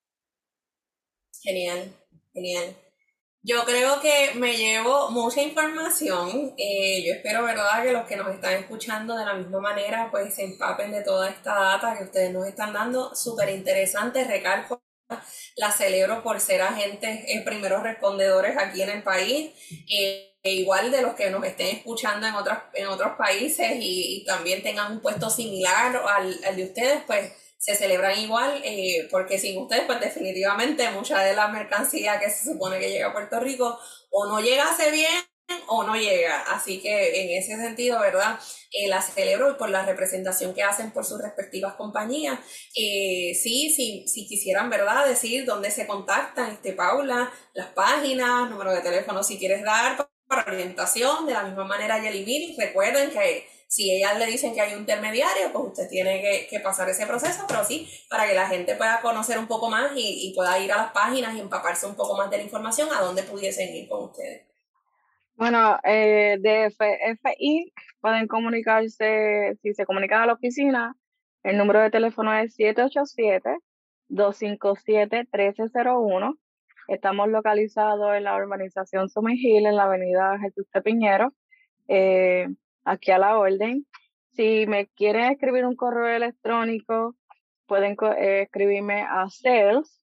Genial, 1.44 1.92
genial. 2.34 2.76
Yo 3.48 3.64
creo 3.64 4.02
que 4.02 4.32
me 4.36 4.58
llevo 4.58 5.12
mucha 5.12 5.40
información. 5.42 6.56
Eh, 6.58 7.04
yo 7.06 7.14
espero, 7.14 7.44
¿verdad?, 7.44 7.84
que 7.84 7.92
los 7.92 8.08
que 8.08 8.16
nos 8.16 8.34
están 8.34 8.54
escuchando 8.54 9.16
de 9.16 9.24
la 9.24 9.36
misma 9.36 9.60
manera, 9.60 10.10
pues 10.10 10.34
se 10.34 10.44
empapen 10.46 10.92
de 10.92 11.04
toda 11.04 11.30
esta 11.30 11.54
data 11.54 11.96
que 11.96 12.06
ustedes 12.06 12.32
nos 12.34 12.48
están 12.48 12.74
dando. 12.74 13.14
Súper 13.16 13.50
interesante, 13.50 14.24
recalco. 14.24 14.82
La 15.58 15.72
celebro 15.72 16.24
por 16.24 16.40
ser 16.40 16.62
agentes 16.62 17.22
eh, 17.28 17.42
primeros 17.46 17.84
respondedores 17.84 18.58
aquí 18.58 18.82
en 18.82 18.90
el 18.90 19.04
país. 19.04 19.52
Eh, 19.90 20.34
igual 20.44 20.92
de 20.92 21.02
los 21.04 21.14
que 21.16 21.30
nos 21.30 21.44
estén 21.46 21.76
escuchando 21.78 22.28
en, 22.28 22.36
otros 22.36 22.58
en 22.74 22.88
otros 22.88 23.14
países 23.18 23.74
y, 23.80 24.22
y 24.22 24.26
también 24.26 24.64
tengan 24.64 24.92
un 24.94 25.02
puesto 25.02 25.30
similar 25.30 26.02
al, 26.08 26.40
al 26.46 26.56
de 26.56 26.64
ustedes, 26.64 27.04
pues 27.08 27.32
se 27.66 27.74
celebran 27.74 28.20
igual, 28.20 28.62
eh, 28.64 29.08
porque 29.10 29.40
sin 29.40 29.58
ustedes, 29.58 29.86
pues 29.88 30.00
definitivamente 30.00 30.88
mucha 30.92 31.24
de 31.24 31.34
la 31.34 31.48
mercancía 31.48 32.20
que 32.20 32.30
se 32.30 32.52
supone 32.52 32.78
que 32.80 32.92
llega 32.92 33.08
a 33.08 33.12
Puerto 33.12 33.40
Rico 33.40 33.80
o 34.12 34.28
no 34.28 34.40
llega 34.40 34.70
hace 34.70 34.92
bien 34.92 35.24
o 35.66 35.84
no 35.84 35.96
llega. 35.96 36.42
Así 36.42 36.80
que 36.80 37.24
en 37.24 37.42
ese 37.42 37.58
sentido, 37.58 38.00
¿verdad? 38.00 38.40
Eh, 38.72 38.88
la 38.88 39.02
celebro 39.02 39.58
por 39.58 39.72
la 39.72 39.84
representación 39.84 40.54
que 40.54 40.62
hacen 40.62 40.92
por 40.92 41.06
sus 41.06 41.20
respectivas 41.20 41.74
compañías. 41.74 42.38
Eh, 42.76 43.34
sí, 43.34 43.74
si 44.06 44.28
quisieran, 44.28 44.70
¿verdad? 44.70 45.08
Decir 45.08 45.44
dónde 45.46 45.72
se 45.72 45.88
contactan, 45.88 46.52
este, 46.52 46.74
Paula, 46.74 47.34
las 47.54 47.70
páginas, 47.70 48.48
número 48.48 48.74
de 48.74 48.82
teléfono 48.82 49.24
si 49.24 49.40
quieres 49.40 49.64
dar 49.64 50.08
para 50.28 50.44
orientación. 50.44 51.26
De 51.26 51.34
la 51.34 51.42
misma 51.42 51.64
manera, 51.64 52.00
Yelivir, 52.00 52.56
recuerden 52.60 53.10
que 53.10 53.55
si 53.68 53.92
ellas 53.92 54.18
le 54.18 54.28
dicen 54.28 54.54
que 54.54 54.62
hay 54.62 54.74
un 54.74 54.82
intermediario, 54.82 55.52
pues 55.52 55.66
usted 55.66 55.90
tiene 55.90 56.48
que, 56.50 56.60
pasar 56.60 56.90
ese 56.90 57.06
proceso, 57.06 57.46
pero 57.48 57.64
sí, 57.64 57.88
para 58.10 58.28
que 58.28 58.34
la 58.34 58.48
gente 58.48 58.76
pueda 58.76 59.02
conocer 59.02 59.38
un 59.38 59.48
poco 59.48 59.70
más 59.70 59.92
y, 59.96 60.34
pueda 60.36 60.58
ir 60.60 60.72
a 60.72 60.78
las 60.78 60.92
páginas 60.92 61.36
y 61.36 61.40
empaparse 61.40 61.86
un 61.86 61.96
poco 61.96 62.18
más 62.18 62.30
de 62.30 62.38
la 62.38 62.44
información, 62.44 62.90
¿a 62.94 63.02
dónde 63.02 63.24
pudiesen 63.24 63.74
ir 63.76 63.90
con 63.90 64.06
ustedes? 64.06 64.48
Bueno, 65.36 65.78
eh, 65.84 66.38
de 66.40 66.70
FI 66.70 67.74
pueden 68.00 68.28
comunicarse, 68.28 69.58
si 69.62 69.74
se 69.74 69.86
comunican 69.86 70.22
a 70.22 70.28
la 70.28 70.34
oficina, 70.34 70.96
el 71.44 71.58
número 71.58 71.82
de 71.82 71.92
teléfono 71.92 72.34
es 72.34 72.56
787-257-1301. 74.10 76.38
Estamos 76.88 77.28
localizados 77.30 78.16
en 78.16 78.24
la 78.24 78.36
urbanización 78.36 79.10
Sumigil, 79.10 79.66
en 79.66 79.76
la 79.76 79.84
avenida 79.84 80.40
Jesús 80.40 80.68
de 80.74 80.82
Piñero. 80.82 81.34
Eh, 81.88 82.48
aquí 82.86 83.12
a 83.12 83.20
la 83.20 83.38
orden. 83.38 83.86
Si 84.34 84.66
me 84.68 84.88
quieren 84.88 85.32
escribir 85.32 85.66
un 85.66 85.76
correo 85.76 86.08
electrónico, 86.08 87.16
pueden 87.68 87.98
eh, 88.18 88.44
escribirme 88.44 89.02
a 89.02 89.30
sales, 89.30 90.02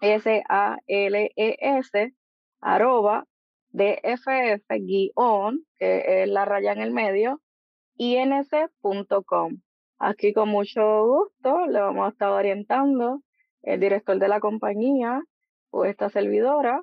S-A-L-E-S, 0.00 1.34
arroba, 2.60 3.24
DFF, 3.70 4.68
guion, 4.68 5.64
que 5.78 6.22
es 6.22 6.28
la 6.28 6.44
raya 6.44 6.72
en 6.72 6.80
el 6.80 6.92
medio, 6.92 7.40
inc.com. 7.96 9.60
Aquí 9.98 10.32
con 10.32 10.50
mucho 10.50 11.06
gusto 11.06 11.66
le 11.66 11.80
vamos 11.80 12.06
a 12.06 12.10
estar 12.10 12.30
orientando 12.30 13.22
el 13.62 13.80
director 13.80 14.18
de 14.18 14.28
la 14.28 14.40
compañía 14.40 15.22
o 15.70 15.84
esta 15.84 16.10
servidora 16.10 16.82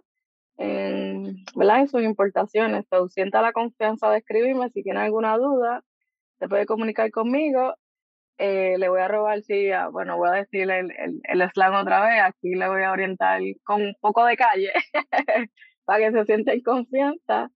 en, 0.58 1.44
¿verdad? 1.56 1.82
en 1.82 1.88
sus 1.88 2.04
importaciones. 2.04 2.86
Sienta 3.10 3.42
la 3.42 3.54
confianza 3.54 4.10
de 4.10 4.20
escribirme. 4.20 4.70
Si 4.70 4.84
tiene 4.84 5.02
alguna 5.02 5.38
duda, 5.38 5.84
se 6.40 6.48
puede 6.48 6.66
comunicar 6.66 7.10
conmigo. 7.12 7.76
Eh, 8.38 8.78
le 8.80 8.90
voy 8.90 9.00
a 9.00 9.08
robar, 9.08 9.44
sí, 9.44 9.70
bueno, 9.92 10.18
voy 10.18 10.30
a 10.30 10.34
decir 10.34 10.64
el, 10.64 10.92
el, 10.92 11.22
el, 11.24 11.50
slang 11.52 11.76
otra 11.76 12.06
vez. 12.06 12.22
Aquí 12.24 12.56
le 12.56 12.68
voy 12.68 12.84
a 12.84 12.92
orientar 12.92 13.42
con 13.64 13.82
un 13.82 13.96
poco 14.02 14.26
de 14.26 14.36
calle 14.36 14.72
para 15.86 16.00
que 16.00 16.12
se 16.12 16.26
sienta 16.26 16.54
en 16.54 16.62
confianza. 16.62 17.50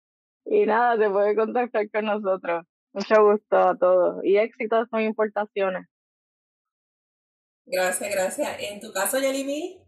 Y 0.45 0.65
nada, 0.65 0.97
se 0.97 1.09
puede 1.09 1.35
contactar 1.35 1.89
con 1.91 2.05
nosotros. 2.05 2.65
Mucho 2.93 3.31
gusto 3.31 3.57
a 3.57 3.77
todos 3.77 4.23
y 4.23 4.37
éxitos 4.37 4.87
son 4.89 5.01
importaciones. 5.01 5.87
Gracias, 7.65 8.09
gracias. 8.09 8.57
En 8.61 8.79
tu 8.79 8.93
caso, 8.93 9.19
Yelimil. 9.19 9.86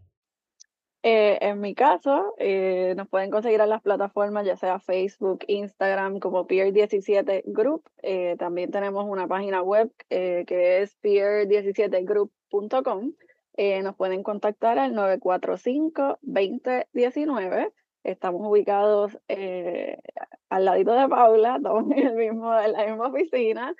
Eh, 1.01 1.37
en 1.41 1.61
mi 1.61 1.75
caso, 1.75 2.35
eh, 2.39 2.93
nos 2.97 3.07
pueden 3.07 3.31
conseguir 3.31 3.61
en 3.61 3.69
las 3.69 3.81
plataformas, 3.81 4.45
ya 4.45 4.57
sea 4.57 4.79
Facebook, 4.79 5.45
Instagram, 5.47 6.19
como 6.19 6.45
Peer17 6.45 7.43
Group. 7.45 7.89
Eh, 8.01 8.35
también 8.37 8.69
tenemos 8.69 9.05
una 9.07 9.25
página 9.27 9.61
web 9.61 9.93
que 10.09 10.81
es 10.81 11.01
peer17group.com. 11.01 13.13
nos 13.83 13.95
pueden 13.95 14.23
contactar 14.23 14.77
al 14.77 14.93
945-2019. 14.93 17.71
Estamos 18.03 18.41
ubicados 18.45 19.17
al 20.49 20.65
ladito 20.65 20.93
de 20.93 21.07
Paula, 21.07 21.55
estamos 21.57 21.89
en, 21.91 22.07
el 22.07 22.15
mismo, 22.15 22.53
en 22.59 22.73
la 22.73 22.85
misma 22.85 23.07
oficina. 23.07 23.73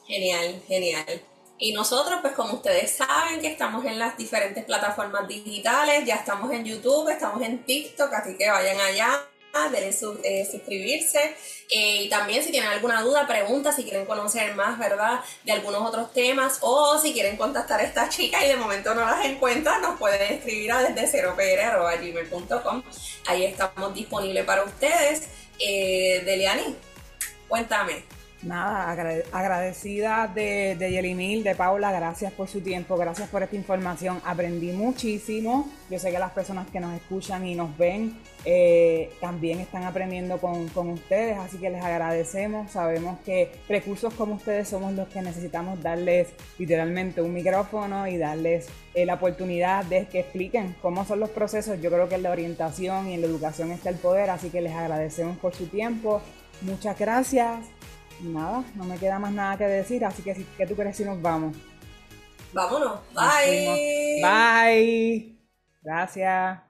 Genial, 0.07 0.63
genial. 0.67 1.21
Y 1.59 1.73
nosotros, 1.73 2.19
pues 2.21 2.35
como 2.35 2.55
ustedes 2.55 2.93
saben 2.93 3.41
que 3.41 3.49
estamos 3.49 3.85
en 3.85 3.99
las 3.99 4.17
diferentes 4.17 4.65
plataformas 4.65 5.27
digitales, 5.27 6.05
ya 6.05 6.15
estamos 6.17 6.53
en 6.53 6.65
YouTube, 6.65 7.09
estamos 7.09 7.43
en 7.43 7.65
TikTok, 7.65 8.13
así 8.13 8.37
que 8.37 8.49
vayan 8.49 8.79
allá 8.79 9.11
denle 9.71 9.91
eh, 10.23 10.49
suscribirse. 10.51 11.35
Y 11.69 12.09
también 12.09 12.45
si 12.45 12.51
tienen 12.51 12.71
alguna 12.71 13.03
duda, 13.03 13.27
pregunta, 13.27 13.73
si 13.73 13.83
quieren 13.83 14.07
conocer 14.07 14.55
más, 14.55 14.79
¿verdad? 14.79 15.21
De 15.45 15.53
algunos 15.53 15.83
otros 15.83 16.13
temas 16.13 16.59
o 16.61 16.99
si 16.99 17.13
quieren 17.13 17.37
contactar 17.37 17.81
a 17.81 17.85
esta 17.85 18.09
chica 18.09 18.45
y 18.45 18.49
de 18.49 18.57
momento 18.57 18.95
no 18.95 19.05
las 19.05 19.25
encuentran, 19.25 19.83
nos 19.83 19.99
pueden 19.99 20.35
escribir 20.35 20.73
a 20.73 20.83
desde 20.83 21.07
ceropr.gmail.com. 21.07 22.83
Ahí 23.27 23.45
estamos 23.45 23.95
disponibles 23.95 24.45
para 24.45 24.65
ustedes. 24.65 25.29
Eh, 25.59 26.23
Deliani, 26.25 26.77
cuéntame. 27.49 28.16
Nada, 28.43 28.91
agradecida 29.33 30.31
de, 30.33 30.77
de 30.79 30.91
Yelimil, 30.91 31.43
de 31.43 31.55
Paula, 31.55 31.91
gracias 31.91 32.33
por 32.33 32.49
su 32.49 32.61
tiempo, 32.61 32.97
gracias 32.97 33.31
por 33.31 33.43
esta 33.43 33.57
información. 33.57 34.21
Aprendí 34.27 34.73
muchísimo. 34.73 35.69
Yo 35.91 35.99
sé 35.99 36.11
que 36.13 36.19
las 36.19 36.33
personas 36.33 36.69
que 36.71 36.79
nos 36.79 36.95
escuchan 36.95 37.47
y 37.47 37.55
nos 37.55 37.77
ven 37.79 38.19
eh, 38.45 39.11
también 39.23 39.61
están 39.61 39.85
aprendiendo 39.85 40.37
con, 40.39 40.69
con, 40.69 40.91
ustedes, 40.91 41.39
así 41.39 41.57
que 41.57 41.71
les 41.71 41.83
agradecemos. 41.83 42.71
Sabemos 42.71 43.19
que 43.25 43.53
recursos 43.69 44.13
como 44.13 44.35
ustedes 44.35 44.69
somos 44.69 44.93
los 44.93 45.09
que 45.09 45.23
necesitamos 45.23 45.83
darles 45.83 46.29
literalmente 46.59 47.23
un 47.23 47.33
micrófono 47.33 48.07
y 48.07 48.19
darles 48.19 48.69
eh, 48.95 49.07
la 49.07 49.15
oportunidad 49.15 49.85
de 49.87 50.07
que 50.09 50.21
expliquen 50.21 50.77
cómo 50.83 51.07
son 51.07 51.21
los 51.21 51.31
procesos. 51.31 51.81
Yo 51.81 51.91
creo 51.91 52.09
que 52.09 52.17
en 52.17 52.23
la 52.23 52.33
orientación 52.33 53.09
y 53.09 53.15
en 53.15 53.23
la 53.23 53.29
educación 53.29 53.73
está 53.73 53.89
el 53.89 53.97
poder, 53.97 54.29
así 54.29 54.51
que 54.51 54.61
les 54.61 54.75
agradecemos 54.75 55.39
por 55.39 55.55
su 55.55 55.67
tiempo. 55.69 56.21
Muchas 56.63 56.99
gracias 56.99 57.61
nada, 58.21 58.65
no 58.75 58.85
me 58.85 58.99
queda 58.99 59.19
más 59.19 59.33
nada 59.33 59.57
que 59.57 59.65
decir, 59.65 60.05
así 60.05 60.23
que 60.23 60.45
¿qué 60.57 60.67
tú 60.67 60.75
crees 60.75 60.97
si 60.97 61.05
nos 61.05 61.21
vamos? 61.21 61.57
Vámonos. 62.53 63.01
Bye. 63.15 64.23
Bye. 64.23 65.37
Gracias. 65.83 66.66